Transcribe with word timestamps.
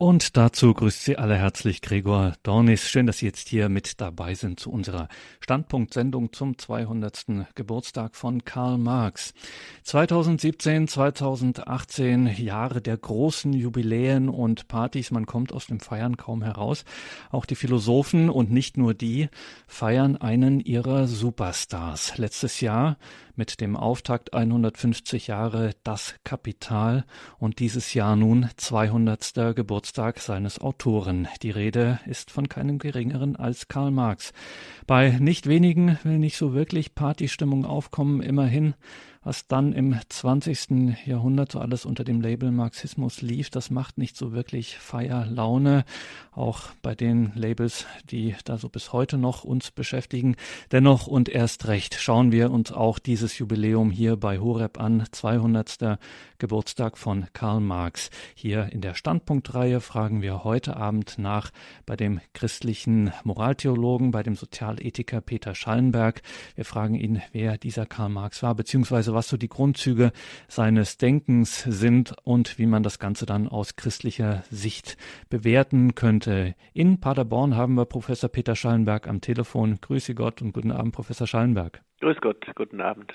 Und 0.00 0.36
dazu 0.36 0.74
grüßt 0.74 1.02
Sie 1.02 1.18
alle 1.18 1.34
herzlich 1.36 1.82
Gregor 1.82 2.34
Dornis. 2.44 2.88
Schön, 2.88 3.08
dass 3.08 3.18
Sie 3.18 3.26
jetzt 3.26 3.48
hier 3.48 3.68
mit 3.68 4.00
dabei 4.00 4.34
sind 4.36 4.60
zu 4.60 4.70
unserer 4.70 5.08
Standpunktsendung 5.40 6.32
zum 6.32 6.56
200. 6.56 7.48
Geburtstag 7.56 8.14
von 8.14 8.44
Karl 8.44 8.78
Marx. 8.78 9.34
2017, 9.82 10.86
2018 10.86 12.26
Jahre 12.36 12.80
der 12.80 12.96
großen 12.96 13.52
Jubiläen 13.52 14.28
und 14.28 14.68
Partys. 14.68 15.10
Man 15.10 15.26
kommt 15.26 15.52
aus 15.52 15.66
dem 15.66 15.80
Feiern 15.80 16.16
kaum 16.16 16.44
heraus. 16.44 16.84
Auch 17.32 17.44
die 17.44 17.56
Philosophen 17.56 18.30
und 18.30 18.52
nicht 18.52 18.76
nur 18.76 18.94
die 18.94 19.28
feiern 19.66 20.16
einen 20.16 20.60
ihrer 20.60 21.08
Superstars. 21.08 22.18
Letztes 22.18 22.60
Jahr 22.60 22.98
mit 23.34 23.60
dem 23.60 23.76
Auftakt 23.76 24.32
150 24.32 25.26
Jahre 25.28 25.72
Das 25.82 26.14
Kapital 26.22 27.04
und 27.38 27.58
dieses 27.58 27.94
Jahr 27.94 28.14
nun 28.14 28.48
200. 28.56 29.56
Geburtstag 29.56 29.87
seines 30.24 30.60
Autoren. 30.60 31.28
Die 31.42 31.50
Rede 31.50 32.00
ist 32.06 32.30
von 32.30 32.48
keinem 32.48 32.78
geringeren 32.78 33.36
als 33.36 33.68
Karl 33.68 33.90
Marx. 33.90 34.32
Bei 34.86 35.10
nicht 35.20 35.46
wenigen 35.46 35.98
will 36.02 36.18
nicht 36.18 36.36
so 36.36 36.54
wirklich 36.54 36.94
Partystimmung 36.94 37.64
aufkommen, 37.64 38.20
immerhin 38.20 38.74
was 39.22 39.46
dann 39.46 39.72
im 39.72 39.96
20. 40.08 40.96
Jahrhundert 41.06 41.52
so 41.52 41.60
alles 41.60 41.84
unter 41.84 42.04
dem 42.04 42.20
Label 42.20 42.50
Marxismus 42.50 43.22
lief, 43.22 43.50
das 43.50 43.70
macht 43.70 43.98
nicht 43.98 44.16
so 44.16 44.32
wirklich 44.32 44.78
Feierlaune, 44.78 45.84
auch 46.32 46.68
bei 46.82 46.94
den 46.94 47.32
Labels, 47.34 47.86
die 48.10 48.34
da 48.44 48.58
so 48.58 48.68
bis 48.68 48.92
heute 48.92 49.18
noch 49.18 49.44
uns 49.44 49.70
beschäftigen. 49.70 50.36
Dennoch 50.72 51.06
und 51.06 51.28
erst 51.28 51.68
recht 51.68 51.94
schauen 51.94 52.32
wir 52.32 52.50
uns 52.50 52.72
auch 52.72 52.98
dieses 52.98 53.38
Jubiläum 53.38 53.90
hier 53.90 54.16
bei 54.16 54.38
Horeb 54.38 54.80
an, 54.80 55.04
200. 55.10 55.98
Geburtstag 56.38 56.98
von 56.98 57.26
Karl 57.32 57.60
Marx. 57.60 58.10
Hier 58.34 58.68
in 58.72 58.80
der 58.80 58.94
Standpunktreihe 58.94 59.80
fragen 59.80 60.22
wir 60.22 60.44
heute 60.44 60.76
Abend 60.76 61.18
nach 61.18 61.50
bei 61.84 61.96
dem 61.96 62.20
christlichen 62.32 63.12
Moraltheologen, 63.24 64.12
bei 64.12 64.22
dem 64.22 64.36
Sozialethiker 64.36 65.20
Peter 65.20 65.56
Schallenberg. 65.56 66.22
Wir 66.54 66.64
fragen 66.64 66.94
ihn, 66.94 67.20
wer 67.32 67.58
dieser 67.58 67.86
Karl 67.86 68.10
Marx 68.10 68.44
war, 68.44 68.54
beziehungsweise 68.54 69.14
was 69.18 69.26
so 69.26 69.36
die 69.36 69.48
Grundzüge 69.48 70.12
seines 70.46 70.96
Denkens 70.96 71.64
sind 71.64 72.14
und 72.22 72.56
wie 72.56 72.66
man 72.66 72.84
das 72.84 73.00
Ganze 73.00 73.26
dann 73.26 73.48
aus 73.48 73.74
christlicher 73.74 74.44
Sicht 74.48 74.96
bewerten 75.28 75.96
könnte. 75.96 76.54
In 76.72 77.00
Paderborn 77.00 77.56
haben 77.56 77.74
wir 77.74 77.84
Professor 77.84 78.30
Peter 78.30 78.54
Schallenberg 78.54 79.08
am 79.08 79.20
Telefon. 79.20 79.80
Grüße 79.80 80.14
Gott 80.14 80.40
und 80.40 80.52
guten 80.52 80.70
Abend, 80.70 80.94
Professor 80.94 81.26
Schallenberg. 81.26 81.82
Grüß 82.00 82.18
Gott, 82.20 82.46
guten 82.54 82.80
Abend. 82.80 83.12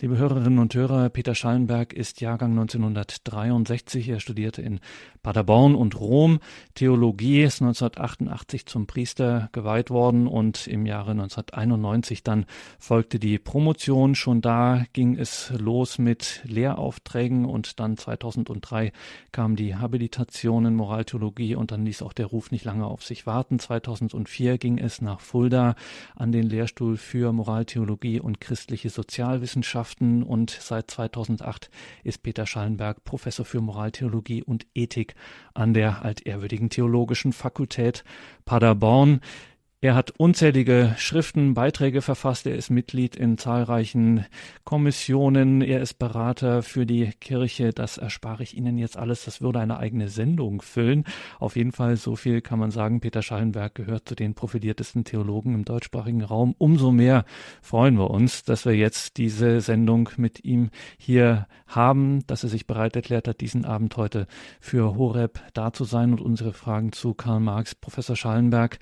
Liebe 0.00 0.16
Hörerinnen 0.16 0.60
und 0.60 0.74
Hörer, 0.74 1.08
Peter 1.08 1.34
Schallenberg 1.34 1.92
ist 1.92 2.20
Jahrgang 2.20 2.52
1963. 2.52 4.08
Er 4.10 4.20
studierte 4.20 4.62
in 4.62 4.78
Paderborn 5.24 5.74
und 5.74 5.98
Rom 5.98 6.38
Theologie, 6.74 7.42
ist 7.42 7.60
1988 7.60 8.66
zum 8.66 8.86
Priester 8.86 9.48
geweiht 9.50 9.90
worden 9.90 10.28
und 10.28 10.68
im 10.68 10.86
Jahre 10.86 11.10
1991 11.10 12.22
dann 12.22 12.46
folgte 12.78 13.18
die 13.18 13.40
Promotion. 13.40 14.14
Schon 14.14 14.40
da 14.40 14.84
ging 14.92 15.16
es 15.18 15.52
los 15.58 15.98
mit 15.98 16.42
Lehraufträgen 16.44 17.44
und 17.44 17.80
dann 17.80 17.96
2003 17.96 18.92
kam 19.32 19.56
die 19.56 19.74
Habilitation 19.74 20.66
in 20.66 20.76
Moraltheologie 20.76 21.56
und 21.56 21.72
dann 21.72 21.84
ließ 21.84 22.02
auch 22.02 22.12
der 22.12 22.26
Ruf 22.26 22.52
nicht 22.52 22.64
lange 22.64 22.86
auf 22.86 23.02
sich 23.02 23.26
warten. 23.26 23.58
2004 23.58 24.58
ging 24.58 24.78
es 24.78 25.00
nach 25.02 25.18
Fulda 25.18 25.74
an 26.14 26.30
den 26.30 26.44
Lehrstuhl 26.44 26.96
für 26.96 27.32
Moraltheologie 27.32 28.20
und 28.20 28.40
christliche 28.40 28.90
Sozialwissenschaft 28.90 29.64
Wissenschaften 29.64 30.22
und 30.22 30.50
seit 30.50 30.90
2008 30.90 31.70
ist 32.02 32.22
Peter 32.22 32.46
Schallenberg 32.46 33.02
Professor 33.04 33.46
für 33.46 33.62
Moraltheologie 33.62 34.42
und 34.42 34.66
Ethik 34.74 35.13
an 35.54 35.74
der 35.74 36.04
altehrwürdigen 36.04 36.70
Theologischen 36.70 37.32
Fakultät 37.32 38.04
Paderborn. 38.44 39.20
Er 39.84 39.94
hat 39.94 40.12
unzählige 40.16 40.94
Schriften, 40.96 41.52
Beiträge 41.52 42.00
verfasst. 42.00 42.46
Er 42.46 42.56
ist 42.56 42.70
Mitglied 42.70 43.16
in 43.16 43.36
zahlreichen 43.36 44.24
Kommissionen. 44.64 45.60
Er 45.60 45.82
ist 45.82 45.98
Berater 45.98 46.62
für 46.62 46.86
die 46.86 47.10
Kirche. 47.20 47.74
Das 47.74 47.98
erspare 47.98 48.44
ich 48.44 48.56
Ihnen 48.56 48.78
jetzt 48.78 48.96
alles. 48.96 49.26
Das 49.26 49.42
würde 49.42 49.60
eine 49.60 49.76
eigene 49.76 50.08
Sendung 50.08 50.62
füllen. 50.62 51.04
Auf 51.38 51.56
jeden 51.56 51.72
Fall, 51.72 51.98
so 51.98 52.16
viel 52.16 52.40
kann 52.40 52.58
man 52.58 52.70
sagen. 52.70 53.00
Peter 53.00 53.20
Schallenberg 53.20 53.74
gehört 53.74 54.08
zu 54.08 54.14
den 54.14 54.32
profiliertesten 54.32 55.04
Theologen 55.04 55.52
im 55.52 55.66
deutschsprachigen 55.66 56.24
Raum. 56.24 56.54
Umso 56.56 56.90
mehr 56.90 57.26
freuen 57.60 57.98
wir 57.98 58.10
uns, 58.10 58.42
dass 58.42 58.64
wir 58.64 58.74
jetzt 58.74 59.18
diese 59.18 59.60
Sendung 59.60 60.08
mit 60.16 60.46
ihm 60.46 60.70
hier 60.96 61.46
haben, 61.66 62.26
dass 62.26 62.42
er 62.42 62.48
sich 62.48 62.66
bereit 62.66 62.96
erklärt 62.96 63.28
hat, 63.28 63.42
diesen 63.42 63.66
Abend 63.66 63.98
heute 63.98 64.28
für 64.60 64.96
Horeb 64.96 65.42
da 65.52 65.74
zu 65.74 65.84
sein 65.84 66.12
und 66.12 66.22
unsere 66.22 66.54
Fragen 66.54 66.92
zu 66.92 67.12
Karl 67.12 67.40
Marx. 67.40 67.74
Professor 67.74 68.16
Schallenberg, 68.16 68.78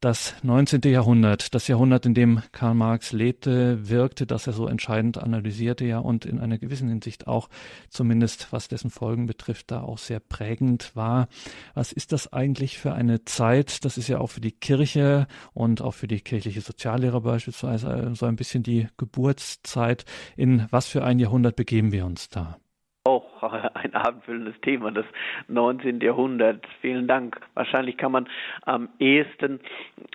das 0.00 0.34
19. 0.42 0.80
Jahrhundert, 0.84 1.54
das 1.54 1.68
Jahrhundert, 1.68 2.06
in 2.06 2.14
dem 2.14 2.42
Karl 2.52 2.74
Marx 2.74 3.12
lebte, 3.12 3.88
wirkte, 3.88 4.26
das 4.26 4.46
er 4.46 4.54
so 4.54 4.66
entscheidend 4.66 5.18
analysierte 5.18 5.84
ja 5.84 5.98
und 5.98 6.24
in 6.24 6.40
einer 6.40 6.58
gewissen 6.58 6.88
Hinsicht 6.88 7.26
auch 7.26 7.48
zumindest 7.90 8.50
was 8.50 8.68
dessen 8.68 8.90
Folgen 8.90 9.26
betrifft, 9.26 9.70
da 9.70 9.82
auch 9.82 9.98
sehr 9.98 10.20
prägend 10.20 10.96
war. 10.96 11.28
Was 11.74 11.92
ist 11.92 12.12
das 12.12 12.32
eigentlich 12.32 12.78
für 12.78 12.94
eine 12.94 13.24
Zeit? 13.24 13.84
Das 13.84 13.98
ist 13.98 14.08
ja 14.08 14.18
auch 14.18 14.28
für 14.30 14.40
die 14.40 14.52
Kirche 14.52 15.26
und 15.52 15.82
auch 15.82 15.94
für 15.94 16.08
die 16.08 16.20
kirchliche 16.20 16.62
Soziallehre 16.62 17.20
beispielsweise 17.20 18.12
so 18.14 18.26
ein 18.26 18.36
bisschen 18.36 18.62
die 18.62 18.88
Geburtszeit. 18.96 20.04
In 20.36 20.66
was 20.70 20.86
für 20.86 21.04
ein 21.04 21.18
Jahrhundert 21.18 21.56
begeben 21.56 21.92
wir 21.92 22.06
uns 22.06 22.30
da? 22.30 22.58
Auch 23.04 23.42
ein 23.74 23.94
abendfüllendes 23.94 24.60
Thema, 24.60 24.92
das 24.92 25.06
19. 25.48 26.00
Jahrhundert. 26.00 26.66
Vielen 26.82 27.08
Dank. 27.08 27.40
Wahrscheinlich 27.54 27.96
kann 27.96 28.12
man 28.12 28.28
am 28.66 28.90
ehesten 28.98 29.58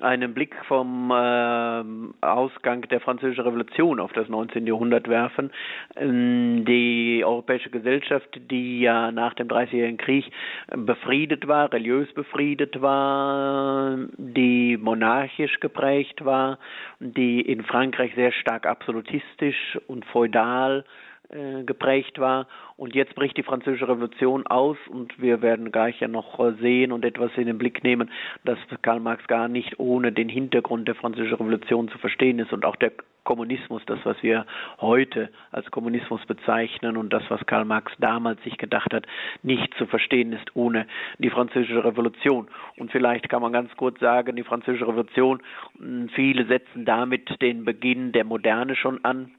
einen 0.01 0.35
Blick 0.35 0.53
vom 0.67 1.09
äh, 1.09 1.83
Ausgang 2.23 2.83
der 2.83 3.01
Französischen 3.01 3.43
Revolution 3.43 3.99
auf 3.99 4.13
das 4.13 4.29
19. 4.29 4.67
Jahrhundert 4.67 5.07
werfen. 5.07 5.51
Ähm, 5.95 6.63
die 6.65 7.23
europäische 7.25 7.71
Gesellschaft, 7.71 8.29
die 8.51 8.81
ja 8.81 9.11
nach 9.11 9.33
dem 9.33 9.47
Dreißigjährigen 9.47 9.97
Krieg 9.97 10.31
befriedet 10.67 11.47
war, 11.47 11.73
religiös 11.73 12.13
befriedet 12.13 12.83
war, 12.83 13.97
die 14.17 14.77
monarchisch 14.77 15.59
geprägt 15.59 16.23
war, 16.23 16.59
die 16.99 17.41
in 17.41 17.63
Frankreich 17.63 18.13
sehr 18.13 18.31
stark 18.31 18.67
absolutistisch 18.67 19.79
und 19.87 20.05
feudal 20.05 20.85
äh, 21.29 21.63
geprägt 21.63 22.19
war. 22.19 22.47
Und 22.77 22.93
jetzt 22.93 23.15
bricht 23.15 23.37
die 23.37 23.43
Französische 23.43 23.87
Revolution 23.87 24.45
aus 24.47 24.77
und 24.89 25.19
wir 25.21 25.41
werden 25.41 25.71
gleich 25.71 25.99
ja 25.99 26.07
noch 26.07 26.39
sehen 26.61 26.91
und 26.91 27.05
etwas 27.05 27.31
in 27.37 27.47
den 27.47 27.57
Blick 27.57 27.83
nehmen, 27.83 28.11
dass 28.43 28.59
Karl 28.81 28.99
Marx 28.99 29.25
gar 29.27 29.47
nicht 29.47 29.79
ohne 29.79 30.11
den 30.11 30.29
Hintergrund 30.29 30.87
der 30.87 30.95
Französischen 30.95 31.35
Revolution 31.35 31.89
zu 31.89 31.97
verstehen 31.97 32.39
ist 32.39 32.53
und 32.53 32.65
auch 32.65 32.75
der 32.75 32.91
Kommunismus, 33.25 33.81
das, 33.87 33.99
was 34.03 34.21
wir 34.23 34.45
heute 34.79 35.29
als 35.51 35.69
Kommunismus 35.71 36.23
bezeichnen 36.25 36.95
und 36.95 37.11
das, 37.11 37.23
was 37.29 37.45
Karl 37.45 37.65
Marx 37.65 37.91
damals 37.99 38.41
sich 38.43 38.57
gedacht 38.57 38.93
hat, 38.93 39.05
nicht 39.43 39.73
zu 39.77 39.87
verstehen 39.87 40.31
ist 40.31 40.55
ohne 40.55 40.85
die 41.17 41.29
Französische 41.29 41.83
Revolution. 41.83 42.47
Und 42.77 42.91
vielleicht 42.91 43.27
kann 43.27 43.41
man 43.41 43.51
ganz 43.51 43.75
kurz 43.75 43.99
sagen, 43.99 44.35
die 44.35 44.43
Französische 44.43 44.87
Revolution, 44.87 45.41
hm, 45.77 46.09
viele 46.09 46.45
setzen 46.45 46.85
damit 46.85 47.41
den 47.41 47.65
Beginn 47.65 48.11
der 48.11 48.23
Moderne 48.23 48.75
schon 48.75 49.03
an, 49.03 49.31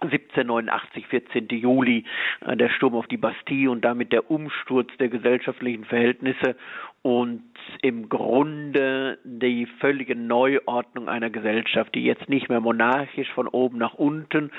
1789, 0.00 1.06
14. 1.06 1.48
Juli, 1.48 2.04
äh, 2.40 2.56
der 2.56 2.68
Sturm 2.70 2.94
auf 2.94 3.06
die 3.06 3.16
Bastille 3.16 3.70
und 3.70 3.84
damit 3.84 4.12
der 4.12 4.30
Umsturz 4.30 4.88
der 4.98 5.08
gesellschaftlichen 5.08 5.84
Verhältnisse 5.84 6.56
und 7.02 7.42
im 7.82 8.08
Grunde 8.08 9.18
die 9.24 9.66
völlige 9.80 10.16
Neuordnung 10.16 11.08
einer 11.08 11.30
Gesellschaft, 11.30 11.94
die 11.94 12.04
jetzt 12.04 12.28
nicht 12.28 12.48
mehr 12.48 12.60
monarchisch 12.60 13.30
von 13.32 13.48
oben 13.48 13.78
nach 13.78 13.94
unten 13.94 14.50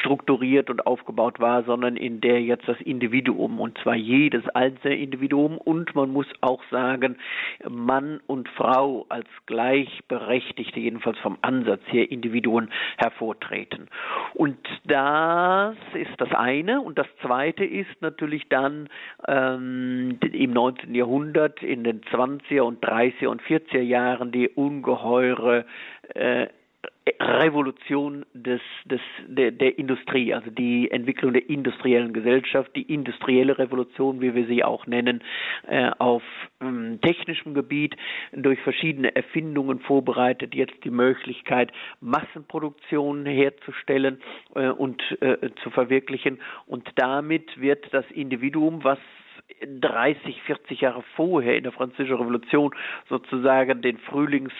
strukturiert 0.00 0.70
und 0.70 0.86
aufgebaut 0.86 1.40
war, 1.40 1.64
sondern 1.64 1.96
in 1.96 2.20
der 2.20 2.42
jetzt 2.42 2.68
das 2.68 2.80
Individuum, 2.80 3.60
und 3.60 3.78
zwar 3.78 3.94
jedes 3.94 4.46
einzelne 4.50 4.96
Individuum 4.96 5.58
und 5.58 5.94
man 5.94 6.10
muss 6.10 6.26
auch 6.40 6.62
sagen, 6.70 7.16
Mann 7.68 8.20
und 8.26 8.48
Frau 8.50 9.06
als 9.08 9.28
gleichberechtigte, 9.46 10.80
jedenfalls 10.80 11.18
vom 11.18 11.38
Ansatz 11.42 11.82
her, 11.86 12.10
Individuen 12.10 12.70
hervortreten. 12.98 13.88
Und 14.34 14.58
das 14.84 15.76
ist 15.94 16.20
das 16.20 16.30
eine. 16.32 16.80
Und 16.80 16.98
das 16.98 17.06
zweite 17.22 17.64
ist 17.64 18.00
natürlich 18.00 18.48
dann 18.48 18.88
ähm, 19.26 20.18
im 20.20 20.52
19. 20.52 20.94
Jahrhundert, 20.94 21.62
in 21.62 21.84
den 21.84 22.02
20er 22.40 22.60
und 22.60 22.84
30er 22.84 23.26
und 23.28 23.42
40er 23.42 23.80
Jahren, 23.80 24.32
die 24.32 24.48
ungeheure 24.48 25.64
äh, 26.14 26.46
Revolution 27.20 28.26
des, 28.34 28.60
des, 28.84 29.00
der, 29.28 29.52
der 29.52 29.78
Industrie, 29.78 30.34
also 30.34 30.50
die 30.50 30.90
Entwicklung 30.90 31.32
der 31.32 31.48
industriellen 31.48 32.12
Gesellschaft, 32.12 32.74
die 32.74 32.82
industrielle 32.82 33.58
Revolution, 33.58 34.20
wie 34.20 34.34
wir 34.34 34.46
sie 34.46 34.64
auch 34.64 34.86
nennen, 34.86 35.22
äh, 35.68 35.90
auf 35.98 36.22
ähm, 36.60 36.98
technischem 37.02 37.54
Gebiet 37.54 37.96
durch 38.32 38.60
verschiedene 38.60 39.14
Erfindungen 39.14 39.78
vorbereitet, 39.80 40.54
jetzt 40.54 40.82
die 40.82 40.90
Möglichkeit, 40.90 41.70
Massenproduktion 42.00 43.24
herzustellen 43.24 44.20
äh, 44.56 44.68
und 44.68 45.00
äh, 45.20 45.50
zu 45.62 45.70
verwirklichen. 45.70 46.40
Und 46.66 46.88
damit 46.96 47.60
wird 47.60 47.86
das 47.92 48.04
Individuum, 48.10 48.82
was 48.82 48.98
30, 49.80 50.42
40 50.42 50.80
Jahre 50.80 51.02
vorher 51.14 51.56
in 51.56 51.62
der 51.62 51.72
Französischen 51.72 52.16
Revolution 52.16 52.74
sozusagen 53.08 53.82
den 53.82 53.98
Frühlings 53.98 54.52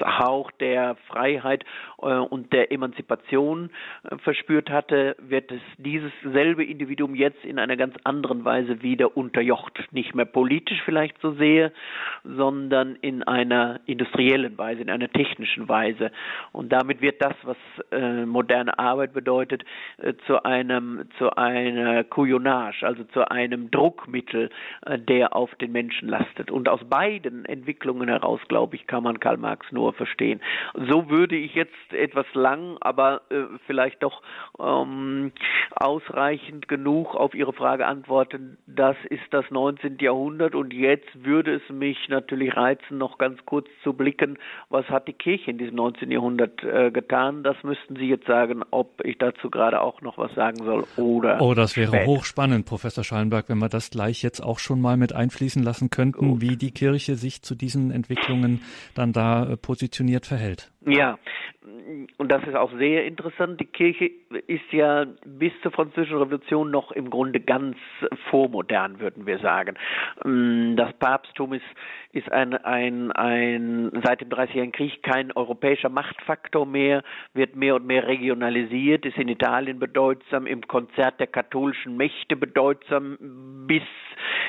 Hauch 0.00 0.50
der 0.52 0.96
Freiheit 1.08 1.64
äh, 2.00 2.06
und 2.06 2.52
der 2.52 2.72
Emanzipation 2.72 3.70
äh, 4.04 4.16
verspürt 4.18 4.70
hatte, 4.70 5.16
wird 5.18 5.50
es 5.50 5.60
dieses 5.78 6.12
selbe 6.22 6.64
Individuum 6.64 7.14
jetzt 7.14 7.44
in 7.44 7.58
einer 7.58 7.76
ganz 7.76 7.94
anderen 8.04 8.44
Weise 8.44 8.82
wieder 8.82 9.16
unterjocht. 9.16 9.78
Nicht 9.92 10.14
mehr 10.14 10.24
politisch 10.24 10.80
vielleicht 10.84 11.20
so 11.20 11.32
sehr, 11.32 11.72
sondern 12.24 12.96
in 12.96 13.22
einer 13.22 13.80
industriellen 13.86 14.56
Weise, 14.58 14.82
in 14.82 14.90
einer 14.90 15.10
technischen 15.10 15.68
Weise. 15.68 16.10
Und 16.52 16.72
damit 16.72 17.00
wird 17.00 17.22
das, 17.22 17.34
was 17.42 17.56
äh, 17.90 18.24
moderne 18.24 18.78
Arbeit 18.78 19.12
bedeutet, 19.12 19.64
zu 20.26 20.42
einem, 20.44 21.08
zu 21.18 21.30
einer 21.36 22.04
Couillonnage, 22.04 22.82
also 22.82 23.04
zu 23.04 23.30
einem 23.30 23.70
Druckmittel, 23.70 24.50
der 25.08 25.36
auf 25.36 25.54
den 25.56 25.72
Menschen 25.72 26.08
lastet. 26.08 26.50
Und 26.50 26.68
aus 26.68 26.80
beiden 26.88 27.44
Entwicklungen 27.44 28.08
heraus, 28.08 28.40
glaube 28.48 28.76
ich, 28.76 28.86
kann 28.86 29.02
man 29.02 29.20
Karl 29.20 29.36
Marx 29.36 29.70
nur 29.72 29.83
verstehen. 29.92 30.40
So 30.74 31.10
würde 31.10 31.36
ich 31.36 31.54
jetzt 31.54 31.74
etwas 31.92 32.26
lang, 32.34 32.76
aber 32.80 33.22
äh, 33.30 33.44
vielleicht 33.66 34.02
doch 34.02 34.22
ähm, 34.58 35.32
ausreichend 35.74 36.68
genug 36.68 37.14
auf 37.14 37.34
Ihre 37.34 37.52
Frage 37.52 37.86
antworten. 37.86 38.58
Das 38.66 38.96
ist 39.10 39.22
das 39.30 39.44
19. 39.50 39.98
Jahrhundert 40.00 40.54
und 40.54 40.72
jetzt 40.72 41.08
würde 41.14 41.54
es 41.54 41.62
mich 41.70 42.08
natürlich 42.08 42.56
reizen, 42.56 42.98
noch 42.98 43.18
ganz 43.18 43.38
kurz 43.44 43.68
zu 43.82 43.92
blicken, 43.92 44.38
was 44.68 44.86
hat 44.88 45.08
die 45.08 45.12
Kirche 45.12 45.50
in 45.50 45.58
diesem 45.58 45.76
19. 45.76 46.10
Jahrhundert 46.10 46.62
äh, 46.62 46.90
getan. 46.90 47.42
Das 47.42 47.56
müssten 47.62 47.96
Sie 47.96 48.08
jetzt 48.08 48.26
sagen, 48.26 48.62
ob 48.70 49.04
ich 49.04 49.18
dazu 49.18 49.50
gerade 49.50 49.80
auch 49.80 50.00
noch 50.00 50.18
was 50.18 50.34
sagen 50.34 50.64
soll 50.64 50.84
oder. 50.96 51.40
Oh, 51.40 51.54
das 51.54 51.76
wäre 51.76 51.88
später. 51.88 52.06
hochspannend, 52.06 52.66
Professor 52.66 53.04
Schallenberg, 53.04 53.48
wenn 53.48 53.58
wir 53.58 53.68
das 53.68 53.90
gleich 53.90 54.22
jetzt 54.22 54.40
auch 54.40 54.58
schon 54.58 54.80
mal 54.80 54.96
mit 54.96 55.12
einfließen 55.12 55.62
lassen 55.62 55.90
könnten, 55.90 56.32
Gut. 56.32 56.40
wie 56.40 56.56
die 56.56 56.70
Kirche 56.70 57.16
sich 57.16 57.42
zu 57.42 57.54
diesen 57.54 57.90
Entwicklungen 57.90 58.62
dann 58.94 59.12
da 59.12 59.44
äh, 59.44 59.56
positioniert 59.56 59.73
verhält. 60.26 60.70
Ja, 60.86 61.18
und 62.18 62.30
das 62.30 62.42
ist 62.46 62.54
auch 62.54 62.70
sehr 62.76 63.06
interessant. 63.06 63.58
Die 63.58 63.64
Kirche 63.64 64.10
ist 64.46 64.70
ja 64.70 65.06
bis 65.24 65.52
zur 65.62 65.72
Französischen 65.72 66.18
Revolution 66.18 66.70
noch 66.70 66.92
im 66.92 67.08
Grunde 67.08 67.40
ganz 67.40 67.76
vormodern, 68.28 69.00
würden 69.00 69.26
wir 69.26 69.38
sagen. 69.38 69.76
Mm, 70.24 70.76
das 70.76 70.92
Papsttum 70.94 71.54
ist, 71.54 71.64
ist 72.12 72.30
ein, 72.30 72.54
ein, 72.54 73.12
ein, 73.12 73.90
seit 74.04 74.20
dem 74.20 74.28
Dreißigjährigen 74.28 74.72
Krieg 74.72 75.02
kein 75.02 75.32
europäischer 75.32 75.88
Machtfaktor 75.88 76.66
mehr, 76.66 77.02
wird 77.32 77.56
mehr 77.56 77.76
und 77.76 77.86
mehr 77.86 78.06
regionalisiert, 78.06 79.06
ist 79.06 79.16
in 79.16 79.28
Italien 79.28 79.78
bedeutsam, 79.78 80.46
im 80.46 80.66
Konzert 80.66 81.18
der 81.18 81.28
katholischen 81.28 81.96
Mächte 81.96 82.36
bedeutsam 82.36 83.16
bis 83.66 83.82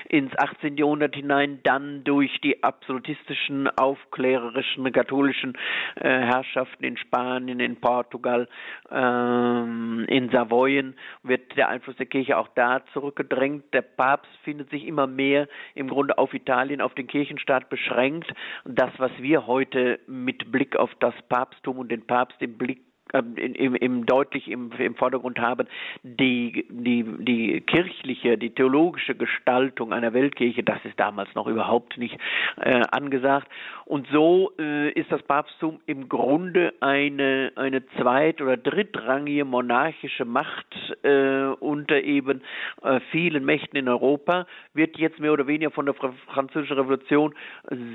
ins 0.10 0.38
18. 0.38 0.78
Jahrhundert 0.78 1.16
hinein, 1.16 1.60
dann 1.64 2.04
durch 2.04 2.40
die 2.42 2.62
absolutistischen, 2.64 3.68
aufklärerischen, 3.70 4.92
katholischen 4.92 5.54
äh, 5.96 6.25
Herrschaften 6.26 6.84
in 6.84 6.98
Spanien, 6.98 7.60
in 7.60 7.80
Portugal, 7.80 8.48
ähm, 8.92 10.06
in 10.08 10.30
Savoyen 10.30 10.96
wird 11.24 11.56
der 11.56 11.70
Einfluss 11.70 11.96
der 11.98 12.06
Kirche 12.06 12.38
auch 12.38 12.50
da 12.56 12.82
zurückgedrängt. 12.94 13.74
Der 13.74 13.82
Papst 13.82 14.32
findet 14.44 14.70
sich 14.70 14.86
immer 14.86 15.08
mehr 15.08 15.48
im 15.74 15.88
Grunde 15.88 16.18
auf 16.18 16.34
Italien, 16.34 16.82
auf 16.82 16.94
den 16.96 17.08
Kirchenstaat 17.08 17.70
beschränkt. 17.70 18.34
Das, 18.66 18.92
was 18.98 19.12
wir 19.20 19.48
heute 19.48 20.00
mit 20.08 20.52
Blick 20.52 20.76
auf 20.76 20.92
das 21.00 21.14
Papsttum 21.30 21.80
und 21.80 21.92
den 21.92 22.06
Papst 22.06 22.42
im 22.42 22.58
Blick 22.58 22.82
im, 23.20 23.76
im 23.76 24.06
deutlich 24.06 24.50
im, 24.50 24.72
im 24.78 24.96
Vordergrund 24.96 25.40
haben, 25.40 25.68
die, 26.04 26.66
die, 26.70 27.04
die 27.20 27.62
kirchliche, 27.62 28.38
die 28.38 28.52
theologische 28.52 29.16
Gestaltung 29.16 29.94
einer 29.94 30.14
Weltkirche, 30.14 30.64
das 30.64 30.84
ist 30.84 31.00
damals 31.00 31.34
noch 31.36 31.48
überhaupt 31.48 31.98
nicht 31.98 32.18
äh, 32.58 32.82
angesagt. 32.92 33.48
Und 33.86 34.08
so 34.12 34.52
äh, 34.60 34.92
ist 34.92 35.12
das 35.12 35.22
Papsttum 35.24 35.80
im 35.86 36.10
Grunde 36.10 36.74
eine, 36.80 37.52
eine 37.56 37.86
zweit- 37.98 38.42
oder 38.42 38.58
drittrangige 38.58 39.46
monarchische 39.46 40.26
Macht 40.26 40.76
äh, 41.04 41.46
unter 41.60 42.02
eben 42.02 42.42
äh, 42.82 43.00
vielen 43.12 43.46
Mächten 43.46 43.78
in 43.78 43.88
Europa, 43.88 44.48
wird 44.74 44.98
jetzt 44.98 45.20
mehr 45.20 45.34
oder 45.34 45.48
weniger 45.48 45.72
von 45.72 45.86
der 45.86 45.96
Französischen 46.34 46.78
Revolution 46.78 47.34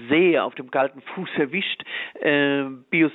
sehr 0.09 0.45
auf 0.45 0.55
dem 0.55 0.71
kalten 0.71 1.01
Fuß 1.01 1.29
erwischt. 1.37 1.83
Äh, 2.21 2.65
Pius 2.91 3.13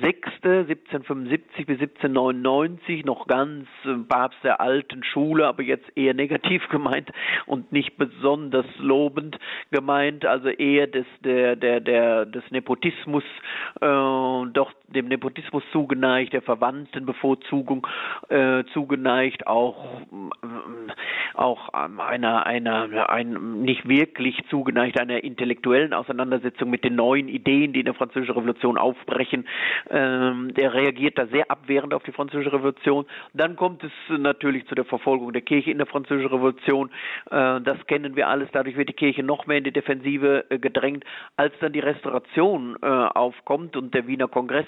Sechste, 0.00 0.66
1775 0.68 1.27
bis 1.28 1.80
1799, 1.80 3.04
noch 3.04 3.26
ganz 3.26 3.66
äh, 3.84 3.94
Papst 4.08 4.38
der 4.42 4.60
alten 4.60 5.02
Schule, 5.04 5.46
aber 5.46 5.62
jetzt 5.62 5.86
eher 5.96 6.14
negativ 6.14 6.68
gemeint 6.70 7.10
und 7.46 7.72
nicht 7.72 7.96
besonders 7.96 8.66
lobend 8.78 9.38
gemeint, 9.70 10.24
also 10.24 10.48
eher 10.48 10.86
des, 10.86 11.06
der, 11.24 11.56
der, 11.56 11.80
der, 11.80 12.26
des 12.26 12.42
Nepotismus, 12.50 13.24
äh, 13.80 13.86
doch 13.86 14.72
dem 14.88 15.08
Nepotismus 15.08 15.62
zugeneigt, 15.72 16.32
der 16.32 16.42
Verwandtenbevorzugung 16.42 17.86
äh, 18.28 18.64
zugeneigt, 18.72 19.46
auch, 19.46 20.02
äh, 20.42 21.34
auch 21.34 21.68
einer, 21.70 22.46
einer, 22.46 23.10
ein, 23.10 23.60
nicht 23.62 23.88
wirklich 23.88 24.40
zugeneigt 24.48 24.98
einer 24.98 25.22
intellektuellen 25.22 25.92
Auseinandersetzung 25.92 26.70
mit 26.70 26.84
den 26.84 26.96
neuen 26.96 27.28
Ideen, 27.28 27.72
die 27.72 27.80
in 27.80 27.84
der 27.84 27.94
Französischen 27.94 28.34
Revolution 28.34 28.78
aufbrechen, 28.78 29.46
ähm, 29.90 30.54
der 30.54 30.74
reagiert 30.74 31.17
da 31.18 31.26
sehr 31.26 31.50
abwehrend 31.50 31.92
auf 31.92 32.02
die 32.04 32.12
Französische 32.12 32.52
Revolution. 32.52 33.04
Dann 33.34 33.56
kommt 33.56 33.82
es 33.82 33.92
natürlich 34.08 34.66
zu 34.66 34.74
der 34.74 34.84
Verfolgung 34.84 35.32
der 35.32 35.42
Kirche 35.42 35.70
in 35.70 35.78
der 35.78 35.86
Französischen 35.86 36.30
Revolution. 36.30 36.90
Äh, 37.30 37.60
das 37.60 37.84
kennen 37.86 38.16
wir 38.16 38.28
alles. 38.28 38.48
Dadurch 38.52 38.76
wird 38.76 38.88
die 38.88 38.94
Kirche 38.94 39.22
noch 39.22 39.46
mehr 39.46 39.58
in 39.58 39.64
die 39.64 39.72
Defensive 39.72 40.44
äh, 40.48 40.58
gedrängt. 40.58 41.04
Als 41.36 41.52
dann 41.60 41.72
die 41.72 41.80
Restauration 41.80 42.76
äh, 42.82 42.86
aufkommt 42.86 43.76
und 43.76 43.94
der 43.94 44.06
Wiener 44.06 44.28
Kongress 44.28 44.66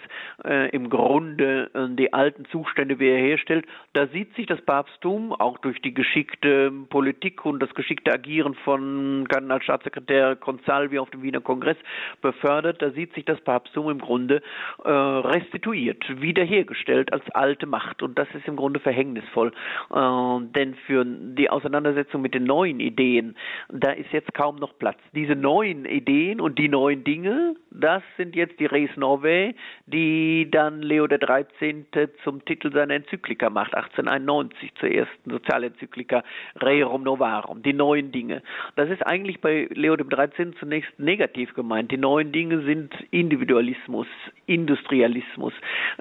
im 0.73 0.89
Grunde 0.89 1.71
die 1.99 2.13
alten 2.13 2.45
Zustände 2.47 2.99
wiederherstellt, 2.99 3.67
da 3.93 4.07
sieht 4.09 4.35
sich 4.35 4.47
das 4.47 4.61
Papsttum 4.63 5.33
auch 5.33 5.59
durch 5.59 5.81
die 5.83 5.93
geschickte 5.93 6.73
Politik 6.89 7.45
und 7.45 7.61
das 7.61 7.73
geschickte 7.75 8.13
Agieren 8.13 8.55
von 8.55 9.27
Kardinalstaatssekretär 9.29 10.37
Consalvi 10.37 10.99
auf 10.99 11.11
dem 11.11 11.23
Wiener 11.23 11.41
Kongress 11.41 11.77
befördert. 12.23 12.81
Da 12.81 12.91
sieht 12.91 13.15
sich 13.15 13.25
das 13.25 13.41
Papsttum 13.43 13.91
im 13.91 13.99
Grunde 13.99 14.43
restituiert, 14.85 16.05
wiederhergestellt 16.31 17.13
als 17.13 17.29
alte 17.33 17.67
Macht. 17.67 18.03
Und 18.03 18.17
das 18.19 18.29
ist 18.35 18.47
im 18.47 18.55
Grunde 18.55 18.79
verhängnisvoll. 18.79 19.53
Äh, 19.93 20.39
denn 20.55 20.75
für 20.87 21.05
die 21.05 21.51
Auseinandersetzung 21.51 22.23
mit 22.23 22.35
den 22.35 22.45
neuen 22.45 22.79
Ideen, 22.79 23.37
da 23.69 23.91
ist 23.91 24.13
jetzt 24.13 24.33
kaum 24.35 24.57
noch 24.57 24.79
Platz. 24.79 24.99
Diese 25.13 25.35
neuen 25.35 25.85
Ideen 25.85 26.41
und 26.41 26.59
die 26.59 26.69
neuen 26.69 27.03
Dinge, 27.03 27.57
das 27.71 28.03
sind 28.17 28.37
jetzt 28.37 28.61
die 28.61 28.67
Res 28.67 28.91
Novae, 28.97 29.55
die 29.87 30.49
dann 30.51 30.83
Leo 30.83 31.09
13. 31.09 31.87
zum 32.23 32.45
Titel 32.45 32.73
seiner 32.73 32.95
Enzyklika 32.95 33.51
macht, 33.51 33.75
1891 33.75 34.75
zur 34.77 34.91
ersten 34.91 35.31
Sozialenzyklika 35.31 36.23
Rerum 36.61 37.03
Novarum, 37.03 37.63
die 37.63 37.73
neuen 37.73 38.13
Dinge. 38.13 38.43
Das 38.77 38.89
ist 38.89 39.05
eigentlich 39.05 39.41
bei 39.41 39.69
Leo 39.73 39.97
13. 39.97 40.55
zunächst 40.61 40.97
negativ 40.99 41.55
gemeint. 41.55 41.91
Die 41.91 41.97
neuen 41.97 42.31
Dinge 42.31 42.63
sind 42.63 42.95
Individualismus, 43.11 44.07
Industrialismus, 44.47 45.53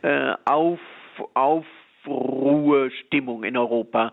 äh, 0.04 0.19
auf, 0.46 0.80
auf 1.34 1.66
Ruhestimmung 2.08 3.44
in 3.44 3.58
Europa, 3.58 4.12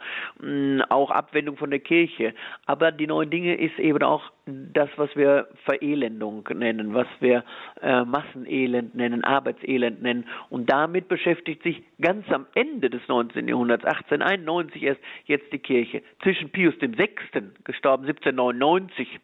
auch 0.89 1.11
Abwendung 1.11 1.57
von 1.57 1.71
der 1.71 1.81
Kirche. 1.81 2.35
Aber 2.67 2.93
die 2.93 3.07
neuen 3.07 3.31
Dinge 3.31 3.55
ist 3.55 3.79
eben 3.79 4.03
auch 4.03 4.31
das, 4.47 4.89
was 4.97 5.15
wir 5.17 5.49
Verelendung 5.65 6.49
nennen, 6.55 6.95
was 6.95 7.07
wir 7.21 7.45
äh, 7.81 8.05
Massenelend 8.05 8.95
nennen, 8.95 9.25
Arbeitselend 9.25 10.03
nennen. 10.03 10.27
Und 10.51 10.71
damit 10.71 11.09
beschäftigt 11.09 11.63
sich 11.63 11.83
ganz 12.01 12.31
am 12.31 12.47
Ende 12.55 12.91
des 12.91 13.03
19. 13.09 13.49
Jahrhunderts, 13.49 13.85
1891 13.85 14.83
erst, 14.83 15.01
jetzt 15.25 15.53
die 15.53 15.59
Kirche. 15.59 16.03
Zwischen 16.23 16.51
Pius 16.51 16.75
Sechsten, 16.97 17.55
gestorben 17.65 18.07
1799, 18.07 19.21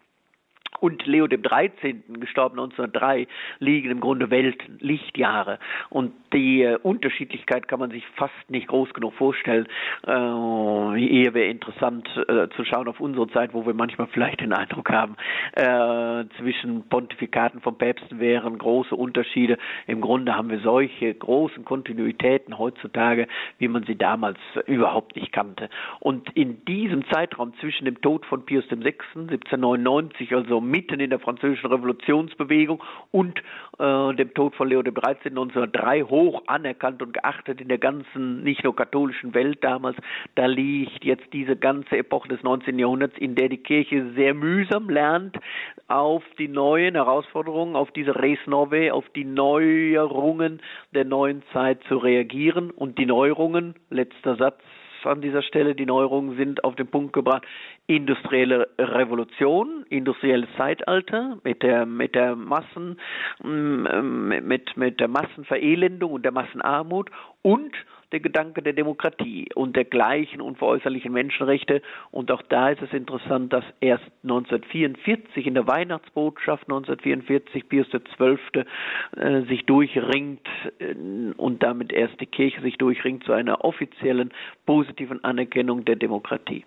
und 0.80 1.06
Leo 1.06 1.26
dem 1.26 1.42
13., 1.42 2.20
gestorben 2.20 2.58
1903, 2.58 3.26
liegen 3.58 3.90
im 3.90 4.00
Grunde 4.00 4.30
Welten, 4.30 4.78
Lichtjahre. 4.80 5.58
Und 5.90 6.12
die 6.32 6.62
äh, 6.62 6.76
Unterschiedlichkeit 6.76 7.68
kann 7.68 7.78
man 7.78 7.90
sich 7.90 8.04
fast 8.16 8.32
nicht 8.48 8.68
groß 8.68 8.92
genug 8.94 9.14
vorstellen. 9.14 9.66
Äh, 10.06 10.10
eher 10.10 11.34
wäre 11.34 11.48
interessant 11.48 12.08
äh, 12.28 12.48
zu 12.56 12.64
schauen 12.64 12.88
auf 12.88 13.00
unsere 13.00 13.28
Zeit, 13.28 13.54
wo 13.54 13.66
wir 13.66 13.74
manchmal 13.74 14.08
vielleicht 14.08 14.40
den 14.40 14.52
Eindruck 14.52 14.90
haben, 14.90 15.16
äh, 15.52 16.24
zwischen 16.38 16.88
Pontifikaten 16.88 17.60
von 17.60 17.76
Päpsten 17.76 18.18
wären 18.18 18.58
große 18.58 18.94
Unterschiede. 18.94 19.58
Im 19.86 20.00
Grunde 20.00 20.34
haben 20.34 20.50
wir 20.50 20.60
solche 20.60 21.14
großen 21.14 21.64
Kontinuitäten 21.64 22.58
heutzutage, 22.58 23.28
wie 23.58 23.68
man 23.68 23.84
sie 23.84 23.96
damals 23.96 24.38
überhaupt 24.66 25.16
nicht 25.16 25.32
kannte. 25.32 25.68
Und 26.00 26.30
in 26.34 26.64
diesem 26.64 27.08
Zeitraum 27.10 27.52
zwischen 27.60 27.84
dem 27.84 28.00
Tod 28.00 28.24
von 28.26 28.44
Pius 28.46 28.64
VI, 28.70 28.94
1799, 29.14 30.34
also 30.34 30.61
mitten 30.62 31.00
in 31.00 31.10
der 31.10 31.18
französischen 31.18 31.70
Revolutionsbewegung 31.70 32.82
und 33.10 33.38
äh, 33.78 34.14
dem 34.14 34.32
Tod 34.34 34.54
von 34.54 34.68
Leo 34.68 34.82
XIII 34.82 35.30
1903 35.30 36.02
hoch 36.02 36.42
anerkannt 36.46 37.02
und 37.02 37.12
geachtet 37.12 37.60
in 37.60 37.68
der 37.68 37.78
ganzen, 37.78 38.42
nicht 38.42 38.64
nur 38.64 38.74
katholischen 38.74 39.34
Welt 39.34 39.62
damals. 39.62 39.96
Da 40.34 40.46
liegt 40.46 41.04
jetzt 41.04 41.32
diese 41.32 41.56
ganze 41.56 41.98
Epoche 41.98 42.28
des 42.28 42.42
19. 42.42 42.78
Jahrhunderts, 42.78 43.16
in 43.18 43.34
der 43.34 43.48
die 43.48 43.58
Kirche 43.62 44.12
sehr 44.14 44.34
mühsam 44.34 44.88
lernt, 44.88 45.36
auf 45.88 46.22
die 46.38 46.48
neuen 46.48 46.94
Herausforderungen, 46.94 47.76
auf 47.76 47.90
diese 47.92 48.14
Res 48.16 48.38
Nove, 48.46 48.92
auf 48.92 49.08
die 49.10 49.24
Neuerungen 49.24 50.60
der 50.94 51.04
neuen 51.04 51.42
Zeit 51.52 51.82
zu 51.88 51.98
reagieren 51.98 52.70
und 52.70 52.98
die 52.98 53.06
Neuerungen, 53.06 53.74
letzter 53.90 54.36
Satz, 54.36 54.60
an 55.06 55.20
dieser 55.20 55.42
Stelle. 55.42 55.74
Die 55.74 55.86
Neuerungen 55.86 56.36
sind 56.36 56.64
auf 56.64 56.76
den 56.76 56.86
Punkt 56.86 57.12
gebracht. 57.12 57.44
Industrielle 57.86 58.68
Revolution, 58.78 59.84
industrielles 59.88 60.48
Zeitalter 60.56 61.38
mit 61.44 61.62
der, 61.62 61.86
mit 61.86 62.14
der 62.14 62.36
Massen, 62.36 62.98
mm, 63.42 64.46
mit, 64.46 64.76
mit 64.76 65.00
der 65.00 65.08
Massenverelendung 65.08 66.12
und 66.12 66.24
der 66.24 66.32
Massenarmut 66.32 67.10
und 67.42 67.72
der 68.12 68.20
Gedanke 68.20 68.62
der 68.62 68.72
Demokratie 68.72 69.48
und 69.54 69.74
der 69.76 69.84
gleichen 69.84 70.40
unveräußerlichen 70.40 71.12
Menschenrechte. 71.12 71.82
Und 72.10 72.30
auch 72.30 72.42
da 72.42 72.70
ist 72.70 72.82
es 72.82 72.92
interessant, 72.92 73.52
dass 73.52 73.64
erst 73.80 74.04
1944 74.22 75.46
in 75.46 75.54
der 75.54 75.66
Weihnachtsbotschaft 75.66 76.64
1944 76.64 77.68
Pius 77.68 77.88
XII. 77.88 78.64
Äh, 79.16 79.42
sich 79.42 79.66
durchringt 79.66 80.46
äh, 80.78 80.94
und 81.36 81.62
damit 81.62 81.92
erst 81.92 82.20
die 82.20 82.26
Kirche 82.26 82.60
sich 82.60 82.76
durchringt 82.78 83.24
zu 83.24 83.32
einer 83.32 83.64
offiziellen 83.64 84.32
positiven 84.66 85.22
Anerkennung 85.24 85.84
der 85.84 85.96
Demokratie 85.96 86.64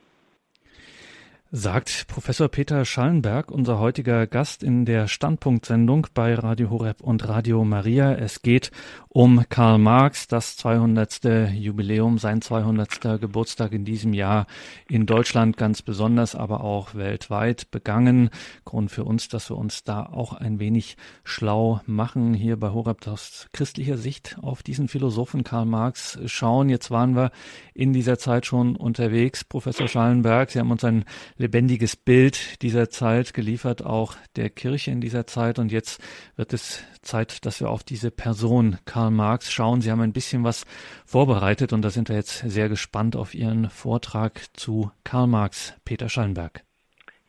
sagt 1.52 2.08
Professor 2.08 2.50
Peter 2.50 2.84
Schallenberg, 2.86 3.52
unser 3.52 3.80
heutiger 3.80 4.26
Gast 4.26 4.64
in 4.64 4.84
der 4.84 5.08
Standpunktsendung 5.08 6.08
bei 6.14 6.34
Radio 6.34 6.72
Horeb 6.72 7.02
und 7.02 7.28
Radio 7.28 7.64
Maria. 7.64 8.14
Es 8.14 8.42
geht 8.42 8.72
um 9.10 9.46
Karl 9.48 9.78
Marx, 9.78 10.28
das 10.28 10.58
200. 10.58 11.54
Jubiläum, 11.54 12.18
sein 12.18 12.42
200. 12.42 13.22
Geburtstag 13.22 13.72
in 13.74 13.86
diesem 13.86 14.14
Jahr 14.14 14.48
in 14.90 15.06
Deutschland 15.06 15.56
ganz 15.56 15.84
besonders, 15.84 16.36
aber 16.36 16.62
auch 16.62 16.96
weltweit 16.96 17.70
begangen. 17.72 18.32
Grund 18.66 18.92
für 18.92 19.06
uns, 19.06 19.30
dass 19.30 19.50
wir 19.50 19.58
uns 19.58 19.84
da 19.84 20.04
auch 20.04 20.34
ein 20.34 20.60
wenig 20.60 20.98
schlau 21.24 21.80
machen, 21.86 22.34
hier 22.34 22.60
bei 22.60 22.72
Horeb 22.72 23.08
aus 23.08 23.48
christlicher 23.54 23.98
Sicht 23.98 24.38
auf 24.42 24.64
diesen 24.64 24.88
Philosophen 24.88 25.44
Karl 25.44 25.66
Marx 25.66 26.20
schauen. 26.26 26.70
Jetzt 26.70 26.90
waren 26.90 27.16
wir 27.16 27.32
in 27.74 27.94
dieser 27.94 28.18
Zeit 28.18 28.46
schon 28.48 28.76
unterwegs. 28.76 29.44
Professor 29.44 29.88
Schallenberg, 29.88 30.50
Sie 30.50 30.60
haben 30.60 30.72
uns 30.72 30.84
ein 30.84 31.06
lebendiges 31.38 31.96
Bild 31.96 32.62
dieser 32.62 32.90
Zeit 32.90 33.34
geliefert, 33.34 33.84
auch 33.86 34.16
der 34.36 34.50
Kirche 34.50 34.92
in 34.92 35.02
dieser 35.02 35.28
Zeit. 35.28 35.60
Und 35.60 35.72
jetzt 35.72 36.02
wird 36.36 36.54
es 36.54 36.84
Zeit, 37.02 37.46
dass 37.46 37.60
wir 37.60 37.70
auf 37.70 37.84
diese 37.84 38.12
Person 38.12 38.78
Karl 38.86 39.12
Marx 39.12 39.52
schauen. 39.52 39.82
Sie 39.82 39.92
haben 39.92 40.02
ein 40.02 40.14
bisschen 40.14 40.44
was 40.44 40.66
vorbereitet 41.06 41.74
und 41.74 41.82
da 41.82 41.90
sind 41.90 42.10
wir 42.10 42.16
jetzt 42.16 42.44
sehr 42.46 42.70
gespannt 42.70 43.16
auf 43.16 43.34
Ihren 43.34 43.70
Vortrag 43.70 44.42
zu 44.54 44.92
Karl 45.04 45.28
Marx. 45.28 45.74
Peter 45.84 46.10
Schallenberg. 46.10 46.64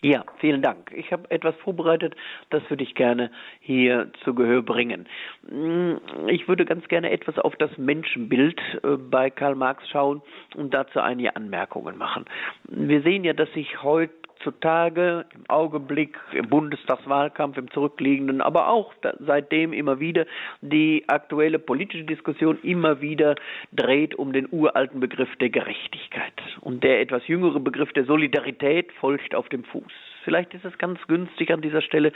Ja, 0.02 0.24
vielen 0.38 0.60
Dank. 0.60 0.92
Ich 0.94 1.10
habe 1.10 1.30
etwas 1.30 1.54
vorbereitet, 1.56 2.14
das 2.50 2.62
würde 2.68 2.84
ich 2.84 2.94
gerne 2.94 3.30
hier 3.60 4.12
zu 4.24 4.34
Gehör 4.34 4.62
bringen. 4.62 5.08
Mm, 5.48 5.94
ich 6.28 6.46
würde 6.48 6.66
ganz 6.66 6.86
gerne 6.88 7.10
etwas 7.10 7.38
auf 7.38 7.56
das 7.56 7.76
Menschenbild 7.78 8.60
äh, 8.82 8.96
bei 8.96 9.30
Karl 9.30 9.54
Marx 9.54 9.88
schauen 9.88 10.20
und 10.54 10.74
dazu 10.74 11.00
einige 11.00 11.34
Anmerkungen 11.34 11.96
machen. 11.96 12.26
Wir 12.68 13.00
sehen 13.02 13.24
ja, 13.24 13.32
dass 13.32 13.50
sich 13.54 13.82
heute 13.82 14.12
heutzutage 14.36 15.24
im 15.34 15.44
Augenblick 15.48 16.18
im 16.32 16.48
Bundestagswahlkampf, 16.48 17.56
im 17.56 17.70
zurückliegenden, 17.70 18.40
aber 18.40 18.68
auch 18.68 18.92
seitdem 19.20 19.72
immer 19.72 20.00
wieder 20.00 20.26
die 20.60 21.04
aktuelle 21.08 21.58
politische 21.58 22.04
Diskussion 22.04 22.58
immer 22.62 23.00
wieder 23.00 23.36
dreht 23.72 24.14
um 24.14 24.32
den 24.32 24.48
uralten 24.50 25.00
Begriff 25.00 25.34
der 25.36 25.50
Gerechtigkeit. 25.50 26.32
Und 26.60 26.84
der 26.84 27.00
etwas 27.00 27.26
jüngere 27.26 27.60
Begriff 27.60 27.92
der 27.92 28.04
Solidarität 28.04 28.92
folgt 29.00 29.34
auf 29.34 29.48
dem 29.48 29.64
Fuß. 29.64 29.92
Vielleicht 30.26 30.54
ist 30.54 30.64
es 30.64 30.76
ganz 30.78 30.98
günstig 31.06 31.52
an 31.52 31.60
dieser 31.60 31.80
Stelle 31.82 32.12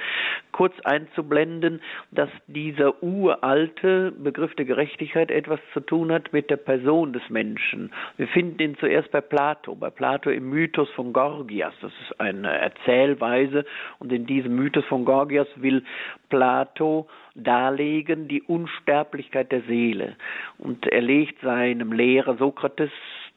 kurz 0.51 0.75
einzublenden, 0.81 1.81
dass 2.11 2.29
dieser 2.49 3.01
uralte 3.05 4.11
Begriff 4.11 4.53
der 4.57 4.65
Gerechtigkeit 4.65 5.31
etwas 5.31 5.61
zu 5.73 5.79
tun 5.79 6.11
hat 6.11 6.33
mit 6.33 6.51
der 6.51 6.57
Person 6.57 7.13
des 7.13 7.23
Menschen. 7.31 7.93
Wir 8.17 8.27
finden 8.27 8.61
ihn 8.61 8.77
zuerst 8.79 9.13
bei 9.13 9.21
Plato, 9.21 9.77
bei 9.77 9.91
Plato 9.91 10.29
im 10.29 10.51
Mythos 10.51 10.91
von 10.91 11.13
Gorgias. 11.13 11.73
Das 11.81 11.93
ist 12.03 12.21
eine 12.21 12.51
Erzählweise 12.51 13.65
und 14.01 14.13
in 14.13 14.27
diesem 14.27 14.57
Mythos 14.57 14.85
von 14.87 15.05
Gorgias 15.05 15.47
will 15.55 15.85
Plato 16.31 17.07
darlegen 17.37 18.27
die 18.27 18.43
Unsterblichkeit 18.43 19.53
der 19.53 19.63
Seele. 19.63 20.17
Und 20.59 20.85
er 20.89 21.01
legt 21.01 21.41
seinem 21.43 21.93
Lehrer 21.93 22.37
Sokrates 22.39 22.91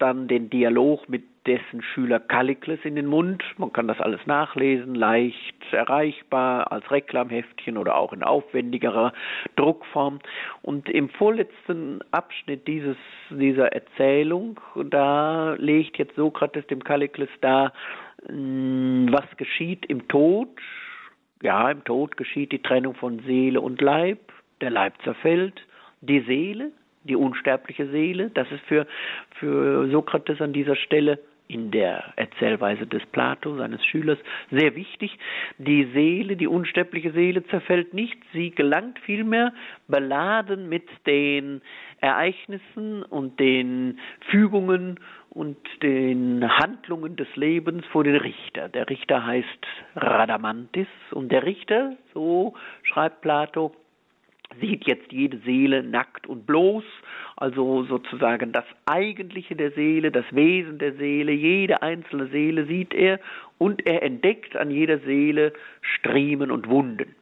dann 0.03 0.27
den 0.27 0.49
Dialog 0.49 1.07
mit 1.07 1.23
dessen 1.47 1.81
Schüler 1.81 2.19
Kallikles 2.19 2.81
in 2.83 2.95
den 2.95 3.05
Mund. 3.05 3.41
Man 3.57 3.71
kann 3.71 3.87
das 3.87 4.01
alles 4.01 4.19
nachlesen, 4.25 4.95
leicht 4.95 5.55
erreichbar 5.71 6.73
als 6.73 6.91
Reklamheftchen 6.91 7.77
oder 7.77 7.95
auch 7.95 8.11
in 8.11 8.21
aufwendigerer 8.21 9.13
Druckform. 9.55 10.19
Und 10.61 10.89
im 10.89 11.07
vorletzten 11.07 12.01
Abschnitt 12.11 12.67
dieses, 12.67 12.97
dieser 13.29 13.71
Erzählung, 13.71 14.59
da 14.89 15.55
legt 15.57 15.97
jetzt 15.97 16.17
Sokrates 16.17 16.67
dem 16.67 16.83
Kallikles 16.83 17.29
dar, 17.39 17.71
hm, 18.27 19.07
was 19.09 19.25
geschieht 19.37 19.85
im 19.85 20.09
Tod. 20.09 20.49
Ja, 21.41 21.71
im 21.71 21.85
Tod 21.85 22.17
geschieht 22.17 22.51
die 22.51 22.61
Trennung 22.61 22.95
von 22.95 23.19
Seele 23.19 23.61
und 23.61 23.81
Leib. 23.81 24.19
Der 24.59 24.69
Leib 24.69 25.01
zerfällt. 25.03 25.61
Die 26.01 26.19
Seele, 26.21 26.73
die 27.03 27.15
unsterbliche 27.15 27.87
Seele, 27.89 28.29
das 28.33 28.51
ist 28.51 28.63
für, 28.65 28.87
für 29.39 29.89
Sokrates 29.89 30.41
an 30.41 30.53
dieser 30.53 30.75
Stelle 30.75 31.19
in 31.47 31.71
der 31.71 32.13
Erzählweise 32.15 32.87
des 32.87 33.05
Plato, 33.07 33.55
seines 33.57 33.83
Schülers, 33.85 34.17
sehr 34.49 34.75
wichtig. 34.75 35.17
Die 35.57 35.85
Seele, 35.93 36.35
die 36.35 36.47
unsterbliche 36.47 37.11
Seele 37.11 37.45
zerfällt 37.47 37.93
nicht, 37.93 38.17
sie 38.33 38.51
gelangt 38.51 38.97
vielmehr 38.99 39.53
beladen 39.87 40.69
mit 40.69 40.87
den 41.05 41.61
Ereignissen 41.99 43.03
und 43.03 43.39
den 43.39 43.99
Fügungen 44.29 44.99
und 45.29 45.57
den 45.81 46.47
Handlungen 46.57 47.15
des 47.15 47.27
Lebens 47.35 47.85
vor 47.87 48.03
den 48.03 48.15
Richter. 48.15 48.69
Der 48.69 48.89
Richter 48.89 49.25
heißt 49.25 49.67
Radamantis 49.95 50.87
und 51.11 51.31
der 51.31 51.43
Richter, 51.43 51.97
so 52.13 52.53
schreibt 52.83 53.21
Plato, 53.21 53.75
sieht 54.59 54.85
jetzt 54.85 55.11
jede 55.11 55.37
Seele 55.39 55.83
nackt 55.83 56.27
und 56.27 56.45
bloß, 56.45 56.83
also 57.37 57.83
sozusagen 57.83 58.51
das 58.51 58.65
Eigentliche 58.85 59.55
der 59.55 59.71
Seele, 59.71 60.11
das 60.11 60.25
Wesen 60.31 60.77
der 60.77 60.93
Seele, 60.93 61.31
jede 61.31 61.81
einzelne 61.81 62.27
Seele 62.27 62.65
sieht 62.65 62.93
er 62.93 63.19
und 63.57 63.85
er 63.85 64.03
entdeckt 64.03 64.55
an 64.55 64.71
jeder 64.71 64.99
Seele 64.99 65.53
Striemen 65.81 66.51
und 66.51 66.69
Wunden. 66.69 67.15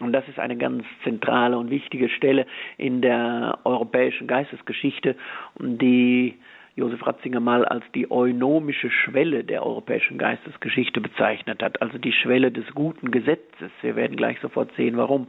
Und 0.00 0.12
das 0.12 0.26
ist 0.28 0.38
eine 0.38 0.56
ganz 0.56 0.84
zentrale 1.04 1.58
und 1.58 1.70
wichtige 1.70 2.08
Stelle 2.08 2.46
in 2.78 3.02
der 3.02 3.58
europäischen 3.64 4.26
Geistesgeschichte, 4.26 5.14
die 5.58 6.36
Josef 6.76 7.06
Ratzinger 7.06 7.40
mal 7.40 7.64
als 7.64 7.84
die 7.94 8.10
eunomische 8.10 8.90
Schwelle 8.90 9.44
der 9.44 9.64
europäischen 9.64 10.18
Geistesgeschichte 10.18 11.00
bezeichnet 11.00 11.62
hat, 11.62 11.82
also 11.82 11.98
die 11.98 12.12
Schwelle 12.12 12.52
des 12.52 12.66
guten 12.74 13.10
Gesetzes. 13.10 13.70
Wir 13.82 13.96
werden 13.96 14.16
gleich 14.16 14.38
sofort 14.40 14.70
sehen, 14.76 14.96
warum. 14.96 15.28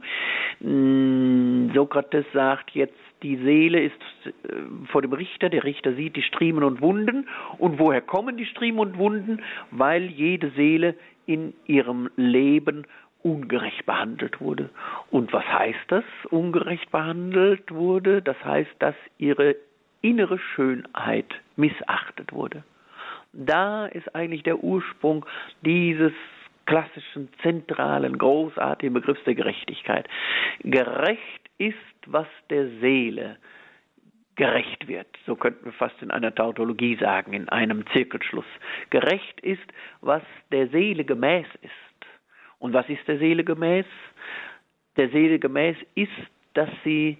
Mm, 0.60 1.70
Sokrates 1.74 2.24
sagt 2.32 2.70
jetzt, 2.72 2.94
die 3.22 3.36
Seele 3.36 3.80
ist 3.82 3.94
äh, 4.24 4.30
vor 4.90 5.02
dem 5.02 5.12
Richter, 5.12 5.48
der 5.48 5.64
Richter 5.64 5.94
sieht 5.94 6.16
die 6.16 6.22
Striemen 6.22 6.64
und 6.64 6.80
Wunden. 6.80 7.28
Und 7.58 7.78
woher 7.78 8.00
kommen 8.00 8.36
die 8.36 8.46
Striemen 8.46 8.80
und 8.80 8.98
Wunden? 8.98 9.42
Weil 9.70 10.04
jede 10.04 10.50
Seele 10.50 10.94
in 11.26 11.54
ihrem 11.66 12.10
Leben 12.16 12.86
ungerecht 13.22 13.86
behandelt 13.86 14.40
wurde. 14.40 14.70
Und 15.10 15.32
was 15.32 15.44
heißt 15.44 15.86
das, 15.88 16.04
ungerecht 16.30 16.90
behandelt 16.90 17.70
wurde? 17.72 18.22
Das 18.22 18.36
heißt, 18.44 18.70
dass 18.80 18.96
ihre 19.18 19.56
innere 20.02 20.38
Schönheit 20.38 21.34
missachtet 21.56 22.32
wurde. 22.32 22.62
Da 23.32 23.86
ist 23.86 24.14
eigentlich 24.14 24.42
der 24.42 24.62
Ursprung 24.62 25.24
dieses 25.62 26.12
klassischen, 26.66 27.28
zentralen, 27.42 28.18
großartigen 28.18 28.94
Begriffs 28.94 29.24
der 29.24 29.34
Gerechtigkeit. 29.34 30.08
Gerecht 30.60 31.50
ist, 31.58 31.76
was 32.06 32.26
der 32.50 32.68
Seele 32.80 33.36
gerecht 34.36 34.88
wird. 34.88 35.06
So 35.26 35.36
könnten 35.36 35.64
wir 35.66 35.72
fast 35.72 36.00
in 36.00 36.10
einer 36.10 36.34
Tautologie 36.34 36.96
sagen, 36.96 37.32
in 37.32 37.48
einem 37.48 37.84
Zirkelschluss. 37.92 38.46
Gerecht 38.90 39.40
ist, 39.40 39.62
was 40.00 40.22
der 40.50 40.68
Seele 40.68 41.04
gemäß 41.04 41.46
ist. 41.60 41.72
Und 42.58 42.72
was 42.72 42.88
ist 42.88 43.06
der 43.06 43.18
Seele 43.18 43.44
gemäß? 43.44 43.86
Der 44.96 45.08
Seele 45.10 45.38
gemäß 45.38 45.76
ist, 45.94 46.10
dass 46.54 46.70
sie 46.84 47.18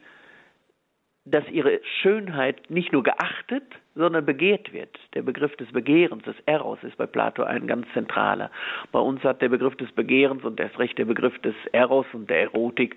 dass 1.25 1.49
ihre 1.49 1.81
Schönheit 2.01 2.69
nicht 2.69 2.93
nur 2.93 3.05
geachtet, 3.05 3.63
sondern 3.95 4.27
begehrt 4.27 4.73
wird. 4.73 4.99
Der 5.15 5.23
Begriff 5.23 5.55
des 5.57 5.71
Begehrens, 5.71 6.25
des 6.25 6.35
Eros, 6.47 6.83
ist 6.83 6.97
bei 6.97 7.07
Plato 7.07 7.45
ein 7.45 7.69
ganz 7.69 7.87
zentraler. 7.93 8.51
Bei 8.91 8.99
uns 8.99 9.23
hat 9.23 9.41
der 9.41 9.49
Begriff 9.49 9.77
des 9.77 9.93
Begehrens 9.93 10.43
und 10.43 10.59
erst 10.59 10.79
recht 10.81 10.99
der 10.99 11.05
Begriff 11.05 11.39
des 11.41 11.55
Eros 11.71 12.07
und 12.13 12.29
der 12.29 12.43
Erotik 12.43 12.97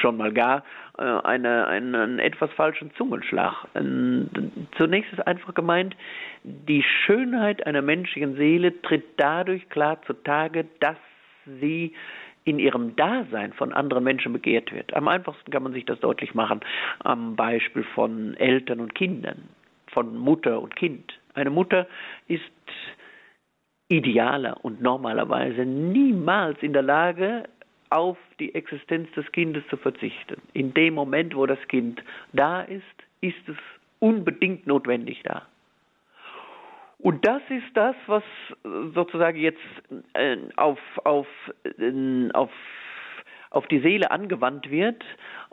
schon 0.00 0.18
mal 0.18 0.32
gar 0.32 0.62
äh, 0.98 1.02
eine, 1.02 1.66
einen, 1.66 1.94
einen 1.96 2.18
etwas 2.20 2.52
falschen 2.52 2.94
Zungenschlag. 2.94 3.66
Zunächst 4.76 5.12
ist 5.12 5.26
einfach 5.26 5.54
gemeint, 5.54 5.96
die 6.44 6.84
Schönheit 7.06 7.66
einer 7.66 7.82
menschlichen 7.82 8.36
Seele 8.36 8.80
tritt 8.82 9.04
dadurch 9.16 9.68
klar 9.68 10.00
zutage, 10.02 10.66
dass 10.78 10.96
sie 11.60 11.94
in 12.48 12.58
ihrem 12.58 12.96
Dasein 12.96 13.52
von 13.52 13.74
anderen 13.74 14.04
Menschen 14.04 14.32
begehrt 14.32 14.72
wird. 14.72 14.94
Am 14.94 15.06
einfachsten 15.06 15.50
kann 15.50 15.62
man 15.62 15.74
sich 15.74 15.84
das 15.84 16.00
deutlich 16.00 16.34
machen 16.34 16.60
am 17.00 17.36
Beispiel 17.36 17.84
von 17.94 18.34
Eltern 18.34 18.80
und 18.80 18.94
Kindern, 18.94 19.48
von 19.88 20.16
Mutter 20.16 20.60
und 20.60 20.74
Kind. 20.74 21.12
Eine 21.34 21.50
Mutter 21.50 21.86
ist 22.26 22.42
idealer 23.88 24.64
und 24.64 24.80
normalerweise 24.80 25.66
niemals 25.66 26.56
in 26.62 26.72
der 26.72 26.82
Lage, 26.82 27.44
auf 27.90 28.18
die 28.38 28.54
Existenz 28.54 29.10
des 29.12 29.30
Kindes 29.32 29.64
zu 29.68 29.76
verzichten. 29.76 30.40
In 30.52 30.74
dem 30.74 30.94
Moment, 30.94 31.34
wo 31.34 31.46
das 31.46 31.58
Kind 31.68 32.02
da 32.32 32.62
ist, 32.62 32.82
ist 33.20 33.48
es 33.48 33.56
unbedingt 33.98 34.66
notwendig 34.66 35.22
da. 35.24 35.46
Und 36.98 37.24
das 37.24 37.42
ist 37.48 37.74
das, 37.74 37.94
was 38.06 38.24
sozusagen 38.94 39.38
jetzt 39.38 39.58
äh, 40.14 40.36
auf, 40.56 40.80
auf, 41.04 41.26
äh, 41.78 42.28
auf, 42.32 42.50
auf 43.50 43.66
die 43.68 43.80
Seele 43.80 44.10
angewandt 44.10 44.70
wird 44.70 45.02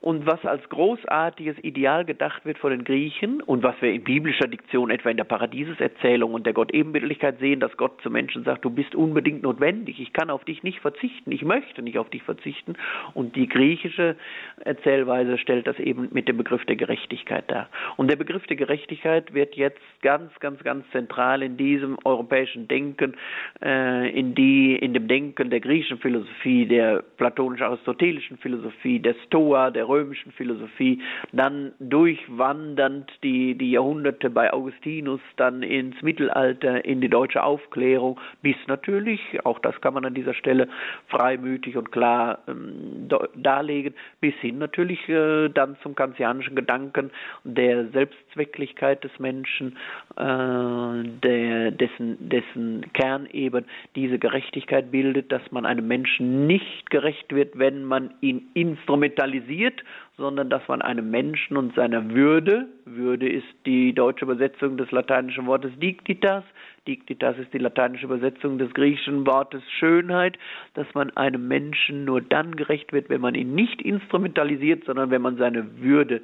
und 0.06 0.28
was 0.28 0.46
als 0.46 0.62
großartiges 0.70 1.58
Ideal 1.64 2.06
gedacht 2.06 2.46
wird 2.46 2.60
von 2.60 2.70
den 2.70 2.84
Griechen 2.84 3.42
und 3.42 3.64
was 3.64 3.74
wir 3.82 3.92
in 3.92 4.04
biblischer 4.04 4.48
Diktion 4.48 4.92
etwa 4.92 5.10
in 5.10 5.18
der 5.18 5.24
Paradieseserzählung 5.24 6.36
und 6.36 6.46
der 6.46 6.54
Gott-Ebenbildlichkeit 6.54 7.40
sehen, 7.40 7.60
dass 7.60 7.76
Gott 7.76 8.00
zu 8.04 8.12
Menschen 8.12 8.44
sagt, 8.44 8.64
du 8.64 8.70
bist 8.70 8.94
unbedingt 8.94 9.42
notwendig, 9.42 10.00
ich 10.00 10.14
kann 10.14 10.30
auf 10.30 10.46
dich 10.46 10.62
nicht 10.62 10.80
verzichten, 10.80 11.32
ich 11.32 11.44
möchte 11.44 11.82
nicht 11.82 11.98
auf 11.98 12.08
dich 12.12 12.22
verzichten 12.22 12.76
und 13.16 13.36
die 13.36 13.50
griechische 13.50 14.16
Erzählweise 14.60 15.40
stellt 15.40 15.66
das 15.66 15.80
eben 15.80 16.10
mit 16.12 16.28
dem 16.28 16.38
Begriff 16.38 16.64
der 16.66 16.76
Gerechtigkeit 16.76 17.50
dar. 17.50 17.68
Und 17.98 18.08
der 18.08 18.16
Begriff 18.16 18.46
der 18.46 18.58
Gerechtigkeit 18.58 19.34
wird 19.34 19.56
jetzt 19.56 19.82
ganz, 20.04 20.32
ganz, 20.40 20.64
ganz 20.64 20.86
zentral 20.92 21.42
in 21.42 21.58
diesem 21.58 21.98
europäischen 22.04 22.68
Denken, 22.68 23.16
äh, 23.64 24.12
in 24.12 24.36
die, 24.36 24.76
in 24.76 24.94
dem 24.94 25.08
Denken 25.08 25.50
der 25.50 25.62
griechischen 25.62 25.98
Philosophie, 25.98 26.68
der 26.68 27.04
platonisch-aristotelischen 27.18 28.38
Philosophie, 28.38 29.00
der 29.00 29.16
Stoa, 29.26 29.72
der 29.72 29.88
römischen 29.96 30.32
Philosophie, 30.34 31.02
dann 31.32 31.72
durchwandernd 31.80 33.10
die, 33.24 33.56
die 33.56 33.72
Jahrhunderte 33.72 34.30
bei 34.30 34.52
Augustinus, 34.52 35.22
dann 35.38 35.64
ins 35.64 36.02
Mittelalter, 36.02 36.84
in 36.84 37.02
die 37.02 37.10
deutsche 37.10 37.44
Aufklärung, 37.44 38.20
bis 38.42 38.56
natürlich, 38.68 39.22
auch 39.46 39.60
das 39.60 39.80
kann 39.82 39.94
man 39.94 40.06
an 40.06 40.14
dieser 40.14 40.34
Stelle 40.34 40.68
freimütig 41.08 41.78
und 41.78 41.92
klar 41.92 42.40
ähm, 42.48 43.10
darlegen, 43.36 43.94
bis 44.20 44.34
hin 44.36 44.58
natürlich 44.58 45.08
äh, 45.08 45.50
dann 45.50 45.78
zum 45.82 45.96
kantianischen 45.96 46.56
Gedanken 46.56 47.12
der 47.44 47.88
Selbstzwecklichkeit 47.90 49.04
des 49.04 49.18
Menschen, 49.20 49.78
äh, 50.18 51.08
der, 51.24 51.72
dessen, 51.72 52.18
dessen 52.30 52.92
Kern 52.94 53.28
eben 53.32 53.66
diese 53.96 54.20
Gerechtigkeit 54.20 54.92
bildet, 54.92 55.32
dass 55.32 55.52
man 55.52 55.66
einem 55.66 55.88
Menschen 55.88 56.48
nicht 56.48 56.90
gerecht 56.90 57.34
wird, 57.34 57.58
wenn 57.58 57.86
man 57.86 58.14
ihn 58.22 58.48
instrumentalisiert, 58.54 59.75
sondern 60.18 60.50
dass 60.50 60.68
man 60.68 60.82
einem 60.82 61.10
Menschen 61.10 61.58
und 61.58 61.76
seiner 61.76 62.10
Würde, 62.12 62.68
Würde 62.86 63.28
ist 63.28 63.48
die 63.66 63.94
deutsche 63.94 64.26
Übersetzung 64.26 64.78
des 64.78 64.92
lateinischen 64.92 65.46
Wortes 65.46 65.72
dignitas, 65.80 66.44
dignitas 66.88 67.38
ist 67.38 67.54
die 67.54 67.58
lateinische 67.58 68.06
Übersetzung 68.06 68.58
des 68.58 68.74
griechischen 68.74 69.26
Wortes 69.26 69.64
Schönheit, 69.80 70.38
dass 70.74 70.88
man 70.94 71.16
einem 71.18 71.48
Menschen 71.48 72.06
nur 72.06 72.22
dann 72.22 72.56
gerecht 72.56 72.94
wird, 72.94 73.10
wenn 73.10 73.22
man 73.22 73.36
ihn 73.36 73.56
nicht 73.56 73.82
instrumentalisiert, 73.82 74.86
sondern 74.86 75.10
wenn 75.12 75.22
man 75.22 75.38
seine 75.38 75.80
Würde 75.82 76.22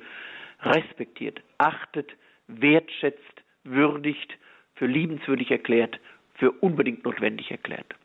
respektiert, 0.62 1.42
achtet, 1.58 2.12
wertschätzt, 2.48 3.42
würdigt, 3.64 4.38
für 4.76 4.86
liebenswürdig 4.86 5.52
erklärt, 5.52 6.00
für 6.36 6.52
unbedingt 6.52 7.06
notwendig 7.06 7.52
erklärt. 7.52 7.96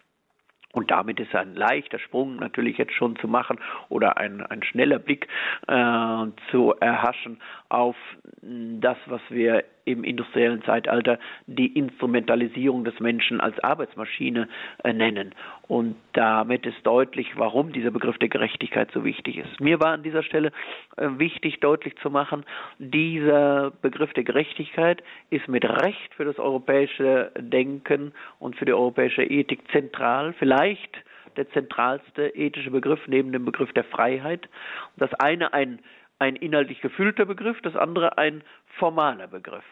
Und 0.77 0.91
damit 0.91 1.19
ist 1.21 1.35
ein 1.35 1.55
leichter 1.55 1.99
Sprung 1.99 2.37
natürlich 2.37 2.77
jetzt 2.77 2.93
schon 2.93 3.17
zu 3.17 3.29
machen 3.29 3.59
oder 3.89 4.19
ein, 4.19 4.43
ein 4.43 4.63
schneller 4.63 4.99
Blick 4.99 5.27
äh, 5.69 6.27
zu 6.51 6.75
erhaschen 6.79 7.41
auf 7.71 7.97
das, 8.43 8.99
was 9.07 9.23
wir 9.31 9.65
im 9.87 10.05
industriellen 10.05 10.63
Zeitalter 10.63 11.19
die 11.47 11.69
Instrumentalisierung 11.79 12.85
des 12.85 12.99
Menschen 13.01 13.41
als 13.41 13.59
Arbeitsmaschine 13.61 14.49
äh, 14.85 14.93
nennen. 14.93 15.35
Und 15.69 15.97
damit 16.13 16.67
ist 16.67 16.85
deutlich, 16.85 17.29
warum 17.37 17.73
dieser 17.73 17.91
Begriff 17.91 18.19
der 18.19 18.29
Gerechtigkeit 18.29 18.91
so 18.93 19.05
wichtig 19.05 19.39
ist. 19.39 19.61
Mir 19.61 19.81
war 19.81 19.93
an 19.93 20.03
dieser 20.03 20.23
Stelle 20.23 20.53
äh, 20.97 21.09
wichtig, 21.17 21.61
deutlich 21.61 21.97
zu 22.03 22.11
machen, 22.11 22.45
dieser 22.79 23.71
Begriff 23.81 24.13
der 24.13 24.25
Gerechtigkeit 24.25 25.03
ist 25.31 25.49
mit 25.49 25.65
Recht 25.65 26.15
für 26.17 26.25
das 26.25 26.39
europäische 26.39 27.31
Denken 27.39 28.13
und 28.39 28.57
für 28.57 28.65
die 28.65 28.73
europäische 28.73 29.23
Ethik 29.23 29.61
zentral, 29.71 30.35
vielleicht 30.35 30.97
der 31.37 31.49
zentralste 31.51 32.29
ethische 32.29 32.71
Begriff 32.71 33.01
neben 33.07 33.33
dem 33.33 33.45
Begriff 33.45 33.73
der 33.73 33.85
Freiheit. 33.85 34.49
Das 34.97 35.13
eine 35.15 35.53
ein 35.53 35.79
ein 36.19 36.37
inhaltlich 36.37 36.81
gefüllter 36.81 37.27
Begriff, 37.27 37.61
das 37.63 37.77
andere 37.77 38.19
ein 38.19 38.43
formaler 38.79 39.27
Begriff. 39.27 39.65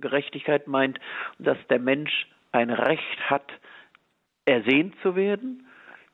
Gerechtigkeit 0.00 0.66
meint, 0.66 0.98
dass 1.38 1.58
der 1.68 1.78
Mensch 1.78 2.26
ein 2.52 2.70
Recht 2.70 3.30
hat, 3.30 3.50
ersehnt 4.44 4.94
zu 5.02 5.16
werden 5.16 5.66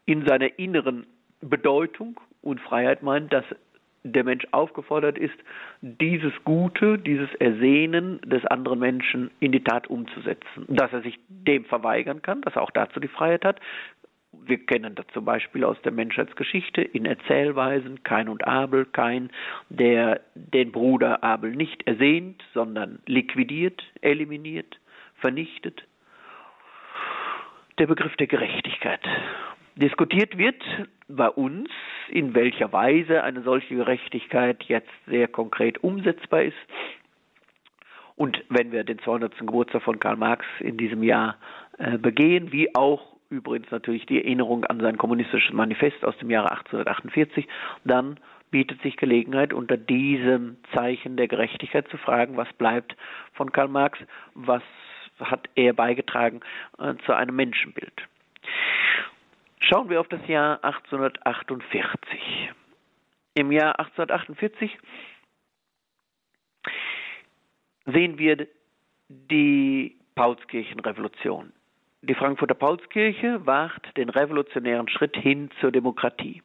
in 0.06 0.26
seiner 0.26 0.58
inneren 0.58 1.06
Bedeutung 1.40 2.20
und 2.42 2.60
Freiheit 2.60 3.02
meint, 3.02 3.32
dass 3.32 3.44
der 4.04 4.24
Mensch 4.24 4.46
aufgefordert 4.50 5.16
ist, 5.16 5.34
dieses 5.80 6.32
Gute, 6.44 6.98
dieses 6.98 7.32
Ersehnen 7.36 8.20
des 8.20 8.44
anderen 8.46 8.78
Menschen 8.78 9.30
in 9.40 9.50
die 9.50 9.64
Tat 9.64 9.88
umzusetzen. 9.88 10.66
Dass 10.68 10.92
er 10.92 11.00
sich 11.00 11.18
dem 11.28 11.64
verweigern 11.64 12.20
kann, 12.20 12.42
dass 12.42 12.54
er 12.54 12.62
auch 12.62 12.70
dazu 12.70 13.00
die 13.00 13.08
Freiheit 13.08 13.44
hat, 13.44 13.60
wir 14.44 14.58
kennen 14.64 14.94
das 14.94 15.06
zum 15.12 15.24
Beispiel 15.24 15.64
aus 15.64 15.80
der 15.82 15.92
Menschheitsgeschichte 15.92 16.82
in 16.82 17.06
Erzählweisen, 17.06 18.02
Kain 18.02 18.28
und 18.28 18.46
Abel, 18.46 18.84
Kain, 18.86 19.30
der 19.68 20.20
den 20.34 20.72
Bruder 20.72 21.22
Abel 21.22 21.54
nicht 21.54 21.86
ersehnt, 21.86 22.42
sondern 22.52 23.00
liquidiert, 23.06 23.82
eliminiert, 24.00 24.78
vernichtet. 25.16 25.84
Der 27.78 27.86
Begriff 27.86 28.14
der 28.16 28.26
Gerechtigkeit. 28.26 29.00
Diskutiert 29.76 30.38
wird 30.38 30.62
bei 31.08 31.28
uns, 31.28 31.68
in 32.08 32.34
welcher 32.34 32.72
Weise 32.72 33.24
eine 33.24 33.42
solche 33.42 33.74
Gerechtigkeit 33.74 34.62
jetzt 34.64 34.90
sehr 35.06 35.26
konkret 35.26 35.82
umsetzbar 35.82 36.42
ist. 36.42 36.56
Und 38.16 38.44
wenn 38.48 38.70
wir 38.70 38.84
den 38.84 39.00
200. 39.00 39.38
Geburtstag 39.38 39.82
von 39.82 39.98
Karl 39.98 40.16
Marx 40.16 40.44
in 40.60 40.76
diesem 40.76 41.02
Jahr 41.02 41.36
äh, 41.78 41.98
begehen, 41.98 42.52
wie 42.52 42.72
auch 42.76 43.13
übrigens 43.30 43.70
natürlich 43.70 44.06
die 44.06 44.18
Erinnerung 44.18 44.64
an 44.64 44.80
sein 44.80 44.98
kommunistisches 44.98 45.52
Manifest 45.52 46.04
aus 46.04 46.16
dem 46.18 46.30
Jahre 46.30 46.50
1848, 46.52 47.46
dann 47.84 48.18
bietet 48.50 48.80
sich 48.82 48.96
Gelegenheit, 48.96 49.52
unter 49.52 49.76
diesem 49.76 50.58
Zeichen 50.72 51.16
der 51.16 51.28
Gerechtigkeit 51.28 51.88
zu 51.88 51.96
fragen, 51.96 52.36
was 52.36 52.52
bleibt 52.52 52.96
von 53.32 53.50
Karl 53.50 53.68
Marx, 53.68 53.98
was 54.34 54.62
hat 55.18 55.48
er 55.54 55.72
beigetragen 55.72 56.40
äh, 56.78 56.94
zu 57.04 57.12
einem 57.14 57.36
Menschenbild. 57.36 57.92
Schauen 59.60 59.88
wir 59.88 60.00
auf 60.00 60.08
das 60.08 60.26
Jahr 60.28 60.62
1848. 60.62 62.50
Im 63.34 63.50
Jahr 63.50 63.78
1848 63.78 64.78
sehen 67.86 68.18
wir 68.18 68.46
die 69.08 69.96
Paulskirchenrevolution. 70.14 71.52
Die 72.06 72.14
Frankfurter 72.14 72.54
Paulskirche 72.54 73.46
wagt 73.46 73.96
den 73.96 74.10
revolutionären 74.10 74.88
Schritt 74.88 75.16
hin 75.16 75.48
zur 75.60 75.72
Demokratie. 75.72 76.42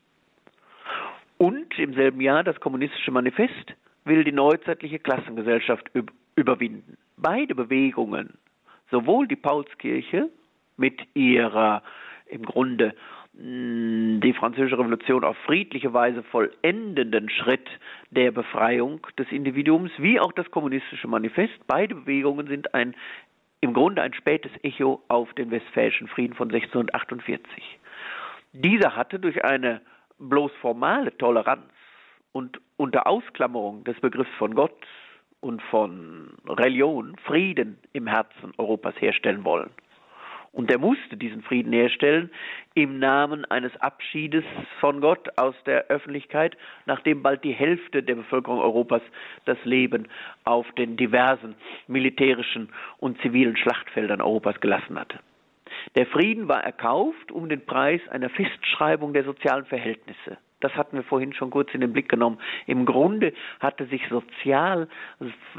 Und 1.38 1.78
im 1.78 1.94
selben 1.96 2.22
Jahr 2.22 2.46
das 2.46 2.58
kommunistische 2.62 3.12
Manifest 3.12 3.76
will 4.06 4.24
die 4.24 4.32
neuzeitliche 4.32 5.00
Klassengesellschaft 5.00 5.92
überwinden. 6.36 6.98
Beide 7.18 7.56
Bewegungen, 7.56 8.38
sowohl 8.90 9.28
die 9.28 9.36
Paulskirche 9.36 10.30
mit 10.78 11.02
ihrer 11.14 11.84
im 12.28 12.44
Grunde 12.44 12.94
mm, 13.34 14.22
die 14.22 14.34
französische 14.34 14.80
Revolution 14.80 15.26
auf 15.26 15.36
friedliche 15.40 15.94
Weise 15.94 16.24
vollendenden 16.24 17.30
Schritt 17.30 17.68
der 18.12 18.32
Befreiung 18.32 19.06
des 19.18 19.30
Individuums, 19.30 19.92
wie 19.98 20.22
auch 20.22 20.32
das 20.32 20.50
kommunistische 20.52 21.10
Manifest. 21.10 21.60
Beide 21.68 21.96
Bewegungen 21.96 22.48
sind 22.48 22.74
ein 22.74 22.96
im 23.62 23.74
Grunde 23.74 24.02
ein 24.02 24.14
spätes 24.14 24.52
Echo 24.64 25.04
auf 25.08 25.34
den 25.34 25.52
Westfälischen 25.52 26.08
Frieden 26.08 26.36
von 26.36 26.50
1648. 26.50 27.80
Dieser 28.54 28.96
hatte 28.96 29.20
durch 29.20 29.44
eine 29.44 29.82
bloß 30.18 30.52
formale 30.62 31.16
Toleranz 31.18 31.72
und 32.32 32.60
unter 32.78 33.08
Ausklammerung 33.08 33.84
des 33.84 34.00
Begriffs 34.00 34.32
von 34.38 34.56
Gott 34.56 34.86
und 35.42 35.62
von 35.64 36.38
Religion 36.48 37.16
Frieden 37.26 37.78
im 37.94 38.08
Herzen 38.08 38.54
Europas 38.58 38.96
herstellen 39.00 39.44
wollen. 39.44 39.70
Und 40.52 40.72
er 40.72 40.80
musste 40.80 41.16
diesen 41.16 41.44
Frieden 41.44 41.74
herstellen 41.74 42.30
im 42.74 43.00
Namen 43.00 43.46
eines 43.46 43.76
Abschiedes 43.82 44.44
von 44.80 45.02
Gott 45.02 45.28
aus 45.38 45.56
der 45.66 45.88
Öffentlichkeit, 45.88 46.58
nachdem 46.86 47.22
bald 47.22 47.44
die 47.44 47.54
Hälfte 47.54 48.02
der 48.02 48.16
Bevölkerung 48.16 48.60
Europas 48.60 49.02
das 49.46 49.58
Leben 49.64 50.08
auf 50.46 50.66
den 50.74 50.98
diversen 50.98 51.56
militärischen 51.88 52.70
und 52.98 53.22
zivilen 53.22 53.58
Schlachtfeldern 53.58 54.22
Europas 54.22 54.60
gelassen 54.60 55.00
hatte. 55.00 55.20
Der 55.96 56.08
Frieden 56.08 56.48
war 56.48 56.64
erkauft 56.64 57.32
um 57.32 57.48
den 57.50 57.66
Preis 57.66 58.02
einer 58.10 58.30
Festschreibung 58.30 59.14
der 59.14 59.24
sozialen 59.24 59.66
Verhältnisse. 59.66 60.38
Das 60.62 60.76
hatten 60.76 60.98
wir 60.98 61.04
vorhin 61.04 61.34
schon 61.34 61.52
kurz 61.52 61.74
in 61.74 61.82
den 61.82 61.94
Blick 61.94 62.10
genommen. 62.10 62.38
Im 62.66 62.86
Grunde 62.86 63.34
hatte 63.60 63.86
sich 63.86 64.02
sozial 64.10 64.90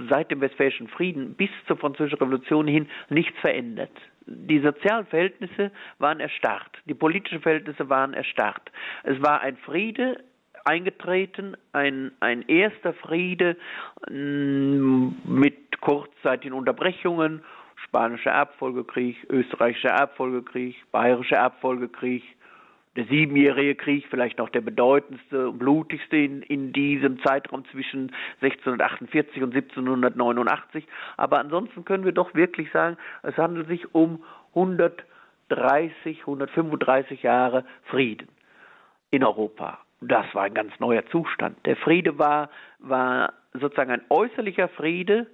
seit 0.08 0.30
dem 0.30 0.40
Westfälischen 0.40 0.88
Frieden 0.88 1.34
bis 1.34 1.50
zur 1.66 1.78
Französischen 1.78 2.18
Revolution 2.18 2.66
hin 2.66 2.88
nichts 3.08 3.38
verändert. 3.38 3.92
Die 4.26 4.60
sozialen 4.60 5.06
Verhältnisse 5.06 5.70
waren 5.98 6.20
erstarrt, 6.20 6.78
die 6.84 6.94
politischen 6.94 7.40
Verhältnisse 7.40 7.88
waren 7.88 8.14
erstarrt. 8.14 8.70
Es 9.02 9.20
war 9.22 9.40
ein 9.40 9.56
Friede 9.58 10.22
eingetreten, 10.64 11.56
ein, 11.72 12.12
ein 12.20 12.42
erster 12.48 12.92
Friede 12.94 13.56
mm, 14.08 15.08
mit 15.24 15.80
kurzzeitigen 15.80 16.54
Unterbrechungen, 16.54 17.42
spanischer 17.86 18.30
Erbfolgekrieg, 18.30 19.16
österreichischer 19.30 19.90
Erbfolgekrieg, 19.90 20.76
bayerischer 20.92 21.36
Erbfolgekrieg, 21.36 22.22
der 22.96 23.04
Siebenjährige 23.04 23.76
Krieg, 23.76 24.06
vielleicht 24.10 24.38
noch 24.38 24.48
der 24.48 24.62
bedeutendste 24.62 25.48
und 25.48 25.58
blutigste 25.58 26.16
in, 26.16 26.42
in 26.42 26.72
diesem 26.72 27.22
Zeitraum 27.22 27.64
zwischen 27.66 28.12
1648 28.40 29.42
und 29.42 29.54
1789. 29.54 30.86
Aber 31.16 31.38
ansonsten 31.38 31.84
können 31.84 32.04
wir 32.04 32.12
doch 32.12 32.34
wirklich 32.34 32.70
sagen, 32.72 32.96
es 33.22 33.36
handelt 33.36 33.68
sich 33.68 33.94
um 33.94 34.24
130, 34.54 36.20
135 36.20 37.22
Jahre 37.22 37.64
Frieden 37.84 38.28
in 39.10 39.22
Europa. 39.22 39.78
Das 40.00 40.26
war 40.34 40.44
ein 40.44 40.54
ganz 40.54 40.72
neuer 40.80 41.06
Zustand. 41.06 41.64
Der 41.66 41.76
Friede 41.76 42.18
war, 42.18 42.50
war 42.78 43.34
sozusagen 43.52 43.90
ein 43.90 44.02
äußerlicher 44.08 44.68
Friede, 44.68 45.26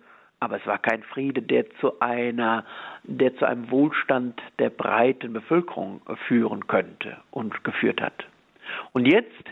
aber 0.47 0.59
es 0.59 0.67
war 0.67 0.79
kein 0.79 1.03
Friede, 1.03 1.43
der 1.43 1.69
zu 1.81 1.99
einer, 1.99 2.65
der 3.03 3.35
zu 3.35 3.47
einem 3.47 3.69
Wohlstand 3.69 4.41
der 4.61 4.71
breiten 4.71 5.33
Bevölkerung 5.33 6.01
führen 6.29 6.69
könnte 6.69 7.17
und 7.33 7.65
geführt 7.65 8.01
hat. 8.01 8.29
Und 8.93 9.07
jetzt 9.07 9.45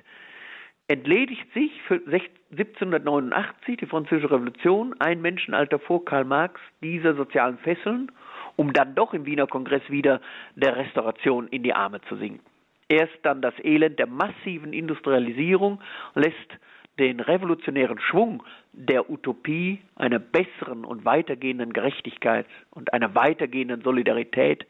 entledigt 0.87 1.53
sich 1.53 1.73
für 1.89 1.95
1789 1.95 3.79
die 3.79 3.87
Französische 3.87 4.31
Revolution 4.31 4.95
ein 5.01 5.21
Menschenalter 5.21 5.81
vor 5.81 6.05
Karl 6.05 6.27
Marx 6.27 6.61
dieser 6.81 7.17
sozialen 7.17 7.59
Fesseln, 7.59 8.13
um 8.55 8.73
dann 8.73 8.95
doch 8.95 9.15
im 9.15 9.27
Wiener 9.27 9.49
Kongress 9.49 9.83
wieder 9.89 10.21
der 10.55 10.77
Restauration 10.77 11.49
in 11.49 11.65
die 11.65 11.75
Arme 11.75 12.03
zu 12.03 12.15
sinken. 12.15 12.47
Erst 12.89 13.19
dann 13.25 13.43
das 13.43 13.55
Elend 13.65 13.99
der 13.99 14.07
massiven 14.07 14.73
Industrialisierung 14.73 15.81
lässt 16.15 16.57
den 16.99 17.21
revolutionären 17.21 17.99
Schwung 17.99 18.43
der 18.73 19.11
Utopie 19.11 19.81
einer 19.97 20.19
besseren 20.19 20.85
und 20.85 21.05
weitergehenden 21.05 21.73
Gerechtigkeit 21.73 22.47
und 22.71 22.93
einer 22.93 23.15
weitergehenden 23.15 23.83
Solidarität, 23.83 24.67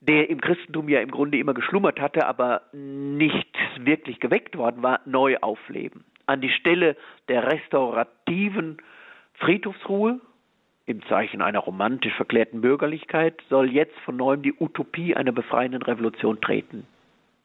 der 0.00 0.28
im 0.30 0.40
Christentum 0.40 0.88
ja 0.88 1.00
im 1.00 1.10
Grunde 1.10 1.38
immer 1.38 1.54
geschlummert 1.54 2.00
hatte, 2.00 2.26
aber 2.26 2.62
nicht 2.72 3.56
wirklich 3.78 4.20
geweckt 4.20 4.56
worden 4.56 4.82
war, 4.82 5.00
neu 5.04 5.36
aufleben. 5.40 6.04
An 6.26 6.40
die 6.40 6.50
Stelle 6.50 6.96
der 7.28 7.50
restaurativen 7.50 8.78
Friedhofsruhe 9.34 10.20
im 10.86 11.02
Zeichen 11.06 11.42
einer 11.42 11.58
romantisch 11.58 12.14
verklärten 12.14 12.60
Bürgerlichkeit 12.60 13.42
soll 13.48 13.72
jetzt 13.72 13.98
von 14.00 14.16
neuem 14.16 14.42
die 14.42 14.54
Utopie 14.58 15.14
einer 15.14 15.32
befreienden 15.32 15.82
Revolution 15.82 16.40
treten. 16.40 16.86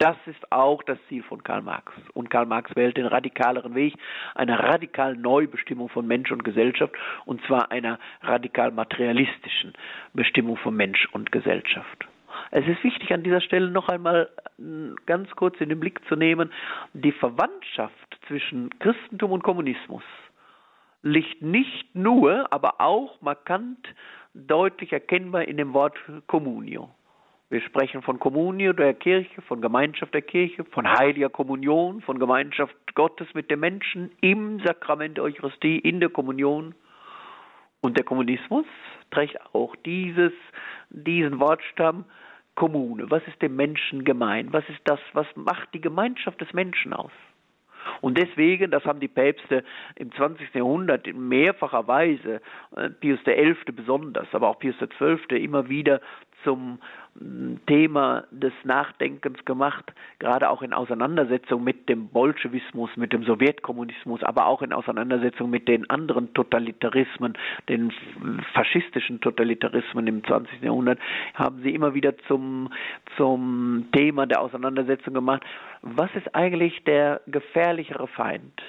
Das 0.02 0.16
ist 0.26 0.50
auch 0.50 0.82
das 0.82 0.98
Ziel 1.08 1.22
von 1.22 1.44
Karl 1.44 1.62
Marx. 1.62 1.92
Und 2.12 2.28
Karl 2.28 2.44
Marx 2.44 2.74
wählt 2.74 2.96
den 2.96 3.06
radikaleren 3.06 3.76
Weg 3.76 3.94
einer 4.34 4.58
radikalen 4.58 5.20
Neubestimmung 5.20 5.88
von 5.88 6.08
Mensch 6.08 6.32
und 6.32 6.42
Gesellschaft, 6.42 6.92
und 7.24 7.40
zwar 7.46 7.70
einer 7.70 8.00
radikal 8.20 8.72
materialistischen 8.72 9.74
Bestimmung 10.12 10.56
von 10.56 10.74
Mensch 10.74 11.06
und 11.12 11.30
Gesellschaft. 11.30 12.08
Es 12.50 12.66
ist 12.66 12.82
wichtig, 12.82 13.12
an 13.12 13.22
dieser 13.22 13.40
Stelle 13.40 13.70
noch 13.70 13.88
einmal 13.88 14.28
hm, 14.56 14.96
ganz 15.06 15.30
kurz 15.36 15.60
in 15.60 15.68
den 15.68 15.78
Blick 15.78 16.00
zu 16.08 16.16
nehmen, 16.16 16.50
die 16.94 17.12
Verwandtschaft 17.12 18.18
zwischen 18.26 18.76
Christentum 18.80 19.30
und 19.30 19.44
Kommunismus 19.44 20.02
liegt 21.02 21.42
nicht 21.42 21.94
nur, 21.94 22.52
aber 22.52 22.80
auch 22.80 23.20
markant 23.20 23.86
deutlich 24.34 24.92
erkennbar 24.92 25.44
in 25.44 25.58
dem 25.58 25.74
Wort 25.74 25.96
Communio. 26.26 26.90
Wir 27.52 27.60
sprechen 27.60 28.00
von 28.00 28.18
Kommunio 28.18 28.72
der 28.72 28.94
Kirche, 28.94 29.42
von 29.42 29.60
Gemeinschaft 29.60 30.14
der 30.14 30.22
Kirche, 30.22 30.64
von 30.64 30.88
heiliger 30.88 31.28
Kommunion, 31.28 32.00
von 32.00 32.18
Gemeinschaft 32.18 32.74
Gottes 32.94 33.28
mit 33.34 33.50
den 33.50 33.60
Menschen 33.60 34.10
im 34.22 34.58
Sakrament 34.64 35.18
der 35.18 35.24
Eucharistie, 35.24 35.78
in 35.78 36.00
der 36.00 36.08
Kommunion. 36.08 36.74
Und 37.82 37.98
der 37.98 38.06
Kommunismus 38.06 38.64
trägt 39.10 39.36
auch 39.54 39.76
dieses, 39.84 40.32
diesen 40.88 41.40
Wortstamm 41.40 42.06
Kommune. 42.54 43.10
Was 43.10 43.22
ist 43.26 43.42
dem 43.42 43.54
Menschen 43.54 44.02
gemein? 44.04 44.50
Was 44.54 44.66
ist 44.70 44.80
das? 44.84 45.00
Was 45.12 45.26
macht 45.34 45.74
die 45.74 45.82
Gemeinschaft 45.82 46.40
des 46.40 46.54
Menschen 46.54 46.94
aus? 46.94 47.12
Und 48.00 48.16
deswegen, 48.16 48.70
das 48.70 48.84
haben 48.84 49.00
die 49.00 49.08
Päpste 49.08 49.62
im 49.96 50.10
20. 50.12 50.54
Jahrhundert 50.54 51.06
in 51.06 51.28
mehrfacher 51.28 51.86
Weise, 51.86 52.40
äh, 52.76 52.90
Pius 52.90 53.20
XI. 53.24 53.72
besonders, 53.72 54.28
aber 54.32 54.48
auch 54.48 54.58
Pius 54.58 54.76
XII. 54.78 55.36
immer 55.36 55.68
wieder 55.68 56.00
zum 56.44 56.78
Thema 57.66 58.24
des 58.30 58.52
Nachdenkens 58.64 59.44
gemacht, 59.44 59.92
gerade 60.18 60.48
auch 60.48 60.62
in 60.62 60.72
Auseinandersetzung 60.72 61.62
mit 61.62 61.88
dem 61.88 62.08
Bolschewismus, 62.08 62.90
mit 62.96 63.12
dem 63.12 63.24
Sowjetkommunismus, 63.24 64.22
aber 64.22 64.46
auch 64.46 64.62
in 64.62 64.72
Auseinandersetzung 64.72 65.50
mit 65.50 65.68
den 65.68 65.88
anderen 65.90 66.32
Totalitarismen, 66.32 67.34
den 67.68 67.92
faschistischen 68.54 69.20
Totalitarismen 69.20 70.06
im 70.06 70.24
20. 70.24 70.62
Jahrhundert, 70.62 70.98
haben 71.34 71.62
sie 71.62 71.74
immer 71.74 71.92
wieder 71.92 72.16
zum, 72.28 72.72
zum 73.16 73.88
Thema 73.92 74.26
der 74.26 74.40
Auseinandersetzung 74.40 75.12
gemacht. 75.12 75.42
Was 75.82 76.10
ist 76.14 76.34
eigentlich 76.34 76.82
der 76.84 77.20
gefährlichere 77.26 78.06
Feind? 78.06 78.62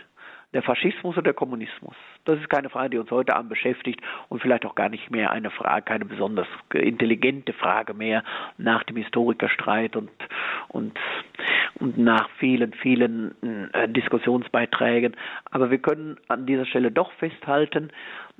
Der 0.53 0.61
Faschismus 0.61 1.15
oder 1.15 1.23
der 1.23 1.33
Kommunismus? 1.33 1.95
Das 2.25 2.39
ist 2.39 2.49
keine 2.49 2.69
Frage, 2.69 2.91
die 2.91 2.97
uns 2.97 3.11
heute 3.11 3.35
Abend 3.35 3.49
beschäftigt 3.49 4.01
und 4.29 4.41
vielleicht 4.41 4.65
auch 4.65 4.75
gar 4.75 4.89
nicht 4.89 5.11
mehr 5.11 5.31
eine 5.31 5.49
Frage, 5.49 5.83
keine 5.83 6.05
besonders 6.05 6.47
intelligente 6.73 7.53
Frage 7.53 7.93
mehr 7.93 8.23
nach 8.57 8.83
dem 8.83 8.97
Historikerstreit 8.97 9.95
und, 9.95 10.09
und, 10.69 10.97
und 11.79 11.97
nach 11.97 12.29
vielen, 12.37 12.73
vielen 12.73 13.35
äh, 13.73 13.89
Diskussionsbeiträgen. 13.89 15.15
Aber 15.51 15.71
wir 15.71 15.79
können 15.79 16.17
an 16.27 16.45
dieser 16.45 16.65
Stelle 16.65 16.91
doch 16.91 17.11
festhalten, 17.13 17.91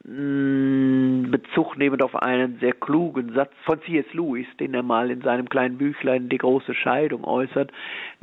mh, 0.03 1.29
Bezug 1.29 1.77
nehmend 1.77 2.03
auf 2.03 2.15
einen 2.15 2.59
sehr 2.59 2.73
klugen 2.73 3.33
Satz 3.33 3.51
von 3.63 3.81
C.S. 3.81 4.11
Lewis, 4.13 4.47
den 4.59 4.73
er 4.73 4.83
mal 4.83 5.11
in 5.11 5.21
seinem 5.21 5.49
kleinen 5.49 5.77
Büchlein 5.77 6.29
Die 6.29 6.37
große 6.37 6.73
Scheidung 6.73 7.23
äußert. 7.23 7.71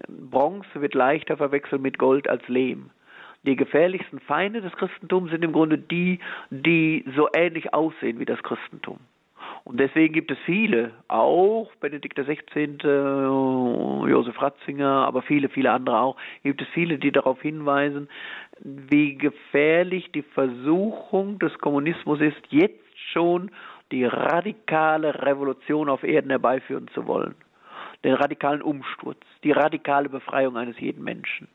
Bronze 0.09 0.81
wird 0.81 0.94
leichter 0.94 1.37
verwechselt 1.37 1.83
mit 1.83 1.98
Gold 1.98 2.29
als 2.29 2.46
Lehm 2.48 2.90
die 3.44 3.57
gefährlichsten 3.57 4.20
Feinde 4.20 4.61
des 4.61 4.72
Christentums 4.72 5.31
sind 5.31 5.44
im 5.44 5.53
Grunde 5.53 5.79
die, 5.79 6.18
die 6.50 7.05
so 7.16 7.29
ähnlich 7.35 7.72
aussehen 7.72 8.18
wie 8.18 8.26
das 8.26 8.42
Christentum. 8.42 8.98
Und 9.64 9.79
deswegen 9.79 10.14
gibt 10.14 10.31
es 10.31 10.38
viele, 10.44 10.92
auch 11.09 11.70
Benedikt 11.81 12.18
XVI., 12.18 12.79
Josef 14.09 14.40
Ratzinger, 14.40 15.07
aber 15.07 15.22
viele, 15.22 15.48
viele 15.48 15.70
andere 15.70 16.00
auch, 16.00 16.16
gibt 16.42 16.62
es 16.62 16.68
viele, 16.68 16.98
die 16.98 17.12
darauf 17.12 17.40
hinweisen, 17.40 18.09
wie 18.61 19.16
gefährlich 19.16 20.11
die 20.12 20.22
Versuchung 20.22 21.38
des 21.38 21.57
Kommunismus 21.59 22.20
ist, 22.20 22.40
jetzt 22.50 22.98
schon 23.12 23.50
die 23.92 24.05
radikale 24.05 25.22
Revolution 25.22 25.88
auf 25.88 26.05
Erden 26.05 26.31
herbeiführen 26.31 26.88
zu 26.94 27.07
wollen. 27.07 27.35
Den 28.05 28.14
radikalen 28.14 28.62
Umsturz, 28.62 29.20
die 29.44 29.53
radikale 29.53 30.09
Befreiung 30.09 30.57
eines 30.57 30.79
jeden 30.81 31.05
Menschen. 31.05 31.48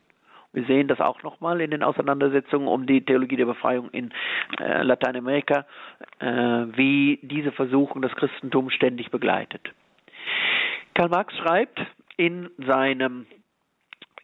Wir 0.56 0.64
sehen 0.64 0.88
das 0.88 1.00
auch 1.00 1.22
nochmal 1.22 1.60
in 1.60 1.70
den 1.70 1.82
Auseinandersetzungen 1.82 2.66
um 2.66 2.86
die 2.86 3.04
Theologie 3.04 3.36
der 3.36 3.44
Befreiung 3.44 3.90
in 3.90 4.10
äh, 4.58 4.82
Lateinamerika, 4.82 5.66
äh, 6.18 6.26
wie 6.26 7.18
diese 7.20 7.52
Versuchung 7.52 8.00
das 8.00 8.16
Christentum 8.16 8.70
ständig 8.70 9.10
begleitet. 9.10 9.60
Karl 10.94 11.10
Marx 11.10 11.36
schreibt 11.36 11.78
in 12.16 12.48
seinem 12.56 13.26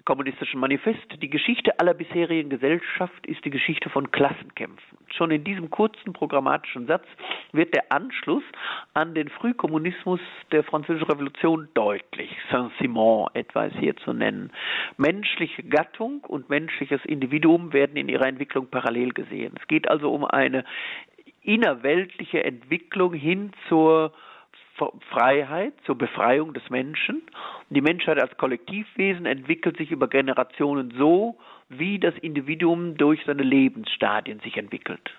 kommunistischen 0.05 0.61
Manifest, 0.61 1.21
die 1.21 1.31
Geschichte 1.31 1.79
aller 1.79 1.95
bisherigen 1.95 2.51
Gesellschaft 2.51 3.27
ist 3.27 3.45
die 3.45 3.51
Geschichte 3.51 3.91
von 3.91 4.11
Klassenkämpfen. 4.11 4.99
Schon 5.17 5.31
in 5.31 5.45
diesem 5.45 5.71
kurzen 5.71 6.13
programmatischen 6.13 6.87
Satz 6.87 7.05
wird 7.53 7.75
der 7.75 7.93
Anschluss 7.93 8.43
an 8.95 9.15
den 9.15 9.29
Frühkommunismus 9.29 10.21
der 10.51 10.65
Französischen 10.65 11.09
Revolution 11.09 11.69
deutlich. 11.75 12.31
Saint-Simon 12.51 13.29
etwa 13.35 13.65
ist 13.65 13.77
hier 13.77 13.97
zu 13.97 14.13
nennen. 14.13 14.51
Menschliche 14.97 15.63
Gattung 15.63 16.21
und 16.25 16.49
menschliches 16.49 17.05
Individuum 17.05 17.73
werden 17.73 17.97
in 17.97 18.09
ihrer 18.09 18.27
Entwicklung 18.27 18.69
parallel 18.69 19.13
gesehen. 19.13 19.55
Es 19.61 19.67
geht 19.69 19.89
also 19.89 20.13
um 20.13 20.25
eine 20.25 20.65
innerweltliche 21.43 22.45
Entwicklung 22.45 23.15
hin 23.15 23.53
zur 23.69 24.13
Freiheit, 25.11 25.75
zur 25.85 25.97
Befreiung 25.97 26.55
des 26.55 26.69
Menschen. 26.71 27.23
Die 27.71 27.81
Menschheit 27.81 28.21
als 28.21 28.37
Kollektivwesen 28.37 29.27
entwickelt 29.27 29.77
sich 29.77 29.91
über 29.91 30.09
Generationen 30.09 30.93
so, 30.97 31.37
wie 31.69 31.99
das 31.99 32.15
Individuum 32.19 32.97
durch 32.97 33.23
seine 33.27 33.43
Lebensstadien 33.43 34.41
sich 34.41 34.57
entwickelt. 34.57 35.11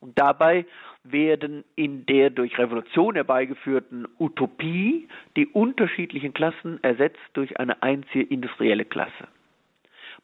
Und 0.00 0.18
dabei 0.18 0.66
werden 1.02 1.64
in 1.76 2.06
der 2.06 2.30
durch 2.30 2.58
Revolution 2.58 3.14
herbeigeführten 3.14 4.06
Utopie 4.18 5.08
die 5.36 5.46
unterschiedlichen 5.46 6.34
Klassen 6.34 6.82
ersetzt 6.82 7.20
durch 7.34 7.58
eine 7.58 7.82
einzige 7.82 8.24
industrielle 8.24 8.84
Klasse. 8.84 9.28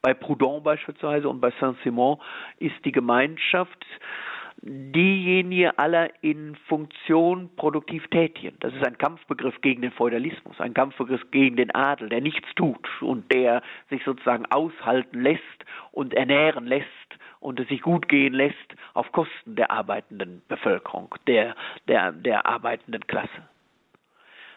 Bei 0.02 0.14
Proudhon 0.14 0.62
beispielsweise 0.62 1.28
und 1.28 1.40
bei 1.40 1.52
Saint-Simon 1.60 2.18
ist 2.58 2.76
die 2.84 2.92
Gemeinschaft 2.92 3.86
diejenige 4.62 5.78
aller 5.78 6.10
in 6.22 6.54
Funktion 6.68 7.50
produktiv 7.56 8.06
Tätigen. 8.08 8.56
Das 8.60 8.74
ist 8.74 8.86
ein 8.86 8.98
Kampfbegriff 8.98 9.60
gegen 9.62 9.82
den 9.82 9.92
Feudalismus, 9.92 10.60
ein 10.60 10.74
Kampfbegriff 10.74 11.30
gegen 11.30 11.56
den 11.56 11.74
Adel, 11.74 12.08
der 12.08 12.20
nichts 12.20 12.48
tut 12.56 12.88
und 13.00 13.30
der 13.32 13.62
sich 13.88 14.02
sozusagen 14.04 14.46
aushalten 14.46 15.22
lässt 15.22 15.42
und 15.92 16.14
ernähren 16.14 16.66
lässt 16.66 16.86
und 17.40 17.58
es 17.58 17.68
sich 17.68 17.80
gut 17.80 18.08
gehen 18.08 18.34
lässt 18.34 18.56
auf 18.94 19.10
Kosten 19.12 19.56
der 19.56 19.70
arbeitenden 19.70 20.42
Bevölkerung, 20.48 21.14
der, 21.26 21.54
der, 21.88 22.12
der 22.12 22.46
arbeitenden 22.46 23.06
Klasse. 23.06 23.48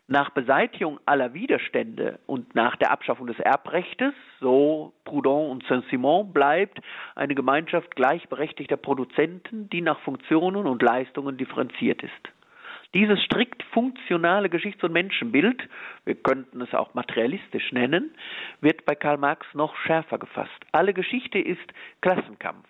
Nach 0.08 0.32
Beseitigung 0.32 1.00
aller 1.06 1.34
Widerstände 1.34 2.20
und 2.26 2.56
nach 2.56 2.76
der 2.76 2.92
Abschaffung 2.92 3.26
des 3.26 3.40
Erbrechtes, 3.40 4.14
so 4.42 4.94
Proudhon 5.06 5.50
und 5.50 5.66
Saint-Simon, 5.66 6.34
bleibt 6.34 6.82
eine 7.16 7.36
Gemeinschaft 7.36 7.96
gleichberechtigter 7.96 8.76
Produzenten, 8.76 9.70
die 9.70 9.80
nach 9.80 10.00
Funktionen 10.02 10.66
und 10.66 10.82
Leistungen 10.82 11.38
differenziert 11.38 12.04
ist. 12.04 12.12
Dieses 12.94 13.24
strikt 13.24 13.64
funktionale 13.72 14.50
Geschichts- 14.50 14.84
und 14.84 14.92
Menschenbild, 14.92 15.68
wir 16.04 16.16
könnten 16.16 16.60
es 16.60 16.74
auch 16.74 16.94
materialistisch 16.94 17.72
nennen, 17.72 18.14
wird 18.60 18.86
bei 18.86 18.96
Karl 18.96 19.18
Marx 19.18 19.48
noch 19.54 19.76
schärfer 19.78 20.20
gefasst. 20.20 20.52
Alle 20.74 20.94
Geschichte 20.94 21.40
ist 21.40 21.74
Klassenkampf 22.02 22.68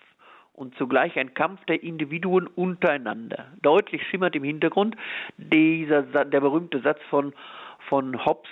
und 0.53 0.75
zugleich 0.75 1.17
ein 1.17 1.33
Kampf 1.33 1.65
der 1.65 1.83
Individuen 1.83 2.47
untereinander. 2.47 3.47
Deutlich 3.61 4.01
schimmert 4.07 4.35
im 4.35 4.43
Hintergrund 4.43 4.95
dieser, 5.37 6.03
der 6.03 6.39
berühmte 6.39 6.79
Satz 6.79 6.99
von, 7.09 7.33
von 7.89 8.25
Hobbes, 8.25 8.49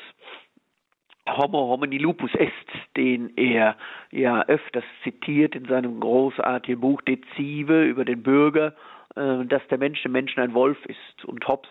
Homo 1.30 1.70
homini 1.70 2.00
lupus 2.00 2.34
est, 2.34 2.52
den 2.98 3.32
er 3.38 3.78
ja 4.12 4.42
öfters 4.48 4.84
zitiert 5.04 5.54
in 5.56 5.66
seinem 5.66 6.00
großartigen 6.00 6.82
Buch 6.82 7.00
Dezive 7.04 7.84
über 7.84 8.06
den 8.06 8.24
Bürger, 8.24 8.74
äh, 9.16 9.46
dass 9.46 9.62
der 9.70 9.78
Mensch 9.78 10.02
dem 10.02 10.14
Menschen 10.14 10.40
ein 10.40 10.56
Wolf 10.56 10.84
ist. 10.86 11.26
Und 11.26 11.48
Hobbes 11.48 11.70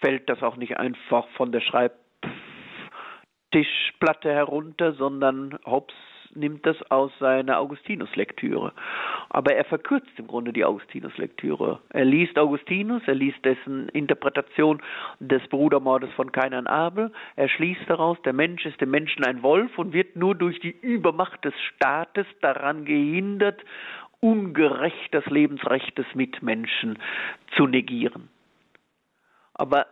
fällt 0.00 0.28
das 0.28 0.42
auch 0.42 0.56
nicht 0.56 0.76
einfach 0.76 1.26
von 1.30 1.52
der 1.52 1.60
Schreibtischplatte 1.60 4.30
herunter, 4.30 4.92
sondern 4.92 5.58
Hobbes 5.64 5.94
nimmt 6.34 6.64
das 6.66 6.76
aus 6.90 7.12
seiner 7.18 7.58
Augustinus-Lektüre. 7.58 8.72
Aber 9.28 9.54
er 9.54 9.64
verkürzt 9.64 10.10
im 10.16 10.26
Grunde 10.26 10.52
die 10.52 10.64
Augustinus-Lektüre. 10.64 11.80
Er 11.90 12.04
liest 12.04 12.38
Augustinus, 12.38 13.02
er 13.06 13.14
liest 13.14 13.44
dessen 13.44 13.88
Interpretation 13.90 14.82
des 15.18 15.46
Brudermordes 15.48 16.10
von 16.12 16.32
Kain 16.32 16.54
an 16.54 16.66
Abel. 16.66 17.12
Er 17.36 17.48
schließt 17.48 17.88
daraus, 17.88 18.20
der 18.22 18.32
Mensch 18.32 18.64
ist 18.66 18.80
dem 18.80 18.90
Menschen 18.90 19.24
ein 19.24 19.42
Wolf 19.42 19.78
und 19.78 19.92
wird 19.92 20.16
nur 20.16 20.34
durch 20.34 20.58
die 20.60 20.76
Übermacht 20.80 21.44
des 21.44 21.54
Staates 21.74 22.26
daran 22.40 22.84
gehindert, 22.84 23.62
ungerecht 24.20 25.12
das 25.12 25.26
Lebensrecht 25.26 25.96
des 25.96 26.06
Mitmenschen 26.14 26.98
zu 27.56 27.66
negieren. 27.66 28.28
Aber 29.54 29.86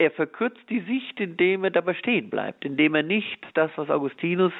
er 0.00 0.10
verkürzt 0.10 0.62
die 0.70 0.80
Sicht, 0.80 1.20
indem 1.20 1.62
er 1.62 1.70
dabei 1.70 1.92
stehen 1.92 2.30
bleibt, 2.30 2.64
indem 2.64 2.94
er 2.94 3.02
nicht 3.02 3.38
das, 3.52 3.70
was 3.76 3.90
Augustinus 3.90 4.54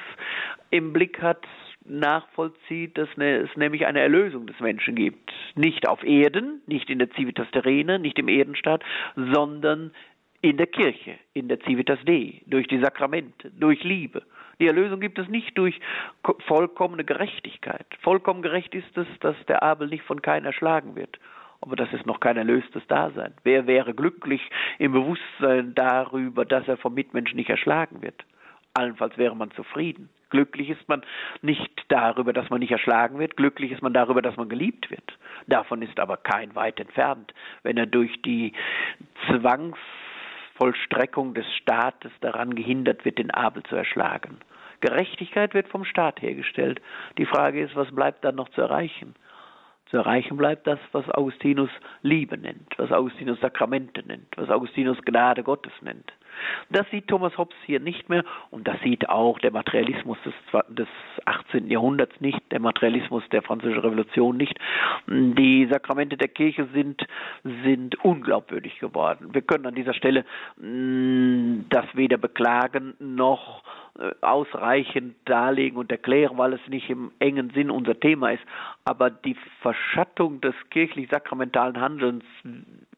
im 0.70 0.92
Blick 0.92 1.22
hat, 1.22 1.46
nachvollzieht, 1.87 2.98
dass 2.98 3.09
ne, 3.16 3.38
es 3.38 3.57
nämlich 3.57 3.87
eine 3.87 4.00
Erlösung 4.00 4.46
des 4.46 4.61
Menschen 4.61 4.94
gibt. 4.94 5.33
Nicht 5.55 5.88
auf 5.88 6.05
Erden, 6.05 6.61
nicht 6.66 6.90
in 6.90 6.98
der 6.98 7.11
Civitas 7.12 7.50
Terrena, 7.53 7.96
nicht 7.96 8.18
im 8.18 8.29
Erdenstaat, 8.29 8.85
sondern 9.16 9.92
in 10.42 10.59
der 10.59 10.66
Kirche, 10.66 11.18
in 11.33 11.48
der 11.48 11.59
Civitas 11.61 11.98
Dei, 12.05 12.42
durch 12.46 12.66
die 12.68 12.79
Sakramente, 12.79 13.50
durch 13.50 13.83
Liebe. 13.83 14.22
Die 14.59 14.66
Erlösung 14.66 15.00
gibt 15.00 15.18
es 15.18 15.29
nicht 15.29 15.57
durch 15.57 15.81
vollkommene 16.46 17.05
Gerechtigkeit. 17.05 17.87
Vollkommen 18.03 18.42
gerecht 18.42 18.74
ist 18.74 18.94
es, 18.98 19.07
dass 19.20 19.37
der 19.46 19.62
Abel 19.62 19.88
nicht 19.88 20.05
von 20.05 20.20
keiner 20.20 20.48
erschlagen 20.48 20.96
wird. 20.96 21.18
Aber 21.62 21.77
das 21.77 21.92
ist 21.92 22.07
noch 22.07 22.20
kein 22.20 22.37
erlöstes 22.37 22.87
Dasein. 22.87 23.35
Wer 23.42 23.66
wäre 23.66 23.94
glücklich 23.94 24.40
im 24.79 24.92
Bewusstsein 24.92 25.75
darüber, 25.75 26.44
dass 26.44 26.66
er 26.66 26.79
vom 26.79 26.94
Mitmenschen 26.94 27.37
nicht 27.37 27.51
erschlagen 27.51 28.03
wird? 28.03 28.25
Allenfalls 28.73 29.18
wäre 29.18 29.37
man 29.37 29.51
zufrieden. 29.51 30.09
Glücklich 30.31 30.70
ist 30.70 30.88
man 30.88 31.03
nicht 31.42 31.85
darüber, 31.88 32.33
dass 32.33 32.49
man 32.51 32.61
nicht 32.61 32.70
erschlagen 32.70 33.18
wird, 33.18 33.37
glücklich 33.37 33.73
ist 33.73 33.83
man 33.83 33.92
darüber, 33.92 34.23
dass 34.23 34.37
man 34.37 34.49
geliebt 34.49 34.90
wird. 34.90 35.18
Davon 35.49 35.83
ist 35.83 35.99
aber 35.99 36.16
kein 36.16 36.55
weit 36.55 36.79
entfernt, 36.79 37.35
wenn 37.64 37.77
er 37.77 37.87
durch 37.87 38.23
die 38.23 38.53
Zwangsvollstreckung 39.27 41.35
des 41.35 41.53
Staates 41.57 42.12
daran 42.20 42.55
gehindert 42.55 43.05
wird, 43.05 43.18
den 43.18 43.33
Abel 43.33 43.64
zu 43.64 43.75
erschlagen. 43.75 44.38
Gerechtigkeit 44.81 45.53
wird 45.53 45.68
vom 45.68 45.85
Staat 45.85 46.23
hergestellt. 46.23 46.81
Die 47.18 47.27
Frage 47.27 47.61
ist, 47.61 47.75
was 47.75 47.92
bleibt 47.92 48.25
dann 48.25 48.37
noch 48.37 48.51
zu 48.51 48.62
erreichen? 48.62 49.16
Zu 49.90 49.96
erreichen 49.96 50.37
bleibt 50.37 50.68
das, 50.68 50.79
was 50.92 51.09
Augustinus 51.11 51.70
Liebe 52.03 52.38
nennt, 52.38 52.79
was 52.79 52.92
Augustinus 52.92 53.40
Sakramente 53.40 54.07
nennt, 54.07 54.29
was 54.37 54.48
Augustinus 54.48 55.03
Gnade 55.05 55.42
Gottes 55.42 55.72
nennt. 55.81 56.12
Das 56.71 56.88
sieht 56.90 57.09
Thomas 57.09 57.37
Hobbes 57.37 57.57
hier 57.66 57.81
nicht 57.81 58.09
mehr 58.09 58.25
und 58.51 58.66
das 58.69 58.81
sieht 58.83 59.09
auch 59.09 59.38
der 59.38 59.51
Materialismus 59.51 60.19
des, 60.25 60.35
des 60.69 60.88
18. 61.25 61.71
Jahrhunderts 61.71 62.21
nicht, 62.21 62.40
der 62.51 62.61
Materialismus 62.61 63.23
der 63.31 63.43
Französischen 63.43 63.81
Revolution 63.81 64.37
nicht. 64.37 64.59
Die 65.07 65.66
Sakramente 65.71 66.16
der 66.16 66.29
Kirche 66.29 66.69
sind, 66.73 67.07
sind 67.64 68.03
unglaubwürdig 68.05 68.79
geworden. 68.79 69.31
Wir 69.33 69.43
können 69.43 69.66
an 69.66 69.75
dieser 69.75 69.95
Stelle 69.95 70.25
mm, 70.57 71.66
das 71.69 71.87
weder 71.95 72.19
beklagen 72.19 72.95
noch 72.99 73.62
äh, 73.99 74.12
ausreichend 74.21 75.16
darlegen 75.25 75.77
und 75.77 75.90
erklären, 75.90 76.38
weil 76.38 76.53
es 76.53 76.61
nicht 76.69 76.88
im 76.90 77.11
engen 77.19 77.51
Sinn 77.51 77.71
unser 77.71 77.99
Thema 77.99 78.31
ist. 78.31 78.43
Aber 78.85 79.11
die 79.11 79.37
Verschattung 79.61 80.40
des 80.40 80.55
kirchlich-sakramentalen 80.71 81.81
Handelns 81.81 82.25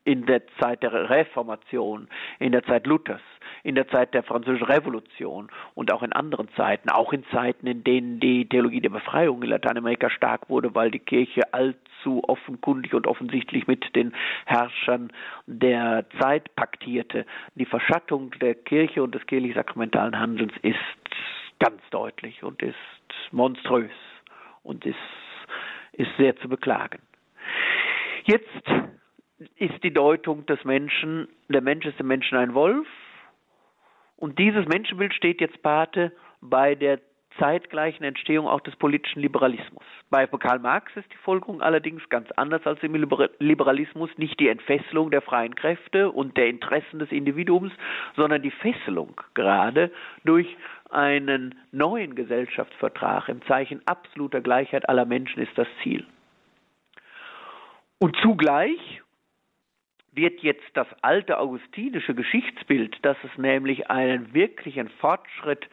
in 0.05 0.27
der 0.27 0.43
Zeit 0.61 0.83
der 0.83 1.11
Reformation, 1.11 2.09
in 2.39 2.53
der 2.53 2.65
Zeit 2.65 2.87
Luthers, 2.87 3.21
in 3.63 3.75
der 3.75 3.87
Zeit 3.89 4.15
der 4.15 4.23
Französischen 4.23 4.67
Revolution 4.67 5.49
und 5.75 5.93
auch 5.93 6.03
in 6.03 6.13
anderen 6.13 6.49
Zeiten, 6.57 6.91
auch 6.91 7.13
in 7.13 7.25
Zeiten, 7.33 7.67
in 7.67 7.85
denen 7.85 8.19
die 8.19 8.49
Theologie 8.49 8.81
der 8.81 8.91
Befreiung 8.91 9.43
in 9.43 9.51
Lateinamerika 9.51 10.11
stark 10.11 10.49
wurde, 10.49 10.75
weil 10.75 10.91
die 10.91 10.99
Kirche 10.99 11.43
allzu 11.53 12.23
offenkundig 12.25 12.95
und 12.95 13.07
offensichtlich 13.07 13.67
mit 13.67 13.95
den 13.95 14.13
Herrschern 14.47 15.13
der 15.47 16.05
Zeit 16.21 16.55
paktierte. 16.57 17.25
Die 17.55 17.67
Verschattung 17.67 18.33
der 18.41 18.55
Kirche 18.55 19.03
und 19.03 19.15
des 19.15 19.25
kirchlich-sakramentalen 19.27 20.19
Handelns 20.19 20.53
ist 20.63 20.79
ganz 21.61 21.81
deutlich 21.91 22.43
und 22.43 22.61
ist 22.63 22.75
monströs 23.31 23.91
und 24.65 24.85
ist, 24.85 24.97
ist 25.93 26.11
sehr 26.19 26.37
zu 26.37 26.49
beklagen. 26.49 26.99
Jetzt 28.25 28.63
ist 29.57 29.83
die 29.83 29.93
Deutung 29.93 30.47
des 30.47 30.65
Menschen, 30.65 31.29
der 31.49 31.63
Mensch 31.63 31.87
ist 31.87 31.99
dem 31.99 32.07
Menschen 32.07 32.39
ein 32.39 32.55
Wolf. 32.55 32.87
Und 34.17 34.39
dieses 34.39 34.67
Menschenbild 34.67 35.15
steht 35.15 35.41
jetzt 35.41 35.63
Pate 35.63 36.13
bei 36.41 36.75
der 36.75 37.01
zeitgleichen 37.39 38.05
Entstehung 38.05 38.47
auch 38.47 38.61
des 38.61 38.77
politischen 38.77 39.21
Liberalismus. 39.21 39.85
Bei 40.11 40.27
Karl 40.27 40.59
Marx 40.59 40.95
ist 40.97 41.11
die 41.13 41.17
Folgerung 41.19 41.63
allerdings 41.63 42.07
ganz 42.09 42.31
anders 42.33 42.67
als 42.67 42.83
im 42.83 42.95
Liberalismus, 43.39 44.11
nicht 44.17 44.39
die 44.39 44.49
Entfesselung 44.49 45.11
der 45.11 45.23
freien 45.23 45.55
Kräfte 45.55 46.11
und 46.11 46.37
der 46.37 46.49
Interessen 46.49 46.99
des 46.99 47.11
Individuums, 47.11 47.73
sondern 48.17 48.43
die 48.43 48.51
Fesselung 48.51 49.21
gerade 49.35 49.91
durch 50.25 50.57
einen 50.91 51.55
neuen 51.71 52.15
Gesellschaftsvertrag 52.15 53.29
im 53.29 53.43
Zeichen 53.47 53.81
absoluter 53.87 54.41
Gleichheit 54.41 54.89
aller 54.89 55.07
Menschen 55.07 55.43
ist 55.43 55.57
das 55.57 55.69
Ziel. 55.83 56.07
Und 57.99 58.17
zugleich 58.21 59.02
wird 60.13 60.41
jetzt 60.41 60.65
das 60.75 60.87
alte 61.03 61.39
augustinische 61.39 62.15
Geschichtsbild, 62.15 62.97
dass 63.03 63.17
es 63.25 63.39
nämlich 63.39 63.91
einen 63.91 64.35
wirklichen 64.35 64.89
Fortschritt 64.89 65.67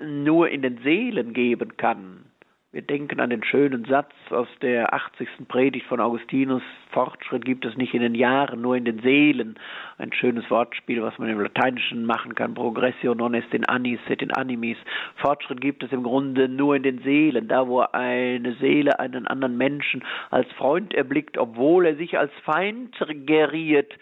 nur 0.00 0.48
in 0.48 0.62
den 0.62 0.78
Seelen 0.78 1.32
geben 1.32 1.76
kann. 1.76 2.24
Wir 2.72 2.82
denken 2.82 3.18
an 3.18 3.30
den 3.30 3.42
schönen 3.42 3.84
Satz 3.86 4.12
aus 4.30 4.46
der 4.62 4.94
80. 4.94 5.48
Predigt 5.48 5.86
von 5.86 5.98
Augustinus, 5.98 6.62
Fortschritt 6.92 7.44
gibt 7.44 7.64
es 7.64 7.76
nicht 7.76 7.94
in 7.94 8.00
den 8.00 8.14
Jahren, 8.14 8.60
nur 8.60 8.76
in 8.76 8.84
den 8.84 9.00
Seelen. 9.00 9.58
Ein 9.98 10.12
schönes 10.12 10.48
Wortspiel, 10.52 11.02
was 11.02 11.18
man 11.18 11.28
im 11.28 11.40
Lateinischen 11.40 12.06
machen 12.06 12.36
kann, 12.36 12.54
progressio 12.54 13.12
non 13.16 13.34
est 13.34 13.52
in 13.52 13.64
annis, 13.64 13.98
et 14.08 14.22
in 14.22 14.30
animis. 14.30 14.76
Fortschritt 15.16 15.60
gibt 15.60 15.82
es 15.82 15.90
im 15.90 16.04
Grunde 16.04 16.48
nur 16.48 16.76
in 16.76 16.84
den 16.84 17.02
Seelen, 17.02 17.48
da 17.48 17.66
wo 17.66 17.80
eine 17.80 18.54
Seele 18.60 19.00
einen 19.00 19.26
anderen 19.26 19.56
Menschen 19.56 20.04
als 20.30 20.46
Freund 20.52 20.94
erblickt, 20.94 21.38
obwohl 21.38 21.86
er 21.86 21.96
sich 21.96 22.18
als 22.18 22.30
Feind 22.44 22.96
geriert, 23.26 23.92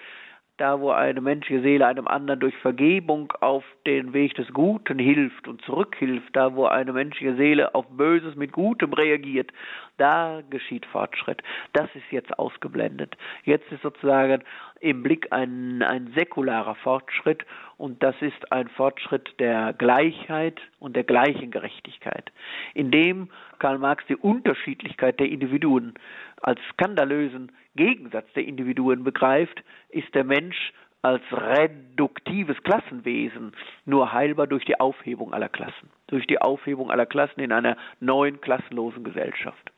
da 0.58 0.80
wo 0.80 0.90
eine 0.90 1.20
menschliche 1.20 1.62
Seele 1.62 1.86
einem 1.86 2.06
anderen 2.06 2.40
durch 2.40 2.56
Vergebung 2.58 3.32
auf 3.40 3.64
den 3.86 4.12
Weg 4.12 4.34
des 4.34 4.52
Guten 4.52 4.98
hilft 4.98 5.48
und 5.48 5.62
zurückhilft, 5.62 6.34
da 6.34 6.54
wo 6.54 6.66
eine 6.66 6.92
menschliche 6.92 7.36
Seele 7.36 7.74
auf 7.74 7.86
Böses 7.88 8.36
mit 8.36 8.52
Gutem 8.52 8.92
reagiert, 8.92 9.50
da 9.98 10.42
geschieht 10.48 10.86
Fortschritt. 10.86 11.42
Das 11.72 11.88
ist 11.94 12.10
jetzt 12.10 12.38
ausgeblendet. 12.38 13.16
Jetzt 13.44 13.70
ist 13.70 13.82
sozusagen 13.82 14.42
im 14.80 15.02
Blick 15.02 15.32
ein, 15.32 15.82
ein 15.82 16.12
säkularer 16.14 16.76
Fortschritt 16.76 17.44
und 17.76 18.02
das 18.02 18.14
ist 18.20 18.52
ein 18.52 18.68
Fortschritt 18.68 19.38
der 19.38 19.72
Gleichheit 19.72 20.60
und 20.78 20.96
der 20.96 21.04
gleichen 21.04 21.50
Gerechtigkeit, 21.50 22.32
in 22.74 22.90
dem 22.90 23.28
Karl 23.58 23.78
Marx 23.78 24.04
die 24.08 24.16
Unterschiedlichkeit 24.16 25.18
der 25.20 25.28
Individuen 25.28 25.94
als 26.40 26.60
skandalösen 26.72 27.52
Gegensatz 27.74 28.32
der 28.34 28.46
Individuen 28.46 29.04
begreift, 29.04 29.62
ist 29.90 30.14
der 30.14 30.24
Mensch 30.24 30.72
als 31.02 31.22
reduktives 31.30 32.60
Klassenwesen 32.64 33.52
nur 33.84 34.12
heilbar 34.12 34.46
durch 34.46 34.64
die 34.64 34.80
Aufhebung 34.80 35.32
aller 35.32 35.48
Klassen, 35.48 35.90
durch 36.08 36.26
die 36.26 36.40
Aufhebung 36.40 36.90
aller 36.90 37.06
Klassen 37.06 37.40
in 37.40 37.52
einer 37.52 37.76
neuen 38.00 38.40
klassenlosen 38.40 39.04
Gesellschaft. 39.04 39.70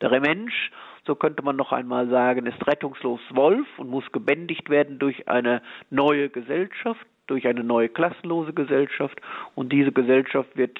Der 0.00 0.20
Mensch, 0.20 0.70
so 1.06 1.14
könnte 1.14 1.42
man 1.42 1.56
noch 1.56 1.72
einmal 1.72 2.08
sagen, 2.08 2.46
ist 2.46 2.66
rettungslos 2.66 3.20
Wolf 3.30 3.66
und 3.78 3.90
muss 3.90 4.10
gebändigt 4.12 4.70
werden 4.70 4.98
durch 4.98 5.28
eine 5.28 5.62
neue 5.90 6.28
Gesellschaft, 6.28 7.04
durch 7.26 7.46
eine 7.46 7.64
neue 7.64 7.88
klassenlose 7.88 8.52
Gesellschaft. 8.52 9.20
Und 9.54 9.72
diese 9.72 9.92
Gesellschaft 9.92 10.56
wird 10.56 10.78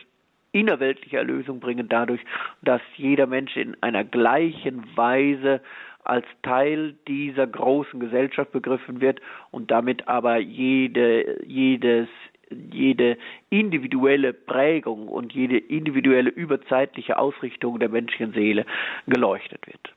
innerweltliche 0.53 1.19
Erlösung 1.19 1.61
bringen 1.61 1.89
dadurch, 1.89 2.21
dass 2.63 2.81
jeder 2.97 3.27
Mensch 3.27 3.57
in 3.57 3.77
einer 3.83 4.05
gleichen 4.05 4.85
Weise 4.97 5.61
als 6.05 6.27
Teil 6.43 6.95
dieser 7.07 7.47
großen 7.47 8.01
Gesellschaft 8.01 8.53
begriffen 8.53 9.01
wird 9.01 9.21
und 9.51 9.71
damit 9.71 10.09
aber 10.09 10.39
jede, 10.39 11.45
jedes, 11.45 12.09
jede 12.73 13.19
individuelle 13.51 14.33
Prägung 14.33 15.09
und 15.09 15.33
jede 15.33 15.59
individuelle 15.59 16.31
überzeitliche 16.31 17.19
Ausrichtung 17.19 17.79
der 17.79 17.89
menschlichen 17.89 18.33
Seele 18.33 18.65
geleuchtet 19.07 19.67
wird. 19.67 19.95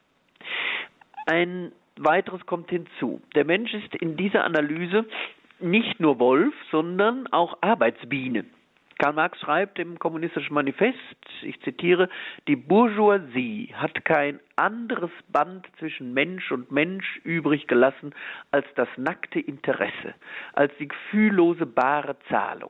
Ein 1.25 1.71
weiteres 1.97 2.45
kommt 2.45 2.69
hinzu. 2.69 3.21
Der 3.35 3.45
Mensch 3.45 3.73
ist 3.73 3.95
in 3.95 4.17
dieser 4.17 4.43
Analyse 4.43 5.05
nicht 5.59 5.99
nur 5.99 6.19
Wolf, 6.19 6.53
sondern 6.71 7.27
auch 7.27 7.57
Arbeitsbiene. 7.61 8.45
Karl 9.01 9.13
Marx 9.13 9.39
schreibt 9.39 9.79
im 9.79 9.97
Kommunistischen 9.97 10.53
Manifest, 10.53 10.95
ich 11.41 11.59
zitiere, 11.61 12.07
die 12.47 12.55
Bourgeoisie 12.55 13.73
hat 13.73 14.05
kein 14.05 14.39
anderes 14.57 15.09
Band 15.29 15.67
zwischen 15.79 16.13
Mensch 16.13 16.51
und 16.51 16.71
Mensch 16.71 17.19
übrig 17.23 17.65
gelassen 17.65 18.13
als 18.51 18.67
das 18.75 18.87
nackte 18.97 19.39
Interesse, 19.39 20.13
als 20.53 20.71
die 20.77 20.87
gefühllose 20.87 21.65
bare 21.65 22.15
Zahlung. 22.29 22.69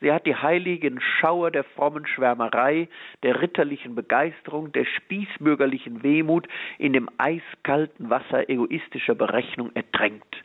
Sie 0.00 0.12
hat 0.12 0.24
die 0.24 0.36
heiligen 0.36 1.00
Schauer 1.00 1.50
der 1.50 1.64
frommen 1.64 2.06
Schwärmerei, 2.06 2.88
der 3.24 3.42
ritterlichen 3.42 3.96
Begeisterung, 3.96 4.70
der 4.70 4.84
spießbürgerlichen 4.84 6.04
Wehmut 6.04 6.46
in 6.78 6.92
dem 6.92 7.10
eiskalten 7.18 8.08
Wasser 8.08 8.48
egoistischer 8.48 9.16
Berechnung 9.16 9.72
ertränkt. 9.74 10.44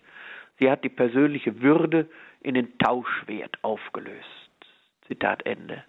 Sie 0.57 0.71
hat 0.71 0.83
die 0.83 0.89
persönliche 0.89 1.61
Würde 1.61 2.09
in 2.41 2.55
den 2.55 2.75
Tauschwert 2.79 3.59
aufgelöst. 3.61 4.46
Zitat 5.07 5.45
Ende. 5.45 5.83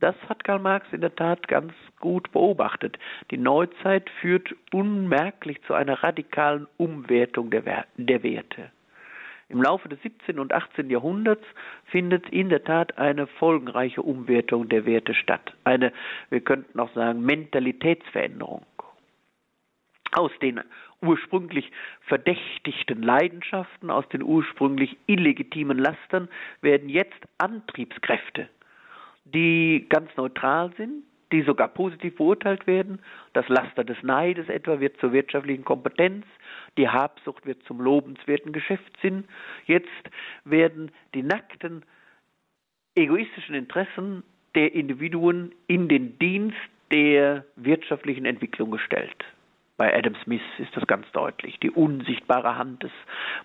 Das 0.00 0.14
hat 0.28 0.44
Karl 0.44 0.60
Marx 0.60 0.86
in 0.92 1.00
der 1.00 1.14
Tat 1.14 1.48
ganz 1.48 1.72
gut 1.98 2.30
beobachtet. 2.30 2.98
Die 3.30 3.38
Neuzeit 3.38 4.08
führt 4.20 4.54
unmerklich 4.72 5.60
zu 5.62 5.74
einer 5.74 6.04
radikalen 6.04 6.68
Umwertung 6.76 7.50
der, 7.50 7.64
Werte. 7.64 8.70
Im 9.48 9.62
Laufe 9.62 9.88
des 9.88 10.00
17. 10.02 10.38
und 10.38 10.52
18. 10.52 10.90
Jahrhunderts 10.90 11.44
findet 11.86 12.28
in 12.28 12.48
der 12.48 12.62
Tat 12.62 12.96
eine 12.98 13.26
folgenreiche 13.26 14.02
Umwertung 14.02 14.68
der 14.68 14.84
Werte 14.86 15.14
statt. 15.14 15.54
Eine, 15.64 15.92
wir 16.30 16.42
könnten 16.42 16.78
auch 16.78 16.92
sagen, 16.94 17.22
Mentalitätsveränderung. 17.22 18.64
Aus 20.12 20.30
den 20.40 20.60
ursprünglich 21.00 21.70
verdächtigten 22.02 23.02
Leidenschaften, 23.02 23.90
aus 23.90 24.08
den 24.08 24.22
ursprünglich 24.22 24.96
illegitimen 25.06 25.78
Lastern 25.78 26.28
werden 26.60 26.88
jetzt 26.88 27.18
Antriebskräfte, 27.38 28.48
die 29.24 29.86
ganz 29.88 30.10
neutral 30.16 30.72
sind, 30.76 31.04
die 31.32 31.42
sogar 31.42 31.68
positiv 31.68 32.16
beurteilt 32.16 32.66
werden. 32.66 33.00
Das 33.32 33.48
Laster 33.48 33.84
des 33.84 34.02
Neides 34.02 34.48
etwa 34.48 34.80
wird 34.80 34.98
zur 34.98 35.12
wirtschaftlichen 35.12 35.64
Kompetenz, 35.64 36.24
die 36.76 36.88
Habsucht 36.88 37.44
wird 37.46 37.62
zum 37.64 37.80
lobenswerten 37.80 38.52
Geschäftssinn. 38.52 39.24
Jetzt 39.66 39.88
werden 40.44 40.90
die 41.14 41.22
nackten 41.22 41.84
egoistischen 42.94 43.54
Interessen 43.54 44.22
der 44.54 44.74
Individuen 44.74 45.54
in 45.66 45.88
den 45.88 46.18
Dienst 46.18 46.56
der 46.90 47.44
wirtschaftlichen 47.56 48.24
Entwicklung 48.24 48.70
gestellt. 48.70 49.24
Bei 49.78 49.96
Adam 49.96 50.16
Smith 50.24 50.42
ist 50.58 50.76
das 50.76 50.86
ganz 50.88 51.10
deutlich. 51.12 51.58
Die 51.60 51.70
unsichtbare 51.70 52.58
Hand 52.58 52.82
des 52.82 52.90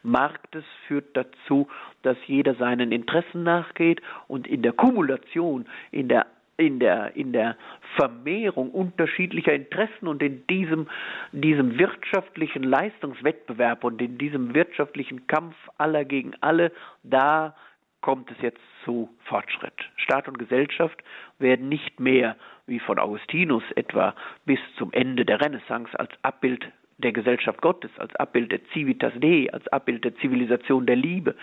Marktes 0.01 0.65
führt 0.87 1.15
dazu, 1.15 1.67
dass 2.01 2.17
jeder 2.25 2.55
seinen 2.55 2.91
Interessen 2.91 3.43
nachgeht 3.43 4.01
und 4.27 4.47
in 4.47 4.63
der 4.63 4.73
Kumulation, 4.73 5.67
in 5.91 6.09
der 6.09 6.25
in 6.55 6.79
der, 6.79 7.15
in 7.15 7.33
der 7.33 7.57
Vermehrung 7.95 8.69
unterschiedlicher 8.69 9.53
Interessen 9.53 10.07
und 10.07 10.21
in 10.21 10.45
diesem, 10.47 10.87
diesem 11.31 11.79
wirtschaftlichen 11.79 12.61
Leistungswettbewerb 12.61 13.83
und 13.83 13.99
in 14.01 14.19
diesem 14.19 14.53
wirtschaftlichen 14.53 15.25
Kampf 15.25 15.55
aller 15.77 16.05
gegen 16.05 16.33
alle, 16.41 16.71
da 17.01 17.55
kommt 18.03 18.29
es 18.29 18.37
jetzt 18.41 18.61
zu 18.85 19.09
Fortschritt. 19.23 19.73
Staat 19.95 20.27
und 20.27 20.37
Gesellschaft 20.37 21.01
werden 21.39 21.69
nicht 21.69 21.99
mehr, 21.99 22.35
wie 22.67 22.79
von 22.79 22.99
Augustinus 22.99 23.63
etwa, 23.75 24.13
bis 24.45 24.59
zum 24.77 24.91
Ende 24.91 25.25
der 25.25 25.41
Renaissance 25.41 25.97
als 25.97 26.11
Abbild 26.21 26.67
der 26.97 27.13
Gesellschaft 27.13 27.61
Gottes, 27.61 27.89
als 27.97 28.15
Abbild 28.17 28.51
der 28.51 28.59
Civitas 28.73 29.13
Dei, 29.15 29.47
als 29.51 29.67
Abbild 29.69 30.03
der 30.03 30.15
Zivilisation 30.17 30.85
der 30.85 30.97
Liebe, 30.97 31.35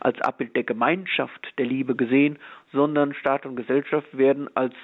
als 0.00 0.20
Abbild 0.20 0.54
der 0.54 0.64
Gemeinschaft 0.64 1.54
der 1.58 1.66
Liebe 1.66 1.96
gesehen, 1.96 2.38
sondern 2.72 3.14
Staat 3.14 3.46
und 3.46 3.56
Gesellschaft 3.56 4.16
werden 4.16 4.54
als 4.54 4.74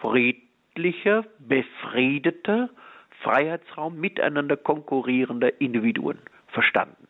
friedlicher, 0.00 1.24
befriedeter 1.38 2.70
Freiheitsraum 3.22 4.00
miteinander 4.00 4.56
konkurrierender 4.56 5.60
Individuen 5.60 6.18
verstanden. 6.48 7.08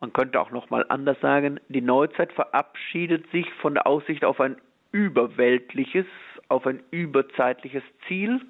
Man 0.00 0.12
könnte 0.12 0.40
auch 0.40 0.50
noch 0.50 0.70
mal 0.70 0.84
anders 0.88 1.18
sagen, 1.20 1.58
die 1.68 1.80
Neuzeit 1.80 2.32
verabschiedet 2.32 3.30
sich 3.30 3.50
von 3.54 3.74
der 3.74 3.86
Aussicht 3.86 4.24
auf 4.24 4.40
ein 4.40 4.56
überweltliches, 4.92 6.06
auf 6.48 6.66
ein 6.66 6.82
überzeitliches 6.90 7.82
Ziel 8.06 8.40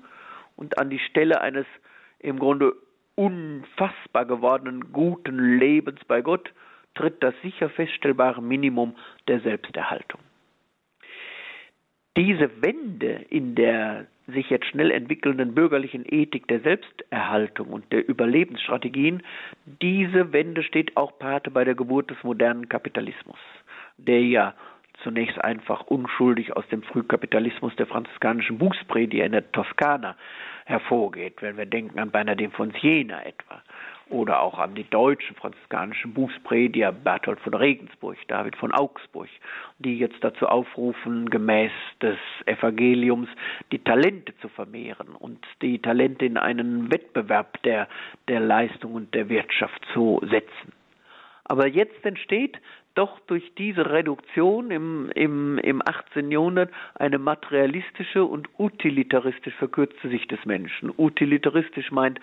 und 0.57 0.79
an 0.79 0.91
die 0.91 0.99
Stelle 0.99 1.41
eines 1.41 1.67
im 2.19 2.39
Grunde 2.39 2.75
unfassbar 3.15 4.27
gewordenen 4.27 4.93
guten 4.93 5.59
Lebens 5.59 6.01
bei 6.07 6.21
Gott 6.21 6.53
tritt 6.95 7.23
das 7.23 7.35
sicher 7.43 7.69
feststellbare 7.71 8.43
Minimum 8.43 8.97
der 9.29 9.41
Selbsterhaltung. 9.41 10.21
Diese 12.17 12.63
Wende 12.63 13.27
in 13.29 13.55
der 13.55 14.07
sich 14.27 14.51
jetzt 14.51 14.67
schnell 14.67 14.91
entwickelnden 14.91 15.55
bürgerlichen 15.55 16.05
Ethik 16.05 16.49
der 16.49 16.61
Selbsterhaltung 16.61 17.69
und 17.69 17.93
der 17.93 18.09
Überlebensstrategien, 18.09 19.23
diese 19.81 20.33
Wende 20.33 20.62
steht 20.62 20.97
auch 20.97 21.19
Pate 21.19 21.51
bei 21.51 21.65
der 21.65 21.75
Geburt 21.75 22.11
des 22.11 22.23
modernen 22.23 22.69
Kapitalismus, 22.69 23.39
der 23.99 24.21
ja 24.23 24.55
zunächst 25.03 25.39
einfach 25.41 25.83
unschuldig 25.83 26.57
aus 26.57 26.67
dem 26.69 26.83
Frühkapitalismus 26.83 27.77
der 27.77 27.87
franziskanischen 27.87 28.59
Bußprediger 28.59 29.25
in 29.25 29.33
der 29.33 29.53
Toskana 29.53 30.17
hervorgeht, 30.65 31.43
wenn 31.43 31.57
wir 31.57 31.67
denken 31.67 31.99
an 31.99 32.11
Bernardin 32.11 32.51
von 32.51 32.73
Siena 32.81 33.25
etwa 33.25 33.62
oder 34.09 34.40
auch 34.40 34.59
an 34.59 34.75
die 34.75 34.88
deutschen 34.88 35.35
franziskanischen 35.37 36.14
Bußprediger 36.14 36.92
Berthold 36.92 37.40
von 37.40 37.55
Regensburg, 37.55 38.16
David 38.29 38.57
von 38.57 38.73
Augsburg, 38.73 39.29
die 39.79 39.99
jetzt 39.99 40.23
dazu 40.23 40.47
aufrufen, 40.47 41.29
gemäß 41.29 41.73
des 42.01 42.16
Evangeliums 42.47 43.29
die 43.73 43.81
Talente 43.81 44.33
zu 44.38 44.49
vermehren 44.49 45.09
und 45.09 45.45
die 45.61 45.81
Talente 45.81 46.25
in 46.25 46.37
einen 46.37 46.92
Wettbewerb 46.92 47.62
der, 47.64 47.88
der 48.29 48.40
Leistung 48.40 48.94
und 48.94 49.15
der 49.15 49.29
Wirtschaft 49.29 49.85
zu 49.92 50.21
setzen. 50.31 50.73
Aber 51.44 51.67
jetzt 51.67 52.04
entsteht 52.04 52.59
doch 52.96 53.21
durch 53.27 53.54
diese 53.57 53.90
Reduktion 53.90 54.71
im, 54.71 55.11
im, 55.15 55.59
im 55.59 55.83
18. 55.87 56.31
Jahrhundert 56.31 56.71
eine 56.94 57.19
materialistische 57.19 58.25
und 58.25 58.48
utilitaristisch 58.59 59.54
verkürzte 59.54 60.09
Sicht 60.09 60.31
des 60.33 60.44
Menschen. 60.44 60.92
Utilitaristisch 60.96 61.92
meint 61.92 62.19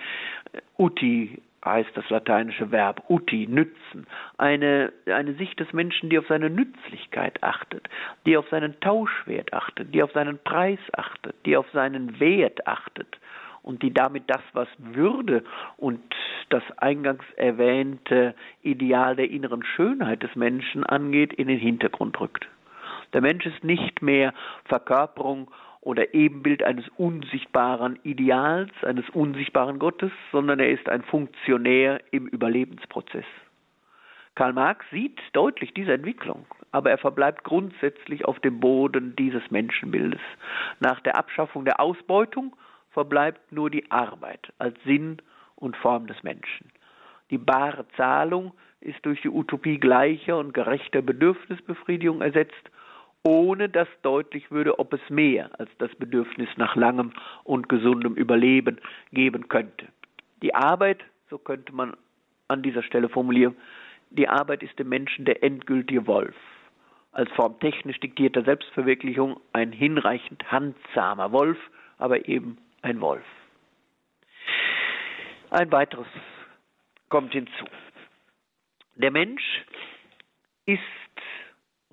äh, 0.51 0.59
uti, 0.77 1.41
heißt 1.65 1.91
das 1.95 2.09
lateinische 2.09 2.71
Verb 2.71 3.03
uti, 3.09 3.47
nützen. 3.47 4.07
Eine, 4.37 4.91
eine 5.05 5.33
Sicht 5.35 5.59
des 5.59 5.71
Menschen, 5.73 6.09
die 6.09 6.19
auf 6.19 6.27
seine 6.27 6.49
Nützlichkeit 6.49 7.41
achtet, 7.43 7.87
die 8.25 8.37
auf 8.37 8.47
seinen 8.49 8.79
Tauschwert 8.79 9.53
achtet, 9.53 9.93
die 9.93 10.03
auf 10.03 10.11
seinen 10.11 10.39
Preis 10.39 10.79
achtet, 10.93 11.35
die 11.45 11.57
auf 11.57 11.69
seinen 11.71 12.19
Wert 12.19 12.67
achtet 12.67 13.19
und 13.63 13.81
die 13.81 13.93
damit 13.93 14.23
das, 14.27 14.41
was 14.53 14.67
Würde 14.77 15.43
und 15.77 16.01
das 16.49 16.63
eingangs 16.77 17.23
erwähnte 17.35 18.35
Ideal 18.61 19.15
der 19.15 19.31
inneren 19.31 19.63
Schönheit 19.63 20.21
des 20.21 20.35
Menschen 20.35 20.83
angeht, 20.83 21.33
in 21.33 21.47
den 21.47 21.59
Hintergrund 21.59 22.19
rückt. 22.19 22.47
Der 23.13 23.21
Mensch 23.21 23.45
ist 23.45 23.63
nicht 23.63 24.01
mehr 24.01 24.33
Verkörperung 24.65 25.49
oder 25.83 26.13
Ebenbild 26.13 26.63
eines 26.63 26.87
unsichtbaren 26.95 27.99
Ideals, 28.03 28.71
eines 28.83 29.09
unsichtbaren 29.09 29.79
Gottes, 29.79 30.11
sondern 30.31 30.59
er 30.59 30.69
ist 30.69 30.87
ein 30.87 31.03
Funktionär 31.03 31.99
im 32.11 32.27
Überlebensprozess. 32.27 33.25
Karl 34.35 34.53
Marx 34.53 34.85
sieht 34.91 35.19
deutlich 35.33 35.73
diese 35.73 35.93
Entwicklung, 35.93 36.45
aber 36.71 36.89
er 36.89 36.97
verbleibt 36.97 37.43
grundsätzlich 37.43 38.25
auf 38.25 38.39
dem 38.39 38.61
Boden 38.61 39.15
dieses 39.17 39.43
Menschenbildes. 39.51 40.21
Nach 40.79 41.01
der 41.01 41.17
Abschaffung 41.17 41.65
der 41.65 41.79
Ausbeutung 41.79 42.55
verbleibt 42.91 43.51
nur 43.51 43.69
die 43.69 43.91
Arbeit 43.91 44.53
als 44.59 44.81
Sinn 44.85 45.17
und 45.55 45.75
Form 45.75 46.07
des 46.07 46.23
Menschen. 46.23 46.71
Die 47.29 47.37
bare 47.37 47.85
Zahlung 47.97 48.53
ist 48.79 49.05
durch 49.05 49.21
die 49.21 49.29
Utopie 49.29 49.79
gleicher 49.79 50.37
und 50.37 50.53
gerechter 50.53 51.01
Bedürfnisbefriedigung 51.01 52.21
ersetzt 52.21 52.71
ohne 53.23 53.69
dass 53.69 53.87
deutlich 54.01 54.51
würde, 54.51 54.79
ob 54.79 54.93
es 54.93 55.09
mehr 55.09 55.49
als 55.59 55.69
das 55.77 55.93
Bedürfnis 55.95 56.49
nach 56.57 56.75
langem 56.75 57.13
und 57.43 57.69
gesundem 57.69 58.15
Überleben 58.15 58.79
geben 59.11 59.47
könnte. 59.47 59.87
Die 60.41 60.53
Arbeit, 60.53 61.03
so 61.29 61.37
könnte 61.37 61.73
man 61.73 61.95
an 62.49 62.61
dieser 62.61 62.83
Stelle 62.83 63.07
formulieren, 63.07 63.55
die 64.09 64.27
Arbeit 64.27 64.61
ist 64.61 64.77
dem 64.77 64.89
Menschen 64.89 65.25
der 65.25 65.41
endgültige 65.41 66.05
Wolf. 66.05 66.35
Als 67.13 67.31
Form 67.31 67.59
technisch 67.59 67.99
diktierter 67.99 68.43
Selbstverwirklichung 68.43 69.39
ein 69.53 69.71
hinreichend 69.71 70.51
handsamer 70.51 71.31
Wolf, 71.31 71.57
aber 71.97 72.27
eben 72.27 72.57
ein 72.81 72.99
Wolf. 73.01 73.25
Ein 75.49 75.71
weiteres 75.71 76.07
kommt 77.09 77.31
hinzu. 77.33 77.65
Der 78.95 79.11
Mensch 79.11 79.63
ist 80.65 80.81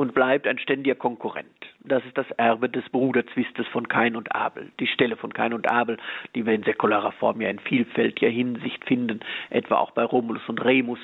und 0.00 0.14
bleibt 0.14 0.46
ein 0.46 0.58
ständiger 0.58 0.94
Konkurrent. 0.94 1.46
Das 1.80 2.02
ist 2.06 2.16
das 2.16 2.30
Erbe 2.38 2.70
des 2.70 2.88
Bruderzwistes 2.88 3.66
von 3.66 3.86
Kain 3.86 4.16
und 4.16 4.34
Abel. 4.34 4.72
Die 4.80 4.86
Stelle 4.86 5.14
von 5.14 5.30
Kain 5.34 5.52
und 5.52 5.70
Abel, 5.70 5.98
die 6.34 6.46
wir 6.46 6.54
in 6.54 6.62
säkularer 6.62 7.12
Form 7.12 7.42
ja 7.42 7.50
in 7.50 7.58
vielfältiger 7.58 8.30
Hinsicht 8.30 8.82
finden, 8.86 9.20
etwa 9.50 9.76
auch 9.76 9.90
bei 9.90 10.02
Romulus 10.02 10.40
und 10.48 10.64
Remus. 10.64 10.98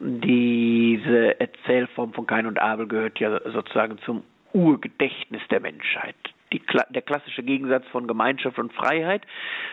Diese 0.00 1.40
Erzählform 1.40 2.12
von 2.12 2.26
Kain 2.26 2.44
und 2.44 2.60
Abel 2.60 2.86
gehört 2.86 3.18
ja 3.20 3.40
sozusagen 3.50 3.96
zum 4.04 4.22
Urgedächtnis 4.52 5.40
der 5.48 5.60
Menschheit. 5.60 6.16
Die, 6.52 6.60
der 6.90 7.02
klassische 7.02 7.42
Gegensatz 7.42 7.86
von 7.86 8.06
Gemeinschaft 8.06 8.58
und 8.58 8.70
Freiheit 8.74 9.22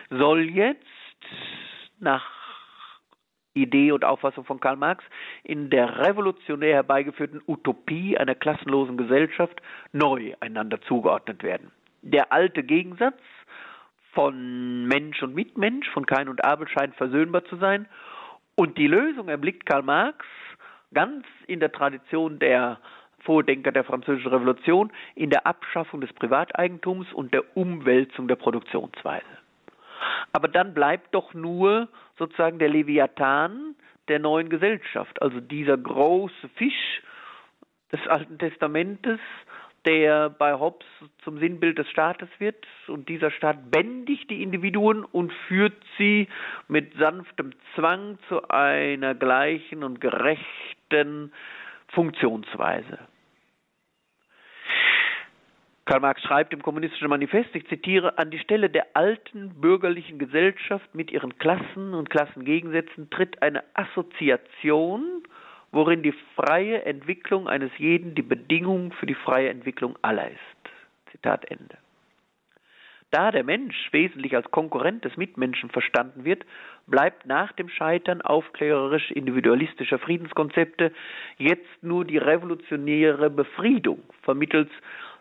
soll 0.08 0.48
jetzt 0.48 0.80
nach 2.00 2.43
Idee 3.54 3.92
und 3.92 4.04
Auffassung 4.04 4.44
von 4.44 4.60
Karl 4.60 4.76
Marx 4.76 5.04
in 5.42 5.70
der 5.70 5.98
revolutionär 5.98 6.74
herbeigeführten 6.74 7.40
Utopie 7.46 8.18
einer 8.18 8.34
klassenlosen 8.34 8.96
Gesellschaft 8.96 9.62
neu 9.92 10.34
einander 10.40 10.80
zugeordnet 10.82 11.42
werden. 11.42 11.70
Der 12.02 12.32
alte 12.32 12.62
Gegensatz 12.62 13.18
von 14.12 14.86
Mensch 14.86 15.22
und 15.22 15.34
Mitmensch, 15.34 15.88
von 15.90 16.06
Kain 16.06 16.28
und 16.28 16.44
Abel 16.44 16.68
scheint 16.68 16.94
versöhnbar 16.96 17.44
zu 17.44 17.56
sein 17.56 17.86
und 18.56 18.78
die 18.78 18.86
Lösung 18.86 19.28
erblickt 19.28 19.66
Karl 19.66 19.82
Marx 19.82 20.24
ganz 20.92 21.24
in 21.46 21.60
der 21.60 21.72
Tradition 21.72 22.38
der 22.38 22.78
Vordenker 23.20 23.72
der 23.72 23.84
Französischen 23.84 24.30
Revolution 24.30 24.92
in 25.14 25.30
der 25.30 25.46
Abschaffung 25.46 26.00
des 26.00 26.12
Privateigentums 26.12 27.12
und 27.12 27.32
der 27.32 27.56
Umwälzung 27.56 28.28
der 28.28 28.36
Produktionsweise. 28.36 29.24
Aber 30.32 30.48
dann 30.48 30.74
bleibt 30.74 31.14
doch 31.14 31.34
nur 31.34 31.88
sozusagen 32.18 32.58
der 32.58 32.68
Leviathan 32.68 33.74
der 34.08 34.18
neuen 34.18 34.48
Gesellschaft, 34.48 35.20
also 35.22 35.40
dieser 35.40 35.76
große 35.76 36.48
Fisch 36.56 37.02
des 37.92 38.06
Alten 38.08 38.38
Testamentes, 38.38 39.20
der 39.84 40.30
bei 40.30 40.54
Hobbes 40.54 40.86
zum 41.22 41.38
Sinnbild 41.38 41.78
des 41.78 41.88
Staates 41.90 42.28
wird 42.38 42.66
und 42.86 43.08
dieser 43.08 43.30
Staat 43.30 43.70
bändigt 43.70 44.30
die 44.30 44.42
Individuen 44.42 45.04
und 45.04 45.32
führt 45.46 45.76
sie 45.98 46.28
mit 46.68 46.94
sanftem 46.98 47.52
Zwang 47.74 48.18
zu 48.28 48.48
einer 48.48 49.14
gleichen 49.14 49.84
und 49.84 50.00
gerechten 50.00 51.32
Funktionsweise. 51.88 52.98
Karl 55.86 56.00
Marx 56.00 56.22
schreibt 56.22 56.54
im 56.54 56.62
Kommunistischen 56.62 57.08
Manifest, 57.08 57.54
ich 57.54 57.66
zitiere, 57.68 58.16
an 58.16 58.30
die 58.30 58.38
Stelle 58.38 58.70
der 58.70 58.86
alten 58.94 59.60
bürgerlichen 59.60 60.18
Gesellschaft 60.18 60.94
mit 60.94 61.10
ihren 61.10 61.38
Klassen 61.38 61.92
und 61.92 62.08
Klassengegensätzen 62.08 63.10
tritt 63.10 63.42
eine 63.42 63.62
Assoziation, 63.74 65.24
worin 65.72 66.02
die 66.02 66.14
freie 66.36 66.86
Entwicklung 66.86 67.48
eines 67.48 67.70
jeden 67.76 68.14
die 68.14 68.22
Bedingung 68.22 68.92
für 68.92 69.04
die 69.04 69.14
freie 69.14 69.50
Entwicklung 69.50 69.98
aller 70.00 70.30
ist. 70.30 71.10
Zitat 71.10 71.50
Ende. 71.50 71.76
Da 73.10 73.30
der 73.30 73.44
Mensch 73.44 73.76
wesentlich 73.92 74.34
als 74.34 74.50
Konkurrent 74.50 75.04
des 75.04 75.16
Mitmenschen 75.16 75.70
verstanden 75.70 76.24
wird, 76.24 76.44
bleibt 76.86 77.26
nach 77.26 77.52
dem 77.52 77.68
Scheitern 77.68 78.22
aufklärerisch 78.22 79.10
individualistischer 79.12 79.98
Friedenskonzepte 79.98 80.92
jetzt 81.38 81.82
nur 81.82 82.04
die 82.04 82.18
revolutionäre 82.18 83.30
Befriedung 83.30 84.02
vermittels 84.22 84.68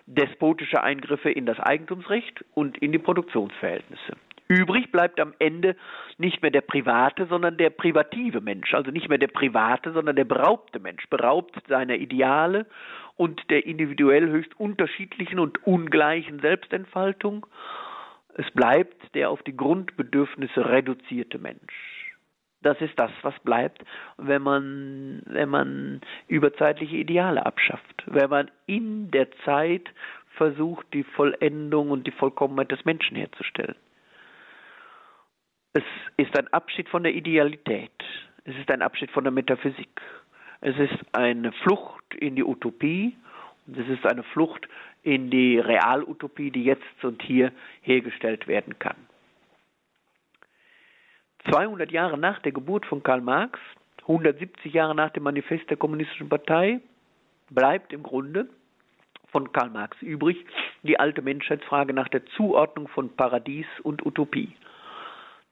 despotische 0.05 0.83
Eingriffe 0.83 1.31
in 1.31 1.45
das 1.45 1.59
Eigentumsrecht 1.59 2.43
und 2.53 2.77
in 2.77 2.91
die 2.91 2.99
Produktionsverhältnisse. 2.99 4.15
Übrig 4.47 4.91
bleibt 4.91 5.19
am 5.19 5.33
Ende 5.39 5.75
nicht 6.17 6.41
mehr 6.41 6.51
der 6.51 6.61
private, 6.61 7.25
sondern 7.27 7.57
der 7.57 7.69
privative 7.69 8.41
Mensch, 8.41 8.73
also 8.73 8.91
nicht 8.91 9.09
mehr 9.09 9.17
der 9.17 9.27
private, 9.27 9.93
sondern 9.93 10.15
der 10.15 10.25
beraubte 10.25 10.79
Mensch, 10.79 11.07
beraubt 11.09 11.55
seiner 11.67 11.95
Ideale 11.95 12.65
und 13.15 13.41
der 13.49 13.65
individuell 13.65 14.29
höchst 14.29 14.59
unterschiedlichen 14.59 15.39
und 15.39 15.65
ungleichen 15.65 16.39
Selbstentfaltung. 16.39 17.45
Es 18.35 18.49
bleibt 18.51 19.15
der 19.15 19.29
auf 19.29 19.41
die 19.43 19.55
Grundbedürfnisse 19.55 20.69
reduzierte 20.69 21.39
Mensch. 21.39 22.02
Das 22.63 22.79
ist 22.81 22.97
das, 22.97 23.11
was 23.21 23.37
bleibt, 23.41 23.83
wenn 24.17 24.41
man, 24.41 25.21
wenn 25.25 25.49
man 25.49 26.01
überzeitliche 26.27 26.95
Ideale 26.95 27.45
abschafft, 27.45 28.03
wenn 28.05 28.29
man 28.29 28.49
in 28.65 29.11
der 29.11 29.27
Zeit 29.45 29.89
versucht, 30.37 30.85
die 30.93 31.03
Vollendung 31.03 31.91
und 31.91 32.07
die 32.07 32.11
Vollkommenheit 32.11 32.71
des 32.71 32.83
Menschen 32.85 33.17
herzustellen. 33.17 33.75
Es 35.73 35.83
ist 36.17 36.37
ein 36.37 36.47
Abschied 36.53 36.87
von 36.89 37.03
der 37.03 37.13
Idealität. 37.13 37.91
Es 38.45 38.55
ist 38.55 38.71
ein 38.71 38.81
Abschied 38.81 39.11
von 39.11 39.23
der 39.23 39.31
Metaphysik. 39.31 40.01
Es 40.61 40.77
ist 40.77 40.97
eine 41.11 41.51
Flucht 41.51 42.15
in 42.15 42.35
die 42.35 42.43
Utopie 42.43 43.17
und 43.67 43.77
es 43.77 43.89
ist 43.89 44.05
eine 44.05 44.23
Flucht 44.23 44.67
in 45.01 45.29
die 45.29 45.59
Realutopie, 45.59 46.51
die 46.51 46.63
jetzt 46.63 47.03
und 47.03 47.21
hier 47.21 47.51
hergestellt 47.81 48.47
werden 48.47 48.79
kann. 48.79 48.95
200 51.49 51.91
Jahre 51.91 52.17
nach 52.17 52.39
der 52.39 52.51
Geburt 52.51 52.85
von 52.85 53.03
Karl 53.03 53.21
Marx, 53.21 53.59
170 54.01 54.73
Jahre 54.73 54.95
nach 54.95 55.11
dem 55.11 55.23
Manifest 55.23 55.69
der 55.69 55.77
Kommunistischen 55.77 56.29
Partei, 56.29 56.79
bleibt 57.49 57.91
im 57.91 58.03
Grunde 58.03 58.47
von 59.31 59.51
Karl 59.51 59.69
Marx 59.69 60.01
übrig 60.01 60.37
die 60.83 60.99
alte 60.99 61.21
Menschheitsfrage 61.21 61.93
nach 61.93 62.07
der 62.07 62.25
Zuordnung 62.37 62.87
von 62.87 63.15
Paradies 63.15 63.65
und 63.83 64.05
Utopie. 64.05 64.55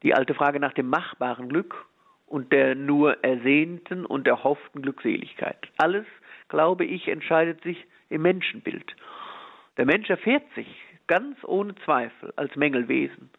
Die 0.02 0.14
alte 0.14 0.34
Frage 0.34 0.60
nach 0.60 0.72
dem 0.72 0.88
machbaren 0.88 1.48
Glück 1.48 1.86
und 2.26 2.52
der 2.52 2.74
nur 2.74 3.22
ersehnten 3.22 4.06
und 4.06 4.26
erhofften 4.26 4.82
Glückseligkeit. 4.82 5.58
Alles, 5.76 6.06
glaube 6.48 6.84
ich, 6.84 7.08
entscheidet 7.08 7.62
sich 7.62 7.84
im 8.08 8.22
Menschenbild. 8.22 8.96
Der 9.76 9.86
Mensch 9.86 10.08
erfährt 10.08 10.44
sich 10.54 10.66
ganz 11.06 11.36
ohne 11.44 11.74
Zweifel 11.84 12.32
als 12.36 12.54
Mängelwesen 12.56 13.30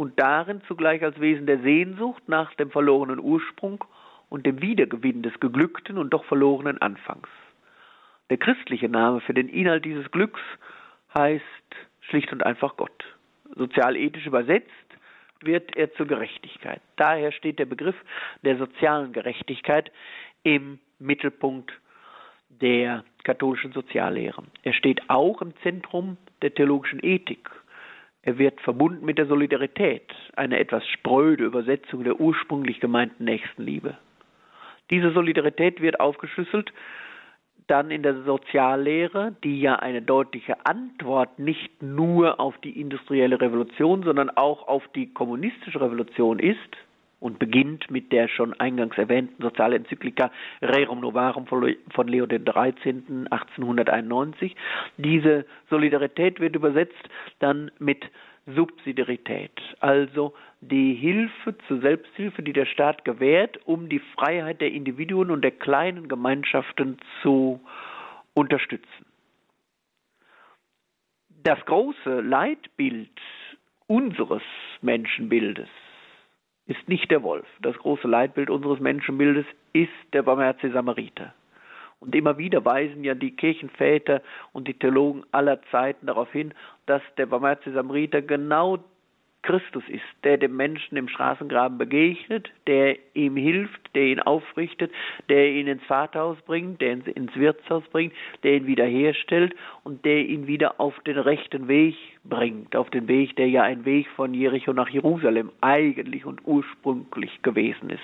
und 0.00 0.18
darin 0.18 0.62
zugleich 0.66 1.04
als 1.04 1.20
Wesen 1.20 1.44
der 1.44 1.60
Sehnsucht 1.60 2.26
nach 2.26 2.54
dem 2.54 2.70
verlorenen 2.70 3.20
Ursprung 3.20 3.84
und 4.30 4.46
dem 4.46 4.62
Wiedergewinn 4.62 5.20
des 5.22 5.38
geglückten 5.40 5.98
und 5.98 6.08
doch 6.08 6.24
verlorenen 6.24 6.80
Anfangs. 6.80 7.28
Der 8.30 8.38
christliche 8.38 8.88
Name 8.88 9.20
für 9.20 9.34
den 9.34 9.50
Inhalt 9.50 9.84
dieses 9.84 10.10
Glücks 10.10 10.40
heißt 11.12 11.44
schlicht 12.00 12.32
und 12.32 12.42
einfach 12.46 12.78
Gott. 12.78 13.04
Sozialethisch 13.54 14.24
übersetzt 14.24 14.70
wird 15.42 15.76
er 15.76 15.92
zur 15.92 16.06
Gerechtigkeit. 16.06 16.80
Daher 16.96 17.30
steht 17.30 17.58
der 17.58 17.66
Begriff 17.66 17.96
der 18.42 18.56
sozialen 18.56 19.12
Gerechtigkeit 19.12 19.92
im 20.44 20.78
Mittelpunkt 20.98 21.72
der 22.48 23.04
katholischen 23.24 23.72
Soziallehre. 23.72 24.44
Er 24.62 24.72
steht 24.72 25.10
auch 25.10 25.42
im 25.42 25.52
Zentrum 25.62 26.16
der 26.40 26.54
theologischen 26.54 27.04
Ethik. 27.04 27.50
Er 28.22 28.38
wird 28.38 28.60
verbunden 28.60 29.04
mit 29.04 29.18
der 29.18 29.26
Solidarität, 29.26 30.12
eine 30.36 30.58
etwas 30.58 30.86
spröde 30.86 31.44
Übersetzung 31.44 32.04
der 32.04 32.20
ursprünglich 32.20 32.80
gemeinten 32.80 33.24
Nächstenliebe. 33.24 33.96
Diese 34.90 35.12
Solidarität 35.12 35.80
wird 35.80 36.00
aufgeschlüsselt 36.00 36.72
dann 37.66 37.92
in 37.92 38.02
der 38.02 38.24
Soziallehre, 38.24 39.36
die 39.44 39.60
ja 39.60 39.76
eine 39.76 40.02
deutliche 40.02 40.66
Antwort 40.66 41.38
nicht 41.38 41.82
nur 41.82 42.40
auf 42.40 42.58
die 42.58 42.80
industrielle 42.80 43.40
Revolution, 43.40 44.02
sondern 44.02 44.28
auch 44.28 44.66
auf 44.66 44.82
die 44.96 45.12
kommunistische 45.14 45.80
Revolution 45.80 46.40
ist 46.40 46.58
und 47.20 47.38
beginnt 47.38 47.90
mit 47.90 48.10
der 48.12 48.28
schon 48.28 48.58
eingangs 48.58 48.98
erwähnten 48.98 49.40
Sozialenzyklika 49.42 50.30
Rerum 50.62 51.00
Novarum 51.00 51.46
von 51.46 52.08
Leo 52.08 52.26
XIII. 52.26 53.26
1891. 53.30 54.56
Diese 54.96 55.44
Solidarität 55.68 56.40
wird 56.40 56.56
übersetzt 56.56 57.08
dann 57.38 57.70
mit 57.78 58.04
Subsidiarität, 58.46 59.52
also 59.80 60.34
die 60.60 60.94
Hilfe 60.94 61.56
zur 61.68 61.80
Selbsthilfe, 61.80 62.42
die 62.42 62.54
der 62.54 62.66
Staat 62.66 63.04
gewährt, 63.04 63.58
um 63.66 63.88
die 63.88 64.00
Freiheit 64.16 64.60
der 64.60 64.72
Individuen 64.72 65.30
und 65.30 65.42
der 65.42 65.52
kleinen 65.52 66.08
Gemeinschaften 66.08 66.98
zu 67.22 67.60
unterstützen. 68.34 69.06
Das 71.42 71.64
große 71.66 72.20
Leitbild 72.20 73.10
unseres 73.86 74.42
Menschenbildes 74.80 75.68
ist 76.70 76.88
nicht 76.88 77.10
der 77.10 77.24
Wolf. 77.24 77.46
Das 77.60 77.76
große 77.76 78.06
Leitbild 78.06 78.48
unseres 78.48 78.78
Menschenbildes 78.78 79.44
ist 79.72 79.90
der 80.12 80.22
barmherzige 80.22 80.72
Samariter. 80.72 81.34
Und 81.98 82.14
immer 82.14 82.38
wieder 82.38 82.64
weisen 82.64 83.02
ja 83.02 83.14
die 83.14 83.34
Kirchenväter 83.34 84.22
und 84.52 84.68
die 84.68 84.78
Theologen 84.78 85.24
aller 85.32 85.60
Zeiten 85.72 86.06
darauf 86.06 86.30
hin, 86.30 86.54
dass 86.86 87.02
der 87.18 87.26
barmherzige 87.26 87.74
Samariter 87.74 88.22
genau 88.22 88.78
Christus 89.42 89.82
ist, 89.88 90.02
der 90.22 90.36
dem 90.36 90.54
Menschen 90.56 90.96
im 90.96 91.08
Straßengraben 91.08 91.78
begegnet, 91.78 92.50
der 92.66 92.96
ihm 93.14 93.36
hilft, 93.36 93.94
der 93.94 94.04
ihn 94.04 94.20
aufrichtet, 94.20 94.92
der 95.28 95.50
ihn 95.50 95.66
ins 95.66 95.82
Vaterhaus 95.84 96.36
bringt, 96.42 96.80
der 96.80 96.92
ihn 96.92 97.00
ins 97.02 97.34
Wirtshaus 97.34 97.82
bringt, 97.90 98.12
der 98.42 98.54
ihn 98.54 98.66
wiederherstellt 98.66 99.54
und 99.82 100.04
der 100.04 100.26
ihn 100.26 100.46
wieder 100.46 100.78
auf 100.78 100.98
den 101.00 101.18
rechten 101.18 101.68
Weg 101.68 101.96
bringt, 102.24 102.76
auf 102.76 102.90
den 102.90 103.08
Weg, 103.08 103.34
der 103.36 103.48
ja 103.48 103.62
ein 103.62 103.84
Weg 103.84 104.08
von 104.14 104.34
Jericho 104.34 104.72
nach 104.72 104.90
Jerusalem 104.90 105.50
eigentlich 105.62 106.26
und 106.26 106.40
ursprünglich 106.44 107.40
gewesen 107.42 107.90
ist. 107.90 108.00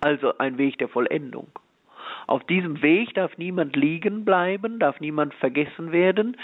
Also 0.00 0.38
ein 0.38 0.56
Weg 0.56 0.78
der 0.78 0.88
Vollendung. 0.88 1.48
Auf 2.28 2.44
diesem 2.44 2.82
Weg 2.82 3.14
darf 3.14 3.36
niemand 3.38 3.76
liegen 3.76 4.24
bleiben, 4.24 4.78
darf 4.78 5.00
niemand 5.00 5.34
vergessen 5.34 5.92
werden. 5.92 6.36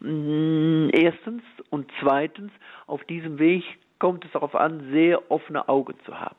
Mm, 0.00 0.88
erstens 0.92 1.42
und 1.70 1.90
zweitens, 2.00 2.50
auf 2.86 3.04
diesem 3.04 3.38
Weg 3.38 3.64
kommt 3.98 4.24
es 4.24 4.32
darauf 4.32 4.54
an, 4.54 4.90
sehr 4.92 5.30
offene 5.30 5.68
Augen 5.68 5.94
zu 6.04 6.18
haben. 6.18 6.36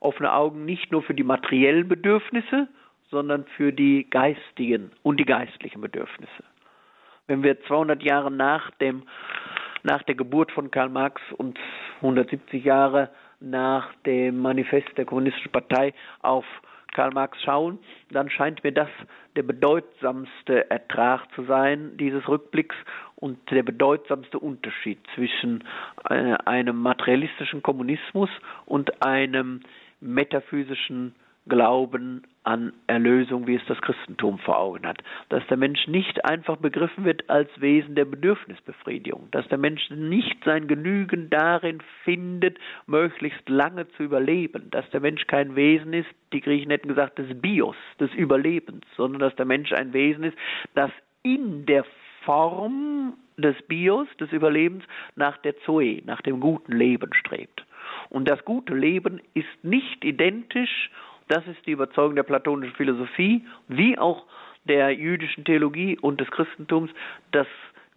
Offene 0.00 0.32
Augen 0.32 0.64
nicht 0.64 0.92
nur 0.92 1.02
für 1.02 1.14
die 1.14 1.24
materiellen 1.24 1.88
Bedürfnisse, 1.88 2.68
sondern 3.10 3.44
für 3.56 3.72
die 3.72 4.08
geistigen 4.10 4.90
und 5.02 5.18
die 5.18 5.24
geistlichen 5.24 5.80
Bedürfnisse. 5.80 6.44
Wenn 7.26 7.42
wir 7.42 7.62
200 7.64 8.02
Jahre 8.02 8.30
nach 8.30 8.70
dem 8.72 9.04
nach 9.84 10.02
der 10.02 10.14
Geburt 10.14 10.50
von 10.50 10.70
Karl 10.70 10.88
Marx 10.88 11.20
und 11.36 11.58
170 11.96 12.64
Jahre 12.64 13.10
nach 13.38 13.94
dem 14.06 14.38
Manifest 14.38 14.88
der 14.96 15.04
Kommunistischen 15.04 15.52
Partei 15.52 15.92
auf 16.22 16.46
Karl 16.94 17.10
Marx 17.10 17.42
schauen, 17.42 17.78
dann 18.10 18.30
scheint 18.30 18.64
mir 18.64 18.72
das 18.72 18.88
der 19.36 19.42
bedeutsamste 19.42 20.70
Ertrag 20.70 21.26
zu 21.34 21.42
sein 21.44 21.96
dieses 21.98 22.26
Rückblicks 22.28 22.76
und 23.24 23.38
der 23.50 23.62
bedeutsamste 23.62 24.38
Unterschied 24.38 24.98
zwischen 25.14 25.64
äh, 26.10 26.34
einem 26.44 26.76
materialistischen 26.76 27.62
Kommunismus 27.62 28.28
und 28.66 29.02
einem 29.02 29.60
metaphysischen 30.00 31.14
Glauben 31.48 32.24
an 32.42 32.74
Erlösung, 32.86 33.46
wie 33.46 33.54
es 33.54 33.64
das 33.66 33.80
Christentum 33.80 34.38
vor 34.40 34.58
Augen 34.58 34.86
hat. 34.86 35.02
Dass 35.30 35.42
der 35.46 35.56
Mensch 35.56 35.86
nicht 35.86 36.22
einfach 36.26 36.56
begriffen 36.56 37.06
wird 37.06 37.30
als 37.30 37.48
Wesen 37.62 37.94
der 37.94 38.04
Bedürfnisbefriedigung, 38.04 39.28
dass 39.30 39.48
der 39.48 39.56
Mensch 39.56 39.88
nicht 39.88 40.44
sein 40.44 40.68
Genügen 40.68 41.30
darin 41.30 41.78
findet, 42.04 42.58
möglichst 42.86 43.48
lange 43.48 43.88
zu 43.92 44.02
überleben, 44.02 44.70
dass 44.70 44.88
der 44.90 45.00
Mensch 45.00 45.26
kein 45.28 45.56
Wesen 45.56 45.94
ist, 45.94 46.10
die 46.34 46.42
Griechen 46.42 46.70
hätten 46.70 46.88
gesagt, 46.88 47.18
des 47.18 47.40
Bios, 47.40 47.76
des 47.98 48.12
Überlebens, 48.12 48.84
sondern 48.98 49.20
dass 49.20 49.36
der 49.36 49.46
Mensch 49.46 49.72
ein 49.72 49.94
Wesen 49.94 50.24
ist, 50.24 50.36
das 50.74 50.90
in 51.22 51.64
der 51.64 51.86
Form 52.24 53.14
des 53.36 53.56
Bios, 53.68 54.08
des 54.20 54.30
Überlebens, 54.32 54.84
nach 55.16 55.36
der 55.38 55.56
Zoe, 55.60 56.02
nach 56.04 56.22
dem 56.22 56.40
guten 56.40 56.72
Leben 56.72 57.12
strebt. 57.14 57.64
Und 58.10 58.28
das 58.28 58.44
gute 58.44 58.74
Leben 58.74 59.20
ist 59.34 59.64
nicht 59.64 60.04
identisch 60.04 60.90
das 61.28 61.46
ist 61.46 61.66
die 61.66 61.72
Überzeugung 61.72 62.16
der 62.16 62.22
platonischen 62.22 62.74
Philosophie, 62.74 63.44
wie 63.68 63.98
auch 63.98 64.24
der 64.64 64.90
jüdischen 64.90 65.44
Theologie 65.44 65.98
und 65.98 66.20
des 66.20 66.30
Christentums. 66.30 66.90
Das 67.32 67.46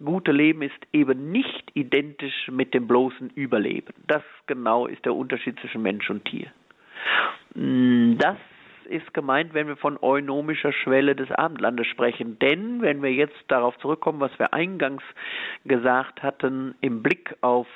gute 0.02 0.32
Leben 0.32 0.62
ist 0.62 0.78
eben 0.92 1.30
nicht 1.30 1.70
identisch 1.74 2.48
mit 2.50 2.72
dem 2.72 2.86
bloßen 2.86 3.30
Überleben. 3.30 3.92
Das 4.06 4.22
genau 4.46 4.86
ist 4.86 5.04
der 5.04 5.14
Unterschied 5.14 5.58
zwischen 5.60 5.82
Mensch 5.82 6.08
und 6.08 6.24
Tier. 6.24 6.50
Das 7.54 8.36
ist 8.88 9.14
gemeint, 9.14 9.54
wenn 9.54 9.68
wir 9.68 9.76
von 9.76 9.98
eunomischer 10.00 10.72
Schwelle 10.72 11.14
des 11.14 11.30
Abendlandes 11.30 11.86
sprechen. 11.86 12.38
Denn 12.38 12.82
wenn 12.82 13.02
wir 13.02 13.12
jetzt 13.12 13.38
darauf 13.48 13.76
zurückkommen, 13.78 14.20
was 14.20 14.36
wir 14.38 14.52
eingangs 14.52 15.02
gesagt 15.64 16.22
hatten, 16.22 16.74
im 16.80 17.02
Blick 17.02 17.36
auf 17.40 17.66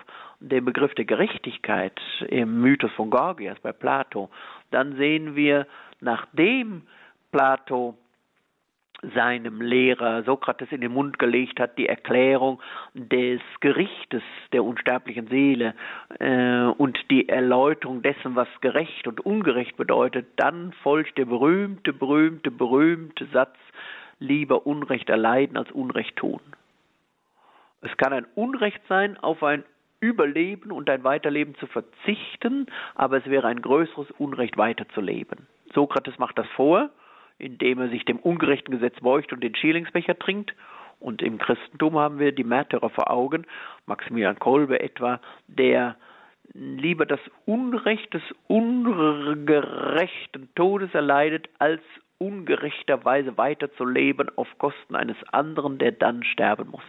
den 0.41 0.65
Begriff 0.65 0.95
der 0.95 1.05
Gerechtigkeit 1.05 2.01
im 2.29 2.61
Mythos 2.61 2.91
von 2.93 3.11
Gorgias 3.11 3.59
bei 3.61 3.73
Plato, 3.73 4.31
dann 4.71 4.97
sehen 4.97 5.37
wir, 5.37 5.67
nachdem 6.01 6.83
Plato 7.31 7.97
seinem 9.15 9.61
Lehrer 9.61 10.23
Sokrates 10.23 10.71
in 10.71 10.81
den 10.81 10.93
Mund 10.93 11.19
gelegt 11.19 11.59
hat, 11.59 11.77
die 11.77 11.89
Erklärung 11.89 12.61
des 12.95 13.41
Gerichtes 13.61 14.23
der 14.53 14.65
unsterblichen 14.65 15.27
Seele 15.27 15.75
äh, 16.21 16.63
und 16.79 16.99
die 17.11 17.29
Erläuterung 17.29 18.03
dessen, 18.03 18.37
was 18.37 18.49
gerecht 18.61 19.09
und 19.09 19.21
ungerecht 19.21 19.77
bedeutet, 19.77 20.27
dann 20.37 20.73
folgt 20.83 21.19
der 21.19 21.25
berühmte, 21.25 21.93
berühmte, 21.93 22.51
berühmte 22.51 23.27
Satz, 23.33 23.57
lieber 24.21 24.67
Unrecht 24.67 25.11
erleiden 25.11 25.57
als 25.57 25.71
Unrecht 25.73 26.17
tun. 26.17 26.41
Es 27.81 27.97
kann 27.97 28.13
ein 28.13 28.27
Unrecht 28.37 28.81
sein, 28.89 29.19
auf 29.19 29.43
ein 29.43 29.65
Überleben 29.99 30.71
und 30.71 30.89
ein 30.89 31.03
Weiterleben 31.05 31.57
zu 31.57 31.67
verzichten, 31.67 32.67
aber 32.95 33.19
es 33.19 33.27
wäre 33.27 33.49
ein 33.49 33.63
größeres 33.63 34.11
Unrecht 34.13 34.57
weiterzuleben. 34.57 35.47
Sokrates 35.75 36.19
macht 36.19 36.39
das 36.39 36.47
vor, 36.55 36.91
indem 37.43 37.81
er 37.81 37.89
sich 37.89 38.05
dem 38.05 38.19
ungerechten 38.19 38.73
Gesetz 38.73 38.99
beugt 39.01 39.33
und 39.33 39.43
den 39.43 39.55
Schierlingsbecher 39.55 40.19
trinkt. 40.19 40.55
Und 41.01 41.21
im 41.21 41.39
Christentum 41.39 41.99
haben 41.99 42.21
wir 42.21 42.33
die 42.33 42.45
Märtyrer 42.45 42.91
vor 42.91 43.11
Augen, 43.11 43.45
Maximilian 43.87 44.39
Kolbe 44.39 44.81
etwa, 44.81 45.21
der 45.49 45.97
lieber 46.53 47.07
das 47.07 47.21
Unrecht 47.45 48.15
des 48.15 48.23
ungerechten 48.47 50.49
Todes 50.55 50.95
erleidet, 50.95 51.49
als 51.59 51.83
ungerechterweise 52.19 53.37
weiterzuleben 53.37 54.31
auf 54.37 54.47
Kosten 54.59 54.95
eines 54.95 55.17
anderen, 55.33 55.79
der 55.79 55.91
dann 55.91 56.23
sterben 56.23 56.71
muss. 56.71 56.85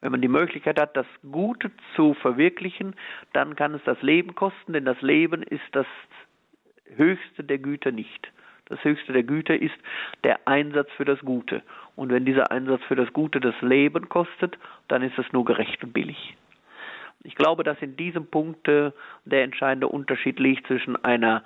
Wenn 0.00 0.12
man 0.12 0.22
die 0.22 0.28
Möglichkeit 0.28 0.80
hat, 0.80 0.96
das 0.96 1.06
Gute 1.32 1.72
zu 1.96 2.14
verwirklichen, 2.14 2.94
dann 3.32 3.56
kann 3.56 3.74
es 3.74 3.82
das 3.84 4.00
Leben 4.02 4.36
kosten, 4.36 4.74
denn 4.74 4.84
das 4.84 5.02
Leben 5.02 5.42
ist 5.42 5.64
das 5.72 5.86
höchste 6.94 7.42
der 7.42 7.58
Güter 7.58 7.90
nicht. 7.90 8.30
Das 8.68 8.82
höchste 8.82 9.12
der 9.12 9.22
Güter 9.22 9.60
ist 9.60 9.74
der 10.24 10.46
Einsatz 10.46 10.88
für 10.96 11.04
das 11.04 11.20
Gute. 11.20 11.62
Und 11.94 12.10
wenn 12.10 12.24
dieser 12.24 12.50
Einsatz 12.50 12.82
für 12.88 12.96
das 12.96 13.12
Gute 13.12 13.40
das 13.40 13.54
Leben 13.60 14.08
kostet, 14.08 14.58
dann 14.88 15.02
ist 15.02 15.18
es 15.18 15.32
nur 15.32 15.44
gerecht 15.44 15.82
und 15.82 15.92
billig. 15.92 16.36
Ich 17.22 17.34
glaube, 17.34 17.64
dass 17.64 17.80
in 17.80 17.96
diesem 17.96 18.26
Punkt 18.26 18.66
der 18.66 18.92
entscheidende 19.24 19.88
Unterschied 19.88 20.38
liegt 20.38 20.66
zwischen 20.66 20.96
einer 21.04 21.42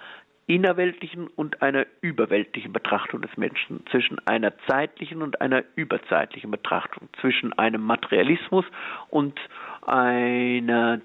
innerweltlichen 0.46 1.28
und 1.28 1.62
einer 1.62 1.86
überweltlichen 2.00 2.72
Betrachtung 2.72 3.22
des 3.22 3.36
Menschen, 3.36 3.84
zwischen 3.90 4.18
einer 4.26 4.52
zeitlichen 4.66 5.22
und 5.22 5.40
einer 5.40 5.62
überzeitlichen 5.76 6.50
Betrachtung, 6.50 7.08
zwischen 7.20 7.52
einem 7.52 7.82
Materialismus 7.82 8.64
und 9.10 9.38
einer 9.86 11.00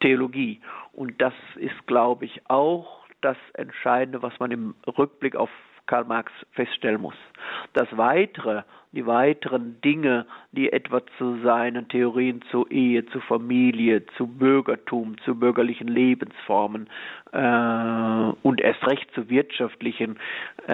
Theologie. 0.00 0.60
Und 0.92 1.22
das 1.22 1.34
ist, 1.56 1.86
glaube 1.86 2.24
ich, 2.24 2.40
auch 2.48 2.97
das 3.20 3.36
Entscheidende, 3.54 4.22
was 4.22 4.38
man 4.38 4.50
im 4.50 4.74
Rückblick 4.86 5.36
auf 5.36 5.50
Karl 5.88 6.04
Marx 6.04 6.30
feststellen 6.52 7.00
muss. 7.00 7.16
Das 7.72 7.88
Weitere, 7.96 8.62
die 8.92 9.06
weiteren 9.06 9.80
Dinge, 9.80 10.26
die 10.52 10.72
etwa 10.72 11.00
zu 11.16 11.38
seinen 11.42 11.88
Theorien 11.88 12.42
zur 12.50 12.70
Ehe, 12.70 13.04
zur 13.06 13.22
Familie, 13.22 14.06
zu 14.16 14.26
Bürgertum, 14.26 15.16
zu 15.24 15.34
bürgerlichen 15.34 15.88
Lebensformen 15.88 16.88
äh, 17.32 18.32
und 18.42 18.60
erst 18.60 18.86
recht 18.86 19.10
zu 19.14 19.28
wirtschaftlichen 19.28 20.18
äh, 20.66 20.72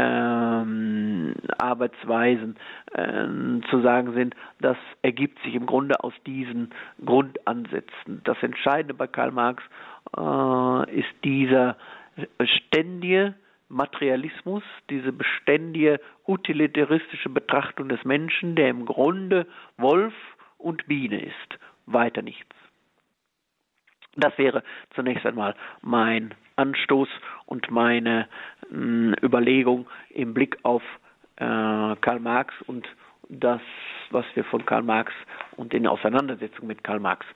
Arbeitsweisen 1.58 2.56
äh, 2.92 3.26
zu 3.70 3.80
sagen 3.82 4.12
sind, 4.14 4.34
das 4.60 4.76
ergibt 5.02 5.40
sich 5.42 5.54
im 5.54 5.66
Grunde 5.66 6.02
aus 6.02 6.14
diesen 6.26 6.70
Grundansätzen. 7.04 8.20
Das 8.24 8.42
Entscheidende 8.42 8.94
bei 8.94 9.06
Karl 9.06 9.30
Marx 9.30 9.62
äh, 10.16 11.00
ist 11.00 11.08
dieser 11.22 11.76
ständige 12.44 13.34
Materialismus, 13.68 14.62
diese 14.90 15.12
beständige 15.12 16.00
utilitaristische 16.26 17.28
Betrachtung 17.28 17.88
des 17.88 18.04
Menschen, 18.04 18.54
der 18.54 18.68
im 18.68 18.86
Grunde 18.86 19.46
Wolf 19.76 20.14
und 20.58 20.86
Biene 20.86 21.20
ist, 21.22 21.58
weiter 21.86 22.22
nichts. 22.22 22.54
Das 24.16 24.36
wäre 24.38 24.62
zunächst 24.94 25.26
einmal 25.26 25.54
mein 25.82 26.34
Anstoß 26.56 27.08
und 27.46 27.70
meine 27.70 28.28
mh, 28.70 28.76
hm, 28.76 29.16
Überlegung 29.22 29.88
im 30.10 30.34
Blick 30.34 30.56
auf 30.62 30.82
äh, 31.36 31.96
Karl 31.96 32.20
Marx 32.20 32.54
und 32.66 32.86
das, 33.28 33.60
was 34.10 34.24
wir 34.34 34.44
von 34.44 34.64
Karl 34.64 34.82
Marx 34.82 35.12
und 35.56 35.74
in 35.74 35.86
Auseinandersetzung 35.86 36.66
mit 36.66 36.84
Karl 36.84 37.00
Marx 37.00 37.26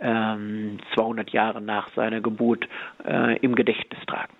ähm, 0.00 0.78
200 0.94 1.30
Jahre 1.30 1.60
nach 1.60 1.88
seiner 1.94 2.20
Geburt 2.20 2.68
äh, 3.04 3.36
im 3.38 3.54
Gedächtnis 3.54 4.00
tragen. 4.06 4.32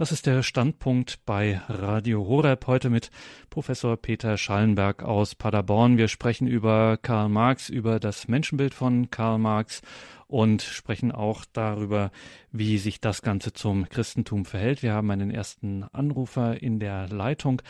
Das 0.00 0.12
ist 0.12 0.26
der 0.26 0.42
Standpunkt 0.42 1.18
bei 1.26 1.60
Radio 1.68 2.26
Horeb 2.26 2.66
heute 2.66 2.88
mit 2.88 3.10
Professor 3.50 3.98
Peter 3.98 4.38
Schallenberg 4.38 5.02
aus 5.02 5.34
Paderborn. 5.34 5.98
Wir 5.98 6.08
sprechen 6.08 6.48
über 6.48 6.96
Karl 6.96 7.28
Marx, 7.28 7.68
über 7.68 8.00
das 8.00 8.26
Menschenbild 8.26 8.72
von 8.72 9.10
Karl 9.10 9.38
Marx 9.38 9.82
und 10.26 10.62
sprechen 10.62 11.12
auch 11.12 11.44
darüber, 11.52 12.12
wie 12.50 12.78
sich 12.78 13.02
das 13.02 13.20
Ganze 13.20 13.52
zum 13.52 13.90
Christentum 13.90 14.46
verhält. 14.46 14.82
Wir 14.82 14.94
haben 14.94 15.10
einen 15.10 15.30
ersten 15.30 15.84
Anrufer 15.92 16.62
in 16.62 16.80
der 16.80 17.08
Leitung. 17.08 17.60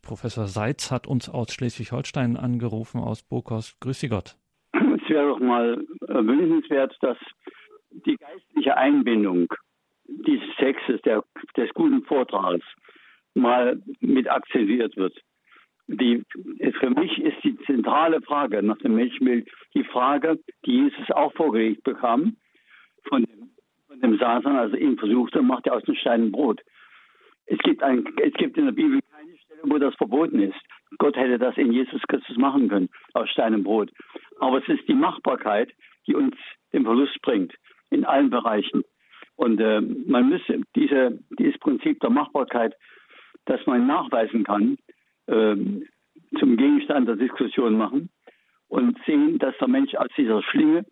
Professor 0.00 0.46
Seitz 0.46 0.92
hat 0.92 1.08
uns 1.08 1.28
aus 1.28 1.52
Schleswig-Holstein 1.52 2.36
angerufen, 2.36 3.00
aus 3.00 3.24
Burgos. 3.24 3.76
Grüß 3.80 3.98
Sie 3.98 4.08
Gott. 4.08 4.36
Es 4.74 5.10
wäre 5.10 5.26
doch 5.26 5.40
mal 5.40 5.84
äh, 6.06 6.14
wünschenswert, 6.14 6.96
dass 7.00 7.18
die 8.06 8.14
geistliche 8.14 8.76
Einbindung 8.76 9.48
dieses 10.10 10.48
Textes, 10.56 11.00
der, 11.02 11.24
des 11.56 11.72
guten 11.74 12.02
Vortrags, 12.04 12.64
mal 13.34 13.80
mit 14.00 14.30
akzentuiert 14.30 14.96
wird. 14.96 15.16
Die, 15.86 16.22
für 16.78 16.90
mich 16.90 17.18
ist 17.18 17.42
die 17.42 17.56
zentrale 17.66 18.20
Frage 18.22 18.62
nach 18.62 18.78
dem 18.78 18.94
Menschenbild 18.94 19.48
die 19.74 19.84
Frage, 19.84 20.38
die 20.64 20.72
Jesus 20.72 21.10
auch 21.10 21.32
vorgelegt 21.34 21.82
bekam 21.82 22.36
von 23.08 23.24
dem, 23.24 23.50
von 23.88 24.00
dem 24.00 24.18
Satan, 24.18 24.56
also 24.56 24.76
ihn 24.76 24.98
versuchte, 24.98 25.42
macht 25.42 25.66
er 25.66 25.74
aus 25.74 25.82
dem 25.84 25.96
Stein 25.96 26.24
ein 26.24 26.32
Brot. 26.32 26.60
Es 27.46 27.58
gibt, 27.58 27.82
ein, 27.82 28.06
es 28.22 28.32
gibt 28.34 28.56
in 28.56 28.66
der 28.66 28.72
Bibel 28.72 29.00
keine 29.10 29.36
Stelle, 29.38 29.62
wo 29.64 29.78
das 29.78 29.94
verboten 29.96 30.40
ist. 30.40 30.60
Gott 30.98 31.16
hätte 31.16 31.38
das 31.38 31.56
in 31.56 31.72
Jesus 31.72 32.00
Christus 32.08 32.36
machen 32.36 32.68
können, 32.68 32.88
aus 33.14 33.28
Stein 33.30 33.54
und 33.54 33.64
Brot. 33.64 33.90
Aber 34.38 34.58
es 34.58 34.68
ist 34.68 34.86
die 34.86 34.94
Machbarkeit, 34.94 35.72
die 36.06 36.14
uns 36.14 36.36
den 36.72 36.84
Verlust 36.84 37.20
bringt, 37.22 37.52
in 37.90 38.04
allen 38.04 38.30
Bereichen. 38.30 38.84
Und 39.40 39.58
äh, 39.58 39.80
man 39.80 40.28
müsste 40.28 40.60
diese, 40.76 41.18
dieses 41.38 41.58
Prinzip 41.60 41.98
der 42.00 42.10
Machbarkeit, 42.10 42.74
dass 43.46 43.64
man 43.64 43.86
nachweisen 43.86 44.44
kann, 44.44 44.76
ähm, 45.28 45.86
zum 46.38 46.58
Gegenstand 46.58 47.08
der 47.08 47.16
Diskussion 47.16 47.78
machen 47.78 48.10
und 48.68 48.98
sehen, 49.06 49.38
dass 49.38 49.56
der 49.56 49.68
Mensch 49.68 49.94
aus 49.94 50.08
dieser 50.14 50.42
Schlinge 50.42 50.84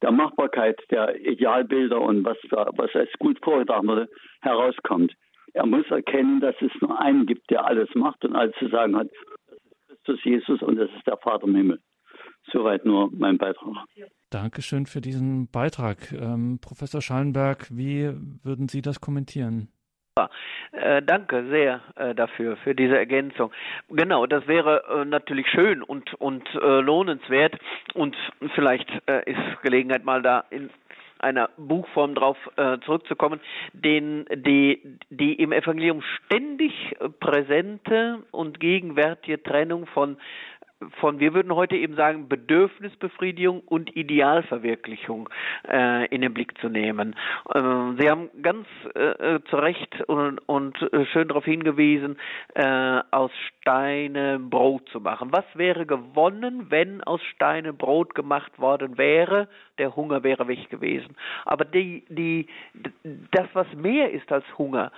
der 0.00 0.10
Machbarkeit 0.10 0.80
der 0.90 1.20
Idealbilder 1.20 2.00
und 2.00 2.24
was, 2.24 2.38
was 2.50 2.94
als 2.94 3.12
gut 3.18 3.38
vorgetragen 3.44 3.88
wurde, 3.88 4.08
herauskommt. 4.40 5.12
Er 5.52 5.66
muss 5.66 5.84
erkennen, 5.90 6.40
dass 6.40 6.56
es 6.62 6.72
nur 6.80 6.98
einen 6.98 7.26
gibt, 7.26 7.50
der 7.50 7.66
alles 7.66 7.94
macht 7.94 8.24
und 8.24 8.34
alles 8.34 8.54
zu 8.58 8.68
sagen 8.68 8.96
hat. 8.96 9.08
Das 9.10 9.58
ist 9.58 9.88
Christus 9.88 10.24
Jesus 10.24 10.62
und 10.62 10.76
das 10.76 10.88
ist 10.96 11.06
der 11.06 11.18
Vater 11.18 11.46
im 11.46 11.56
Himmel. 11.56 11.78
Soweit 12.50 12.84
nur 12.84 13.10
mein 13.12 13.38
Beitrag. 13.38 13.86
Dankeschön 14.30 14.86
für 14.86 15.00
diesen 15.00 15.50
Beitrag. 15.50 16.12
Ähm, 16.12 16.58
Professor 16.60 17.00
Schallenberg, 17.00 17.68
wie 17.70 18.10
würden 18.42 18.68
Sie 18.68 18.82
das 18.82 19.00
kommentieren? 19.00 19.68
Äh, 20.72 21.02
danke 21.02 21.48
sehr 21.48 21.80
äh, 21.96 22.14
dafür, 22.14 22.56
für 22.58 22.74
diese 22.74 22.98
Ergänzung. 22.98 23.50
Genau, 23.88 24.26
das 24.26 24.46
wäre 24.46 24.84
äh, 24.90 25.04
natürlich 25.04 25.48
schön 25.48 25.82
und, 25.82 26.12
und 26.14 26.46
äh, 26.54 26.80
lohnenswert 26.80 27.56
und 27.94 28.16
vielleicht 28.54 28.90
äh, 29.06 29.30
ist 29.30 29.62
Gelegenheit 29.62 30.04
mal 30.04 30.22
da 30.22 30.44
in 30.50 30.70
einer 31.18 31.50
Buchform 31.56 32.14
drauf 32.14 32.36
äh, 32.56 32.78
zurückzukommen, 32.84 33.40
den, 33.72 34.26
die, 34.34 34.98
die 35.08 35.34
im 35.34 35.52
Evangelium 35.52 36.02
ständig 36.02 36.72
präsente 37.20 38.24
und 38.32 38.58
gegenwärtige 38.60 39.42
Trennung 39.42 39.86
von 39.86 40.16
von, 41.00 41.20
wir 41.20 41.34
würden 41.34 41.54
heute 41.54 41.76
eben 41.76 41.94
sagen, 41.96 42.28
Bedürfnisbefriedigung 42.28 43.60
und 43.60 43.94
Idealverwirklichung 43.96 45.28
äh, 45.68 46.06
in 46.06 46.22
den 46.22 46.34
Blick 46.34 46.58
zu 46.58 46.68
nehmen. 46.68 47.14
Äh, 47.52 47.60
Sie 47.98 48.10
haben 48.10 48.30
ganz 48.42 48.66
äh, 48.94 49.40
zu 49.48 49.56
Recht 49.56 50.02
und, 50.06 50.38
und 50.48 50.80
äh, 50.92 51.06
schön 51.06 51.28
darauf 51.28 51.44
hingewiesen, 51.44 52.18
äh, 52.54 53.00
aus 53.10 53.30
Steine 53.60 54.38
Brot 54.38 54.88
zu 54.90 55.00
machen. 55.00 55.28
Was 55.32 55.44
wäre 55.54 55.86
gewonnen, 55.86 56.66
wenn 56.70 57.02
aus 57.02 57.22
Steine 57.34 57.72
Brot 57.72 58.14
gemacht 58.14 58.58
worden 58.58 58.98
wäre? 58.98 59.48
Der 59.78 59.94
Hunger 59.96 60.22
wäre 60.22 60.48
weg 60.48 60.68
gewesen. 60.70 61.16
Aber 61.44 61.64
die, 61.64 62.04
die, 62.08 62.46
das, 63.30 63.48
was 63.52 63.66
mehr 63.74 64.10
ist 64.10 64.30
als 64.30 64.44
Hunger, 64.58 64.92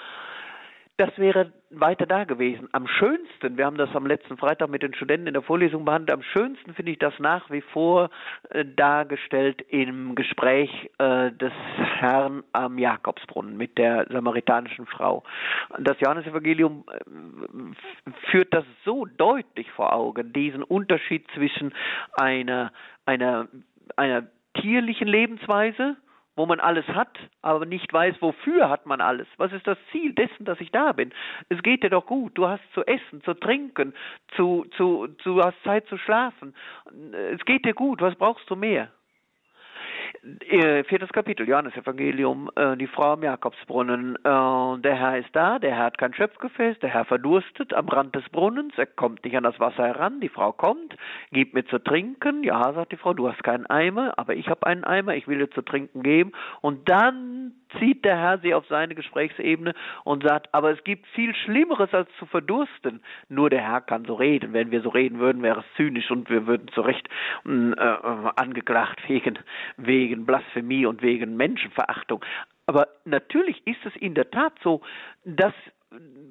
das 0.97 1.11
wäre 1.18 1.53
weiter 1.70 2.07
da 2.07 2.22
gewesen. 2.22 2.68
Am 2.70 2.86
schönsten, 2.86 3.57
wir 3.57 3.66
haben 3.66 3.76
das 3.76 3.95
am 3.97 4.07
letzten 4.07 4.36
Freitag 4.36 4.70
mit 4.70 4.82
den 4.82 4.95
Studenten 4.95 5.26
in 5.26 5.34
der 5.34 5.42
Vorlesung 5.42 5.84
behandelt, 5.84 6.12
am 6.12 6.22
schönsten 6.22 6.72
finde 6.74 6.92
ich 6.92 6.99
das 7.01 7.18
nach 7.18 7.51
wie 7.51 7.62
vor 7.62 8.11
äh, 8.51 8.64
dargestellt 8.64 9.61
im 9.68 10.14
Gespräch 10.14 10.70
äh, 10.99 11.32
des 11.32 11.53
Herrn 11.99 12.45
am 12.53 12.78
Jakobsbrunnen 12.78 13.57
mit 13.57 13.76
der 13.76 14.07
samaritanischen 14.09 14.86
Frau. 14.86 15.24
Das 15.80 15.99
Johannesevangelium 15.99 16.84
äh, 16.88 18.30
führt 18.30 18.55
das 18.55 18.64
so 18.84 19.05
deutlich 19.05 19.68
vor 19.72 19.92
Augen, 19.92 20.32
diesen 20.32 20.62
Unterschied 20.62 21.26
zwischen 21.34 21.74
einer, 22.12 22.72
einer, 23.05 23.49
einer 23.97 24.28
tierlichen 24.61 25.09
Lebensweise, 25.09 25.97
wo 26.37 26.47
man 26.47 26.61
alles 26.61 26.87
hat, 26.89 27.16
aber 27.43 27.66
nicht 27.66 27.93
weiß, 27.93 28.16
wofür 28.20 28.68
hat 28.68 28.87
man 28.87 29.01
alles. 29.01 29.28
Was 29.37 29.53
ist 29.53 29.66
das 29.66 29.78
Ziel 29.93 30.12
dessen, 30.14 30.45
dass 30.45 30.61
ich 30.61 30.70
da 30.70 30.93
bin? 30.93 31.12
Es 31.49 31.62
geht 31.62 31.82
dir 31.82 31.91
doch 31.91 32.07
gut. 32.07 32.37
Du 32.37 32.49
hast 32.49 32.62
zu 32.72 32.85
essen, 32.87 33.22
zu 33.22 33.35
trinken, 33.35 33.95
zu, 34.37 34.66
zu, 34.76 35.09
du 35.22 35.43
hast 35.43 35.62
Zeit 35.62 35.87
zu 35.87 35.99
schlafen. 35.99 36.55
Es 37.32 37.45
geht 37.45 37.64
dir 37.64 37.74
gut. 37.74 38.01
Was 38.01 38.16
brauchst 38.16 38.49
du 38.51 38.57
mehr? 38.57 38.91
Äh, 40.22 40.84
viertes 40.84 41.10
Kapitel, 41.10 41.48
Johannes 41.48 41.76
Evangelium, 41.76 42.50
äh, 42.56 42.76
die 42.76 42.86
Frau 42.86 43.12
am 43.12 43.22
Jakobsbrunnen. 43.22 44.16
Äh, 44.16 44.80
der 44.80 44.94
Herr 44.94 45.18
ist 45.18 45.28
da, 45.32 45.58
der 45.58 45.74
Herr 45.74 45.84
hat 45.84 45.98
kein 45.98 46.14
Schöpfgefäß, 46.14 46.78
der 46.78 46.90
Herr 46.90 47.04
verdurstet 47.04 47.74
am 47.74 47.88
Rand 47.88 48.14
des 48.14 48.28
Brunnens, 48.30 48.72
er 48.76 48.86
kommt 48.86 49.24
nicht 49.24 49.36
an 49.36 49.44
das 49.44 49.58
Wasser 49.60 49.84
heran, 49.84 50.20
die 50.20 50.28
Frau 50.28 50.52
kommt, 50.52 50.96
gibt 51.32 51.54
mir 51.54 51.66
zu 51.66 51.78
trinken. 51.78 52.42
Ja, 52.42 52.72
sagt 52.72 52.92
die 52.92 52.96
Frau, 52.96 53.12
du 53.12 53.28
hast 53.28 53.42
keinen 53.42 53.66
Eimer, 53.66 54.14
aber 54.16 54.34
ich 54.34 54.48
habe 54.48 54.66
einen 54.66 54.84
Eimer, 54.84 55.14
ich 55.14 55.28
will 55.28 55.38
dir 55.38 55.50
zu 55.50 55.62
trinken 55.62 56.02
geben. 56.02 56.32
Und 56.60 56.88
dann 56.88 57.52
zieht 57.78 58.04
der 58.04 58.16
Herr 58.16 58.38
sie 58.38 58.54
auf 58.54 58.64
seine 58.68 58.94
Gesprächsebene 58.94 59.74
und 60.04 60.22
sagt, 60.22 60.48
aber 60.52 60.70
es 60.70 60.84
gibt 60.84 61.06
viel 61.08 61.34
Schlimmeres 61.34 61.92
als 61.92 62.08
zu 62.18 62.26
verdursten. 62.26 63.00
Nur 63.28 63.50
der 63.50 63.62
Herr 63.62 63.80
kann 63.80 64.04
so 64.04 64.14
reden. 64.14 64.52
Wenn 64.52 64.70
wir 64.70 64.82
so 64.82 64.90
reden 64.90 65.18
würden, 65.18 65.42
wäre 65.42 65.60
es 65.60 65.76
zynisch 65.76 66.10
und 66.10 66.30
wir 66.30 66.46
würden 66.46 66.68
zu 66.68 66.82
Recht 66.82 67.08
äh, 67.46 67.50
äh 67.50 68.30
angeklagt 68.36 69.00
wegen, 69.08 69.38
wegen 69.76 70.03
Blasphemie 70.26 70.86
und 70.86 71.02
wegen 71.02 71.36
Menschenverachtung. 71.36 72.24
Aber 72.66 72.88
natürlich 73.05 73.66
ist 73.66 73.84
es 73.84 73.94
in 73.96 74.14
der 74.14 74.30
Tat 74.30 74.55
so, 74.62 74.80
dass 75.24 75.52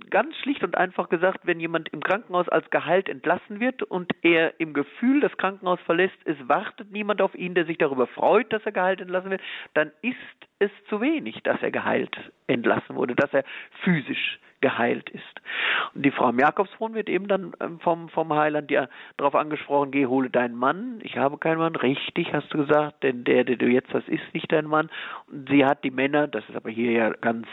ganz 0.09 0.35
schlicht 0.37 0.63
und 0.63 0.77
einfach 0.77 1.09
gesagt, 1.09 1.41
wenn 1.43 1.59
jemand 1.59 1.89
im 1.89 2.01
Krankenhaus 2.01 2.49
als 2.49 2.69
Gehalt 2.69 3.09
entlassen 3.09 3.59
wird 3.59 3.83
und 3.83 4.11
er 4.21 4.59
im 4.59 4.73
Gefühl 4.73 5.21
das 5.21 5.35
Krankenhaus 5.37 5.79
verlässt, 5.85 6.17
es 6.25 6.37
wartet 6.47 6.91
niemand 6.91 7.21
auf 7.21 7.33
ihn, 7.35 7.55
der 7.55 7.65
sich 7.65 7.77
darüber 7.77 8.07
freut, 8.07 8.51
dass 8.51 8.65
er 8.65 8.71
Gehalt 8.71 9.01
entlassen 9.01 9.31
wird, 9.31 9.41
dann 9.73 9.91
ist 10.01 10.17
es 10.59 10.71
zu 10.89 11.01
wenig, 11.01 11.41
dass 11.43 11.61
er 11.61 11.71
geheilt 11.71 12.15
entlassen 12.47 12.95
wurde, 12.95 13.15
dass 13.15 13.33
er 13.33 13.43
physisch 13.83 14.39
geheilt 14.63 15.09
ist. 15.09 15.41
Und 15.93 16.05
die 16.05 16.11
Frau 16.11 16.29
im 16.29 16.39
Jakobsbrunnen 16.39 16.95
wird 16.95 17.09
eben 17.09 17.27
dann 17.27 17.53
ähm, 17.59 17.79
vom, 17.81 18.09
vom 18.09 18.33
Heiland 18.33 18.71
ja 18.71 18.87
darauf 19.17 19.35
angesprochen, 19.35 19.91
geh, 19.91 20.07
hole 20.07 20.29
deinen 20.29 20.55
Mann. 20.55 20.99
Ich 21.03 21.17
habe 21.17 21.37
keinen 21.37 21.57
Mann. 21.59 21.75
Richtig, 21.75 22.33
hast 22.33 22.51
du 22.53 22.59
gesagt, 22.59 23.03
denn 23.03 23.25
der, 23.25 23.43
der 23.43 23.57
du 23.57 23.67
jetzt 23.67 23.93
hast, 23.93 24.07
ist 24.07 24.23
nicht 24.33 24.51
dein 24.51 24.65
Mann. 24.65 24.89
Und 25.29 25.49
sie 25.49 25.65
hat 25.65 25.83
die 25.83 25.91
Männer, 25.91 26.27
das 26.27 26.47
ist 26.47 26.55
aber 26.55 26.69
hier 26.69 26.91
ja 26.91 27.09
ganz 27.09 27.45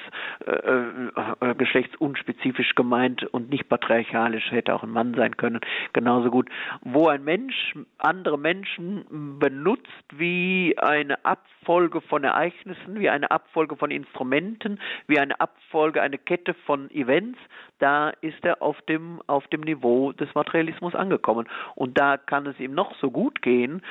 äh, 0.46 0.52
äh, 0.52 1.54
geschlechtsunspezifisch 1.56 2.74
gemeint 2.76 3.24
und 3.24 3.50
nicht 3.50 3.68
patriarchalisch, 3.68 4.52
hätte 4.52 4.74
auch 4.74 4.84
ein 4.84 4.90
Mann 4.90 5.14
sein 5.14 5.36
können, 5.36 5.60
genauso 5.92 6.30
gut, 6.30 6.48
wo 6.82 7.08
ein 7.08 7.24
Mensch 7.24 7.74
andere 7.98 8.38
Menschen 8.38 9.38
benutzt 9.40 10.04
wie 10.12 10.76
eine 10.78 11.24
Abfolge 11.24 12.00
von 12.00 12.22
Ereignissen, 12.24 13.00
wie 13.00 13.10
eine 13.10 13.30
Abfolge 13.30 13.76
von 13.76 13.90
Instrumenten, 13.90 14.78
wie 15.08 15.18
eine 15.18 15.40
Abfolge, 15.40 16.00
eine 16.00 16.18
Kette 16.18 16.54
von 16.54 16.88
Events, 17.00 17.38
da 17.78 18.10
ist 18.20 18.44
er 18.44 18.62
auf 18.62 18.80
dem, 18.82 19.20
auf 19.26 19.46
dem 19.48 19.62
Niveau 19.62 20.12
des 20.12 20.32
Materialismus 20.34 20.94
angekommen. 20.94 21.48
Und 21.74 21.98
da 21.98 22.16
kann 22.16 22.46
es 22.46 22.58
ihm 22.60 22.74
noch 22.74 22.94
so 22.96 23.10
gut 23.10 23.42
gehen, 23.42 23.82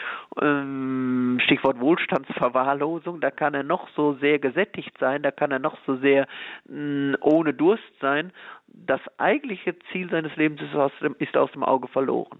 ähm, 0.41 1.39
Stichwort 1.43 1.79
Wohlstandsverwahrlosung, 1.79 3.19
da 3.19 3.31
kann 3.31 3.53
er 3.53 3.63
noch 3.63 3.89
so 3.95 4.13
sehr 4.13 4.39
gesättigt 4.39 4.95
sein, 4.99 5.23
da 5.23 5.31
kann 5.31 5.51
er 5.51 5.59
noch 5.59 5.77
so 5.85 5.95
sehr 5.97 6.27
mh, 6.67 7.17
ohne 7.21 7.53
Durst 7.53 7.83
sein. 7.99 8.31
Das 8.67 9.01
eigentliche 9.17 9.77
Ziel 9.91 10.09
seines 10.09 10.35
Lebens 10.35 10.61
ist 10.61 10.75
aus 10.75 10.91
dem, 11.01 11.15
ist 11.17 11.35
aus 11.35 11.51
dem 11.51 11.63
Auge 11.63 11.87
verloren. 11.87 12.39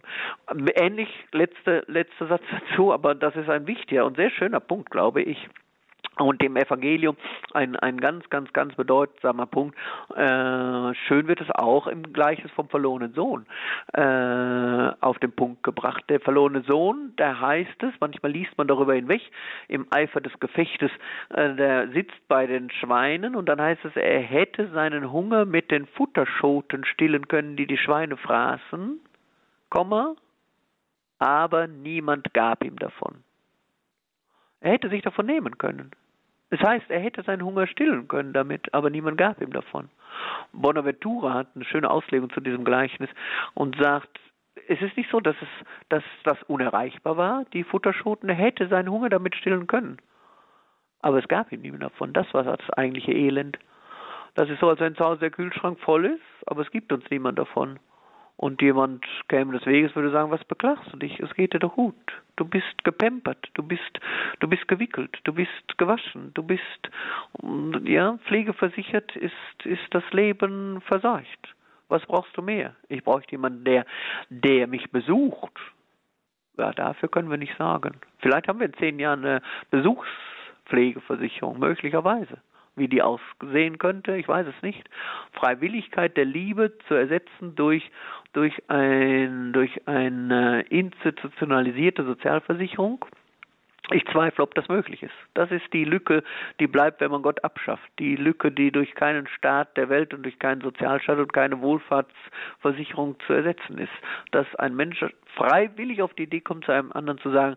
Ähnlich, 0.75 1.09
letzter 1.31 1.83
letzter 1.87 2.27
Satz 2.27 2.43
dazu, 2.51 2.93
aber 2.93 3.15
das 3.15 3.35
ist 3.35 3.49
ein 3.49 3.65
wichtiger 3.65 4.05
und 4.05 4.15
sehr 4.15 4.29
schöner 4.29 4.59
Punkt, 4.59 4.91
glaube 4.91 5.21
ich 5.21 5.49
und 6.19 6.41
dem 6.41 6.55
Evangelium 6.55 7.15
ein, 7.53 7.75
ein 7.77 7.99
ganz, 7.99 8.29
ganz, 8.29 8.51
ganz 8.53 8.75
bedeutsamer 8.75 9.45
Punkt. 9.45 9.77
Äh, 10.15 10.93
schön 11.07 11.27
wird 11.27 11.41
es 11.41 11.49
auch 11.51 11.87
im 11.87 12.13
Gleiches 12.13 12.51
vom 12.51 12.69
verlorenen 12.69 13.13
Sohn 13.13 13.45
äh, 13.93 14.91
auf 15.01 15.19
den 15.19 15.31
Punkt 15.31 15.63
gebracht. 15.63 16.03
Der 16.09 16.19
verlorene 16.19 16.61
Sohn, 16.63 17.13
da 17.15 17.39
heißt 17.39 17.83
es, 17.83 17.93
manchmal 17.99 18.31
liest 18.31 18.57
man 18.57 18.67
darüber 18.67 18.93
hinweg, 18.93 19.21
im 19.67 19.87
Eifer 19.91 20.21
des 20.21 20.37
Gefechtes, 20.39 20.91
äh, 21.29 21.55
der 21.55 21.89
sitzt 21.89 22.27
bei 22.27 22.47
den 22.47 22.69
Schweinen 22.71 23.35
und 23.35 23.47
dann 23.47 23.61
heißt 23.61 23.85
es, 23.85 23.95
er 23.95 24.19
hätte 24.19 24.69
seinen 24.69 25.11
Hunger 25.11 25.45
mit 25.45 25.71
den 25.71 25.85
Futterschoten 25.87 26.85
stillen 26.85 27.27
können, 27.27 27.55
die 27.55 27.67
die 27.67 27.77
Schweine 27.77 28.17
fraßen, 28.17 28.99
Komma, 29.69 30.15
aber 31.19 31.67
niemand 31.67 32.33
gab 32.33 32.63
ihm 32.63 32.77
davon. 32.77 33.23
Er 34.61 34.71
hätte 34.71 34.89
sich 34.89 35.01
davon 35.01 35.25
nehmen 35.25 35.57
können. 35.57 35.91
Das 36.49 36.59
heißt, 36.61 36.89
er 36.89 36.99
hätte 36.99 37.21
seinen 37.23 37.43
Hunger 37.43 37.67
stillen 37.67 38.07
können 38.07 38.33
damit, 38.33 38.73
aber 38.73 38.89
niemand 38.89 39.17
gab 39.17 39.41
ihm 39.41 39.53
davon. 39.53 39.89
Bonaventura 40.51 41.33
hat 41.33 41.47
eine 41.55 41.65
schöne 41.65 41.89
Auslegung 41.89 42.31
zu 42.31 42.39
diesem 42.39 42.63
Gleichnis 42.63 43.09
und 43.53 43.75
sagt, 43.79 44.19
es 44.67 44.81
ist 44.81 44.97
nicht 44.97 45.09
so, 45.11 45.19
dass 45.19 45.35
es 45.41 45.47
dass 45.89 46.03
das 46.23 46.41
unerreichbar 46.43 47.17
war, 47.17 47.45
die 47.53 47.63
Futterschoten, 47.63 48.29
er 48.29 48.35
hätte 48.35 48.67
seinen 48.67 48.89
Hunger 48.89 49.09
damit 49.09 49.35
stillen 49.35 49.67
können. 49.67 49.97
Aber 51.01 51.19
es 51.19 51.27
gab 51.27 51.51
ihm 51.51 51.61
niemand 51.61 51.83
davon. 51.83 52.13
Das 52.13 52.31
war 52.33 52.43
das 52.43 52.69
eigentliche 52.71 53.13
Elend. 53.13 53.57
Das 54.35 54.49
ist 54.49 54.59
so, 54.59 54.69
als 54.69 54.79
wenn 54.79 54.95
zu 54.95 55.05
Hause 55.05 55.21
der 55.21 55.31
Kühlschrank 55.31 55.79
voll 55.79 56.05
ist, 56.05 56.47
aber 56.47 56.61
es 56.61 56.71
gibt 56.71 56.91
uns 56.91 57.09
niemand 57.09 57.39
davon 57.39 57.79
und 58.39 58.61
jemand 58.61 59.05
käme 59.27 59.51
des 59.51 59.65
Weges, 59.65 59.93
würde 59.97 60.11
sagen, 60.11 60.31
was 60.31 60.43
beklagst 60.45 60.93
du 60.93 60.97
dich? 60.97 61.19
Es 61.19 61.33
geht 61.33 61.53
dir 61.53 61.59
doch 61.59 61.73
gut. 61.75 61.95
Du 62.37 62.45
bist 62.45 62.85
gepampert, 62.85 63.49
du 63.55 63.63
bist, 63.63 63.99
du 64.39 64.47
bist 64.47 64.65
gewickelt, 64.69 65.19
du 65.25 65.33
bist 65.33 65.77
gewaschen, 65.77 66.31
du 66.35 66.43
bist, 66.43 66.89
ja, 67.83 68.17
pflegeversichert 68.27 69.13
ist, 69.17 69.65
ist 69.65 69.83
das 69.91 70.05
Leben 70.13 70.79
versorgt. 70.79 71.53
Was 71.89 72.05
brauchst 72.05 72.37
du 72.37 72.41
mehr? 72.41 72.77
Ich 72.87 73.03
brauche 73.03 73.25
jemanden, 73.29 73.65
der, 73.65 73.85
der 74.29 74.67
mich 74.67 74.89
besucht. 74.89 75.51
Ja, 76.57 76.71
dafür 76.71 77.09
können 77.09 77.29
wir 77.29 77.37
nicht 77.37 77.57
sagen. 77.57 77.99
Vielleicht 78.19 78.47
haben 78.47 78.59
wir 78.59 78.67
in 78.67 78.73
zehn 78.75 78.99
Jahren 78.99 79.25
eine 79.25 79.41
Besuchspflegeversicherung, 79.69 81.59
möglicherweise 81.59 82.37
wie 82.79 82.87
die 82.87 83.01
aussehen 83.01 83.77
könnte, 83.77 84.15
ich 84.15 84.27
weiß 84.27 84.47
es 84.47 84.61
nicht. 84.63 84.89
Freiwilligkeit 85.33 86.17
der 86.17 86.25
Liebe 86.25 86.77
zu 86.87 86.95
ersetzen 86.95 87.55
durch 87.55 87.89
durch 88.33 88.53
ein 88.69 89.53
durch 89.53 89.87
eine 89.87 90.61
institutionalisierte 90.69 92.03
Sozialversicherung 92.03 93.05
ich 93.91 94.05
zweifle, 94.07 94.43
ob 94.43 94.53
das 94.55 94.67
möglich 94.67 95.03
ist. 95.03 95.13
Das 95.33 95.51
ist 95.51 95.71
die 95.73 95.83
Lücke, 95.83 96.23
die 96.59 96.67
bleibt, 96.67 97.01
wenn 97.01 97.11
man 97.11 97.21
Gott 97.21 97.43
abschafft. 97.43 97.89
Die 97.97 98.15
Lücke, 98.15 98.51
die 98.51 98.71
durch 98.71 98.93
keinen 98.95 99.27
Staat 99.27 99.75
der 99.77 99.89
Welt 99.89 100.13
und 100.13 100.23
durch 100.23 100.37
keinen 100.39 100.61
Sozialstaat 100.61 101.17
und 101.17 101.33
keine 101.33 101.61
Wohlfahrtsversicherung 101.61 103.15
zu 103.25 103.33
ersetzen 103.33 103.77
ist. 103.77 103.91
Dass 104.31 104.47
ein 104.55 104.75
Mensch 104.75 105.03
freiwillig 105.35 106.01
auf 106.01 106.13
die 106.13 106.23
Idee 106.23 106.41
kommt, 106.41 106.65
zu 106.65 106.71
einem 106.71 106.91
anderen 106.91 107.19
zu 107.19 107.31
sagen, 107.31 107.55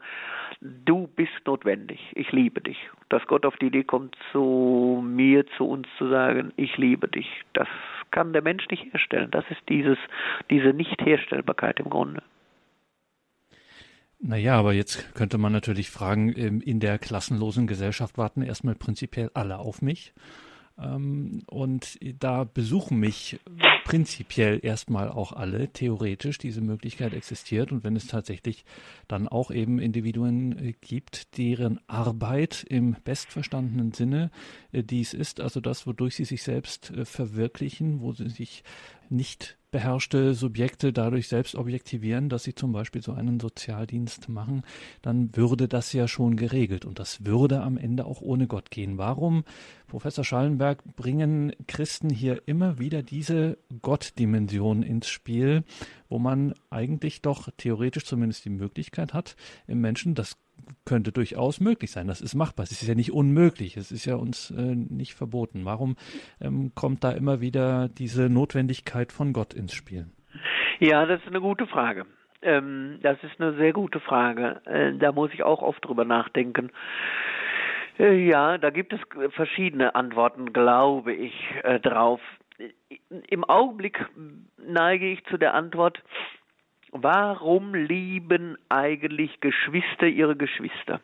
du 0.61 1.09
bist 1.09 1.33
notwendig, 1.47 2.01
ich 2.15 2.33
liebe 2.33 2.61
dich. 2.61 2.79
Dass 3.09 3.27
Gott 3.27 3.45
auf 3.45 3.57
die 3.57 3.67
Idee 3.67 3.85
kommt, 3.85 4.17
zu 4.31 5.03
mir, 5.07 5.47
zu 5.59 5.69
uns 5.69 5.87
zu 5.99 6.09
sagen, 6.09 6.53
ich 6.57 6.77
liebe 6.79 7.09
dich. 7.09 7.29
Das 7.53 7.69
kann 8.11 8.33
der 8.33 8.43
Mensch 8.43 8.69
nicht 8.69 8.93
herstellen. 8.93 9.31
Das 9.31 9.45
ist 9.51 9.61
dieses, 9.69 9.99
diese 10.51 10.73
Nichtherstellbarkeit 10.73 11.81
im 11.81 11.91
Grunde. 11.91 12.23
Naja, 14.25 14.57
aber 14.57 14.73
jetzt 14.73 15.15
könnte 15.15 15.37
man 15.37 15.53
natürlich 15.53 15.91
fragen, 15.91 16.33
ähm, 16.37 16.61
in 16.61 16.79
der 16.79 17.01
klassenlosen 17.01 17.67
Gesellschaft 17.67 18.19
warten 18.19 18.43
erstmal 18.43 18.77
prinzipiell 18.77 19.33
alle 19.35 19.59
auf 19.59 19.83
mich. 19.83 20.15
Ähm, 20.79 21.43
und 21.47 21.99
da 22.21 22.45
besuchen 22.45 23.01
mich 23.01 23.41
prinzipiell 23.85 24.61
erstmal 24.63 25.11
auch 25.11 25.33
alle, 25.33 25.73
theoretisch, 25.73 26.39
diese 26.39 26.61
Möglichkeit 26.61 27.15
existiert. 27.15 27.73
Und 27.73 27.83
wenn 27.83 27.97
es 27.97 28.07
tatsächlich 28.07 28.65
dann 29.09 29.27
auch 29.27 29.51
eben 29.51 29.81
Individuen 29.81 30.57
äh, 30.57 30.73
gibt, 30.81 31.37
deren 31.37 31.81
Arbeit 31.89 32.65
im 32.69 32.97
bestverstandenen 33.03 33.93
Sinne 33.93 34.31
äh, 34.71 34.85
dies 34.85 35.15
ist, 35.15 35.41
also 35.41 35.61
das, 35.61 35.85
wodurch 35.85 36.15
sie 36.15 36.25
sich 36.25 36.45
selbst 36.45 36.91
äh, 36.91 37.05
verwirklichen, 37.05 38.01
wo 38.01 38.13
sie 38.13 38.29
sich 38.29 38.63
nicht 39.09 39.59
beherrschte 39.73 40.35
Subjekte 40.35 40.93
dadurch 40.93 41.29
selbst 41.29 41.57
objektivieren, 41.57 42.29
dass 42.29 42.45
sie 42.45 42.55
zum 42.55 42.73
Beispiel 42.73 43.03
so 43.03 43.13
einen 43.13 43.41
Sozialdienst 43.41 44.29
machen, 44.29 44.63
dann 45.01 45.35
würde 45.35 45.67
das 45.67 45.93
ja 45.95 46.07
schon 46.07 46.37
geregelt 46.37 46.85
und 46.85 46.99
das 46.99 47.25
würde 47.25 47.63
am 47.63 47.79
Ende 47.79 48.05
auch 48.05 48.21
ohne 48.21 48.47
Gott 48.47 48.71
gehen. 48.71 48.99
Warum, 48.99 49.45
Professor 49.89 50.25
Schallenberg, 50.25 50.85
bringen 50.95 51.53
Christen 51.67 52.11
hier 52.11 52.43
immer 52.47 52.79
wieder 52.79 53.03
diese 53.03 53.59
Gottdimension 53.81 54.83
ins 54.83 55.09
Spiel, 55.09 55.65
wo 56.09 56.19
man 56.19 56.55
eigentlich 56.69 57.23
doch 57.23 57.49
theoretisch 57.57 58.05
zumindest 58.05 58.45
die 58.45 58.51
Möglichkeit 58.51 59.15
hat, 59.15 59.37
im 59.67 59.81
Menschen 59.81 60.15
das 60.15 60.37
könnte 60.85 61.13
durchaus 61.13 61.61
möglich 61.61 61.91
sein. 61.91 62.07
Das 62.07 62.21
ist 62.21 62.35
machbar. 62.35 62.65
Es 62.65 62.73
ist 62.73 62.87
ja 62.87 62.95
nicht 62.95 63.13
unmöglich. 63.13 63.77
Es 63.77 63.93
ist 63.93 64.05
ja 64.05 64.17
uns 64.17 64.51
äh, 64.51 64.75
nicht 64.75 65.15
verboten. 65.15 65.65
Warum 65.65 65.97
ähm, 66.41 66.73
kommt 66.75 67.05
da 67.05 67.13
immer 67.13 67.41
wieder 67.41 67.89
diese 67.89 68.29
Notwendigkeit 68.29 69.13
von 69.13 69.33
Gott 69.33 69.55
ins 69.55 69.75
Spiel? 69.75 70.07
Ja, 70.81 71.07
das 71.07 71.21
ist 71.21 71.29
eine 71.29 71.41
gute 71.41 71.67
Frage. 71.67 72.07
Ähm, 72.43 72.99
das 73.03 73.17
ist 73.23 73.41
eine 73.41 73.55
sehr 73.55 73.73
gute 73.73 74.01
Frage. 74.01 74.61
Äh, 74.65 74.95
da 74.99 75.13
muss 75.13 75.33
ich 75.33 75.45
auch 75.45 75.63
oft 75.63 75.85
drüber 75.85 76.05
nachdenken. 76.05 76.71
Äh, 77.99 78.27
ja, 78.27 78.59
da 78.59 78.71
gibt 78.71 78.93
es 78.93 79.01
verschiedene 79.35 79.95
Antworten, 79.95 80.53
glaube 80.53 81.13
ich, 81.13 81.35
äh, 81.63 81.79
drauf. 81.79 82.21
Im 83.29 83.45
Augenblick 83.45 84.05
neige 84.59 85.07
ich 85.07 85.25
zu 85.27 85.37
der 85.37 85.55
Antwort, 85.55 86.03
Warum 86.93 87.75
lieben 87.75 88.59
eigentlich 88.69 89.41
Geschwister 89.41 90.07
ihre 90.07 90.37
Geschwister? 90.37 91.01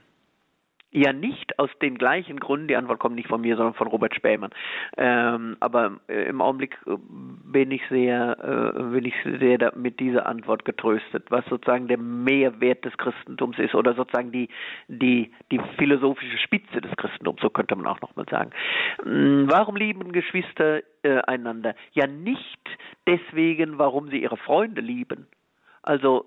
Ja, 0.90 1.12
nicht 1.12 1.58
aus 1.58 1.68
den 1.82 1.98
gleichen 1.98 2.40
Gründen. 2.40 2.68
Die 2.68 2.76
Antwort 2.76 2.98
kommt 2.98 3.14
nicht 3.14 3.28
von 3.28 3.42
mir, 3.42 3.56
sondern 3.56 3.74
von 3.74 3.88
Robert 3.88 4.14
Spähmann. 4.14 4.50
Ähm, 4.96 5.56
aber 5.60 6.00
äh, 6.08 6.24
im 6.28 6.40
Augenblick 6.40 6.78
äh, 6.86 6.96
bin 6.98 7.70
ich 7.70 7.82
sehr, 7.90 8.36
äh, 8.74 8.82
bin 8.82 9.04
ich 9.04 9.14
sehr 9.38 9.72
mit 9.76 10.00
dieser 10.00 10.26
Antwort 10.26 10.64
getröstet, 10.64 11.26
was 11.30 11.44
sozusagen 11.46 11.88
der 11.88 11.98
Mehrwert 11.98 12.86
des 12.86 12.96
Christentums 12.96 13.58
ist 13.58 13.74
oder 13.74 13.94
sozusagen 13.94 14.32
die, 14.32 14.48
die, 14.88 15.30
die 15.50 15.60
philosophische 15.76 16.38
Spitze 16.38 16.80
des 16.80 16.96
Christentums, 16.96 17.42
so 17.42 17.50
könnte 17.50 17.76
man 17.76 17.86
auch 17.86 18.00
nochmal 18.00 18.26
sagen. 18.30 18.50
Ähm, 19.04 19.46
warum 19.50 19.76
lieben 19.76 20.12
Geschwister 20.12 20.80
äh, 21.02 21.20
einander? 21.26 21.74
Ja, 21.92 22.06
nicht 22.06 22.58
deswegen, 23.06 23.78
warum 23.78 24.08
sie 24.08 24.22
ihre 24.22 24.38
Freunde 24.38 24.80
lieben 24.80 25.26
also 25.88 26.26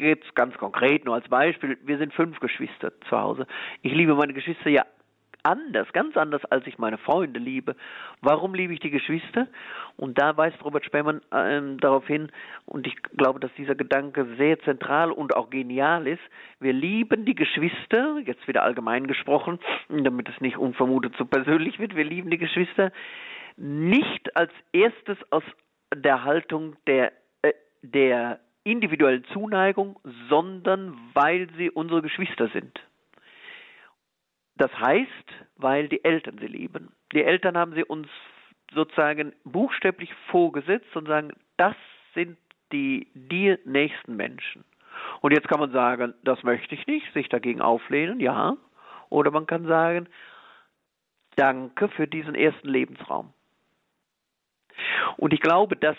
jetzt 0.00 0.34
ganz 0.34 0.56
konkret 0.58 1.04
nur 1.04 1.14
als 1.14 1.28
Beispiel, 1.28 1.78
wir 1.84 1.98
sind 1.98 2.12
fünf 2.12 2.40
Geschwister 2.40 2.92
zu 3.08 3.16
Hause. 3.18 3.46
Ich 3.82 3.92
liebe 3.92 4.16
meine 4.16 4.32
Geschwister 4.32 4.68
ja 4.68 4.84
anders, 5.44 5.92
ganz 5.92 6.16
anders, 6.16 6.44
als 6.46 6.66
ich 6.66 6.76
meine 6.76 6.98
Freunde 6.98 7.38
liebe. 7.38 7.76
Warum 8.20 8.54
liebe 8.54 8.72
ich 8.72 8.80
die 8.80 8.90
Geschwister? 8.90 9.46
Und 9.96 10.18
da 10.18 10.36
weist 10.36 10.64
Robert 10.64 10.84
Spermann 10.84 11.20
äh, 11.30 11.76
darauf 11.78 12.06
hin, 12.06 12.32
und 12.66 12.86
ich 12.86 13.00
glaube, 13.16 13.38
dass 13.38 13.52
dieser 13.56 13.76
Gedanke 13.76 14.26
sehr 14.36 14.58
zentral 14.60 15.12
und 15.12 15.36
auch 15.36 15.50
genial 15.50 16.08
ist. 16.08 16.22
Wir 16.58 16.72
lieben 16.72 17.24
die 17.24 17.36
Geschwister, 17.36 18.18
jetzt 18.24 18.46
wieder 18.48 18.64
allgemein 18.64 19.06
gesprochen, 19.06 19.60
damit 19.88 20.28
es 20.28 20.40
nicht 20.40 20.56
unvermutet 20.56 21.14
zu 21.16 21.26
persönlich 21.26 21.78
wird, 21.78 21.94
wir 21.94 22.04
lieben 22.04 22.30
die 22.30 22.38
Geschwister 22.38 22.90
nicht 23.56 24.34
als 24.36 24.52
erstes 24.72 25.18
aus 25.30 25.44
der 25.94 26.24
Haltung 26.24 26.76
der, 26.86 27.12
der 27.82 28.40
individuellen 28.64 29.24
Zuneigung, 29.32 29.98
sondern 30.28 30.96
weil 31.14 31.48
sie 31.56 31.70
unsere 31.70 32.02
Geschwister 32.02 32.48
sind. 32.48 32.80
Das 34.56 34.70
heißt, 34.78 35.08
weil 35.56 35.88
die 35.88 36.04
Eltern 36.04 36.38
sie 36.38 36.46
lieben. 36.46 36.92
Die 37.12 37.22
Eltern 37.22 37.56
haben 37.56 37.74
sie 37.74 37.84
uns 37.84 38.08
sozusagen 38.72 39.32
buchstäblich 39.44 40.12
vorgesetzt 40.30 40.94
und 40.94 41.08
sagen, 41.08 41.32
das 41.56 41.74
sind 42.14 42.38
die 42.72 43.08
dir 43.14 43.58
nächsten 43.64 44.16
Menschen. 44.16 44.64
Und 45.20 45.32
jetzt 45.32 45.48
kann 45.48 45.60
man 45.60 45.72
sagen, 45.72 46.14
das 46.22 46.42
möchte 46.42 46.74
ich 46.74 46.86
nicht, 46.86 47.12
sich 47.12 47.28
dagegen 47.28 47.60
auflehnen, 47.60 48.20
ja. 48.20 48.56
Oder 49.08 49.30
man 49.30 49.46
kann 49.46 49.66
sagen, 49.66 50.08
danke 51.36 51.88
für 51.88 52.06
diesen 52.06 52.34
ersten 52.34 52.68
Lebensraum. 52.68 53.32
Und 55.16 55.32
ich 55.32 55.40
glaube, 55.40 55.76
dass 55.76 55.96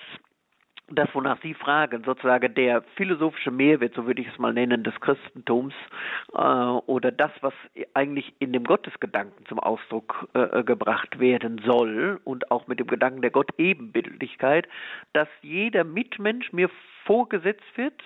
das, 0.90 1.10
wonach 1.14 1.42
Sie 1.42 1.54
fragen, 1.54 2.04
sozusagen 2.04 2.54
der 2.56 2.82
philosophische 2.96 3.52
Mehrwert, 3.52 3.94
so 3.96 4.06
würde 4.06 4.22
ich 4.22 4.28
es 4.28 4.38
mal 4.38 4.54
nennen, 4.54 4.84
des 4.84 4.94
Christentums 5.00 5.74
äh, 6.34 6.38
oder 6.38 7.12
das, 7.12 7.32
was 7.42 7.54
eigentlich 7.94 8.34
in 8.40 8.54
dem 8.54 8.66
Gottesgedanken 8.66 9.46
zum 9.46 9.60
Ausdruck 9.60 10.28
äh, 10.34 10.64
gebracht 10.64 11.20
werden 11.20 11.62
soll 11.66 12.20
und 12.26 12.52
auch 12.52 12.68
mit 12.68 12.80
dem 12.80 12.88
Gedanken 12.88 13.22
der 13.22 13.32
Gott-Ebenbildlichkeit, 13.32 14.68
dass 15.14 15.30
jeder 15.42 15.84
Mitmensch 15.84 16.52
mir 16.52 16.70
vorgesetzt 17.06 17.64
wird 17.76 18.02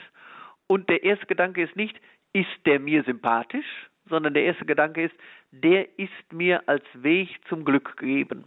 und 0.67 0.89
der 0.89 1.03
erste 1.03 1.25
Gedanke 1.25 1.63
ist 1.63 1.75
nicht, 1.75 1.99
ist 2.33 2.65
der 2.65 2.79
mir 2.79 3.03
sympathisch, 3.03 3.89
sondern 4.07 4.33
der 4.33 4.43
erste 4.43 4.65
Gedanke 4.65 5.03
ist, 5.05 5.15
der 5.51 5.97
ist 5.97 6.31
mir 6.31 6.61
als 6.67 6.85
Weg 6.93 7.29
zum 7.49 7.65
Glück 7.65 7.97
gegeben. 7.97 8.45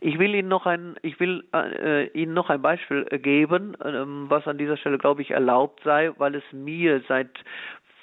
Ich 0.00 0.18
will 0.18 0.34
Ihnen 0.34 0.48
noch 0.48 0.66
ein, 0.66 0.96
ich 1.02 1.18
will 1.20 1.44
äh, 1.54 2.06
Ihnen 2.08 2.34
noch 2.34 2.50
ein 2.50 2.62
Beispiel 2.62 3.04
geben, 3.04 3.76
ähm, 3.84 4.26
was 4.28 4.46
an 4.46 4.58
dieser 4.58 4.76
Stelle, 4.76 4.98
glaube 4.98 5.22
ich, 5.22 5.30
erlaubt 5.30 5.80
sei, 5.84 6.12
weil 6.18 6.34
es 6.34 6.44
mir 6.52 7.02
seit 7.08 7.30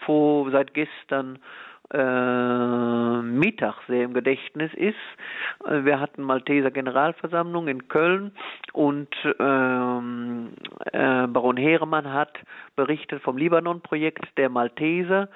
vor, 0.05 0.49
seit 0.51 0.73
gestern 0.73 1.39
äh, 1.93 3.21
Mittag 3.21 3.75
sehr 3.87 4.05
im 4.05 4.13
Gedächtnis 4.13 4.73
ist. 4.73 4.95
Äh, 5.65 5.83
wir 5.83 5.99
hatten 5.99 6.23
Malteser 6.23 6.71
Generalversammlung 6.71 7.67
in 7.67 7.87
Köln 7.87 8.31
und 8.73 9.09
ähm, 9.39 10.53
äh, 10.93 11.27
Baron 11.27 11.57
Heeremann 11.57 12.11
hat 12.13 12.39
berichtet 12.75 13.21
vom 13.21 13.37
Libanon-Projekt 13.37 14.37
der 14.37 14.49
Malteser 14.49 15.27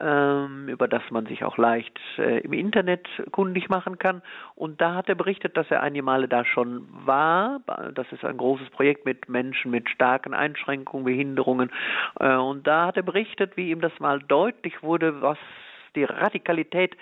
über 0.00 0.88
das 0.88 1.02
man 1.10 1.26
sich 1.26 1.44
auch 1.44 1.56
leicht 1.56 2.00
äh, 2.18 2.40
im 2.40 2.52
Internet 2.52 3.06
kundig 3.30 3.68
machen 3.68 3.96
kann. 3.98 4.22
Und 4.56 4.80
da 4.80 4.94
hat 4.94 5.08
er 5.08 5.14
berichtet, 5.14 5.56
dass 5.56 5.70
er 5.70 5.82
einige 5.82 6.02
Male 6.02 6.26
da 6.26 6.44
schon 6.44 6.88
war. 7.06 7.60
Das 7.94 8.10
ist 8.10 8.24
ein 8.24 8.36
großes 8.36 8.70
Projekt 8.70 9.06
mit 9.06 9.28
Menschen 9.28 9.70
mit 9.70 9.88
starken 9.88 10.34
Einschränkungen, 10.34 11.04
Behinderungen. 11.04 11.70
Äh, 12.18 12.34
und 12.34 12.66
da 12.66 12.86
hat 12.86 12.96
er 12.96 13.04
berichtet, 13.04 13.56
wie 13.56 13.70
ihm 13.70 13.80
das 13.80 13.92
mal 14.00 14.18
deutlich 14.18 14.82
wurde, 14.82 15.22
was 15.22 15.38
die 15.94 16.04
Radikalität 16.04 16.96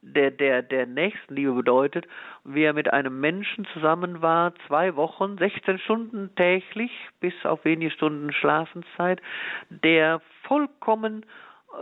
der, 0.00 0.30
der, 0.30 0.62
der 0.62 0.86
Nächstenliebe 0.86 1.52
bedeutet, 1.52 2.06
wie 2.44 2.62
er 2.62 2.72
mit 2.72 2.90
einem 2.90 3.20
Menschen 3.20 3.66
zusammen 3.74 4.22
war, 4.22 4.54
zwei 4.66 4.96
Wochen, 4.96 5.36
16 5.36 5.78
Stunden 5.80 6.34
täglich, 6.36 6.90
bis 7.20 7.34
auf 7.44 7.66
wenige 7.66 7.90
Stunden 7.90 8.32
Schlafenszeit, 8.32 9.20
der 9.68 10.22
vollkommen 10.44 11.26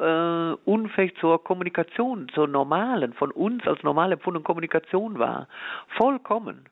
äh, 0.00 0.52
unfähig 0.64 1.14
zur 1.20 1.42
Kommunikation, 1.42 2.28
zur 2.34 2.46
normalen, 2.46 3.12
von 3.14 3.30
uns 3.30 3.66
als 3.66 3.82
normal 3.82 4.12
empfundenen 4.12 4.44
Kommunikation 4.44 5.18
war. 5.18 5.48
Vollkommen. 5.96 6.68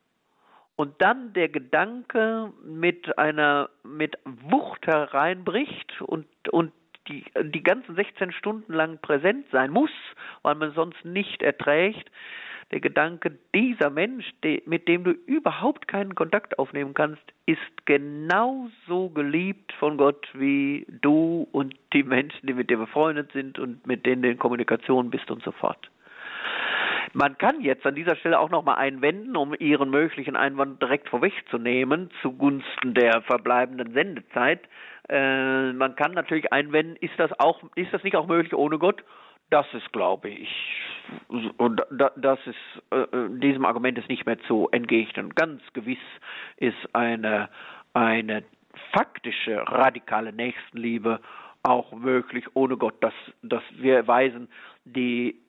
Und 0.77 1.01
dann 1.01 1.33
der 1.33 1.49
Gedanke 1.49 2.53
mit 2.63 3.17
einer, 3.19 3.71
mit 3.83 4.19
Wucht 4.25 4.87
hereinbricht 4.87 6.03
und, 6.03 6.27
und 6.51 6.73
die, 7.09 7.25
die 7.45 7.63
ganzen 7.63 7.95
16 7.95 8.33
Stunden 8.33 8.73
lang 8.75 8.99
präsent 8.99 9.47
sein 9.53 9.71
muss, 9.71 9.91
weil 10.43 10.55
man 10.57 10.73
sonst 10.73 11.03
nicht 11.05 11.43
erträgt, 11.43 12.11
der 12.73 12.81
Gedanke, 12.81 13.39
dieser 13.55 13.91
Mensch, 13.91 14.25
mit 14.65 14.89
dem 14.89 15.05
du 15.05 15.13
überhaupt 15.13 15.87
keinen 15.87 16.15
Kontakt 16.15 16.59
aufnehmen 16.59 16.95
kannst, 16.95 17.23
ist 17.47 17.87
genauso 17.87 19.11
geliebt 19.11 19.73
von 19.79 19.97
Gott 19.97 20.27
wie 20.35 20.85
du 21.01 21.47
und 21.53 21.77
die 21.93 22.03
Menschen, 22.03 22.47
die 22.47 22.55
mit 22.55 22.69
dir 22.69 22.79
befreundet 22.79 23.31
sind 23.33 23.59
und 23.59 23.87
mit 23.87 24.05
denen 24.05 24.23
du 24.23 24.31
in 24.31 24.39
Kommunikation 24.39 25.11
bist 25.11 25.31
und 25.31 25.43
so 25.45 25.53
fort. 25.53 25.91
Man 27.13 27.39
kann 27.39 27.61
jetzt 27.61 27.87
an 27.87 27.95
dieser 27.95 28.17
Stelle 28.17 28.39
auch 28.39 28.51
nochmal 28.51 28.77
einwenden, 28.77 29.37
um 29.37 29.55
Ihren 29.59 29.91
möglichen 29.91 30.37
Einwand 30.37 30.83
direkt 30.83 31.09
vorwegzunehmen, 31.09 32.11
zugunsten 32.21 32.95
der 32.95 33.23
verbleibenden 33.23 33.93
Sendezeit. 33.95 34.61
Äh, 35.09 35.73
man 35.73 35.95
kann 35.95 36.13
natürlich 36.13 36.53
einwenden, 36.53 36.97
ist 37.01 37.15
das 37.17 37.31
auch, 37.39 37.63
ist 37.77 37.93
das 37.93 38.03
nicht 38.03 38.17
auch 38.17 38.27
möglich 38.27 38.55
ohne 38.55 38.79
Gott? 38.79 39.03
Das 39.51 39.67
ist, 39.75 39.93
glaube 39.93 40.29
ich, 40.29 40.51
und 41.57 41.81
das 42.17 42.39
ist 42.47 42.83
äh, 42.91 43.07
diesem 43.39 43.65
Argument 43.65 43.97
ist 43.97 44.09
nicht 44.09 44.27
mehr 44.27 44.41
zu 44.41 44.69
entgegnen. 44.73 45.35
Ganz 45.35 45.63
gewiss 45.73 45.99
ist 46.57 46.95
eine 46.95 47.49
eine 47.95 48.43
faktische 48.93 49.63
radikale 49.69 50.33
Nächstenliebe 50.33 51.21
auch 51.63 51.93
möglich 51.93 52.45
ohne 52.55 52.77
Gott. 52.77 52.95
Das, 53.01 53.15
das 53.43 53.63
wir 53.77 53.97
erweisen 53.97 54.49
die 54.85 55.41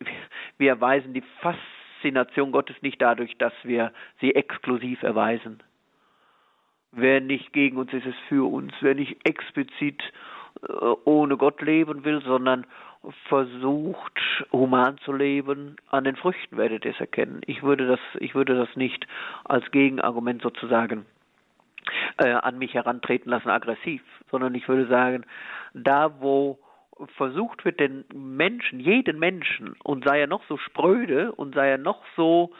wir 0.57 0.71
erweisen 0.71 1.13
die 1.13 1.23
Faszination 1.41 2.51
Gottes 2.51 2.75
nicht 2.81 3.01
dadurch, 3.01 3.37
dass 3.37 3.53
wir 3.63 3.93
sie 4.19 4.35
exklusiv 4.35 5.03
erweisen. 5.03 5.61
Wer 6.91 7.21
nicht 7.21 7.53
gegen 7.53 7.77
uns 7.77 7.93
ist, 7.93 8.05
ist 8.05 8.19
für 8.27 8.49
uns. 8.49 8.73
Wer 8.81 8.95
nicht 8.95 9.27
explizit 9.27 10.01
äh, 10.67 10.73
ohne 11.05 11.37
Gott 11.37 11.61
leben 11.61 12.03
will, 12.03 12.21
sondern 12.23 12.65
versucht, 13.27 14.19
human 14.51 14.97
zu 14.99 15.13
leben, 15.13 15.77
an 15.89 16.03
den 16.03 16.15
Früchten 16.15 16.57
werdet 16.57 16.85
ihr 16.85 16.91
es 16.91 16.99
erkennen. 16.99 17.41
Ich 17.45 17.63
würde 17.63 17.87
das, 17.87 17.99
ich 18.19 18.35
würde 18.35 18.55
das 18.55 18.75
nicht 18.75 19.07
als 19.45 19.69
Gegenargument 19.71 20.41
sozusagen 20.41 21.05
äh, 22.17 22.31
an 22.31 22.57
mich 22.57 22.73
herantreten 22.73 23.29
lassen, 23.29 23.49
aggressiv, 23.49 24.01
sondern 24.31 24.55
ich 24.55 24.67
würde 24.67 24.87
sagen, 24.87 25.25
da 25.73 26.19
wo 26.19 26.59
versucht 27.15 27.63
wird, 27.63 27.79
den 27.79 28.05
Menschen, 28.13 28.79
jeden 28.79 29.19
Menschen, 29.19 29.75
und 29.83 30.05
sei 30.05 30.21
er 30.21 30.27
noch 30.27 30.43
so 30.47 30.57
spröde 30.57 31.31
und 31.31 31.53
sei 31.53 31.69
er 31.69 31.77
noch 31.77 32.01
so 32.15 32.51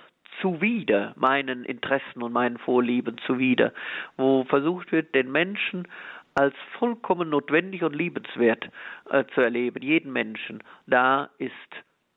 zuwider 0.41 1.13
meinen 1.15 1.63
Interessen 1.63 2.21
und 2.21 2.33
meinen 2.33 2.57
Vorlieben 2.57 3.17
zuwider, 3.25 3.73
wo 4.17 4.43
versucht 4.43 4.91
wird, 4.91 5.15
den 5.15 5.31
Menschen 5.31 5.87
als 6.38 6.53
vollkommen 6.77 7.29
notwendig 7.29 7.83
und 7.83 7.95
liebenswert 7.95 8.69
äh, 9.09 9.23
zu 9.33 9.41
erleben, 9.41 9.81
jeden 9.81 10.13
Menschen. 10.13 10.63
Da 10.85 11.29
ist, 11.39 11.51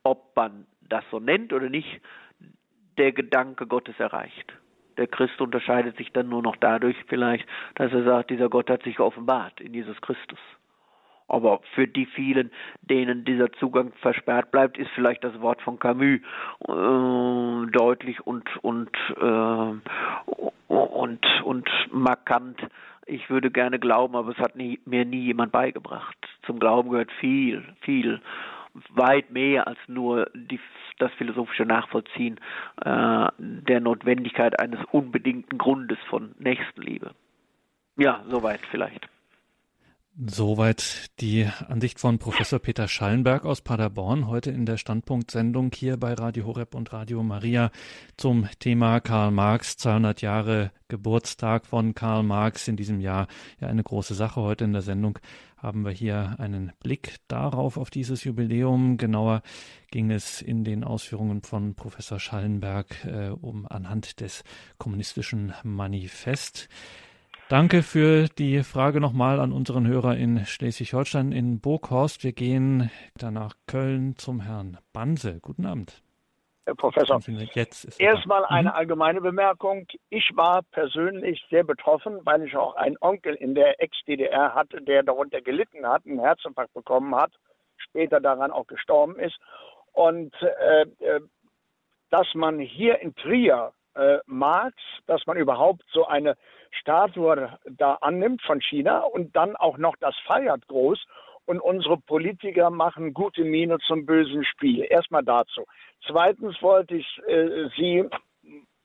ob 0.03 0.37
man 0.37 0.67
das 0.83 1.05
so 1.11 1.21
nennt 1.21 1.53
oder 1.53 1.71
nicht, 1.71 2.01
der 2.99 3.13
Gedanke 3.13 3.67
Gottes 3.67 3.99
erreicht. 3.99 4.53
Der 4.99 5.07
Christ 5.07 5.41
unterscheidet 5.41 5.97
sich 5.97 6.13
dann 6.13 6.29
nur 6.29 6.43
noch 6.43 6.57
dadurch 6.57 6.97
vielleicht, 7.07 7.49
dass 7.77 7.93
er 7.93 8.05
sagt, 8.05 8.31
dieser 8.31 8.51
Gott 8.51 8.69
hat 8.69 8.83
sich 8.83 9.01
offenbart 9.01 9.59
in 9.61 9.73
Jesus 9.73 9.99
Christus. 10.03 10.39
Aber 11.31 11.61
für 11.75 11.87
die 11.87 12.07
vielen, 12.07 12.51
denen 12.83 13.25
dieser 13.25 13.53
Zugang 13.53 13.93
versperrt 14.01 14.51
bleibt, 14.51 14.79
ist 14.79 14.91
vielleicht 14.95 15.25
das 15.25 15.41
Wort 15.41 15.63
von 15.63 15.79
Camus 15.79 16.21
äh, 16.69 17.71
deutlich 17.71 18.21
und 18.27 18.45
und 18.63 18.91
äh, 19.21 19.73
und 20.69 21.27
und 21.45 21.69
markant 21.93 22.61
ich 23.07 23.29
würde 23.29 23.51
gerne 23.51 23.81
glauben, 23.81 24.15
aber 24.15 24.31
es 24.31 24.39
hat 24.39 24.55
nie, 24.55 24.79
mir 24.85 25.05
nie 25.05 25.25
jemand 25.25 25.51
beigebracht. 25.51 26.17
Zum 26.47 26.61
Glauben 26.61 26.91
gehört 26.91 27.11
viel, 27.19 27.65
viel, 27.81 28.21
weit 28.91 29.31
mehr 29.31 29.67
als 29.67 29.79
nur 29.89 30.31
die, 30.35 30.61
das 30.99 31.13
philosophische 31.15 31.65
Nachvollziehen 31.65 32.39
äh, 32.85 33.29
der 33.39 33.81
Notwendigkeit 33.81 34.61
eines 34.61 34.81
unbedingten 34.93 35.59
Grundes 35.59 35.99
von 36.09 36.35
Nächstenliebe. 36.39 37.11
Ja, 37.97 38.23
soweit 38.29 38.61
vielleicht. 38.71 39.09
Soweit 40.27 41.11
die 41.21 41.49
Ansicht 41.69 41.99
von 41.99 42.19
Professor 42.19 42.59
Peter 42.59 42.89
Schallenberg 42.89 43.47
aus 43.47 43.63
Paderborn 43.63 44.27
heute 44.27 44.51
in 44.51 44.67
der 44.67 44.77
Standpunktsendung 44.77 45.71
hier 45.75 45.97
bei 45.97 46.13
Radio 46.13 46.45
Horeb 46.45 46.75
und 46.75 46.93
Radio 46.93 47.23
Maria 47.23 47.71
zum 48.19 48.47
Thema 48.59 49.01
Karl 49.01 49.31
Marx, 49.31 49.79
200 49.79 50.21
Jahre 50.21 50.73
Geburtstag 50.89 51.65
von 51.65 51.95
Karl 51.95 52.23
Marx 52.23 52.69
in 52.69 52.77
diesem 52.77 53.01
Jahr. 53.01 53.29
Ja, 53.63 53.69
eine 53.69 53.83
große 53.83 54.13
Sache 54.13 54.43
heute 54.43 54.65
in 54.65 54.75
der 54.75 54.83
Sendung 54.83 55.19
haben 55.57 55.87
wir 55.87 55.93
hier 55.93 56.37
einen 56.39 56.73
Blick 56.81 57.17
darauf, 57.27 57.79
auf 57.79 57.89
dieses 57.89 58.23
Jubiläum. 58.25 58.99
Genauer 58.99 59.41
ging 59.91 60.11
es 60.11 60.43
in 60.43 60.65
den 60.65 60.85
Ausführungen 60.85 61.43
von 61.45 61.75
Professor 61.75 62.21
Schallenberg 62.21 63.07
äh, 63.07 63.29
um 63.31 63.67
anhand 63.67 64.21
des 64.21 64.45
kommunistischen 64.77 65.55
Manifest. 65.63 66.69
Danke 67.51 67.83
für 67.83 68.29
die 68.29 68.63
Frage 68.63 69.01
nochmal 69.01 69.41
an 69.41 69.51
unseren 69.51 69.85
Hörer 69.85 70.17
in 70.17 70.47
Schleswig-Holstein 70.47 71.33
in 71.33 71.61
Burghorst. 71.61 72.23
Wir 72.23 72.31
gehen 72.31 72.93
dann 73.17 73.35
nach 73.35 73.55
Köln 73.67 74.15
zum 74.17 74.39
Herrn 74.39 74.79
Banse. 74.93 75.41
Guten 75.43 75.67
Abend. 75.67 76.01
Herr 76.65 76.77
Professor, 76.77 77.21
erstmal 77.99 78.45
eine 78.45 78.69
mhm. 78.69 78.75
allgemeine 78.77 79.21
Bemerkung. 79.21 79.89
Ich 80.11 80.31
war 80.37 80.63
persönlich 80.71 81.45
sehr 81.51 81.65
betroffen, 81.65 82.21
weil 82.23 82.45
ich 82.45 82.55
auch 82.57 82.77
einen 82.77 82.97
Onkel 83.01 83.35
in 83.35 83.57
der 83.57 83.83
Ex-DDR 83.83 84.55
hatte, 84.55 84.81
der 84.81 85.03
darunter 85.03 85.41
gelitten 85.41 85.85
hat, 85.85 86.07
einen 86.07 86.21
Herzinfarkt 86.21 86.73
bekommen 86.73 87.17
hat, 87.17 87.33
später 87.79 88.21
daran 88.21 88.53
auch 88.53 88.69
gestorben 88.69 89.19
ist. 89.19 89.41
Und 89.91 90.33
äh, 90.41 90.83
äh 91.05 91.21
dass 92.11 92.27
man 92.35 92.61
hier 92.61 93.01
in 93.01 93.15
Trier 93.15 93.73
äh, 93.95 94.19
Marx, 94.27 94.75
dass 95.07 95.27
man 95.27 95.37
überhaupt 95.37 95.83
so 95.93 96.07
eine 96.07 96.37
Statue 96.71 97.59
da 97.65 97.95
annimmt 98.01 98.43
von 98.43 98.61
China 98.61 99.01
und 99.01 99.35
dann 99.37 99.57
auch 99.57 99.79
noch 99.79 99.97
das 100.01 100.17
feiert 100.27 100.67
groß. 100.69 101.05
Und 101.47 101.61
unsere 101.61 101.97
Politiker 101.97 102.71
machen 102.71 103.13
gute 103.13 103.43
Miene 103.43 103.79
zum 103.87 104.07
bösen 104.07 104.45
Spiel. 104.45 104.87
Erstmal 104.89 105.25
dazu. 105.25 105.65
Zweitens 106.07 106.61
wollte 106.63 106.97
ich 106.97 107.21
äh, 107.27 107.69
Sie 107.77 108.05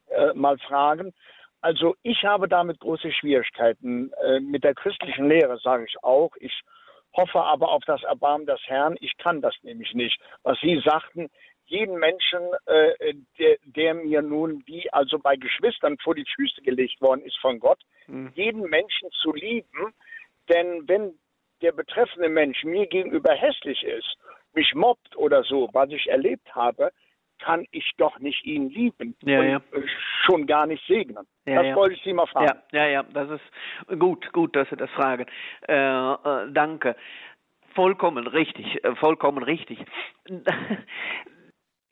äh, 0.09 0.33
mal 0.33 0.57
fragen. 0.57 1.13
Also 1.61 1.95
ich 2.03 2.23
habe 2.23 2.47
damit 2.47 2.79
große 2.79 3.11
Schwierigkeiten 3.11 4.11
äh, 4.23 4.39
mit 4.39 4.63
der 4.63 4.75
christlichen 4.75 5.27
Lehre, 5.27 5.57
sage 5.57 5.85
ich 5.87 5.95
auch. 6.03 6.31
Ich 6.39 6.61
hoffe 7.15 7.41
aber 7.41 7.69
auf 7.69 7.83
das 7.85 8.03
Erbarmen 8.03 8.45
des 8.45 8.59
Herrn. 8.65 8.97
Ich 8.99 9.17
kann 9.17 9.41
das 9.41 9.55
nämlich 9.63 9.93
nicht. 9.93 10.19
Was 10.43 10.59
Sie 10.59 10.81
sagten, 10.85 11.29
jeden 11.67 11.97
Menschen, 11.97 12.41
äh, 12.65 13.13
der, 13.39 13.57
der, 13.65 13.93
mir 13.93 14.21
nun, 14.21 14.63
wie 14.65 14.91
also 14.93 15.19
bei 15.19 15.35
Geschwistern 15.35 15.97
vor 16.03 16.15
die 16.15 16.25
Füße 16.35 16.61
gelegt 16.61 17.01
worden 17.01 17.21
ist 17.21 17.37
von 17.39 17.59
Gott, 17.59 17.79
mhm. 18.07 18.31
jeden 18.35 18.69
Menschen 18.69 19.09
zu 19.11 19.33
lieben. 19.33 19.93
Denn 20.49 20.87
wenn 20.87 21.17
der 21.61 21.71
betreffende 21.71 22.29
Mensch 22.29 22.63
mir 22.63 22.85
gegenüber 22.87 23.33
hässlich 23.33 23.83
ist, 23.83 24.17
mich 24.53 24.73
mobbt 24.73 25.15
oder 25.17 25.43
so, 25.43 25.69
was 25.73 25.89
ich 25.89 26.07
erlebt 26.07 26.53
habe, 26.55 26.91
kann 27.39 27.65
ich 27.71 27.91
doch 27.97 28.17
nicht 28.19 28.45
ihn 28.45 28.69
lieben 28.69 29.15
ja, 29.23 29.39
und 29.39 29.49
ja. 29.49 29.61
schon 30.25 30.47
gar 30.47 30.65
nicht 30.65 30.85
segnen. 30.87 31.27
Ja, 31.45 31.63
das 31.63 31.75
wollte 31.75 31.95
ich 31.95 32.03
Sie 32.03 32.13
mal 32.13 32.27
fragen. 32.27 32.59
Ja, 32.71 32.85
ja, 32.85 32.87
ja, 32.87 33.03
das 33.03 33.29
ist 33.29 33.99
gut, 33.99 34.31
gut, 34.31 34.55
dass 34.55 34.69
Sie 34.69 34.77
das 34.77 34.89
fragen. 34.91 35.25
Äh, 35.67 35.73
äh, 35.73 36.51
danke. 36.51 36.95
Vollkommen 37.73 38.25
richtig, 38.27 38.83
äh, 38.83 38.95
vollkommen 38.95 39.43
richtig. 39.43 39.79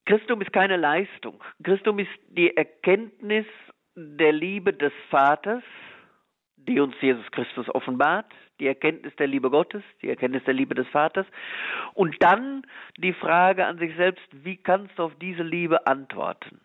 Christum 0.06 0.42
ist 0.42 0.52
keine 0.52 0.78
Leistung. 0.78 1.42
Christum 1.64 2.00
ist 2.00 2.12
die 2.30 2.56
Erkenntnis 2.56 3.46
der 3.96 4.32
Liebe 4.32 4.74
des 4.74 4.92
Vaters, 5.10 5.64
die 6.58 6.80
uns 6.80 6.96
Jesus 7.02 7.30
Christus 7.32 7.70
offenbart, 7.70 8.26
die 8.60 8.68
Erkenntnis 8.68 9.16
der 9.18 9.28
Liebe 9.28 9.50
Gottes, 9.50 9.84
die 10.02 10.10
Erkenntnis 10.10 10.44
der 10.46 10.54
Liebe 10.54 10.76
des 10.76 10.88
Vaters 10.90 11.26
und 11.94 12.16
dann 12.22 12.66
die 12.98 13.14
Frage 13.14 13.66
an 13.66 13.78
sich 13.78 13.96
selbst, 13.96 14.26
wie 14.32 14.58
kannst 14.58 14.98
du 14.98 15.04
auf 15.04 15.16
diese 15.20 15.44
Liebe 15.44 15.86
antworten? 15.88 16.62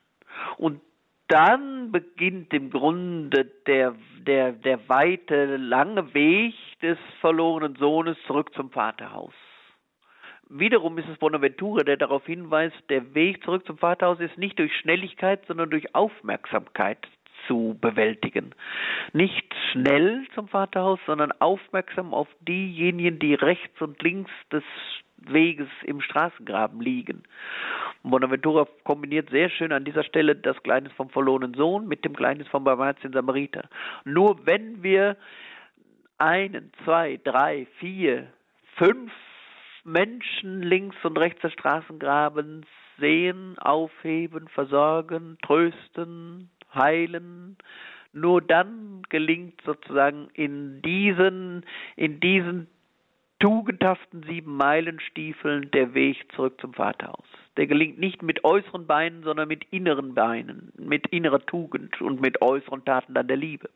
Und 0.56 0.80
dann 1.28 1.92
beginnt 1.92 2.54
im 2.54 2.70
Grunde 2.70 3.44
der, 3.66 3.94
der, 4.20 4.52
der 4.52 4.88
weite, 4.88 5.56
lange 5.56 6.14
Weg 6.14 6.54
des 6.80 6.98
verlorenen 7.20 7.76
Sohnes 7.76 8.16
zurück 8.26 8.54
zum 8.54 8.70
Vaterhaus. 8.70 9.34
Wiederum 10.50 10.96
ist 10.96 11.08
es 11.08 11.18
Bonaventura, 11.18 11.82
der 11.84 11.98
darauf 11.98 12.24
hinweist, 12.24 12.76
der 12.88 13.14
Weg 13.14 13.44
zurück 13.44 13.66
zum 13.66 13.76
Vaterhaus 13.76 14.18
ist 14.20 14.38
nicht 14.38 14.58
durch 14.58 14.74
Schnelligkeit, 14.76 15.44
sondern 15.46 15.68
durch 15.68 15.94
Aufmerksamkeit 15.94 17.06
zu 17.46 17.76
bewältigen. 17.80 18.54
Nicht 19.12 19.54
schnell 19.72 20.26
zum 20.34 20.48
Vaterhaus, 20.48 20.98
sondern 21.06 21.32
aufmerksam 21.32 22.14
auf 22.14 22.28
diejenigen, 22.40 23.18
die 23.18 23.34
rechts 23.34 23.80
und 23.80 24.02
links 24.02 24.30
des 24.50 24.64
Weges 25.18 25.68
im 25.84 26.00
Straßengraben 26.00 26.80
liegen. 26.80 27.24
Bonaventura 28.02 28.66
kombiniert 28.84 29.30
sehr 29.30 29.50
schön 29.50 29.72
an 29.72 29.84
dieser 29.84 30.04
Stelle 30.04 30.34
das 30.36 30.62
Gleichnis 30.62 30.92
vom 30.92 31.10
verlorenen 31.10 31.54
Sohn 31.54 31.88
mit 31.88 32.04
dem 32.04 32.14
Gleichnis 32.14 32.48
vom 32.48 32.64
barmherzigen 32.64 33.12
Samariter. 33.12 33.68
Nur 34.04 34.46
wenn 34.46 34.82
wir 34.82 35.16
einen, 36.18 36.72
zwei, 36.84 37.18
drei, 37.22 37.66
vier, 37.78 38.28
fünf 38.76 39.12
Menschen 39.88 40.62
links 40.62 40.96
und 41.02 41.18
rechts 41.18 41.40
des 41.42 41.52
Straßengrabens 41.54 42.66
sehen, 42.98 43.58
aufheben, 43.58 44.48
versorgen, 44.48 45.38
trösten, 45.42 46.50
heilen. 46.74 47.56
Nur 48.12 48.42
dann 48.42 49.02
gelingt 49.08 49.60
sozusagen 49.64 50.28
in 50.34 50.82
diesen, 50.82 51.64
in 51.96 52.20
diesen 52.20 52.68
tugendhaften 53.38 54.24
sieben 54.24 54.56
Meilenstiefeln 54.56 55.70
der 55.70 55.94
Weg 55.94 56.16
zurück 56.34 56.60
zum 56.60 56.74
Vaterhaus. 56.74 57.26
Der 57.56 57.66
gelingt 57.66 57.98
nicht 57.98 58.22
mit 58.22 58.44
äußeren 58.44 58.86
Beinen, 58.86 59.22
sondern 59.22 59.48
mit 59.48 59.64
inneren 59.70 60.14
Beinen, 60.14 60.72
mit 60.76 61.06
innerer 61.08 61.44
Tugend 61.46 62.00
und 62.00 62.20
mit 62.20 62.42
äußeren 62.42 62.84
Taten 62.84 63.14
dann 63.14 63.28
der 63.28 63.36
Liebe. 63.36 63.70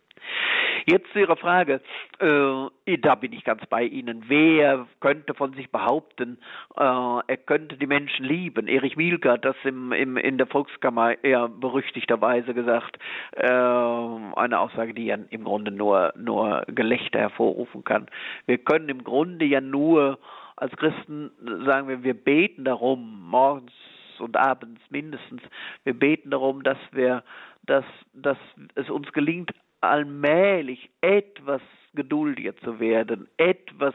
Jetzt 0.86 1.12
zu 1.12 1.20
Ihrer 1.20 1.36
Frage, 1.36 1.80
äh, 2.18 2.98
da 2.98 3.14
bin 3.14 3.32
ich 3.32 3.44
ganz 3.44 3.64
bei 3.66 3.84
Ihnen. 3.84 4.24
Wer 4.26 4.86
könnte 5.00 5.34
von 5.34 5.52
sich 5.54 5.70
behaupten, 5.70 6.38
äh, 6.76 6.82
er 6.82 7.36
könnte 7.46 7.76
die 7.76 7.86
Menschen 7.86 8.24
lieben? 8.24 8.66
Erich 8.66 8.96
Mielke 8.96 9.30
hat 9.30 9.44
das 9.44 9.56
im, 9.64 9.92
im, 9.92 10.16
in 10.16 10.38
der 10.38 10.46
Volkskammer 10.46 11.22
eher 11.22 11.48
berüchtigterweise 11.48 12.54
gesagt. 12.54 12.98
Äh, 13.32 13.46
eine 13.46 14.58
Aussage, 14.58 14.94
die 14.94 15.06
ja 15.06 15.18
im 15.30 15.44
Grunde 15.44 15.70
nur, 15.70 16.12
nur 16.16 16.64
Gelächter 16.66 17.20
hervorrufen 17.20 17.84
kann. 17.84 18.06
Wir 18.46 18.58
können 18.58 18.88
im 18.88 19.04
Grunde 19.04 19.44
ja 19.44 19.60
nur 19.60 20.18
als 20.56 20.76
Christen 20.76 21.30
sagen 21.64 21.88
wir, 21.88 22.04
wir 22.04 22.14
beten 22.14 22.64
darum, 22.64 23.28
morgens 23.28 23.72
und 24.18 24.36
abends 24.36 24.80
mindestens, 24.90 25.42
wir 25.84 25.98
beten 25.98 26.30
darum, 26.30 26.62
dass 26.62 26.78
wir, 26.92 27.24
dass, 27.64 27.84
dass 28.12 28.38
es 28.76 28.88
uns 28.88 29.12
gelingt, 29.12 29.52
allmählich 29.82 30.90
etwas 31.00 31.62
geduldiger 31.94 32.56
zu 32.58 32.80
werden, 32.80 33.28
etwas 33.36 33.94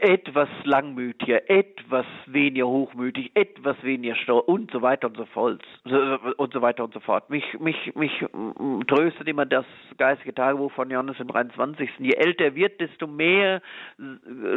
etwas 0.00 0.48
langmütiger, 0.64 1.48
etwas 1.50 2.06
weniger 2.26 2.66
hochmütig, 2.66 3.30
etwas 3.34 3.76
weniger 3.82 4.14
stur 4.16 4.48
und 4.48 4.70
so 4.70 4.82
weiter 4.82 5.08
und 5.08 5.16
so 5.16 5.26
fort 5.26 5.62
und 6.36 6.52
so 6.52 6.62
weiter 6.62 6.84
und 6.84 6.94
so 6.94 7.00
fort. 7.00 7.28
Mich, 7.30 7.44
mich, 7.60 7.94
mich 7.94 8.12
tröstet 8.86 9.28
immer 9.28 9.46
das 9.46 9.66
geistige 9.98 10.34
Tagebuch 10.34 10.72
von 10.72 10.90
Johannes 10.90 11.20
im 11.20 11.28
23. 11.28 11.90
Je 11.98 12.14
älter 12.14 12.44
er 12.44 12.54
wird, 12.54 12.80
desto 12.80 13.06
mehr 13.06 13.60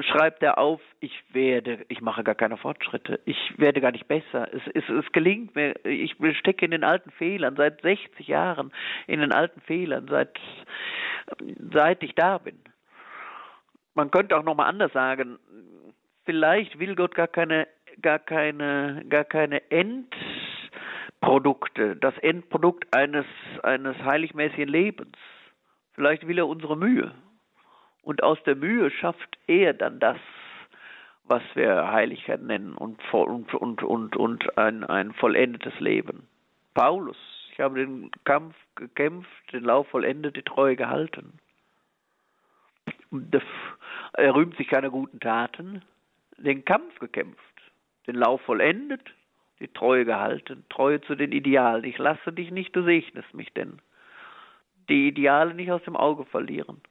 schreibt 0.02 0.42
er 0.44 0.58
auf, 0.58 0.82
ich 1.00 1.24
werde, 1.34 1.86
ich 1.90 2.02
mache 2.02 2.24
gar 2.24 2.36
keine 2.36 2.58
Fortschritte, 2.58 3.20
ich 3.26 3.54
werde 3.58 3.82
gar 3.82 3.92
nicht 3.92 4.08
besser. 4.08 4.48
Es, 4.54 4.62
es, 4.74 4.88
es 4.90 5.12
gelingt 5.12 5.56
mir, 5.56 5.74
ich 5.86 6.16
stecke 6.38 6.66
in 6.66 6.72
den 6.72 6.84
alten 6.84 7.12
Fehlern, 7.12 7.56
seit 7.56 7.82
60 7.82 8.28
Jahren 8.28 8.72
in 9.08 9.20
den 9.20 9.32
alten 9.32 9.60
Fehlern, 9.62 10.08
seit, 10.10 10.40
seit 11.72 12.04
ich 12.04 12.16
da 12.16 12.38
bin 12.38 12.56
man 13.96 14.12
könnte 14.12 14.38
auch 14.38 14.43
nochmal 14.43 14.70
anders 14.70 14.93
sagen, 14.93 15.39
vielleicht 16.26 16.78
will 16.80 16.96
Gott 16.96 17.16
gar 17.16 17.28
keine, 17.28 17.68
gar 18.02 18.20
keine, 18.20 19.04
gar 19.10 19.24
keine 19.24 19.64
Endprodukte, 19.72 21.96
das 21.96 22.16
Endprodukt 22.20 22.93
eines, 22.93 23.26
eines 23.64 23.98
heiligmäßigen 24.04 24.68
Lebens. 24.68 25.18
Vielleicht 25.93 26.28
will 26.28 26.38
er 26.38 26.48
unsere 26.48 26.78
Mühe. 26.78 27.16
Und 28.04 28.22
aus 28.22 28.38
der 28.43 28.56
Mühe 28.56 28.91
schafft 28.91 29.39
er 29.48 29.74
dann 29.74 30.00
das, 30.00 30.18
was 31.24 31.41
wir 31.56 31.91
Heiligkeit 31.91 32.43
nennen 32.43 32.76
und, 32.76 33.02
und, 33.12 33.52
und, 33.54 33.82
und, 33.82 34.16
und 34.16 34.58
ein, 34.58 34.84
ein 34.84 35.12
vollendetes 35.14 35.80
Leben. 35.80 36.28
Paulus, 36.76 37.18
ich 37.52 37.60
habe 37.60 37.80
den 37.80 38.12
Kampf 38.26 38.54
gekämpft, 38.76 39.32
den 39.54 39.64
Lauf 39.64 39.88
vollendet, 39.88 40.36
die 40.36 40.43
Treue 40.43 40.76
gehalten. 40.76 41.39
Er 44.14 44.36
rühmt 44.36 44.56
sich 44.58 44.68
keiner 44.68 44.90
guten 44.90 45.20
Taten, 45.20 45.82
den 46.38 46.66
Kampf 46.66 47.00
gekämpft, 47.00 47.40
den 48.08 48.16
Lauf 48.16 48.42
vollendet, 48.42 49.02
die 49.60 49.68
Treue 49.68 50.06
gehalten, 50.06 50.66
Treue 50.70 51.02
zu 51.02 51.16
den 51.16 51.32
Idealen. 51.32 51.84
Ich 51.84 51.98
lasse 51.98 52.34
dich 52.34 52.52
nicht, 52.52 52.76
du 52.76 52.84
segnest 52.84 53.34
mich 53.34 53.54
denn. 53.54 53.80
Die 54.90 55.08
Ideale 55.08 55.54
nicht 55.54 55.72
aus 55.72 55.84
dem 55.84 55.96
Auge 55.96 56.26
verlieren. 56.26 56.82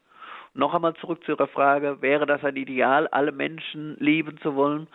Noch 0.55 0.75
einmal 0.75 0.95
zurück 0.95 1.25
zu 1.25 1.33
Ihrer 1.33 1.49
Frage, 1.49 2.01
wäre 2.01 2.27
das 2.27 2.45
ein 2.45 2.57
Ideal, 2.57 3.09
alle 3.09 3.33
Menschen 3.33 3.97
lieben 3.99 4.39
zu 4.39 4.55
wollen? 4.55 4.87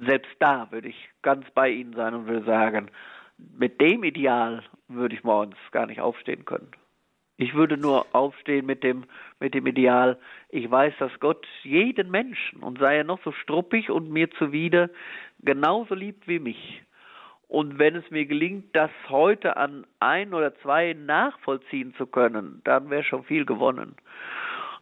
Selbst 0.00 0.32
da 0.40 0.70
würde 0.70 0.88
ich 0.88 1.08
ganz 1.22 1.48
bei 1.52 1.68
Ihnen 1.70 1.94
sein 1.94 2.14
und 2.14 2.26
würde 2.26 2.44
sagen, 2.44 2.90
mit 3.38 3.80
dem 3.80 4.04
Ideal 4.04 4.62
würde 4.88 5.14
ich 5.14 5.24
morgens 5.24 5.56
gar 5.70 5.86
nicht 5.86 6.00
aufstehen 6.00 6.44
können. 6.44 6.70
Ich 7.40 7.54
würde 7.54 7.78
nur 7.78 8.04
aufstehen 8.12 8.66
mit 8.66 8.84
dem, 8.84 9.04
mit 9.40 9.54
dem 9.54 9.66
Ideal, 9.66 10.18
ich 10.50 10.70
weiß, 10.70 10.92
dass 10.98 11.10
Gott 11.20 11.46
jeden 11.62 12.10
Menschen, 12.10 12.62
und 12.62 12.78
sei 12.78 12.98
er 12.98 13.04
noch 13.04 13.18
so 13.24 13.32
struppig 13.32 13.90
und 13.90 14.10
mir 14.10 14.30
zuwider, 14.32 14.90
genauso 15.40 15.94
liebt 15.94 16.28
wie 16.28 16.38
mich. 16.38 16.82
Und 17.48 17.78
wenn 17.78 17.96
es 17.96 18.10
mir 18.10 18.26
gelingt, 18.26 18.76
das 18.76 18.90
heute 19.08 19.56
an 19.56 19.86
ein 20.00 20.34
oder 20.34 20.54
zwei 20.56 20.92
nachvollziehen 20.92 21.94
zu 21.94 22.06
können, 22.06 22.60
dann 22.64 22.90
wäre 22.90 23.04
schon 23.04 23.24
viel 23.24 23.46
gewonnen. 23.46 23.96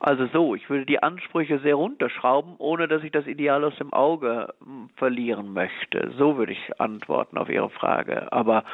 Also 0.00 0.26
so, 0.26 0.56
ich 0.56 0.68
würde 0.68 0.84
die 0.84 1.00
Ansprüche 1.00 1.60
sehr 1.60 1.76
runterschrauben, 1.76 2.56
ohne 2.58 2.88
dass 2.88 3.04
ich 3.04 3.12
das 3.12 3.28
Ideal 3.28 3.62
aus 3.62 3.76
dem 3.76 3.92
Auge 3.92 4.52
hm, 4.64 4.90
verlieren 4.96 5.52
möchte. 5.52 6.12
So 6.18 6.36
würde 6.36 6.54
ich 6.54 6.80
antworten 6.80 7.38
auf 7.38 7.48
Ihre 7.48 7.70
Frage. 7.70 8.32
Aber 8.32 8.64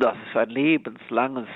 das 0.00 0.16
ist 0.28 0.36
ein 0.36 0.50
lebenslanges 0.50 1.48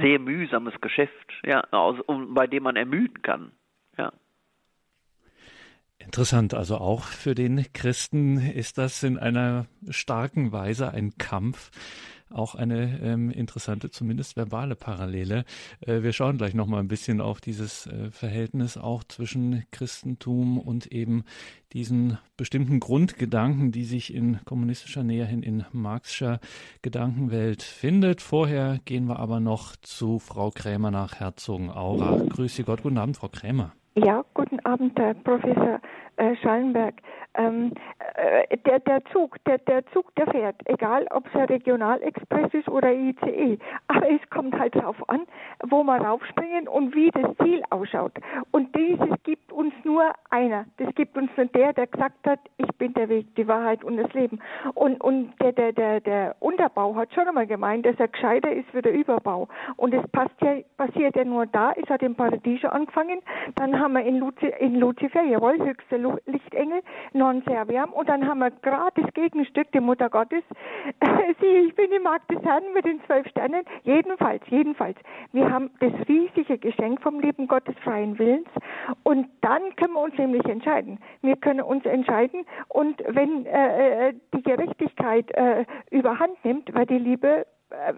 sehr 0.00 0.18
mühsames 0.18 0.74
Geschäft, 0.80 1.32
ja, 1.44 1.62
aus, 1.70 1.98
um, 2.06 2.34
bei 2.34 2.46
dem 2.46 2.62
man 2.64 2.76
ermüden 2.76 3.22
kann. 3.22 3.52
Ja. 3.96 4.12
Interessant, 5.98 6.54
also 6.54 6.76
auch 6.76 7.04
für 7.04 7.34
den 7.34 7.72
Christen 7.72 8.38
ist 8.38 8.78
das 8.78 9.02
in 9.02 9.18
einer 9.18 9.66
starken 9.90 10.52
Weise 10.52 10.90
ein 10.92 11.16
Kampf, 11.18 11.70
auch 12.30 12.54
eine 12.54 13.00
ähm, 13.00 13.30
interessante, 13.30 13.90
zumindest 13.90 14.36
verbale 14.36 14.76
Parallele. 14.76 15.44
Äh, 15.80 16.02
wir 16.02 16.12
schauen 16.12 16.38
gleich 16.38 16.54
nochmal 16.54 16.80
ein 16.80 16.88
bisschen 16.88 17.20
auf 17.20 17.40
dieses 17.40 17.86
äh, 17.86 18.10
Verhältnis 18.10 18.76
auch 18.76 19.04
zwischen 19.04 19.64
Christentum 19.70 20.58
und 20.58 20.86
eben 20.86 21.24
diesen 21.72 22.18
bestimmten 22.36 22.80
Grundgedanken, 22.80 23.70
die 23.72 23.84
sich 23.84 24.12
in 24.14 24.40
kommunistischer 24.44 25.04
Nähe 25.04 25.24
hin 25.24 25.42
in 25.42 25.64
marxischer 25.72 26.40
Gedankenwelt 26.82 27.62
findet. 27.62 28.20
Vorher 28.20 28.80
gehen 28.84 29.06
wir 29.06 29.18
aber 29.18 29.40
noch 29.40 29.76
zu 29.76 30.18
Frau 30.18 30.50
Krämer 30.50 30.90
nach 30.90 31.20
Herzogenaurach. 31.20 32.28
Grüße 32.28 32.64
Gott, 32.64 32.82
guten 32.82 32.98
Abend, 32.98 33.16
Frau 33.16 33.28
Krämer. 33.28 33.72
Ja, 33.96 34.24
guten 34.34 34.60
Abend, 34.60 34.98
Herr 34.98 35.14
Professor 35.14 35.80
äh, 36.16 36.36
Schallenberg. 36.36 36.94
Ähm, 37.34 37.72
äh, 38.16 38.56
der, 38.58 38.80
der 38.80 39.04
Zug, 39.06 39.36
der, 39.44 39.58
der 39.58 39.86
Zug, 39.92 40.12
der 40.16 40.26
fährt, 40.26 40.56
egal 40.64 41.06
ob 41.10 41.26
es 41.26 41.34
ein 41.34 41.46
Regionalexpress 41.46 42.52
ist 42.52 42.68
oder 42.68 42.92
ICE. 42.92 43.58
Aber 43.86 44.10
es 44.10 44.20
kommt 44.30 44.58
halt 44.58 44.74
darauf 44.74 45.08
an, 45.08 45.22
wo 45.68 45.84
wir 45.84 45.96
raufspringen 45.96 46.66
und 46.66 46.94
wie 46.94 47.10
das 47.10 47.36
Ziel 47.42 47.62
ausschaut. 47.70 48.12
Und 48.50 48.74
dieses 48.74 49.10
gibt 49.22 49.52
uns 49.52 49.72
nur 49.84 50.12
einer. 50.30 50.66
Das 50.78 50.92
gibt 50.94 51.16
uns 51.16 51.30
nur 51.36 51.46
der, 51.46 51.72
der 51.72 51.86
gesagt 51.86 52.26
hat, 52.26 52.40
ich 52.56 52.68
bin 52.78 52.94
der 52.94 53.08
Weg, 53.08 53.34
die 53.36 53.46
Wahrheit 53.46 53.84
und 53.84 53.96
das 53.96 54.12
Leben. 54.12 54.40
Und, 54.74 55.00
und 55.00 55.32
der, 55.40 55.52
der, 55.52 55.72
der, 55.72 56.00
der 56.00 56.36
Unterbau 56.40 56.96
hat 56.96 57.12
schon 57.14 57.28
einmal 57.28 57.46
gemeint, 57.46 57.86
dass 57.86 57.98
er 57.98 58.08
gescheiter 58.08 58.52
ist 58.52 58.72
wie 58.74 58.82
der 58.82 58.92
Überbau. 58.92 59.48
Und 59.76 59.94
es 59.94 60.06
passt 60.10 60.34
ja, 60.40 60.56
passiert 60.76 61.14
ja 61.14 61.24
nur 61.24 61.46
da, 61.46 61.72
es 61.72 61.88
hat 61.88 62.02
im 62.02 62.14
Paradies 62.14 62.64
angefangen, 62.64 63.20
dann 63.56 63.78
haben 63.78 63.92
wir 63.94 64.04
in, 64.04 64.18
Luzi, 64.18 64.52
in 64.58 64.76
Luzifer, 64.76 65.22
jawohl, 65.22 65.58
höchste 65.58 65.96
Lichtengel, 66.26 66.82
non 67.12 67.42
serviam, 67.46 67.92
und 67.92 68.08
dann 68.08 68.26
haben 68.26 68.38
wir 68.38 68.50
gerade 68.50 69.02
das 69.02 69.12
Gegenstück, 69.14 69.70
die 69.72 69.80
Mutter 69.80 70.08
Gottes, 70.08 70.42
sie, 71.40 71.46
ich 71.46 71.74
bin 71.74 71.90
die 71.90 71.98
Magd 71.98 72.30
des 72.30 72.42
Herrn 72.42 72.62
mit 72.74 72.84
den 72.84 73.02
zwölf 73.04 73.26
Sternen, 73.28 73.64
jedenfalls, 73.84 74.42
jedenfalls, 74.48 74.96
wir 75.32 75.50
haben 75.50 75.70
das 75.80 75.92
riesige 76.08 76.58
Geschenk 76.58 77.00
vom 77.02 77.20
lieben 77.20 77.46
Gottes 77.48 77.74
freien 77.82 78.18
Willens, 78.18 78.48
und 79.02 79.28
dann 79.40 79.74
können 79.76 79.94
wir 79.94 80.00
uns 80.00 80.16
nämlich 80.18 80.44
entscheiden. 80.44 80.98
Wir 81.22 81.36
können 81.36 81.60
uns 81.60 81.84
entscheiden, 81.84 82.44
und 82.68 83.02
wenn 83.06 83.46
äh, 83.46 84.08
äh 84.08 84.14
die 84.34 84.42
Gerechtigkeit 84.42 85.30
äh, 85.32 85.64
überhand 85.90 86.44
nimmt, 86.44 86.72
weil 86.74 86.86
die 86.86 86.98
Liebe 86.98 87.46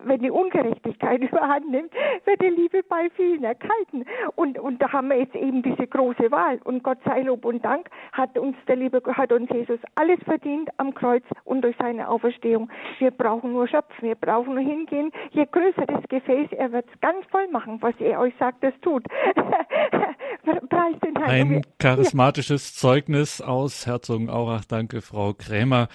wenn 0.05 0.21
die 0.21 0.31
Ungerechtigkeit 0.31 1.21
überhand 1.31 1.71
nimmt, 1.71 1.93
wird 2.25 2.41
die 2.41 2.49
Liebe 2.49 2.83
bei 2.89 3.11
vielen 3.17 3.45
erkalten. 3.45 4.05
Und, 4.37 4.59
und 4.59 4.81
da 4.81 4.93
haben 4.93 5.09
wir 5.09 5.19
jetzt 5.19 5.35
eben 5.35 5.63
diese 5.63 5.87
große 5.87 6.31
Wahl. 6.31 6.61
Und 6.65 6.83
Gott 6.83 6.99
sei 7.05 7.23
Lob 7.23 7.45
und 7.45 7.65
Dank 7.65 7.89
hat 8.13 8.39
uns 8.39 8.57
der 8.69 8.77
liebe, 8.77 9.03
hat 9.07 9.33
uns 9.33 9.51
Jesus 9.51 9.81
alles 9.95 10.19
verdient 10.25 10.71
am 10.77 10.95
Kreuz 10.95 11.25
und 11.45 11.63
durch 11.63 11.77
seine 11.79 12.09
Auferstehung. 12.09 12.71
Wir 12.99 13.11
brauchen 13.11 13.53
nur 13.53 13.67
schöpfen, 13.69 14.09
wir 14.09 14.15
brauchen 14.15 14.55
nur 14.55 14.65
hingehen. 14.65 15.11
Je 15.31 15.47
größer 15.51 15.87
das 15.87 16.03
Gefäß, 16.09 16.53
er 16.53 16.73
wird 16.73 16.87
es 16.93 17.01
ganz 17.01 17.25
voll 17.31 17.49
machen, 17.49 17.79
was 17.81 17.95
er 17.99 18.21
euch 18.21 18.35
sagt, 18.39 18.63
das 18.63 18.75
tut. 18.83 19.05
Preis 20.69 20.97
den 21.05 21.17
Herrn. 21.17 21.31
Ein 21.31 21.63
charismatisches 21.79 22.75
ja. 22.75 22.89
Zeugnis 22.89 23.41
aus 23.41 23.87
Herzogenaurach. 23.87 24.65
Danke, 24.65 25.01
Frau 25.01 25.35
Krämer. 25.35 25.89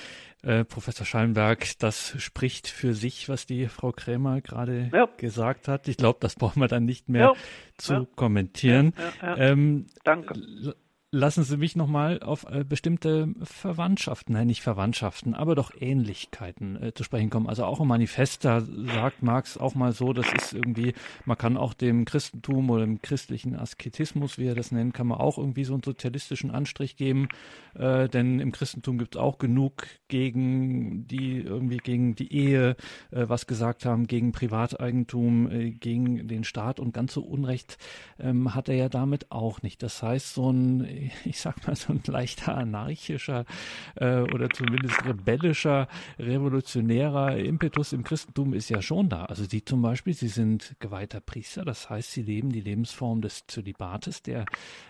Äh, 0.48 0.64
Professor 0.64 1.06
Schallenberg, 1.06 1.78
das 1.80 2.16
spricht 2.20 2.70
für 2.70 2.94
sich, 2.94 3.28
was 3.28 3.46
die 3.46 3.68
Frau 3.68 3.92
Krämer 3.92 4.40
gerade 4.40 4.90
ja. 4.94 5.10
gesagt 5.18 5.68
hat. 5.68 5.90
Ich 5.90 5.98
glaube, 5.98 6.20
das 6.22 6.36
brauchen 6.36 6.62
wir 6.62 6.70
dann 6.70 6.86
nicht 6.86 7.10
mehr 7.10 7.22
ja. 7.22 7.34
zu 7.78 7.94
ja. 7.94 8.08
kommentieren. 8.16 8.94
Ähm, 9.22 9.88
Danke. 10.06 10.74
Lassen 11.12 11.44
Sie 11.44 11.56
mich 11.56 11.78
nochmal 11.78 12.22
auf 12.22 12.46
äh, 12.52 12.66
bestimmte 12.66 13.30
Verwandtschaften, 13.42 14.34
nein, 14.34 14.48
nicht 14.48 14.62
Verwandtschaften, 14.62 15.36
aber 15.36 15.56
doch 15.56 15.72
Ähnlichkeiten 15.80 16.84
äh, 16.84 16.94
zu 16.94 17.06
sprechen 17.06 17.30
kommen. 17.30 17.48
Also 17.48 17.64
auch 17.64 17.80
im 17.80 17.88
Manifest, 17.88 18.44
da 18.44 18.60
sagt 18.60 19.24
Marx 19.24 19.58
auch 19.58 19.74
mal 19.74 19.94
so, 19.94 20.12
das 20.12 20.26
ist 20.34 20.52
irgendwie, 20.52 20.94
man 21.24 21.38
kann 21.38 21.56
auch 21.56 21.74
dem 21.74 22.04
Christentum 22.04 22.70
oder 22.70 22.82
dem 22.82 23.02
christlichen 23.02 23.56
Asketismus, 23.56 24.38
wie 24.38 24.48
er 24.48 24.56
das 24.56 24.74
nennt, 24.74 24.94
kann 24.94 25.08
man 25.08 25.20
auch 25.20 25.38
irgendwie 25.38 25.64
so 25.64 25.76
einen 25.76 25.84
sozialistischen 25.84 26.52
Anstrich 26.52 26.98
geben. 26.98 27.30
Äh, 27.76 28.10
denn 28.10 28.42
im 28.42 28.52
Christentum 28.52 28.98
gibt 28.98 29.16
es 29.16 29.22
auch 29.22 29.38
genug 29.38 29.88
gegen 30.10 31.08
die, 31.08 31.38
irgendwie 31.40 31.78
gegen 31.78 32.16
die 32.16 32.34
Ehe, 32.34 32.76
äh, 33.12 33.30
was 33.30 33.48
gesagt 33.48 33.86
haben, 33.86 34.08
gegen 34.08 34.34
Privateigentum, 34.34 35.50
äh, 35.50 35.72
gegen 35.72 36.28
den 36.28 36.44
Staat 36.44 36.82
und 36.82 36.94
ganz 36.94 37.14
so 37.14 37.22
Unrecht 37.22 37.78
ähm, 38.20 38.54
hat 38.56 38.68
er 38.68 38.76
ja 38.76 38.90
damit 38.90 39.32
auch 39.32 39.62
nicht. 39.62 39.82
Das 39.84 40.04
heißt, 40.04 40.34
so 40.34 40.52
ein 40.52 40.97
ich 41.26 41.40
sag 41.40 41.66
mal, 41.68 41.76
so 41.76 41.94
ein 41.94 42.02
leichter 42.06 42.58
anarchischer 42.58 43.46
äh, 43.96 44.22
oder 44.22 44.50
zumindest 44.50 45.06
rebellischer, 45.06 45.88
revolutionärer 46.20 47.38
Impetus 47.38 47.94
im 47.94 48.04
Christentum 48.04 48.54
ist 48.54 48.70
ja 48.70 48.82
schon 48.82 49.10
da. 49.10 49.26
Also 49.26 49.46
Sie 49.46 49.64
zum 49.64 49.82
Beispiel, 49.82 50.14
Sie 50.14 50.28
sind 50.28 50.76
geweihter 50.80 51.20
Priester, 51.20 51.66
das 51.66 51.90
heißt, 51.90 52.12
Sie 52.12 52.22
leben 52.22 52.52
die 52.52 52.62
Lebensform 52.62 53.22
des 53.22 53.48
Zölibates, 53.48 54.22
der 54.24 54.46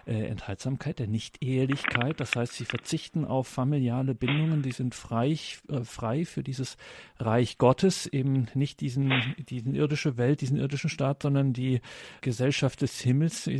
äh, 0.05 0.25
Enthaltsamkeit, 0.25 0.99
der 0.99 1.07
Nicht-Ehelichkeit. 1.07 2.19
Das 2.19 2.35
heißt, 2.35 2.53
Sie 2.53 2.65
verzichten 2.65 3.25
auf 3.25 3.47
familiale 3.47 4.15
Bindungen, 4.15 4.61
die 4.61 4.71
sind 4.71 4.95
frei, 4.95 5.37
äh, 5.69 5.83
frei 5.83 6.25
für 6.25 6.43
dieses 6.43 6.77
Reich 7.19 7.57
Gottes, 7.57 8.05
eben 8.05 8.47
nicht 8.53 8.79
diesen, 8.81 9.11
diesen 9.49 9.75
irdische 9.75 10.17
Welt, 10.17 10.41
diesen 10.41 10.57
irdischen 10.57 10.89
Staat, 10.89 11.23
sondern 11.23 11.53
die 11.53 11.81
Gesellschaft 12.21 12.81
des 12.81 12.99
Himmels. 13.01 13.49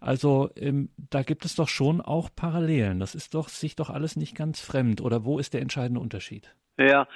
Also 0.00 0.50
ähm, 0.56 0.90
da 1.10 1.22
gibt 1.22 1.44
es 1.44 1.56
doch 1.56 1.65
doch 1.66 1.68
schon 1.68 2.00
auch 2.00 2.30
Parallelen. 2.34 3.00
Das 3.00 3.14
ist 3.14 3.34
doch 3.34 3.48
sich 3.48 3.74
doch 3.76 3.90
alles 3.90 4.16
nicht 4.16 4.36
ganz 4.36 4.60
fremd. 4.60 5.00
Oder 5.00 5.24
wo 5.24 5.38
ist 5.38 5.52
der 5.52 5.62
entscheidende 5.62 6.00
Unterschied? 6.00 6.54
Ja, 6.78 7.08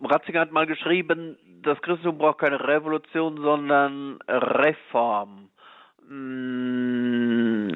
Ratzinger 0.00 0.40
hat 0.40 0.52
mal 0.52 0.66
geschrieben, 0.66 1.36
das 1.62 1.80
Christentum 1.82 2.18
braucht 2.18 2.38
keine 2.38 2.60
Revolution, 2.60 3.36
sondern 3.40 4.20
Reform. 4.28 5.48
Mm, 6.08 7.72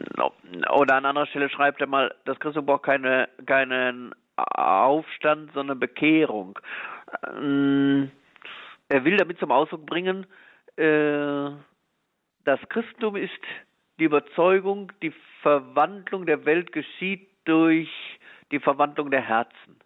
oder 0.72 0.94
an 0.94 1.04
anderer 1.04 1.26
Stelle 1.26 1.50
schreibt 1.50 1.80
er 1.80 1.88
mal, 1.88 2.14
das 2.26 2.38
Christentum 2.38 2.66
braucht 2.66 2.84
keine, 2.84 3.28
keinen 3.46 4.14
Aufstand, 4.36 5.52
sondern 5.52 5.80
Bekehrung. 5.80 6.58
Mm, 7.40 8.04
er 8.88 9.04
will 9.04 9.16
damit 9.16 9.38
zum 9.40 9.50
Ausdruck 9.50 9.84
bringen, 9.86 10.26
äh, 10.76 11.50
das 12.44 12.60
Christentum 12.68 13.16
ist 13.16 13.30
die 13.98 14.04
Überzeugung, 14.04 14.92
die 15.02 15.12
Verwandlung 15.42 16.26
der 16.26 16.44
Welt 16.44 16.72
geschieht 16.72 17.28
durch 17.44 17.90
die 18.50 18.60
Verwandlung 18.60 19.10
der 19.10 19.22
Herzen. 19.22 19.76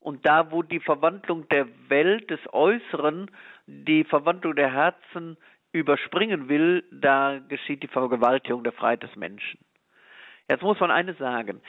Und 0.00 0.24
da, 0.26 0.50
wo 0.50 0.62
die 0.62 0.80
Verwandlung 0.80 1.46
der 1.48 1.66
Welt 1.88 2.30
des 2.30 2.40
Äußeren 2.52 3.30
die 3.66 4.04
Verwandlung 4.04 4.56
der 4.56 4.72
Herzen 4.72 5.36
überspringen 5.72 6.48
will, 6.48 6.84
da 6.90 7.38
geschieht 7.48 7.82
die 7.82 7.88
Vergewaltigung 7.88 8.64
der 8.64 8.72
Freiheit 8.72 9.02
des 9.02 9.14
Menschen. 9.16 9.60
Jetzt 10.48 10.62
muss 10.62 10.80
man 10.80 10.90
eines 10.90 11.16
sagen. 11.18 11.60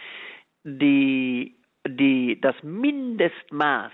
Die, 0.63 1.55
die, 1.86 2.39
das 2.39 2.55
Mindestmaß 2.63 3.91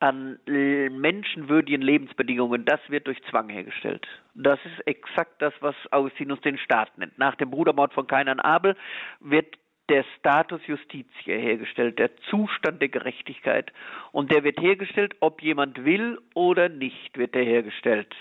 an 0.00 0.38
menschenwürdigen 0.46 1.82
Lebensbedingungen, 1.82 2.64
das 2.64 2.80
wird 2.88 3.06
durch 3.06 3.22
Zwang 3.30 3.48
hergestellt. 3.48 4.06
Das 4.34 4.58
ist 4.64 4.86
exakt 4.86 5.40
das, 5.40 5.52
was 5.60 5.74
Augustinus 5.90 6.40
den 6.40 6.58
Staat 6.58 6.96
nennt. 6.98 7.18
Nach 7.18 7.34
dem 7.36 7.50
Brudermord 7.50 7.92
von 7.92 8.06
Kain 8.06 8.28
an 8.28 8.40
Abel 8.40 8.76
wird 9.20 9.56
der 9.90 10.04
Status 10.18 10.60
Justitia 10.66 11.36
hergestellt, 11.36 11.98
der 11.98 12.16
Zustand 12.30 12.80
der 12.80 12.88
Gerechtigkeit. 12.88 13.72
Und 14.12 14.30
der 14.32 14.44
wird 14.44 14.58
hergestellt, 14.60 15.16
ob 15.20 15.42
jemand 15.42 15.84
will 15.84 16.18
oder 16.34 16.68
nicht, 16.68 17.18
wird 17.18 17.34
der 17.34 17.44
hergestellt. 17.44 18.14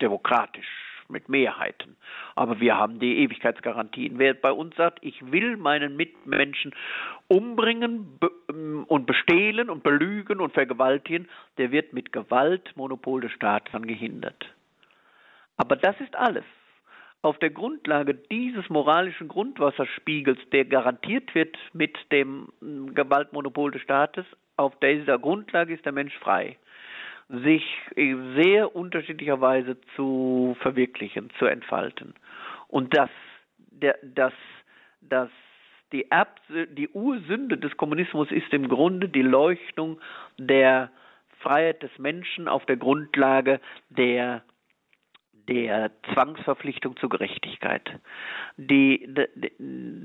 Demokratisch, 0.00 0.66
mit 1.08 1.28
Mehrheiten. 1.28 1.96
Aber 2.34 2.60
wir 2.60 2.76
haben 2.76 2.98
die 2.98 3.18
Ewigkeitsgarantien. 3.18 4.18
Wer 4.18 4.34
bei 4.34 4.52
uns 4.52 4.76
sagt, 4.76 4.98
ich 5.02 5.32
will 5.32 5.56
meinen 5.56 5.96
Mitmenschen 5.96 6.74
umbringen 7.28 8.18
ähm, 8.50 8.84
und 8.88 9.06
bestehlen 9.06 9.70
und 9.70 9.82
belügen 9.82 10.40
und 10.40 10.52
vergewaltigen, 10.52 11.28
der 11.58 11.70
wird 11.70 11.92
mit 11.92 12.12
Gewalt 12.12 12.76
Monopol 12.76 13.20
des 13.20 13.32
Staates 13.32 13.72
dann 13.72 13.86
gehindert. 13.86 14.46
Aber 15.56 15.76
das 15.76 16.00
ist 16.00 16.14
alles. 16.16 16.44
Auf 17.22 17.38
der 17.38 17.50
Grundlage 17.50 18.14
dieses 18.14 18.68
moralischen 18.68 19.28
Grundwasserspiegels, 19.28 20.38
der 20.50 20.64
garantiert 20.64 21.32
wird 21.36 21.56
mit 21.72 21.96
dem 22.10 22.48
hm, 22.60 22.94
Gewaltmonopol 22.94 23.70
des 23.70 23.82
Staates, 23.82 24.26
auf 24.56 24.78
dieser 24.80 25.18
Grundlage 25.18 25.72
ist 25.74 25.84
der 25.84 25.92
Mensch 25.92 26.16
frei 26.18 26.56
sich 27.32 27.64
sehr 27.96 28.76
unterschiedlicher 28.76 29.40
Weise 29.40 29.80
zu 29.96 30.56
verwirklichen, 30.60 31.30
zu 31.38 31.46
entfalten. 31.46 32.14
Und 32.68 32.94
das, 32.94 33.10
der, 33.56 33.98
das, 34.02 34.34
das, 35.00 35.30
die, 35.92 36.10
Erb 36.10 36.40
die 36.48 36.88
Ursünde 36.90 37.56
des 37.56 37.76
Kommunismus 37.76 38.30
ist 38.30 38.52
im 38.52 38.68
Grunde 38.68 39.08
die 39.08 39.22
Leuchtung 39.22 39.98
der 40.38 40.90
Freiheit 41.40 41.82
des 41.82 41.98
Menschen 41.98 42.48
auf 42.48 42.66
der 42.66 42.76
Grundlage 42.76 43.60
der 43.88 44.42
der 45.48 45.90
Zwangsverpflichtung 46.14 46.96
zur 46.98 47.08
Gerechtigkeit. 47.08 47.90
Die, 48.56 49.12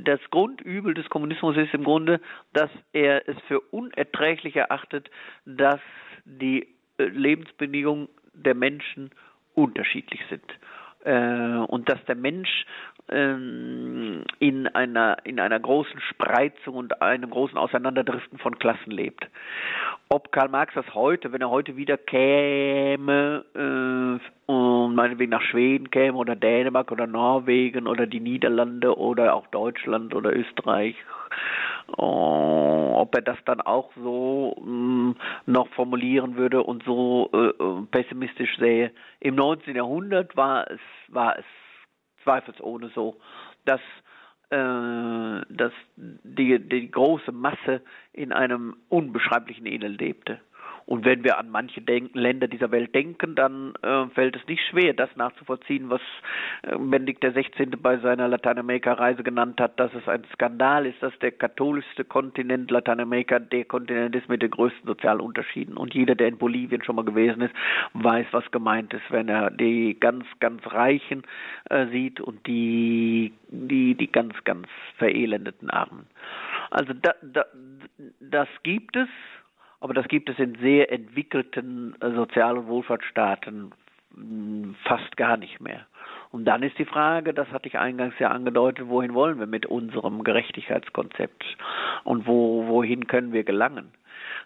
das 0.03 0.19
Grundübel 0.31 0.95
des 0.95 1.07
Kommunismus 1.09 1.55
ist 1.57 1.75
im 1.75 1.83
Grunde, 1.83 2.19
dass 2.53 2.71
er 2.91 3.29
es 3.29 3.37
für 3.47 3.59
unerträglich 3.59 4.55
erachtet, 4.55 5.11
dass 5.45 5.79
die 6.25 6.76
Lebensbedingungen 6.97 8.09
der 8.33 8.55
Menschen 8.55 9.11
unterschiedlich 9.53 10.21
sind. 10.29 10.43
Äh, 11.03 11.65
und 11.67 11.87
dass 11.89 12.03
der 12.05 12.15
Mensch 12.15 12.65
ähm, 13.09 14.23
in 14.39 14.67
einer, 14.67 15.17
in 15.23 15.39
einer 15.39 15.59
großen 15.59 15.99
Spreizung 16.01 16.75
und 16.75 17.01
einem 17.01 17.29
großen 17.29 17.57
Auseinanderdriften 17.57 18.37
von 18.39 18.59
Klassen 18.59 18.91
lebt. 18.91 19.27
Ob 20.09 20.31
Karl 20.31 20.49
Marx 20.49 20.73
das 20.73 20.93
heute, 20.93 21.31
wenn 21.31 21.41
er 21.41 21.49
heute 21.49 21.77
wieder 21.77 21.97
käme 21.97 23.45
äh, 23.55 24.51
und 24.51 24.95
meinetwegen 24.95 25.31
nach 25.31 25.41
Schweden 25.41 25.89
käme 25.91 26.17
oder 26.17 26.35
Dänemark 26.35 26.91
oder 26.91 27.07
Norwegen 27.07 27.87
oder 27.87 28.07
die 28.07 28.19
Niederlande 28.19 28.97
oder 28.97 29.33
auch 29.33 29.47
Deutschland 29.47 30.13
oder 30.13 30.35
Österreich 30.35 30.95
ob 31.95 33.15
er 33.15 33.21
das 33.21 33.37
dann 33.45 33.61
auch 33.61 33.91
so 33.95 34.55
mh, 34.59 34.71
mm, 34.71 35.15
noch 35.45 35.67
formulieren 35.69 36.35
würde 36.35 36.63
und 36.63 36.83
so 36.83 37.29
äh, 37.33 37.49
äh 37.49 37.81
pessimistisch 37.91 38.57
sähe. 38.57 38.91
Im 39.19 39.35
19. 39.35 39.75
Jahrhundert 39.75 40.35
war 40.35 40.69
es, 40.69 40.79
war 41.07 41.37
es 41.37 41.45
zweifelsohne 42.23 42.91
so, 42.93 43.17
dass 43.65 43.81
äh, 44.49 45.41
dass 45.49 45.73
die, 45.97 46.59
die 46.59 46.89
große 46.89 47.31
Masse 47.31 47.81
in 48.13 48.31
einem 48.31 48.77
unbeschreiblichen 48.87 49.65
Elend 49.65 49.99
lebte. 49.99 50.39
Und 50.87 51.03
wenn 51.03 51.25
wir 51.25 51.37
an 51.37 51.49
manche 51.49 51.81
denken, 51.81 52.17
Länder 52.17 52.47
dieser 52.47 52.71
Welt 52.71 52.95
denken, 52.95 53.35
dann 53.35 53.73
äh, 53.81 54.05
fällt 54.15 54.37
es 54.37 54.47
nicht 54.47 54.63
schwer, 54.69 54.93
das 54.93 55.13
nachzuvollziehen, 55.17 55.89
was 55.89 55.99
äh, 56.63 56.77
Benedikt 56.77 57.21
XVI. 57.21 57.65
bei 57.77 57.97
seiner 57.97 58.29
Lateinamerika-Reise 58.29 59.21
genannt 59.21 59.59
hat, 59.59 59.77
dass 59.81 59.93
es 59.93 60.07
ein 60.07 60.23
Skandal 60.33 60.85
ist, 60.85 61.03
dass 61.03 61.11
der 61.19 61.33
katholischste 61.33 62.05
Kontinent 62.05 62.71
Lateinamerika 62.71 63.37
der 63.37 63.65
Kontinent 63.65 64.15
ist 64.15 64.29
mit 64.29 64.41
den 64.41 64.49
größten 64.49 64.87
sozialen 64.87 65.19
Unterschieden. 65.19 65.75
Und 65.75 65.93
jeder, 65.93 66.15
der 66.15 66.29
in 66.29 66.37
Bolivien 66.37 66.81
schon 66.81 66.95
mal 66.95 67.03
gewesen 67.03 67.41
ist, 67.41 67.53
weiß, 67.91 68.27
was 68.31 68.49
gemeint 68.51 68.93
ist, 68.93 69.11
wenn 69.11 69.27
er 69.27 69.51
die 69.51 69.99
ganz, 69.99 70.25
ganz 70.39 70.65
Reichen 70.67 71.23
äh, 71.69 71.87
sieht 71.87 72.21
und 72.21 72.47
die, 72.47 73.33
die, 73.49 73.95
die 73.95 74.09
ganz, 74.09 74.41
ganz 74.45 74.69
verelendeten 74.97 75.69
Armen. 75.69 76.07
Also 76.71 76.93
da, 76.93 77.13
da, 77.21 77.45
das 78.21 78.47
gibt 78.63 78.95
es 78.95 79.09
aber 79.79 79.93
das 79.93 80.07
gibt 80.07 80.29
es 80.29 80.39
in 80.39 80.55
sehr 80.55 80.91
entwickelten 80.91 81.95
äh, 82.01 82.11
Sozial- 82.11 82.57
und 82.57 82.67
Wohlfahrtsstaaten 82.67 83.71
hm, 84.15 84.75
fast 84.83 85.15
gar 85.17 85.37
nicht 85.37 85.61
mehr. 85.61 85.85
Und 86.31 86.45
dann 86.45 86.63
ist 86.63 86.77
die 86.77 86.85
Frage, 86.85 87.33
das 87.33 87.47
hatte 87.51 87.67
ich 87.67 87.77
eingangs 87.77 88.15
ja 88.19 88.29
angedeutet, 88.29 88.87
wohin 88.89 89.13
wollen 89.13 89.39
wir 89.39 89.47
mit 89.47 89.65
unserem 89.65 90.23
Gerechtigkeitskonzept 90.23 91.43
und 92.03 92.27
wo, 92.27 92.67
wohin 92.67 93.07
können 93.07 93.33
wir 93.33 93.43
gelangen? 93.43 93.91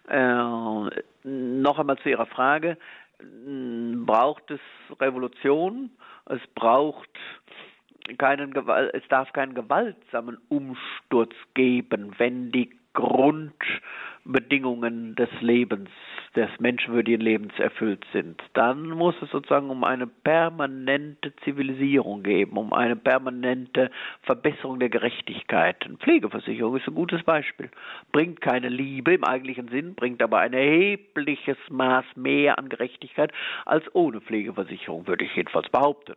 Äh, 0.08 0.44
noch 1.24 1.80
einmal 1.80 1.98
zu 2.00 2.10
Ihrer 2.10 2.26
Frage, 2.26 2.78
hm, 3.20 4.06
braucht 4.06 4.52
es 4.52 4.60
Revolution? 5.00 5.92
Es 6.26 6.42
braucht 6.56 7.10
keinen 8.18 8.54
Gewalt, 8.54 8.94
es 8.94 9.08
darf 9.10 9.32
keinen 9.34 9.54
gewaltsamen 9.54 10.38
Umsturz 10.50 11.34
geben, 11.54 12.14
wenn 12.18 12.52
die 12.52 12.70
Grundbedingungen 14.24 15.16
des 15.16 15.30
Lebens, 15.42 15.90
des 16.36 16.50
menschenwürdigen 16.60 17.22
Lebens 17.22 17.54
erfüllt 17.58 18.06
sind, 18.14 18.42
dann 18.54 18.90
muss 18.90 19.16
es 19.22 19.30
sozusagen 19.32 19.70
um 19.70 19.84
eine 19.84 20.08
permanente 20.08 21.36
Zivilisierung 21.44 22.24
geben, 22.24 22.58
um 22.58 22.72
eine 22.72 22.96
permanente 22.96 23.90
Verbesserung 24.22 24.80
der 24.80 24.90
Gerechtigkeit. 24.90 25.84
Eine 25.86 25.98
Pflegeversicherung 25.98 26.78
ist 26.78 26.88
ein 26.88 26.96
gutes 26.96 27.24
Beispiel. 27.24 27.70
Bringt 28.12 28.42
keine 28.42 28.70
Liebe 28.70 29.14
im 29.14 29.24
eigentlichen 29.24 29.68
Sinn, 29.70 29.96
bringt 29.96 30.22
aber 30.22 30.40
ein 30.40 30.54
erhebliches 30.54 31.58
Maß 31.70 32.06
mehr 32.16 32.58
an 32.58 32.70
Gerechtigkeit 32.70 33.34
als 33.66 33.84
ohne 33.94 34.22
Pflegeversicherung, 34.22 35.08
würde 35.08 35.26
ich 35.26 35.36
jedenfalls 35.36 35.70
behaupten. 35.70 36.16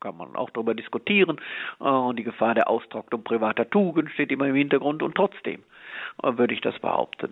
Kann 0.00 0.16
man 0.16 0.36
auch 0.36 0.50
darüber 0.50 0.74
diskutieren. 0.74 1.40
Und 1.78 2.16
die 2.16 2.24
Gefahr 2.24 2.54
der 2.54 2.68
Austrocknung 2.68 3.24
privater 3.24 3.68
Tugend 3.68 4.10
steht 4.10 4.30
immer 4.30 4.46
im 4.46 4.54
Hintergrund 4.54 5.02
und 5.02 5.14
trotzdem 5.14 5.62
würde 6.22 6.54
ich 6.54 6.60
das 6.60 6.78
behaupten. 6.78 7.27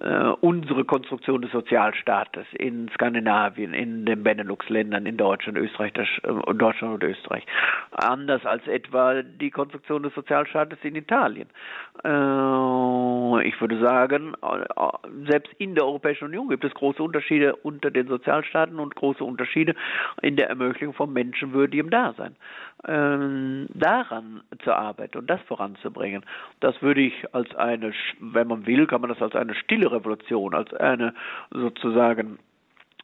Äh, 0.00 0.32
unsere 0.40 0.84
Konstruktion 0.84 1.42
des 1.42 1.50
Sozialstaates 1.50 2.46
in 2.52 2.88
Skandinavien, 2.94 3.74
in 3.74 4.06
den 4.06 4.22
Benelux-Ländern, 4.22 5.06
in 5.06 5.16
Deutschland, 5.16 5.58
Österreich, 5.58 5.92
das, 5.94 6.06
äh, 6.22 6.54
Deutschland 6.54 6.94
und 6.94 7.02
Österreich, 7.02 7.44
anders 7.90 8.46
als 8.46 8.64
etwa 8.68 9.22
die 9.22 9.50
Konstruktion 9.50 10.04
des 10.04 10.14
Sozialstaates 10.14 10.78
in 10.82 10.94
Italien. 10.94 11.48
Äh, 12.04 13.48
ich 13.48 13.60
würde 13.60 13.80
sagen, 13.80 14.34
äh, 14.40 15.26
selbst 15.28 15.52
in 15.58 15.74
der 15.74 15.84
Europäischen 15.84 16.26
Union 16.26 16.48
gibt 16.48 16.64
es 16.64 16.72
große 16.74 17.02
Unterschiede 17.02 17.56
unter 17.56 17.90
den 17.90 18.06
Sozialstaaten 18.06 18.78
und 18.78 18.94
große 18.94 19.24
Unterschiede 19.24 19.74
in 20.22 20.36
der 20.36 20.48
Ermöglichung 20.48 20.94
von 20.94 21.12
menschenwürdigem 21.12 21.90
Dasein. 21.90 22.36
Ähm, 22.86 23.66
daran 23.74 24.42
zu 24.62 24.72
arbeiten 24.72 25.18
und 25.18 25.28
das 25.28 25.40
voranzubringen, 25.42 26.24
das 26.60 26.80
würde 26.80 27.00
ich 27.00 27.34
als 27.34 27.52
eine 27.56 27.92
wenn 28.20 28.46
man 28.46 28.66
will, 28.66 28.86
kann 28.86 29.00
man 29.00 29.10
das 29.10 29.20
als 29.20 29.34
eine 29.34 29.54
stille 29.54 29.90
Revolution, 29.90 30.54
als 30.54 30.72
eine 30.74 31.12
sozusagen 31.50 32.38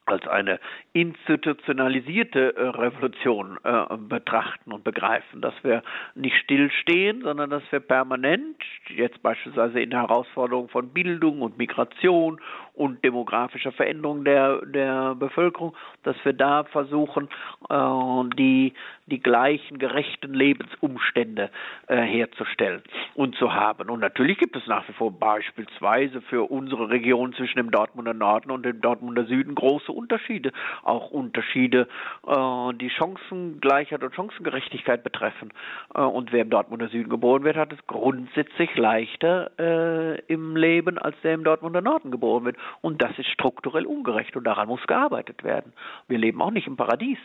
als 0.06 0.26
eine 0.26 0.60
institutionalisierte 0.92 2.56
äh, 2.56 2.68
Revolution 2.68 3.58
äh, 3.64 3.96
betrachten 3.96 4.72
und 4.72 4.84
begreifen, 4.84 5.40
dass 5.40 5.54
wir 5.62 5.82
nicht 6.14 6.36
stillstehen, 6.36 7.22
sondern 7.22 7.50
dass 7.50 7.62
wir 7.70 7.80
permanent, 7.80 8.56
jetzt 8.88 9.22
beispielsweise 9.22 9.80
in 9.80 9.92
Herausforderungen 9.92 10.68
von 10.68 10.90
Bildung 10.90 11.40
und 11.40 11.56
Migration 11.56 12.40
und 12.74 13.04
demografischer 13.04 13.72
Veränderung 13.72 14.24
der, 14.24 14.64
der 14.66 15.14
Bevölkerung, 15.14 15.74
dass 16.02 16.16
wir 16.24 16.32
da 16.32 16.64
versuchen, 16.64 17.28
äh, 17.70 18.36
die, 18.36 18.74
die 19.06 19.20
gleichen 19.20 19.78
gerechten 19.78 20.34
Lebensumstände 20.34 21.50
äh, 21.86 21.96
herzustellen 21.96 22.82
und 23.14 23.36
zu 23.36 23.54
haben. 23.54 23.88
Und 23.88 24.00
natürlich 24.00 24.38
gibt 24.38 24.56
es 24.56 24.66
nach 24.66 24.86
wie 24.88 24.92
vor 24.92 25.12
beispielsweise 25.12 26.20
für 26.22 26.50
unsere 26.50 26.90
Region 26.90 27.32
zwischen 27.34 27.56
dem 27.56 27.70
Dortmunder 27.70 28.14
Norden 28.14 28.50
und 28.50 28.64
dem 28.64 28.80
Dortmunder 28.80 29.24
Süden 29.24 29.54
große 29.54 29.93
Unterschiede, 29.94 30.52
auch 30.82 31.10
Unterschiede, 31.10 31.88
äh, 32.26 32.74
die 32.74 32.90
Chancengleichheit 32.90 34.02
und 34.02 34.14
Chancengerechtigkeit 34.14 35.02
betreffen. 35.02 35.52
Äh, 35.94 36.00
und 36.00 36.32
wer 36.32 36.42
im 36.42 36.50
Dortmunder 36.50 36.88
Süden 36.88 37.08
geboren 37.08 37.44
wird, 37.44 37.56
hat 37.56 37.72
es 37.72 37.86
grundsätzlich 37.86 38.74
leichter 38.76 39.50
äh, 39.58 40.20
im 40.26 40.56
Leben, 40.56 40.98
als 40.98 41.16
der 41.22 41.34
im 41.34 41.44
Dortmunder 41.44 41.80
Norden 41.80 42.10
geboren 42.10 42.44
wird. 42.44 42.56
Und 42.80 43.02
das 43.02 43.18
ist 43.18 43.28
strukturell 43.28 43.86
ungerecht 43.86 44.36
und 44.36 44.44
daran 44.44 44.68
muss 44.68 44.86
gearbeitet 44.86 45.44
werden. 45.44 45.72
Wir 46.08 46.18
leben 46.18 46.42
auch 46.42 46.50
nicht 46.50 46.66
im 46.66 46.76
Paradies. 46.76 47.18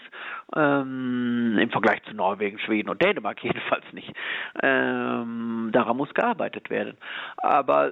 Ähm, 0.55 1.57
im 1.59 1.69
Vergleich 1.69 2.01
zu 2.03 2.13
Norwegen, 2.13 2.59
Schweden 2.59 2.89
und 2.89 3.01
Dänemark 3.01 3.43
jedenfalls 3.43 3.85
nicht. 3.93 4.11
Ähm, 4.61 5.69
daran 5.71 5.97
muss 5.97 6.13
gearbeitet 6.13 6.69
werden. 6.69 6.97
Aber 7.37 7.91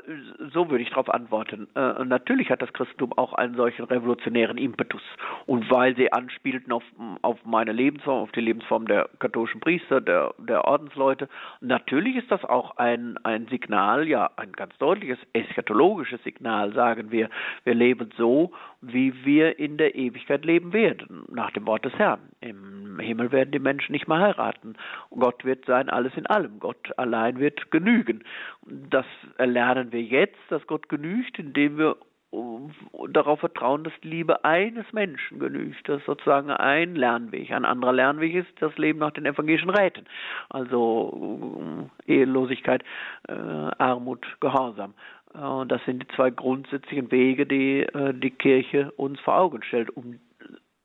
so 0.54 0.70
würde 0.70 0.84
ich 0.84 0.90
darauf 0.90 1.10
antworten. 1.10 1.68
Äh, 1.76 2.06
natürlich 2.06 2.50
hat 2.50 2.62
das 2.62 2.74
Christentum 2.74 3.14
auch 3.14 3.34
einen 3.34 3.56
solchen 3.56 3.86
revolutionären 3.86 4.58
Impetus. 4.68 5.02
Und 5.46 5.70
weil 5.72 5.96
sie 5.96 6.12
anspielten 6.12 6.72
auf, 6.72 6.84
auf 7.22 7.38
meine 7.46 7.72
Lebensform, 7.72 8.24
auf 8.24 8.32
die 8.32 8.42
Lebensform 8.42 8.88
der 8.88 9.10
katholischen 9.20 9.60
Priester, 9.62 10.02
der, 10.02 10.34
der 10.38 10.66
Ordensleute, 10.66 11.30
natürlich 11.62 12.18
ist 12.18 12.32
das 12.32 12.44
auch 12.44 12.78
ein, 12.78 13.18
ein 13.24 13.48
Signal, 13.48 14.08
ja, 14.08 14.30
ein 14.36 14.52
ganz 14.52 14.78
deutliches 14.78 15.20
eschatologisches 15.34 16.24
Signal, 16.24 16.74
sagen 16.74 17.12
wir. 17.12 17.30
Wir 17.64 17.74
leben 17.74 18.10
so, 18.18 18.52
wie 18.82 19.14
wir 19.26 19.60
in 19.60 19.78
der 19.78 19.96
Ewigkeit 19.96 20.46
leben 20.46 20.74
werden, 20.74 21.26
nach 21.30 21.52
dem 21.52 21.66
Wort 21.66 21.86
des 21.86 21.94
Herrn. 21.94 22.20
Im 22.42 23.00
Himmel 23.00 23.32
werden 23.32 23.52
die 23.52 23.60
Menschen 23.60 23.92
nicht 23.92 24.08
mehr 24.08 24.20
heiraten. 24.20 24.76
Gott 25.12 25.46
wird 25.46 25.66
sein 25.66 25.90
alles 25.90 26.14
in 26.16 26.26
allem. 26.28 26.60
Gott 26.60 26.98
allein 26.98 27.40
wird 27.40 27.72
genügen. 27.72 28.24
Das 28.66 29.06
erlernen 29.38 29.92
wir 29.92 30.02
jetzt, 30.02 30.40
dass 30.50 30.66
Gott 30.68 30.90
genügt, 30.90 31.40
indem 31.40 31.78
wir 31.78 31.96
darauf 33.10 33.40
vertrauen, 33.40 33.84
dass 33.84 33.94
die 34.04 34.10
Liebe 34.10 34.44
eines 34.44 34.92
Menschen 34.94 35.40
genügt. 35.40 35.88
Das 35.88 36.00
ist 36.00 36.06
sozusagen 36.06 36.50
ein 36.52 36.96
Lernweg. 36.96 37.52
Ein 37.52 37.66
anderer 37.66 37.94
Lernweg 37.94 38.36
ist 38.36 38.52
das 38.60 38.78
Leben 38.78 39.00
nach 39.00 39.12
den 39.12 39.26
evangelischen 39.26 39.70
Räten. 39.70 40.06
Also 40.50 41.90
äh, 42.08 42.14
Ehelosigkeit, 42.14 42.84
äh, 43.28 43.34
Armut, 43.34 44.26
Gehorsam. 44.40 44.94
Und 45.34 45.72
das 45.72 45.84
sind 45.86 46.02
die 46.02 46.08
zwei 46.16 46.32
grundsätzlichen 46.32 47.12
Wege, 47.12 47.46
die 47.46 47.82
äh, 47.82 48.14
die 48.14 48.32
Kirche 48.32 48.92
uns 48.98 49.20
vor 49.20 49.38
Augen 49.38 49.62
stellt, 49.64 49.96
um 49.96 50.20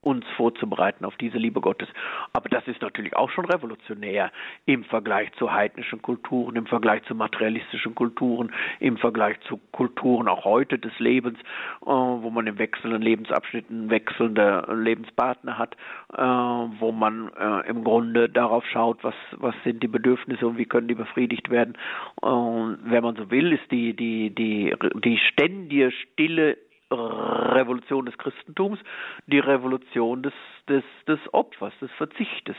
uns 0.03 0.25
vorzubereiten 0.37 1.05
auf 1.05 1.17
diese 1.17 1.39
Liebe 1.39 1.61
Gottes. 1.61 1.89
Aber 2.33 2.49
das 2.49 2.67
ist 2.67 2.83
natürlich 2.83 3.17
auch 3.17 3.31
schon 3.31 3.45
revolutionär 3.45 4.31
im 4.67 4.85
Vergleich 4.85 5.33
zu 5.35 5.53
heidnischen 5.53 6.03
Kulturen, 6.03 6.57
im 6.57 6.67
Vergleich 6.67 7.03
zu 7.05 7.15
materialistischen 7.15 7.95
Kulturen, 7.95 8.53
im 8.81 8.97
Vergleich 8.97 9.41
zu 9.49 9.61
Kulturen 9.71 10.29
auch 10.29 10.45
heute 10.45 10.79
des 10.79 10.99
Lebens, 10.99 11.39
äh, 11.83 11.87
wo 11.87 12.31
man 12.31 12.47
in 12.47 12.59
wechselnden 12.59 13.01
Lebensabschnitten 13.01 13.91
wechselnde 13.91 14.67
Lebenspartner 14.75 15.57
hat, 15.57 15.77
äh, 16.13 16.21
wo 16.21 16.91
man 16.93 17.31
äh, 17.39 17.69
im 17.69 17.85
Grunde 17.85 18.29
darauf 18.29 18.67
schaut, 18.67 19.03
was, 19.05 19.15
was 19.37 19.55
sind 19.65 19.83
die 19.83 19.89
Bedürfnisse 19.89 20.47
und 20.47 20.59
wie 20.59 20.67
können 20.67 20.89
die 20.89 20.95
befriedigt 20.95 21.51
werden. 21.51 21.79
Wenn 22.21 23.03
man 23.03 23.17
so 23.17 23.31
will, 23.31 23.53
ist 23.53 23.71
die, 23.71 23.95
die, 23.95 24.31
die, 24.31 24.75
die 25.05 25.19
ständige 25.19 25.91
Stille 25.91 26.57
Revolution 26.93 28.05
des 28.05 28.17
Christentums, 28.19 28.79
die 29.27 29.39
Revolution 29.39 30.23
des, 30.23 30.33
des, 30.69 30.85
des 31.07 31.19
Opfers, 31.33 31.73
des 31.81 31.91
Verzichtes, 31.93 32.57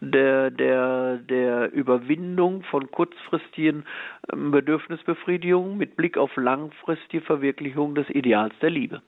der, 0.00 0.50
der, 0.50 1.18
der 1.18 1.72
Überwindung 1.72 2.62
von 2.64 2.90
kurzfristigen 2.90 3.84
ähm, 4.32 4.50
Bedürfnisbefriedigungen 4.50 5.76
mit 5.76 5.96
Blick 5.96 6.16
auf 6.18 6.34
langfristige 6.36 7.24
Verwirklichung 7.24 7.94
des 7.94 8.08
Ideals 8.10 8.54
der 8.60 8.70
Liebe. 8.70 9.02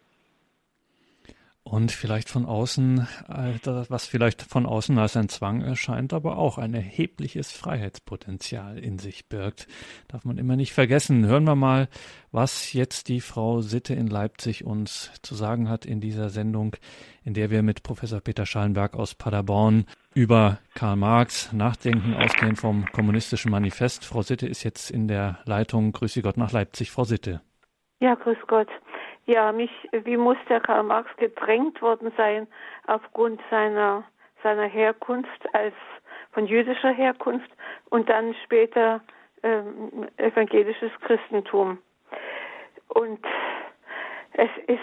Und 1.68 1.90
vielleicht 1.90 2.28
von 2.28 2.46
außen, 2.46 3.08
äh, 3.28 3.58
was 3.88 4.06
vielleicht 4.06 4.42
von 4.42 4.66
außen 4.66 4.96
als 5.00 5.16
ein 5.16 5.28
Zwang 5.28 5.62
erscheint, 5.62 6.12
aber 6.12 6.38
auch 6.38 6.58
ein 6.58 6.74
erhebliches 6.74 7.50
Freiheitspotenzial 7.50 8.78
in 8.78 9.00
sich 9.00 9.28
birgt. 9.28 9.66
Darf 10.06 10.24
man 10.24 10.38
immer 10.38 10.54
nicht 10.54 10.72
vergessen. 10.72 11.26
Hören 11.26 11.42
wir 11.42 11.56
mal, 11.56 11.88
was 12.30 12.72
jetzt 12.72 13.08
die 13.08 13.20
Frau 13.20 13.62
Sitte 13.62 13.94
in 13.94 14.06
Leipzig 14.06 14.64
uns 14.64 15.10
zu 15.22 15.34
sagen 15.34 15.68
hat 15.68 15.84
in 15.84 16.00
dieser 16.00 16.30
Sendung, 16.30 16.76
in 17.24 17.34
der 17.34 17.50
wir 17.50 17.64
mit 17.64 17.82
Professor 17.82 18.20
Peter 18.20 18.46
Schallenberg 18.46 18.94
aus 18.94 19.16
Paderborn 19.16 19.86
über 20.14 20.60
Karl 20.76 20.94
Marx 20.94 21.52
nachdenken, 21.52 22.14
ausgehend 22.14 22.60
vom 22.60 22.86
kommunistischen 22.92 23.50
Manifest. 23.50 24.04
Frau 24.04 24.22
Sitte 24.22 24.46
ist 24.46 24.62
jetzt 24.62 24.88
in 24.92 25.08
der 25.08 25.40
Leitung. 25.46 25.90
Grüße 25.90 26.22
Gott 26.22 26.36
nach 26.36 26.52
Leipzig. 26.52 26.92
Frau 26.92 27.02
Sitte. 27.02 27.40
Ja, 27.98 28.14
grüß 28.14 28.38
Gott. 28.46 28.68
Ja, 29.26 29.50
mich, 29.50 29.70
wie 29.90 30.16
muss 30.16 30.36
der 30.48 30.60
Karl 30.60 30.84
Marx 30.84 31.10
gedrängt 31.16 31.82
worden 31.82 32.12
sein 32.16 32.46
aufgrund 32.86 33.40
seiner, 33.50 34.04
seiner 34.42 34.66
Herkunft 34.66 35.54
als 35.54 35.74
von 36.32 36.46
jüdischer 36.46 36.92
Herkunft 36.92 37.50
und 37.90 38.08
dann 38.08 38.34
später 38.44 39.00
ähm, 39.42 40.08
evangelisches 40.16 40.92
Christentum. 41.00 41.78
Und 42.88 43.24
es 44.34 44.50
ist 44.66 44.80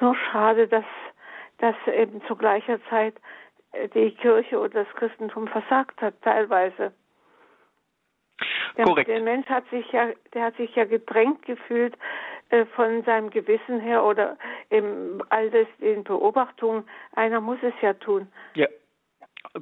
nur 0.00 0.16
schade, 0.16 0.66
dass, 0.66 0.84
dass 1.58 1.76
eben 1.86 2.22
zu 2.26 2.34
gleicher 2.34 2.80
Zeit 2.88 3.14
die 3.94 4.10
Kirche 4.12 4.58
oder 4.58 4.84
das 4.84 4.94
Christentum 4.94 5.46
versagt 5.46 6.00
hat, 6.02 6.14
teilweise. 6.22 6.92
Der, 8.76 8.84
Korrekt. 8.84 9.08
der 9.08 9.20
Mensch 9.20 9.46
hat 9.48 9.68
sich 9.70 9.90
ja, 9.92 10.08
der 10.34 10.44
hat 10.44 10.56
sich 10.56 10.74
ja 10.74 10.84
gedrängt 10.84 11.42
gefühlt 11.44 11.94
äh, 11.94 11.98
von 12.74 13.02
seinem 13.04 13.30
Gewissen 13.30 13.80
her 13.80 14.04
oder 14.04 14.36
im 14.70 15.22
all 15.28 15.50
das 15.50 15.66
in 15.78 16.04
Beobachtung. 16.04 16.84
Einer 17.14 17.40
muss 17.40 17.58
es 17.62 17.74
ja 17.80 17.94
tun. 17.94 18.28
Ja. 18.54 18.66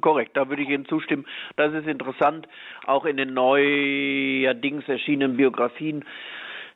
Korrekt, 0.01 0.35
da 0.35 0.49
würde 0.49 0.61
ich 0.61 0.69
Ihnen 0.69 0.85
zustimmen. 0.85 1.25
Das 1.55 1.73
ist 1.73 1.87
interessant. 1.87 2.47
Auch 2.85 3.05
in 3.05 3.17
den 3.17 3.33
neuerdings 3.33 4.87
erschienenen 4.87 5.37
Biografien 5.37 6.05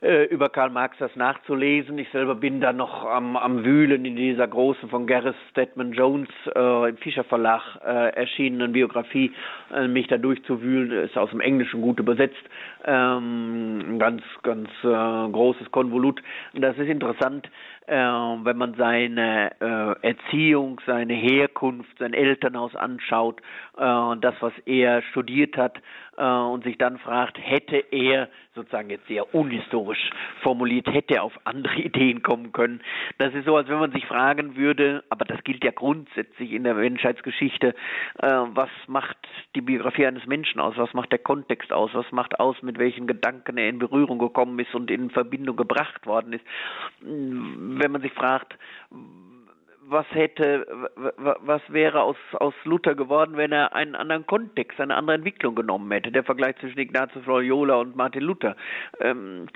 äh, 0.04 0.26
über 0.26 0.50
Karl 0.50 0.70
Marx 0.70 0.98
das 1.00 1.16
nachzulesen. 1.16 1.98
Ich 1.98 2.10
selber 2.10 2.36
bin 2.36 2.60
da 2.60 2.74
noch 2.74 3.06
am, 3.06 3.38
am 3.38 3.64
Wühlen 3.64 4.06
in 4.06 4.16
dieser 4.16 4.48
großen 4.48 4.90
von 4.90 5.08
Gareth 5.08 5.36
Stedman 5.52 5.94
Jones 5.94 6.28
äh, 6.56 6.90
im 6.90 6.98
Fischer 6.98 7.24
Verlag 7.24 7.62
äh, 7.86 8.10
erschienenen 8.14 8.74
Biografie, 8.74 9.32
äh, 9.74 9.88
mich 9.88 10.08
da 10.08 10.18
durchzuwühlen. 10.18 10.92
Ist 10.92 11.18
aus 11.18 11.30
dem 11.30 11.40
Englischen 11.40 11.82
gut 11.82 12.00
übersetzt. 12.00 12.44
Ähm, 12.86 13.98
ganz, 13.98 14.22
ganz 14.44 14.70
äh, 14.84 14.88
großes 14.88 15.72
Konvolut. 15.72 16.22
Das 16.54 16.78
ist 16.78 16.90
interessant, 16.90 17.50
äh, 17.88 17.96
wenn 17.96 18.58
man 18.58 18.76
seine 18.76 19.52
äh, 19.60 20.08
Erziehung, 20.08 20.82
seine 20.86 21.14
Herkunft, 21.14 21.98
sein 22.00 22.14
Elternhaus 22.14 22.76
anschaut, 22.76 23.42
äh, 23.78 24.16
das, 24.22 24.36
was 24.40 24.54
er 24.66 25.02
studiert 25.04 25.58
hat, 25.58 25.80
äh, 26.18 26.24
und 26.24 26.64
sich 26.64 26.78
dann 26.78 26.98
fragt, 27.00 27.38
hätte 27.40 27.78
er 27.92 28.30
sozusagen 28.56 28.90
jetzt 28.92 29.08
sehr 29.08 29.34
unhistorisch 29.34 30.12
formuliert, 30.42 30.88
hätte 30.88 31.16
er 31.16 31.24
auf 31.24 31.34
andere 31.44 31.76
Ideen 31.82 32.22
kommen 32.22 32.52
können. 32.52 32.82
Das 33.18 33.34
ist 33.34 33.46
so, 33.46 33.56
als 33.56 33.68
wenn 33.68 33.80
man 33.80 33.92
sich 33.92 34.06
fragen 34.06 34.56
würde, 34.56 35.04
aber 35.10 35.26
das 35.26 35.44
gilt 35.44 35.64
ja 35.64 35.72
grundsätzlich 35.72 36.52
in 36.52 36.64
der 36.64 36.76
Menschheitsgeschichte, 36.76 37.70
äh, 38.20 38.28
was 38.54 38.70
macht 38.88 39.18
die 39.56 39.62
Biografie 39.62 40.06
eines 40.06 40.26
Menschen 40.26 40.60
aus, 40.60 40.78
was 40.78 40.94
macht 40.94 41.12
der 41.12 41.20
Kontext 41.20 41.74
aus, 41.74 41.92
was 41.94 42.12
macht 42.12 42.40
aus, 42.40 42.62
mit 42.62 42.78
welchen 42.78 43.08
Gedanken 43.08 43.58
er 43.58 43.70
in 43.70 43.80
Berührung 43.80 44.20
gekommen 44.20 44.60
ist 44.60 44.74
und 44.76 44.92
in 44.92 45.10
Verbindung 45.10 45.56
gebracht 45.56 46.06
worden 46.06 46.34
ist. 46.34 46.46
Wenn 47.80 47.92
man 47.92 48.02
sich 48.02 48.14
fragt, 48.14 48.58
was 49.86 50.06
hätte, 50.12 50.66
was 51.16 51.62
wäre 51.68 52.02
aus, 52.02 52.18
aus 52.34 52.54
Luther 52.64 52.96
geworden, 52.96 53.38
wenn 53.38 53.52
er 53.52 53.76
einen 53.76 53.96
anderen 53.96 54.26
Kontext, 54.26 54.80
eine 54.80 54.96
andere 54.96 55.18
Entwicklung 55.18 55.56
genommen 55.56 55.92
hätte? 55.92 56.12
Der 56.12 56.24
Vergleich 56.24 56.56
zwischen 56.58 56.80
Ignatius 56.80 57.26
Loyola 57.26 57.76
und 57.76 57.96
Martin 57.96 58.24
Luther. 58.24 58.56
Ähm, 59.00 59.48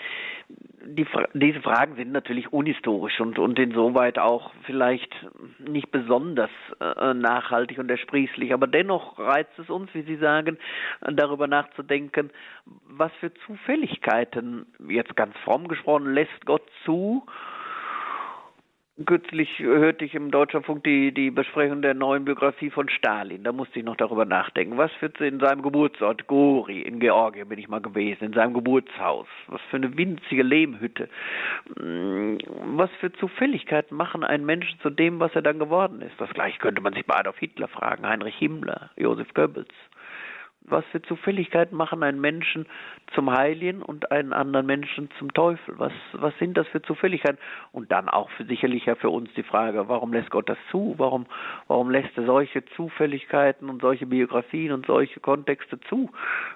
die, 0.85 1.05
diese 1.33 1.61
Fragen 1.61 1.95
sind 1.95 2.11
natürlich 2.11 2.53
unhistorisch 2.53 3.19
und, 3.19 3.39
und 3.39 3.59
insoweit 3.59 4.19
auch 4.19 4.53
vielleicht 4.65 5.13
nicht 5.59 5.91
besonders 5.91 6.51
äh, 6.79 7.13
nachhaltig 7.13 7.77
und 7.79 7.89
ersprießlich, 7.89 8.53
aber 8.53 8.67
dennoch 8.67 9.19
reizt 9.19 9.57
es 9.59 9.69
uns, 9.69 9.93
wie 9.93 10.03
Sie 10.03 10.15
sagen, 10.15 10.57
darüber 11.01 11.47
nachzudenken, 11.47 12.31
was 12.87 13.11
für 13.19 13.33
Zufälligkeiten, 13.45 14.65
jetzt 14.87 15.15
ganz 15.15 15.35
fromm 15.43 15.67
gesprochen, 15.67 16.13
lässt 16.13 16.45
Gott 16.45 16.63
zu, 16.85 17.25
Kürzlich 19.05 19.59
hörte 19.59 20.05
ich 20.05 20.15
im 20.15 20.31
Deutschlandfunk 20.31 20.83
die, 20.83 21.13
die 21.13 21.29
Besprechung 21.29 21.83
der 21.83 21.93
neuen 21.93 22.25
Biografie 22.25 22.71
von 22.71 22.89
Stalin. 22.89 23.43
Da 23.43 23.51
musste 23.51 23.77
ich 23.77 23.85
noch 23.85 23.95
darüber 23.95 24.25
nachdenken. 24.25 24.75
Was 24.77 24.91
für 24.93 25.11
in 25.23 25.39
seinem 25.39 25.61
Geburtsort, 25.61 26.25
Gori, 26.25 26.81
in 26.81 26.99
Georgien 26.99 27.47
bin 27.47 27.59
ich 27.59 27.67
mal 27.67 27.79
gewesen, 27.79 28.23
in 28.23 28.33
seinem 28.33 28.55
Geburtshaus. 28.55 29.27
Was 29.49 29.61
für 29.69 29.77
eine 29.77 29.95
winzige 29.95 30.41
Lehmhütte. 30.41 31.09
Hm, 31.77 32.39
was 32.75 32.89
für 32.99 33.13
Zufälligkeiten 33.13 33.95
machen 33.95 34.23
einen 34.23 34.47
Menschen 34.47 34.79
zu 34.79 34.89
dem, 34.89 35.19
was 35.19 35.35
er 35.35 35.43
dann 35.43 35.59
geworden 35.59 36.01
ist. 36.01 36.19
Das 36.19 36.31
gleiche 36.31 36.57
könnte 36.57 36.81
man 36.81 36.93
sich 36.93 37.05
bei 37.05 37.17
Adolf 37.17 37.37
Hitler 37.37 37.67
fragen, 37.67 38.07
Heinrich 38.07 38.35
Himmler, 38.37 38.89
Josef 38.95 39.31
Goebbels. 39.35 39.73
Was 40.69 40.83
für 40.91 41.01
Zufälligkeiten 41.01 41.77
machen 41.77 42.03
einen 42.03 42.19
Menschen 42.19 42.65
zum 43.13 43.31
Heiligen 43.31 43.81
und 43.81 44.11
einen 44.11 44.33
anderen 44.33 44.65
Menschen 44.65 45.09
zum 45.17 45.33
Teufel? 45.33 45.75
Was, 45.77 45.93
was 46.11 46.37
sind 46.39 46.57
das 46.57 46.67
für 46.67 46.81
Zufälligkeiten? 46.81 47.39
Und 47.71 47.89
dann 47.89 48.09
auch 48.09 48.29
für, 48.31 48.43
sicherlich 48.43 48.85
ja 48.85 48.95
für 48.95 49.09
uns 49.09 49.29
die 49.35 49.43
Frage, 49.43 49.87
warum 49.87 50.11
lässt 50.11 50.29
Gott 50.29 50.49
das 50.49 50.57
zu? 50.69 50.95
Warum, 50.97 51.25
warum 51.69 51.89
lässt 51.89 52.17
er 52.17 52.25
solche 52.25 52.65
Zufälligkeiten 52.75 53.69
und 53.69 53.81
solche 53.81 54.05
Biografien 54.07 54.73
und 54.73 54.85
solche 54.85 55.21
Kontexte 55.21 55.79
zu, 55.87 56.11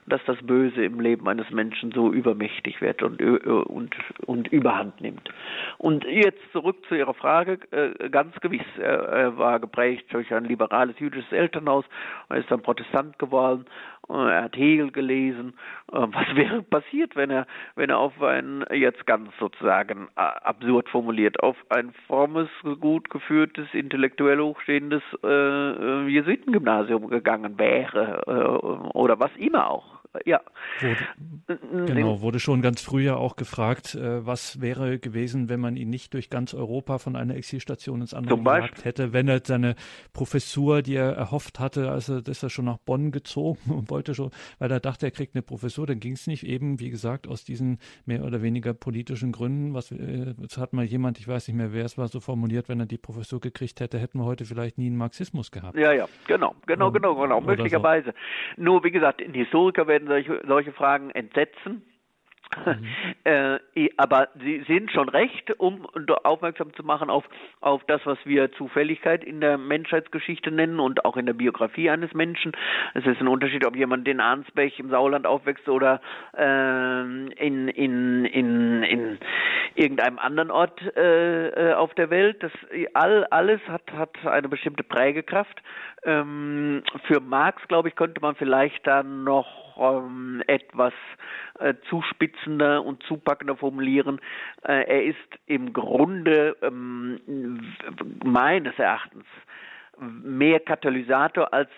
dass 0.08 0.20
das 0.26 0.38
Böse 0.44 0.84
im 0.84 1.00
Leben 1.00 1.30
eines 1.30 1.50
Menschen 1.50 1.94
so 1.94 2.12
übermächtig 2.12 2.82
wird 2.82 3.04
und, 3.04 3.22
und, 3.22 3.96
und 4.26 4.48
überhand 4.50 5.00
nimmt? 5.00 5.30
Und 5.78 6.04
jetzt 6.04 6.42
zurück 6.52 6.86
zu 6.90 6.96
Ihrer 6.96 7.14
Frage. 7.14 7.60
Äh, 7.72 8.10
ganz 8.10 8.36
gewiss, 8.42 8.66
er 8.78 9.38
war 9.38 9.62
geprägt 9.62 10.14
durch 10.14 10.34
ein 10.34 10.44
liberales 10.44 11.00
jüdisches 11.00 11.32
Elternhaus, 11.32 11.86
er 12.28 12.38
ist 12.38 12.52
dann 12.52 12.62
Protestant 12.62 13.18
geworden 13.18 13.66
er 14.14 14.44
hat 14.44 14.56
Hegel 14.56 14.92
gelesen. 14.92 15.54
Äh, 15.92 15.98
was 16.00 16.28
wäre 16.36 16.62
passiert, 16.64 17.16
wenn 17.16 17.30
er, 17.30 17.48
wenn 17.76 17.90
er 17.90 17.98
auf 18.00 18.22
ein, 18.22 18.66
jetzt 18.72 19.06
ganz 19.06 19.30
sozusagen 19.40 20.08
äh, 20.16 20.22
absurd 20.22 20.90
formuliert, 20.90 21.42
auf 21.42 21.58
ein 21.70 21.94
frommes, 22.08 22.50
gut 22.80 23.10
geführtes, 23.10 23.68
intellektuell 23.74 24.40
hochstehendes 24.40 25.04
äh, 25.24 26.08
Jesuitengymnasium 26.08 27.10
gegangen 27.10 27.58
wäre 27.58 28.24
äh, 28.28 28.98
oder 28.98 29.20
was 29.20 29.32
immer 29.38 29.70
auch? 29.70 30.01
Ja. 30.26 30.42
Wurde, 30.80 31.86
genau, 31.86 32.22
wurde 32.22 32.40
schon 32.40 32.62
ganz 32.62 32.82
früh 32.82 33.04
ja 33.04 33.16
auch 33.16 33.36
gefragt, 33.36 33.96
äh, 33.96 34.26
was 34.26 34.62
wäre 34.62 35.00
gewesen, 35.00 35.50
wenn 35.50 35.60
man 35.60 35.76
ihn 35.76 35.90
nicht 35.90 36.14
durch 36.14 36.30
ganz 36.30 36.54
Europa 36.54 36.98
von 36.98 37.16
einer 37.16 37.36
Exilstation 37.36 38.02
ins 38.02 38.14
andere 38.14 38.38
gejagt 38.38 38.86
hätte, 38.86 39.14
wenn 39.14 39.28
er 39.28 39.42
seine 39.44 39.76
Professur, 40.14 40.82
die 40.82 40.96
er 40.96 41.14
erhofft 41.14 41.60
hatte, 41.60 41.90
also 41.90 42.18
ist 42.18 42.44
er 42.44 42.50
schon 42.50 42.66
nach 42.66 42.78
Bonn 42.78 43.12
gezogen 43.12 43.60
und 43.72 43.90
wollte 43.90 44.14
schon, 44.14 44.32
weil 44.60 44.72
er 44.72 44.80
dachte, 44.80 45.08
er 45.08 45.12
kriegt 45.12 45.36
eine 45.36 45.42
Professur, 45.42 45.88
dann 45.88 46.00
ging 46.00 46.14
es 46.14 46.28
nicht 46.28 46.44
eben, 46.44 46.80
wie 46.80 46.90
gesagt, 46.90 47.28
aus 47.28 47.44
diesen 47.44 47.80
mehr 48.06 48.24
oder 48.24 48.42
weniger 48.42 48.74
politischen 48.74 49.32
Gründen. 49.32 49.74
Was 49.74 49.92
äh, 49.92 50.34
hat 50.58 50.74
mal 50.74 50.86
jemand, 50.86 51.20
ich 51.20 51.28
weiß 51.28 51.48
nicht 51.48 51.58
mehr, 51.58 51.74
wer 51.74 51.86
es 51.86 51.98
war, 51.98 52.08
so 52.08 52.20
formuliert, 52.20 52.70
wenn 52.70 52.80
er 52.80 52.86
die 52.86 52.98
Professur 52.98 53.40
gekriegt 53.40 53.80
hätte, 53.80 54.00
hätten 54.00 54.20
wir 54.20 54.26
heute 54.26 54.46
vielleicht 54.46 54.78
nie 54.78 54.88
einen 54.88 54.98
Marxismus 54.98 55.52
gehabt. 55.52 55.78
Ja, 55.78 55.94
ja, 55.94 56.08
genau, 56.28 56.56
genau, 56.66 56.92
genau, 56.92 57.16
genau, 57.16 57.42
möglicherweise. 57.42 58.14
So. 58.58 58.64
Nur 58.64 58.84
wie 58.84 58.92
gesagt, 58.92 59.22
in 59.22 59.34
Historiker 59.34 59.88
werden 59.88 60.01
werden 60.02 60.08
solche, 60.08 60.42
solche 60.48 60.72
Fragen 60.72 61.12
entsetzen. 61.12 61.84
Mhm. 62.66 62.86
äh, 63.24 63.90
aber 63.96 64.28
Sie 64.44 64.64
sind 64.68 64.92
schon 64.92 65.08
recht, 65.08 65.58
um 65.58 65.88
aufmerksam 66.24 66.74
zu 66.74 66.84
machen 66.84 67.10
auf, 67.10 67.24
auf 67.62 67.82
das, 67.88 68.02
was 68.06 68.18
wir 68.26 68.52
Zufälligkeit 68.52 69.24
in 69.24 69.40
der 69.40 69.58
Menschheitsgeschichte 69.58 70.52
nennen 70.52 70.82
und 70.82 71.06
auch 71.06 71.16
in 71.16 71.26
der 71.26 71.34
Biografie 71.34 71.90
eines 71.90 72.14
Menschen. 72.14 72.52
Es 72.94 73.06
ist 73.06 73.22
ein 73.22 73.30
Unterschied, 73.30 73.66
ob 73.66 73.78
jemand 73.78 74.06
in 74.08 74.20
Arnsbech 74.20 74.80
im 74.80 74.90
Sauerland 74.90 75.26
aufwächst 75.28 75.70
oder 75.70 76.02
äh, 76.38 77.02
in, 77.02 77.70
in, 77.70 78.26
in, 78.26 78.84
in 78.84 79.18
irgendeinem 79.76 80.20
anderen 80.20 80.52
Ort 80.52 80.82
äh, 80.98 81.48
äh, 81.70 81.74
auf 81.74 81.94
der 81.94 82.10
Welt. 82.10 82.44
Das 82.44 82.52
all, 82.94 83.26
alles 83.26 83.62
hat, 83.70 83.94
hat 83.94 84.26
eine 84.26 84.50
bestimmte 84.50 84.84
Prägekraft. 84.84 85.62
Ähm, 86.04 86.84
für 87.06 87.20
Marx, 87.20 87.62
glaube 87.68 87.90
ich, 87.90 87.96
könnte 87.96 88.22
man 88.22 88.36
vielleicht 88.36 88.86
dann 88.88 89.24
noch 89.24 89.78
ähm, 89.78 90.44
etwas 90.48 90.94
äh, 91.60 91.76
zuspitzender 91.90 92.84
und 92.84 93.04
zupackender 93.04 93.56
formulieren. 93.56 94.20
Äh, 94.64 94.84
er 94.88 95.04
ist 95.04 95.18
im 95.46 95.74
Grunde 95.74 96.56
ähm, 96.62 97.20
meines 98.24 98.78
Erachtens 98.80 99.26
mehr 100.00 100.60
Katalysator 100.60 101.54
als 101.54 101.70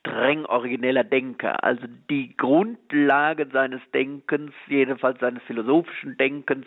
streng 0.00 0.46
origineller 0.46 1.04
Denker. 1.04 1.62
Also 1.62 1.82
die 2.08 2.34
Grundlage 2.36 3.46
seines 3.52 3.80
Denkens, 3.92 4.52
jedenfalls 4.66 5.20
seines 5.20 5.42
philosophischen 5.42 6.16
Denkens, 6.16 6.66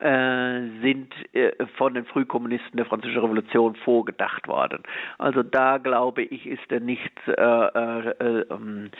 äh, 0.00 0.60
sind 0.80 1.12
äh, 1.34 1.52
von 1.76 1.94
den 1.94 2.06
Frühkommunisten 2.06 2.76
der 2.76 2.86
Französischen 2.86 3.20
Revolution 3.20 3.76
vorgedacht 3.76 4.48
worden. 4.48 4.82
Also 5.18 5.42
da 5.42 5.78
glaube 5.78 6.22
ich, 6.22 6.46
ist 6.46 6.70
er 6.70 6.80
nicht, 6.80 7.12
äh, 7.26 7.32
äh, 7.32 8.44
ähm, 8.50 8.90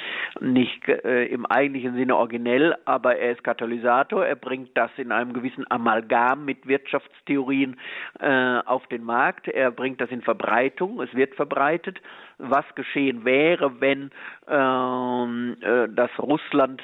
nicht 0.40 0.86
äh, 0.86 1.24
im 1.26 1.46
eigentlichen 1.46 1.94
Sinne 1.94 2.16
originell, 2.16 2.76
aber 2.84 3.16
er 3.16 3.32
ist 3.32 3.44
Katalysator. 3.44 4.26
Er 4.26 4.36
bringt 4.36 4.76
das 4.76 4.90
in 4.98 5.10
einem 5.10 5.32
gewissen 5.32 5.64
Amalgam 5.70 6.44
mit 6.44 6.66
Wirtschaftstheorien 6.66 7.78
äh, 8.18 8.58
auf 8.66 8.86
den 8.88 9.04
Markt. 9.04 9.48
Er 9.48 9.70
bringt 9.70 10.00
das 10.02 10.10
in 10.10 10.20
Verbreitung. 10.20 11.00
Es 11.00 11.14
wird 11.14 11.34
verbreitet 11.34 12.00
was 12.42 12.64
geschehen 12.74 13.24
wäre, 13.24 13.80
wenn 13.80 14.10
ähm, 14.48 15.56
äh, 15.60 15.88
das 15.94 16.10
Russland 16.18 16.82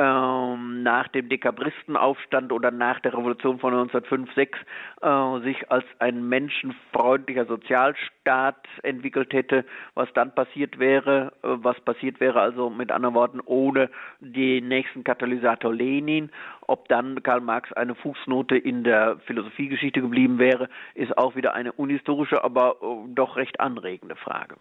ähm, 0.00 0.82
nach 0.82 1.08
dem 1.08 1.28
Dekabristenaufstand 1.28 2.52
oder 2.52 2.70
nach 2.70 3.00
der 3.00 3.12
Revolution 3.12 3.58
von 3.58 3.74
1905, 3.74 4.34
6 4.34 4.58
äh, 5.02 5.40
sich 5.40 5.70
als 5.70 5.84
ein 5.98 6.28
menschenfreundlicher 6.28 7.44
Sozialstaat 7.46 8.66
entwickelt 8.82 9.32
hätte, 9.32 9.64
was 9.94 10.08
dann 10.14 10.34
passiert 10.34 10.78
wäre, 10.78 11.32
äh, 11.42 11.48
was 11.48 11.78
passiert 11.80 12.20
wäre 12.20 12.40
also 12.40 12.70
mit 12.70 12.92
anderen 12.92 13.14
Worten 13.14 13.40
ohne 13.44 13.90
den 14.20 14.68
nächsten 14.68 15.04
Katalysator 15.04 15.74
Lenin, 15.74 16.30
ob 16.62 16.88
dann 16.88 17.22
Karl 17.22 17.40
Marx 17.40 17.72
eine 17.72 17.94
Fußnote 17.94 18.56
in 18.56 18.84
der 18.84 19.18
Philosophiegeschichte 19.26 20.00
geblieben 20.00 20.38
wäre, 20.38 20.68
ist 20.94 21.18
auch 21.18 21.36
wieder 21.36 21.54
eine 21.54 21.72
unhistorische, 21.72 22.42
aber 22.44 22.76
äh, 22.80 23.14
doch 23.14 23.36
recht 23.36 23.60
anregende 23.60 24.16
Frage. 24.16 24.56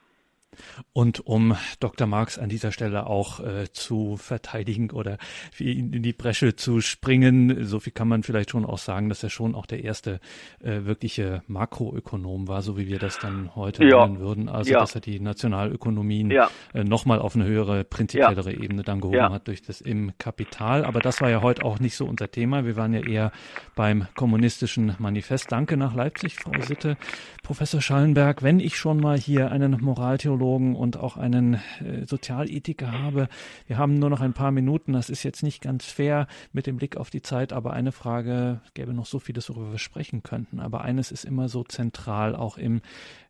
Und 0.93 1.25
um 1.25 1.55
Dr. 1.79 2.07
Marx 2.07 2.37
an 2.37 2.49
dieser 2.49 2.71
Stelle 2.71 3.07
auch 3.07 3.39
äh, 3.39 3.71
zu 3.71 4.17
verteidigen 4.17 4.91
oder 4.91 5.17
in 5.57 6.03
die 6.03 6.13
Bresche 6.13 6.55
zu 6.55 6.81
springen, 6.81 7.65
so 7.65 7.79
viel 7.79 7.93
kann 7.93 8.07
man 8.07 8.23
vielleicht 8.23 8.51
schon 8.51 8.65
auch 8.65 8.77
sagen, 8.77 9.09
dass 9.09 9.23
er 9.23 9.29
schon 9.29 9.55
auch 9.55 9.65
der 9.65 9.83
erste 9.83 10.19
äh, 10.61 10.85
wirkliche 10.85 11.43
Makroökonom 11.47 12.47
war, 12.47 12.61
so 12.61 12.77
wie 12.77 12.87
wir 12.87 12.99
das 12.99 13.19
dann 13.19 13.55
heute 13.55 13.85
ja. 13.85 14.05
nennen 14.05 14.19
würden. 14.19 14.49
Also 14.49 14.71
ja. 14.71 14.79
dass 14.79 14.95
er 14.95 15.01
die 15.01 15.19
Nationalökonomien 15.19 16.31
ja. 16.31 16.49
äh, 16.73 16.83
nochmal 16.83 17.19
auf 17.19 17.35
eine 17.35 17.45
höhere, 17.45 17.83
prinzipiellere. 17.83 18.53
Ebene 18.53 18.83
dann 18.83 19.01
gehoben 19.01 19.31
hat 19.31 19.47
durch 19.47 19.61
das 19.61 19.81
im 19.81 20.11
Kapital. 20.17 20.85
Aber 20.85 20.99
das 20.99 21.21
war 21.21 21.29
ja 21.29 21.41
heute 21.41 21.63
auch 21.63 21.79
nicht 21.79 21.95
so 21.95 22.05
unser 22.05 22.29
Thema. 22.29 22.65
Wir 22.65 22.75
waren 22.75 22.93
ja 22.93 23.01
eher 23.01 23.31
beim 23.75 24.07
kommunistischen 24.15 24.95
Manifest. 24.99 25.51
Danke 25.51 25.77
nach 25.77 25.93
Leipzig, 25.93 26.35
Frau 26.35 26.51
Sitte. 26.61 26.97
Professor 27.43 27.81
Schallenberg, 27.81 28.43
wenn 28.43 28.59
ich 28.59 28.77
schon 28.77 28.97
mal 28.97 29.17
hier 29.17 29.51
einen 29.51 29.79
Moraltheologen 29.81 30.48
Psychologen 30.49 30.75
und 30.75 30.97
auch 30.97 31.17
einen 31.17 31.55
äh, 31.55 32.05
Sozialethiker 32.05 32.91
habe. 32.91 33.27
Wir 33.67 33.77
haben 33.77 33.95
nur 33.95 34.09
noch 34.09 34.21
ein 34.21 34.33
paar 34.33 34.51
Minuten. 34.51 34.93
Das 34.93 35.09
ist 35.09 35.23
jetzt 35.23 35.43
nicht 35.43 35.61
ganz 35.61 35.85
fair 35.85 36.27
mit 36.53 36.65
dem 36.65 36.77
Blick 36.77 36.97
auf 36.97 37.09
die 37.09 37.21
Zeit, 37.21 37.53
aber 37.53 37.73
eine 37.73 37.91
Frage, 37.91 38.61
gäbe 38.73 38.93
noch 38.93 39.05
so 39.05 39.19
vieles, 39.19 39.49
worüber 39.49 39.71
wir 39.71 39.77
sprechen 39.77 40.23
könnten. 40.23 40.59
Aber 40.59 40.81
eines 40.81 41.11
ist 41.11 41.25
immer 41.25 41.49
so 41.49 41.63
zentral, 41.63 42.35
auch 42.35 42.57
im 42.57 42.81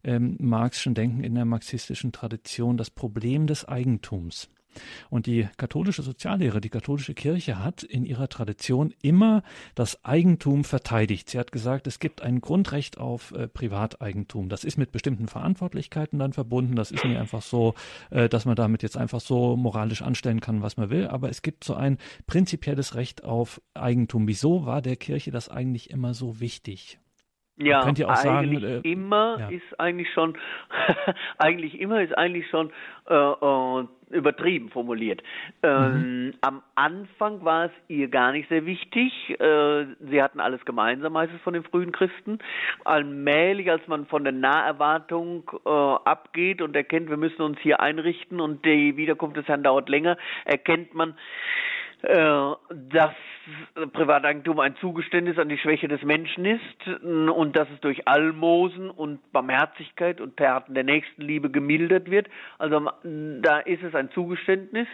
ähm, 0.03 0.37
marxischen 0.39 0.93
Denken, 0.93 1.23
in 1.23 1.35
der 1.35 1.45
marxistischen 1.45 2.11
Tradition, 2.11 2.77
das 2.77 2.89
Problem 2.89 3.47
des 3.47 3.67
Eigentums. 3.67 4.49
Und 5.09 5.25
die 5.25 5.47
katholische 5.57 6.03
Soziallehre, 6.03 6.61
die 6.61 6.69
katholische 6.69 7.13
Kirche 7.13 7.63
hat 7.63 7.83
in 7.83 8.05
ihrer 8.05 8.29
Tradition 8.29 8.93
immer 9.01 9.43
das 9.75 10.03
Eigentum 10.05 10.63
verteidigt. 10.63 11.29
Sie 11.29 11.39
hat 11.39 11.51
gesagt, 11.51 11.87
es 11.87 11.99
gibt 11.99 12.21
ein 12.21 12.41
Grundrecht 12.41 12.97
auf 12.97 13.31
äh, 13.31 13.47
Privateigentum. 13.47 14.49
Das 14.49 14.63
ist 14.63 14.77
mit 14.77 14.91
bestimmten 14.91 15.27
Verantwortlichkeiten 15.27 16.19
dann 16.19 16.33
verbunden. 16.33 16.75
Das 16.75 16.91
ist 16.91 17.03
nicht 17.03 17.17
einfach 17.17 17.41
so, 17.41 17.73
äh, 18.09 18.29
dass 18.29 18.45
man 18.45 18.55
damit 18.55 18.83
jetzt 18.83 18.97
einfach 18.97 19.21
so 19.21 19.55
moralisch 19.55 20.01
anstellen 20.01 20.39
kann, 20.39 20.61
was 20.61 20.77
man 20.77 20.89
will. 20.89 21.07
Aber 21.07 21.29
es 21.29 21.41
gibt 21.41 21.63
so 21.63 21.73
ein 21.73 21.97
prinzipielles 22.27 22.95
Recht 22.95 23.23
auf 23.23 23.61
Eigentum. 23.73 24.27
Wieso 24.27 24.65
war 24.65 24.81
der 24.81 24.95
Kirche 24.95 25.31
das 25.31 25.49
eigentlich 25.49 25.89
immer 25.89 26.13
so 26.13 26.39
wichtig? 26.39 26.99
Ja, 27.61 27.83
könnt 27.83 27.99
ihr 27.99 28.07
auch 28.07 28.23
eigentlich 28.23 28.61
sagen, 28.63 28.83
äh, 28.83 28.89
immer 28.89 29.37
ja. 29.39 29.49
ist 29.49 29.79
eigentlich 29.79 30.09
schon, 30.13 30.37
eigentlich 31.37 31.79
immer 31.79 32.01
ist 32.01 32.17
eigentlich 32.17 32.47
schon 32.49 32.71
äh, 33.09 33.13
äh, 33.13 33.87
übertrieben 34.11 34.69
formuliert. 34.69 35.21
Ähm, 35.61 36.27
mhm. 36.27 36.33
Am 36.39 36.61
Anfang 36.75 37.43
war 37.43 37.65
es 37.65 37.71
ihr 37.89 38.07
gar 38.07 38.31
nicht 38.31 38.47
sehr 38.47 38.65
wichtig. 38.65 39.11
Äh, 39.39 39.85
sie 39.99 40.21
hatten 40.21 40.39
alles 40.39 40.63
gemeinsam, 40.63 41.17
heißt 41.17 41.33
es 41.35 41.41
von 41.41 41.53
den 41.53 41.63
frühen 41.63 41.91
Christen. 41.91 42.39
Allmählich, 42.85 43.69
als 43.69 43.85
man 43.87 44.05
von 44.05 44.23
der 44.23 44.33
Naherwartung 44.33 45.51
äh, 45.65 45.69
abgeht 45.69 46.61
und 46.61 46.75
erkennt, 46.77 47.09
wir 47.09 47.17
müssen 47.17 47.41
uns 47.41 47.59
hier 47.59 47.81
einrichten 47.81 48.39
und 48.39 48.63
die 48.63 48.95
Wiederkunft 48.95 49.35
des 49.35 49.47
Herrn 49.47 49.63
dauert 49.63 49.89
länger, 49.89 50.17
erkennt 50.45 50.93
man, 50.93 51.15
dass 52.01 53.15
Privateigentum 53.93 54.59
ein 54.59 54.75
Zugeständnis 54.77 55.37
an 55.37 55.49
die 55.49 55.57
Schwäche 55.57 55.87
des 55.87 56.01
Menschen 56.03 56.45
ist 56.45 57.03
und 57.03 57.55
dass 57.55 57.67
es 57.73 57.79
durch 57.81 58.07
Almosen 58.07 58.89
und 58.89 59.19
Barmherzigkeit 59.31 60.21
und 60.21 60.37
Taten 60.37 60.73
der 60.73 60.83
Nächstenliebe 60.83 61.49
gemildert 61.49 62.09
wird. 62.09 62.27
Also 62.57 62.89
da 63.03 63.59
ist 63.59 63.83
es 63.83 63.95
ein 63.95 64.11
Zugeständnis. 64.11 64.87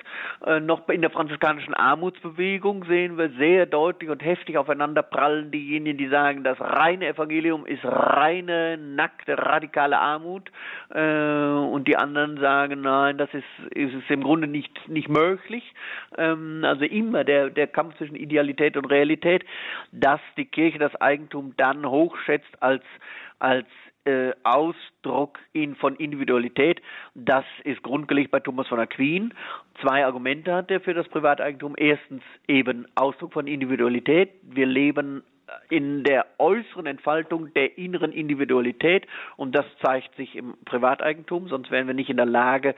Äh, 0.45 0.59
noch 0.59 0.87
in 0.89 1.01
der 1.01 1.09
franziskanischen 1.09 1.73
Armutsbewegung 1.73 2.85
sehen 2.85 3.17
wir 3.17 3.29
sehr 3.37 3.65
deutlich 3.65 4.09
und 4.09 4.23
heftig 4.23 4.57
aufeinander 4.57 5.03
prallen 5.03 5.51
diejenigen, 5.51 5.97
die 5.97 6.07
sagen, 6.07 6.43
das 6.43 6.59
reine 6.59 7.07
Evangelium 7.07 7.65
ist 7.65 7.83
reine, 7.83 8.77
nackte, 8.77 9.37
radikale 9.37 9.99
Armut 9.99 10.51
äh, 10.89 10.99
und 11.01 11.87
die 11.87 11.97
anderen 11.97 12.39
sagen, 12.39 12.81
nein, 12.81 13.17
das 13.17 13.29
ist, 13.33 13.71
ist 13.71 13.93
es 13.93 14.03
im 14.09 14.23
Grunde 14.23 14.47
nicht, 14.47 14.87
nicht 14.87 15.09
möglich. 15.09 15.73
Ähm, 16.17 16.61
also 16.63 16.85
immer 16.95 17.23
der, 17.23 17.49
der 17.49 17.67
Kampf 17.67 17.97
zwischen 17.97 18.15
Idealität 18.15 18.77
und 18.77 18.85
Realität, 18.85 19.43
dass 19.91 20.21
die 20.37 20.45
Kirche 20.45 20.79
das 20.79 20.95
Eigentum 20.95 21.53
dann 21.57 21.85
hochschätzt 21.85 22.61
als, 22.61 22.83
als 23.39 23.67
äh, 24.05 24.31
Ausdruck 24.43 25.39
in, 25.53 25.75
von 25.75 25.95
Individualität. 25.95 26.81
Das 27.15 27.43
ist 27.63 27.83
grundgelegt 27.83 28.31
bei 28.31 28.39
Thomas 28.39 28.67
von 28.67 28.79
Aquin. 28.79 29.33
Zwei 29.81 30.05
Argumente 30.05 30.53
hat 30.53 30.71
er 30.71 30.79
für 30.79 30.93
das 30.93 31.07
Privateigentum. 31.09 31.73
Erstens 31.77 32.23
eben 32.47 32.85
Ausdruck 32.95 33.33
von 33.33 33.47
Individualität. 33.47 34.31
Wir 34.43 34.67
leben 34.67 35.23
in 35.69 36.03
der 36.03 36.25
äußeren 36.37 36.85
Entfaltung 36.85 37.53
der 37.53 37.77
inneren 37.77 38.11
Individualität 38.11 39.07
und 39.37 39.55
das 39.55 39.65
zeigt 39.83 40.15
sich 40.15 40.35
im 40.35 40.55
Privateigentum, 40.65 41.47
sonst 41.47 41.71
wären 41.71 41.87
wir 41.87 41.93
nicht 41.93 42.09
in 42.09 42.17
der 42.17 42.25
Lage, 42.25 42.75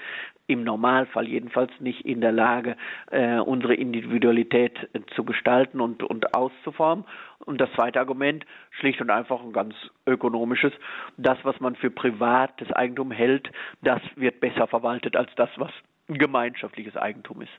im 0.48 0.64
Normalfall 0.64 1.27
jedenfalls 1.27 1.72
nicht 1.80 2.06
in 2.06 2.22
der 2.22 2.31
Lage, 2.31 2.77
äh, 3.11 3.38
unsere 3.38 3.76
Individualität 3.76 4.89
äh, 4.94 5.02
zu 5.15 5.23
gestalten 5.26 5.81
und, 5.81 6.03
und 6.03 6.34
auszuformen. 6.34 7.06
Und 7.45 7.60
das 7.60 7.72
zweite 7.73 7.99
Argument, 7.99 8.45
schlicht 8.72 9.02
und 9.02 9.10
einfach 9.10 9.41
ein 9.41 9.53
ganz 9.53 9.76
ökonomisches, 10.06 10.73
das, 11.18 11.38
was 11.44 11.60
man 11.60 11.76
für 11.76 11.91
privates 11.91 12.72
Eigentum 12.72 13.11
hält, 13.11 13.52
das 13.81 14.02
wird 14.15 14.39
besser 14.39 14.68
verwaltet 14.68 15.15
als 15.15 15.30
das, 15.35 15.49
was 15.57 15.72
gemeinschaftliches 16.07 16.95
Eigentum 16.95 17.41
ist. 17.41 17.52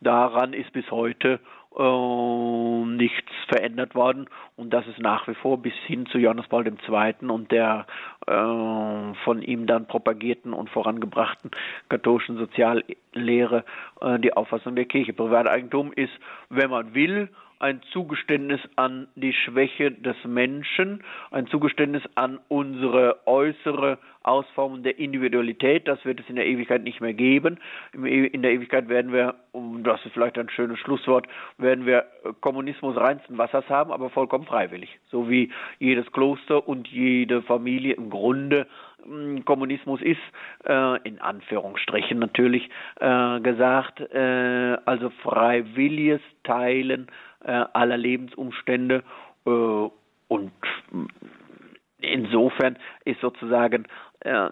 Daran 0.00 0.52
ist 0.52 0.72
bis 0.72 0.90
heute 0.90 1.40
äh, 1.76 2.84
nichts 2.84 3.32
verändert 3.48 3.94
worden 3.94 4.26
und 4.56 4.70
das 4.70 4.86
ist 4.86 4.98
nach 5.00 5.26
wie 5.28 5.34
vor 5.34 5.58
bis 5.58 5.74
hin 5.86 6.06
zu 6.06 6.18
Johannes 6.18 6.46
Paul 6.48 6.66
II. 6.66 7.28
und 7.28 7.50
der 7.50 7.86
äh, 8.26 9.14
von 9.24 9.42
ihm 9.42 9.66
dann 9.66 9.86
propagierten 9.86 10.52
und 10.52 10.70
vorangebrachten 10.70 11.50
katholischen 11.88 12.36
Soziallehre 12.36 13.64
äh, 14.00 14.18
die 14.18 14.32
Auffassung 14.32 14.76
der 14.76 14.84
Kirche. 14.84 15.12
Privateigentum 15.12 15.92
ist, 15.92 16.12
wenn 16.48 16.70
man 16.70 16.94
will, 16.94 17.28
ein 17.58 17.80
Zugeständnis 17.92 18.60
an 18.76 19.08
die 19.14 19.32
Schwäche 19.32 19.90
des 19.92 20.16
Menschen, 20.24 21.02
ein 21.30 21.46
Zugeständnis 21.46 22.02
an 22.14 22.38
unsere 22.48 23.26
äußere 23.26 23.98
Ausformung 24.24 24.82
der 24.82 24.98
Individualität. 24.98 25.86
Das 25.86 26.04
wird 26.04 26.20
es 26.20 26.28
in 26.28 26.36
der 26.36 26.46
Ewigkeit 26.46 26.82
nicht 26.82 27.00
mehr 27.00 27.14
geben. 27.14 27.58
E, 27.94 28.26
in 28.26 28.42
der 28.42 28.52
Ewigkeit 28.52 28.88
werden 28.88 29.12
wir, 29.12 29.34
das 29.82 30.04
ist 30.04 30.12
vielleicht 30.12 30.38
ein 30.38 30.48
schönes 30.48 30.78
Schlusswort, 30.78 31.26
werden 31.58 31.86
wir 31.86 32.06
Kommunismus 32.40 32.96
reinsten 32.96 33.38
Wassers 33.38 33.68
haben, 33.68 33.92
aber 33.92 34.10
vollkommen 34.10 34.46
freiwillig. 34.46 34.98
So 35.10 35.28
wie 35.28 35.52
jedes 35.78 36.10
Kloster 36.12 36.66
und 36.66 36.88
jede 36.88 37.42
Familie 37.42 37.94
im 37.94 38.10
Grunde 38.10 38.66
hm, 39.04 39.44
Kommunismus 39.44 40.00
ist, 40.00 40.20
äh, 40.66 40.98
in 41.06 41.20
Anführungsstrichen 41.20 42.18
natürlich 42.18 42.70
äh, 43.00 43.40
gesagt, 43.40 44.00
äh, 44.00 44.78
also 44.86 45.10
freiwilliges 45.22 46.22
Teilen 46.44 47.08
aller 47.50 47.96
Lebensumstände 47.96 49.02
äh, 49.46 49.50
und 50.28 50.52
insofern 51.98 52.78
ist 53.04 53.20
sozusagen 53.20 53.86
äh, 54.20 54.48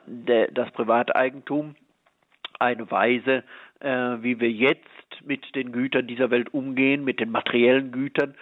das 0.53 0.71
Privateigentum 0.73 1.75
eine 2.59 2.91
Weise, 2.91 3.45
äh, 3.81 3.89
wie 4.21 4.39
wir 4.41 4.51
jetzt 4.51 4.87
mit 5.25 5.55
den 5.55 5.73
Gütern 5.73 6.07
dieser 6.07 6.31
Welt 6.31 6.55
umgehen, 6.55 7.05
mit 7.05 7.21
den 7.21 7.31
materiellen 7.31 7.91
Gütern 7.93 8.31
äh, 8.31 8.37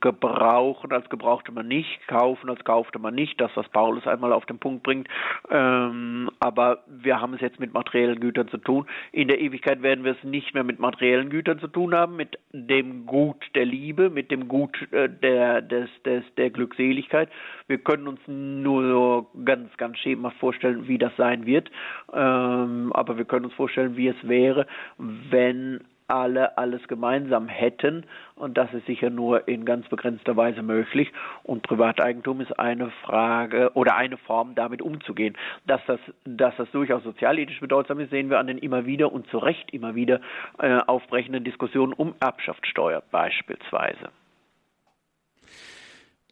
gebrauchen, 0.00 0.92
als 0.92 1.08
gebrauchte 1.10 1.52
man 1.52 1.68
nicht, 1.68 2.06
kaufen, 2.08 2.48
als 2.48 2.64
kaufte 2.64 2.98
man 2.98 3.14
nicht, 3.14 3.40
das, 3.40 3.50
was 3.54 3.68
Paulus 3.68 4.06
einmal 4.06 4.32
auf 4.32 4.46
den 4.46 4.58
Punkt 4.58 4.82
bringt. 4.82 5.08
Ähm, 5.50 6.30
aber 6.40 6.84
wir 6.86 7.20
haben 7.20 7.34
es 7.34 7.40
jetzt 7.40 7.60
mit 7.60 7.74
materiellen 7.74 8.20
Gütern 8.20 8.48
zu 8.48 8.58
tun. 8.58 8.86
In 9.12 9.28
der 9.28 9.40
Ewigkeit 9.40 9.82
werden 9.82 10.04
wir 10.04 10.12
es 10.12 10.24
nicht 10.24 10.54
mehr 10.54 10.64
mit 10.64 10.78
materiellen 10.78 11.30
Gütern 11.30 11.58
zu 11.58 11.68
tun 11.68 11.94
haben, 11.94 12.16
mit 12.16 12.38
dem 12.52 13.06
Gut 13.06 13.44
der 13.54 13.64
Liebe, 13.64 14.08
mit 14.08 14.30
dem 14.30 14.48
Gut 14.48 14.76
äh, 14.92 15.08
der, 15.08 15.60
des, 15.62 15.90
des, 16.04 16.24
der 16.36 16.50
Glückseligkeit. 16.50 17.28
Wir 17.66 17.78
können 17.78 18.08
uns 18.08 18.20
nur 18.26 19.26
ganz, 19.44 19.76
ganz 19.76 19.98
schemenhaft 19.98 20.38
vorstellen, 20.38 20.86
wie 20.88 20.98
das 20.98 21.14
sein 21.16 21.44
wird. 21.44 21.70
Ähm, 22.12 22.92
aber 22.94 23.18
wir 23.18 23.24
können 23.24 23.46
uns 23.46 23.54
vorstellen, 23.54 23.96
wie 23.96 24.08
es 24.08 24.28
wäre, 24.28 24.66
wenn 24.98 25.80
alle 26.06 26.58
alles 26.58 26.86
gemeinsam 26.88 27.48
hätten 27.48 28.04
und 28.34 28.58
das 28.58 28.72
ist 28.74 28.86
sicher 28.86 29.10
nur 29.10 29.48
in 29.48 29.64
ganz 29.64 29.88
begrenzter 29.88 30.36
Weise 30.36 30.62
möglich 30.62 31.12
und 31.42 31.62
Privateigentum 31.62 32.40
ist 32.40 32.58
eine 32.58 32.90
Frage 33.02 33.70
oder 33.74 33.96
eine 33.96 34.16
Form 34.16 34.54
damit 34.54 34.82
umzugehen. 34.82 35.36
Dass 35.66 35.80
das, 35.86 36.00
dass 36.24 36.54
das 36.56 36.70
durchaus 36.72 37.02
sozialethisch 37.04 37.60
bedeutsam 37.60 38.00
ist, 38.00 38.10
sehen 38.10 38.30
wir 38.30 38.38
an 38.38 38.46
den 38.46 38.58
immer 38.58 38.86
wieder 38.86 39.12
und 39.12 39.26
zu 39.28 39.38
Recht 39.38 39.72
immer 39.72 39.94
wieder 39.94 40.20
äh, 40.58 40.78
aufbrechenden 40.86 41.44
Diskussionen 41.44 41.92
um 41.92 42.14
Erbschaftssteuer 42.20 43.02
beispielsweise. 43.10 44.10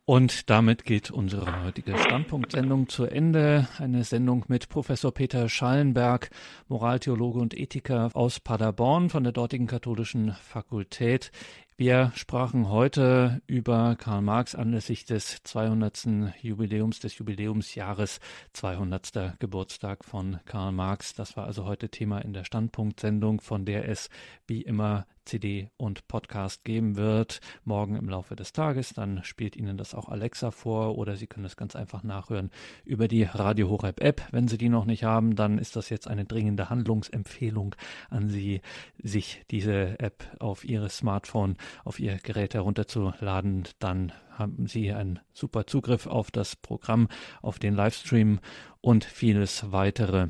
Und 0.05 0.51
damit 0.51 0.85
geht 0.85 1.13
unsere 1.13 1.63
heutige 1.63 1.97
Standpunktsendung 1.97 2.89
zu 2.89 3.05
Ende. 3.05 3.69
Eine 3.79 4.03
Sendung 4.03 4.45
mit 4.49 4.69
Professor 4.69 5.15
Peter 5.15 5.49
Schallenberg, 5.49 6.31
Moraltheologe 6.67 7.39
und 7.39 7.57
Ethiker 7.57 8.11
aus 8.15 8.41
Paderborn 8.41 9.11
von 9.11 9.23
der 9.23 9.33
dortigen 9.33 9.69
katholischen 9.69 10.33
Fakultät. 10.33 11.31
Wir 11.77 12.11
sprachen 12.17 12.69
heute 12.69 13.43
über 13.47 13.95
Karl 13.95 14.23
Marx 14.23 14.57
anlässlich 14.57 15.05
des 15.05 15.41
200. 15.45 16.35
Jubiläums, 16.41 16.99
des 16.99 17.17
Jubiläumsjahres, 17.19 18.19
200. 18.55 19.39
Geburtstag 19.39 20.05
von 20.05 20.41
Karl 20.47 20.73
Marx. 20.73 21.15
Das 21.15 21.37
war 21.37 21.47
also 21.47 21.65
heute 21.65 21.91
Thema 21.91 22.19
in 22.19 22.33
der 22.33 22.45
Standpunktsendung, 22.45 23.41
von 23.41 23.65
der 23.65 23.89
es 23.89 24.11
wie 24.49 24.63
immer 24.63 25.07
CD 25.25 25.69
und 25.77 26.09
Podcast 26.09 26.65
geben 26.65 26.97
wird, 26.97 27.41
morgen 27.65 27.97
im 27.97 28.09
Laufe 28.09 28.37
des 28.37 28.53
Tages. 28.53 28.93
Dann 28.93 29.25
spielt 29.25 29.57
Ihnen 29.57 29.77
das 29.77 29.95
auch 29.95 30.09
Alexa 30.09 30.51
vor 30.51 30.99
oder 30.99 31.17
Sie 31.17 31.27
können 31.27 31.45
es 31.45 31.57
ganz 31.57 31.77
einfach 31.77 32.03
nachhören 32.03 32.51
über 32.85 33.09
die 33.09 33.25
Radio 33.25 33.69
Horeb 33.69 34.01
App. 34.01 34.23
Wenn 34.31 34.49
Sie 34.49 34.59
die 34.59 34.69
noch 34.69 34.85
nicht 34.85 35.05
haben, 35.05 35.37
dann 35.37 35.59
ist 35.59 35.77
das 35.77 35.89
jetzt 35.91 36.09
eine 36.09 36.25
dringende 36.25 36.71
Handlungsempfehlung 36.71 37.75
an 38.11 38.29
Sie, 38.29 38.61
sich 39.03 39.43
diese 39.51 39.99
App 39.99 40.25
auf 40.39 40.65
Ihr 40.65 40.89
Smartphone, 40.89 41.57
auf 41.85 42.01
Ihr 42.01 42.19
Gerät 42.19 42.55
herunterzuladen. 42.55 43.65
Dann 43.79 44.13
haben 44.31 44.67
Sie 44.67 44.93
einen 44.93 45.21
super 45.33 45.67
Zugriff 45.67 46.07
auf 46.07 46.31
das 46.31 46.57
Programm, 46.57 47.09
auf 47.43 47.59
den 47.59 47.75
Livestream 47.75 48.41
und 48.81 49.05
vieles 49.05 49.71
weitere. 49.73 50.29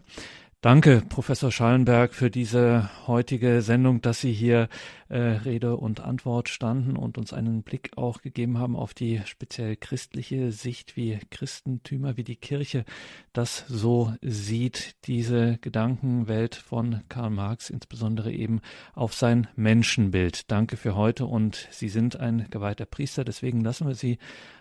Danke, 0.63 1.03
Professor 1.09 1.51
Schallenberg, 1.51 2.15
für 2.15 2.31
diese 2.31 2.89
heutige 3.09 3.63
Sendung, 3.63 4.01
dass 4.01 4.21
Sie 4.21 4.33
hier 4.33 4.69
äh, 5.09 5.19
Rede 5.19 5.77
und 5.77 5.99
Antwort 5.99 6.49
standen 6.49 6.97
und 6.97 7.19
uns 7.19 7.33
einen 7.33 7.65
Blick 7.65 7.91
auch 7.97 8.23
gegeben 8.23 8.59
haben 8.59 8.77
auf 8.77 8.95
die 8.95 9.23
speziell 9.25 9.75
christliche 9.75 10.53
Sicht, 10.53 10.97
wie 10.97 11.19
Christentümer, 11.31 12.17
wie 12.17 12.23
die 12.23 12.37
Kirche 12.37 12.85
das 13.33 13.65
so 13.67 14.15
sieht, 14.23 14.95
diese 15.09 15.59
Gedankenwelt 15.59 16.55
von 16.55 17.03
Karl 17.09 17.31
Marx, 17.31 17.69
insbesondere 17.69 18.31
eben 18.31 18.61
auf 18.95 19.15
sein 19.15 19.49
Menschenbild. 19.57 20.49
Danke 20.49 20.77
für 20.77 20.95
heute 20.95 21.27
und 21.27 21.67
Sie 21.73 21.89
sind 21.89 22.21
ein 22.21 22.47
geweihter 22.51 22.87
Priester, 22.87 23.25
deswegen 23.25 23.63
lassen 23.63 23.89
wir 23.89 23.97
Sie 23.97 24.19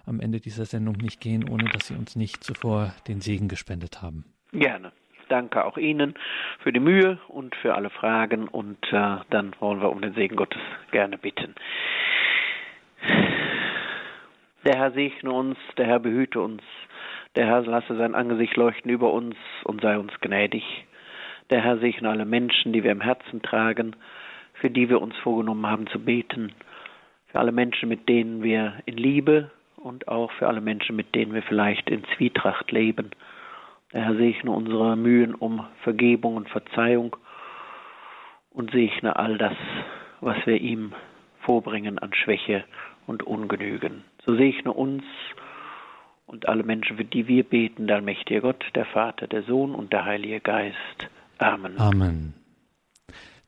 am 0.07 0.19
Ende 0.19 0.39
dieser 0.39 0.65
Sendung 0.65 0.95
nicht 0.95 1.21
gehen, 1.21 1.47
ohne 1.47 1.65
dass 1.65 1.85
Sie 1.85 1.93
uns 1.93 2.15
nicht 2.15 2.43
zuvor 2.43 2.95
den 3.07 3.21
Segen 3.21 3.47
gespendet 3.47 4.01
haben. 4.01 4.25
Gerne 4.51 4.91
danke 5.31 5.65
auch 5.65 5.77
Ihnen 5.77 6.15
für 6.59 6.73
die 6.73 6.79
Mühe 6.79 7.17
und 7.27 7.55
für 7.55 7.75
alle 7.75 7.89
Fragen 7.89 8.47
und 8.47 8.77
äh, 8.91 9.17
dann 9.29 9.55
wollen 9.59 9.81
wir 9.81 9.89
um 9.89 10.01
den 10.01 10.13
Segen 10.13 10.35
Gottes 10.35 10.61
gerne 10.91 11.17
bitten. 11.17 11.55
Der 14.65 14.77
Herr 14.77 14.91
segne 14.91 15.31
uns, 15.31 15.57
der 15.77 15.87
Herr 15.87 15.99
behüte 15.99 16.39
uns, 16.39 16.61
der 17.35 17.47
Herr 17.47 17.61
lasse 17.61 17.95
sein 17.95 18.13
Angesicht 18.13 18.55
leuchten 18.57 18.91
über 18.91 19.11
uns 19.11 19.35
und 19.63 19.81
sei 19.81 19.97
uns 19.97 20.11
gnädig. 20.21 20.63
Der 21.49 21.63
Herr 21.63 21.77
segne 21.79 22.09
alle 22.09 22.25
Menschen, 22.25 22.73
die 22.73 22.83
wir 22.83 22.91
im 22.91 23.01
Herzen 23.01 23.41
tragen, 23.41 23.95
für 24.53 24.69
die 24.69 24.89
wir 24.89 25.01
uns 25.01 25.15
vorgenommen 25.17 25.65
haben 25.65 25.87
zu 25.87 25.99
beten, 25.99 26.53
für 27.31 27.39
alle 27.39 27.51
Menschen, 27.51 27.89
mit 27.89 28.07
denen 28.07 28.43
wir 28.43 28.75
in 28.85 28.97
Liebe 28.97 29.49
und 29.77 30.07
auch 30.07 30.31
für 30.33 30.47
alle 30.47 30.61
Menschen, 30.61 30.95
mit 30.95 31.15
denen 31.15 31.33
wir 31.33 31.41
vielleicht 31.41 31.89
in 31.89 32.03
Zwietracht 32.15 32.71
leben. 32.71 33.11
Der 33.93 34.05
Herr 34.05 34.15
segne 34.15 34.51
unsere 34.51 34.95
Mühen 34.95 35.35
um 35.35 35.65
Vergebung 35.83 36.35
und 36.37 36.49
Verzeihung 36.49 37.15
und 38.51 38.71
segne 38.71 39.15
all 39.15 39.37
das, 39.37 39.55
was 40.21 40.37
wir 40.45 40.59
ihm 40.59 40.93
vorbringen 41.41 41.99
an 41.99 42.13
Schwäche 42.13 42.63
und 43.07 43.23
Ungenügen. 43.23 44.03
So 44.25 44.35
segne 44.35 44.71
uns 44.71 45.03
und 46.25 46.47
alle 46.47 46.63
Menschen, 46.63 46.97
für 46.97 47.05
die 47.05 47.27
wir 47.27 47.43
beten, 47.43 47.87
der 47.87 47.97
allmächtige 47.97 48.41
Gott, 48.41 48.63
der 48.75 48.85
Vater, 48.85 49.27
der 49.27 49.43
Sohn 49.43 49.75
und 49.75 49.91
der 49.91 50.05
Heilige 50.05 50.39
Geist. 50.39 51.09
Amen. 51.39 51.77
Amen. 51.77 52.33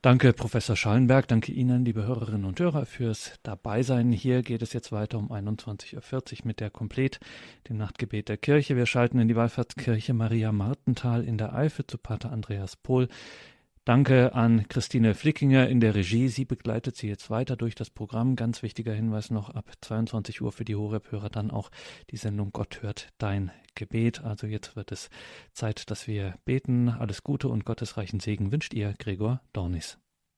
Danke, 0.04 0.34
Professor 0.34 0.76
Schallenberg. 0.76 1.30
Danke 1.30 1.54
Ihnen, 1.54 1.86
liebe 1.86 2.06
Hörerinnen 2.06 2.44
und 2.44 2.60
Hörer, 2.60 2.86
fürs 2.86 3.40
Dabeisein. 3.42 4.12
Hier 4.12 4.42
geht 4.42 4.62
es 4.62 4.74
jetzt 4.74 4.92
weiter 4.92 5.18
um 5.18 5.32
21.40 5.32 5.94
Uhr 6.42 6.48
mit 6.48 6.60
der 6.60 6.70
Komplet, 6.70 7.22
dem 7.70 7.78
Nachtgebet 7.78 8.28
der 8.28 8.36
Kirche. 8.36 8.76
Wir 8.76 8.86
schalten 8.86 9.18
in 9.20 9.30
die 9.30 9.38
Wallfahrtskirche 9.38 10.14
Maria 10.14 10.52
Martenthal 10.52 11.24
in 11.24 11.38
der 11.38 11.56
Eifel 11.56 11.88
zu 11.88 11.98
Pater 11.98 12.34
Andreas 12.34 12.76
Pohl. 12.76 13.08
Danke 13.86 14.34
an 14.34 14.66
Christine 14.70 15.14
Flickinger 15.14 15.68
in 15.68 15.82
der 15.82 15.94
Regie. 15.94 16.30
Sie 16.30 16.46
begleitet 16.46 16.96
Sie 16.96 17.10
jetzt 17.10 17.30
weiter 17.30 17.58
durch 17.58 17.76
das 17.76 17.90
Programm. 17.90 18.38
Ganz 18.38 18.64
wichtiger 18.64 18.94
Hinweis 18.94 19.30
noch 19.30 19.50
ab 19.50 19.70
22 19.82 20.42
Uhr 20.42 20.54
für 20.54 20.64
die 20.64 20.78
Horeb-Hörer 20.78 21.30
dann 21.30 21.52
auch 21.52 21.70
die 22.10 22.16
Sendung 22.16 22.52
Gott 22.54 22.82
hört 22.82 23.10
dein 23.18 23.52
Gebet. 23.76 24.24
Also 24.24 24.48
jetzt 24.48 24.78
wird 24.78 24.94
es 24.94 25.10
Zeit, 25.52 25.92
dass 25.92 26.08
wir 26.08 26.36
beten. 26.46 26.88
Alles 26.88 27.24
Gute 27.24 27.50
und 27.50 27.66
gottesreichen 27.66 28.22
Segen 28.22 28.54
wünscht 28.54 28.74
ihr 28.74 28.94
Gregor 29.00 29.42
Dornis. 29.52 29.98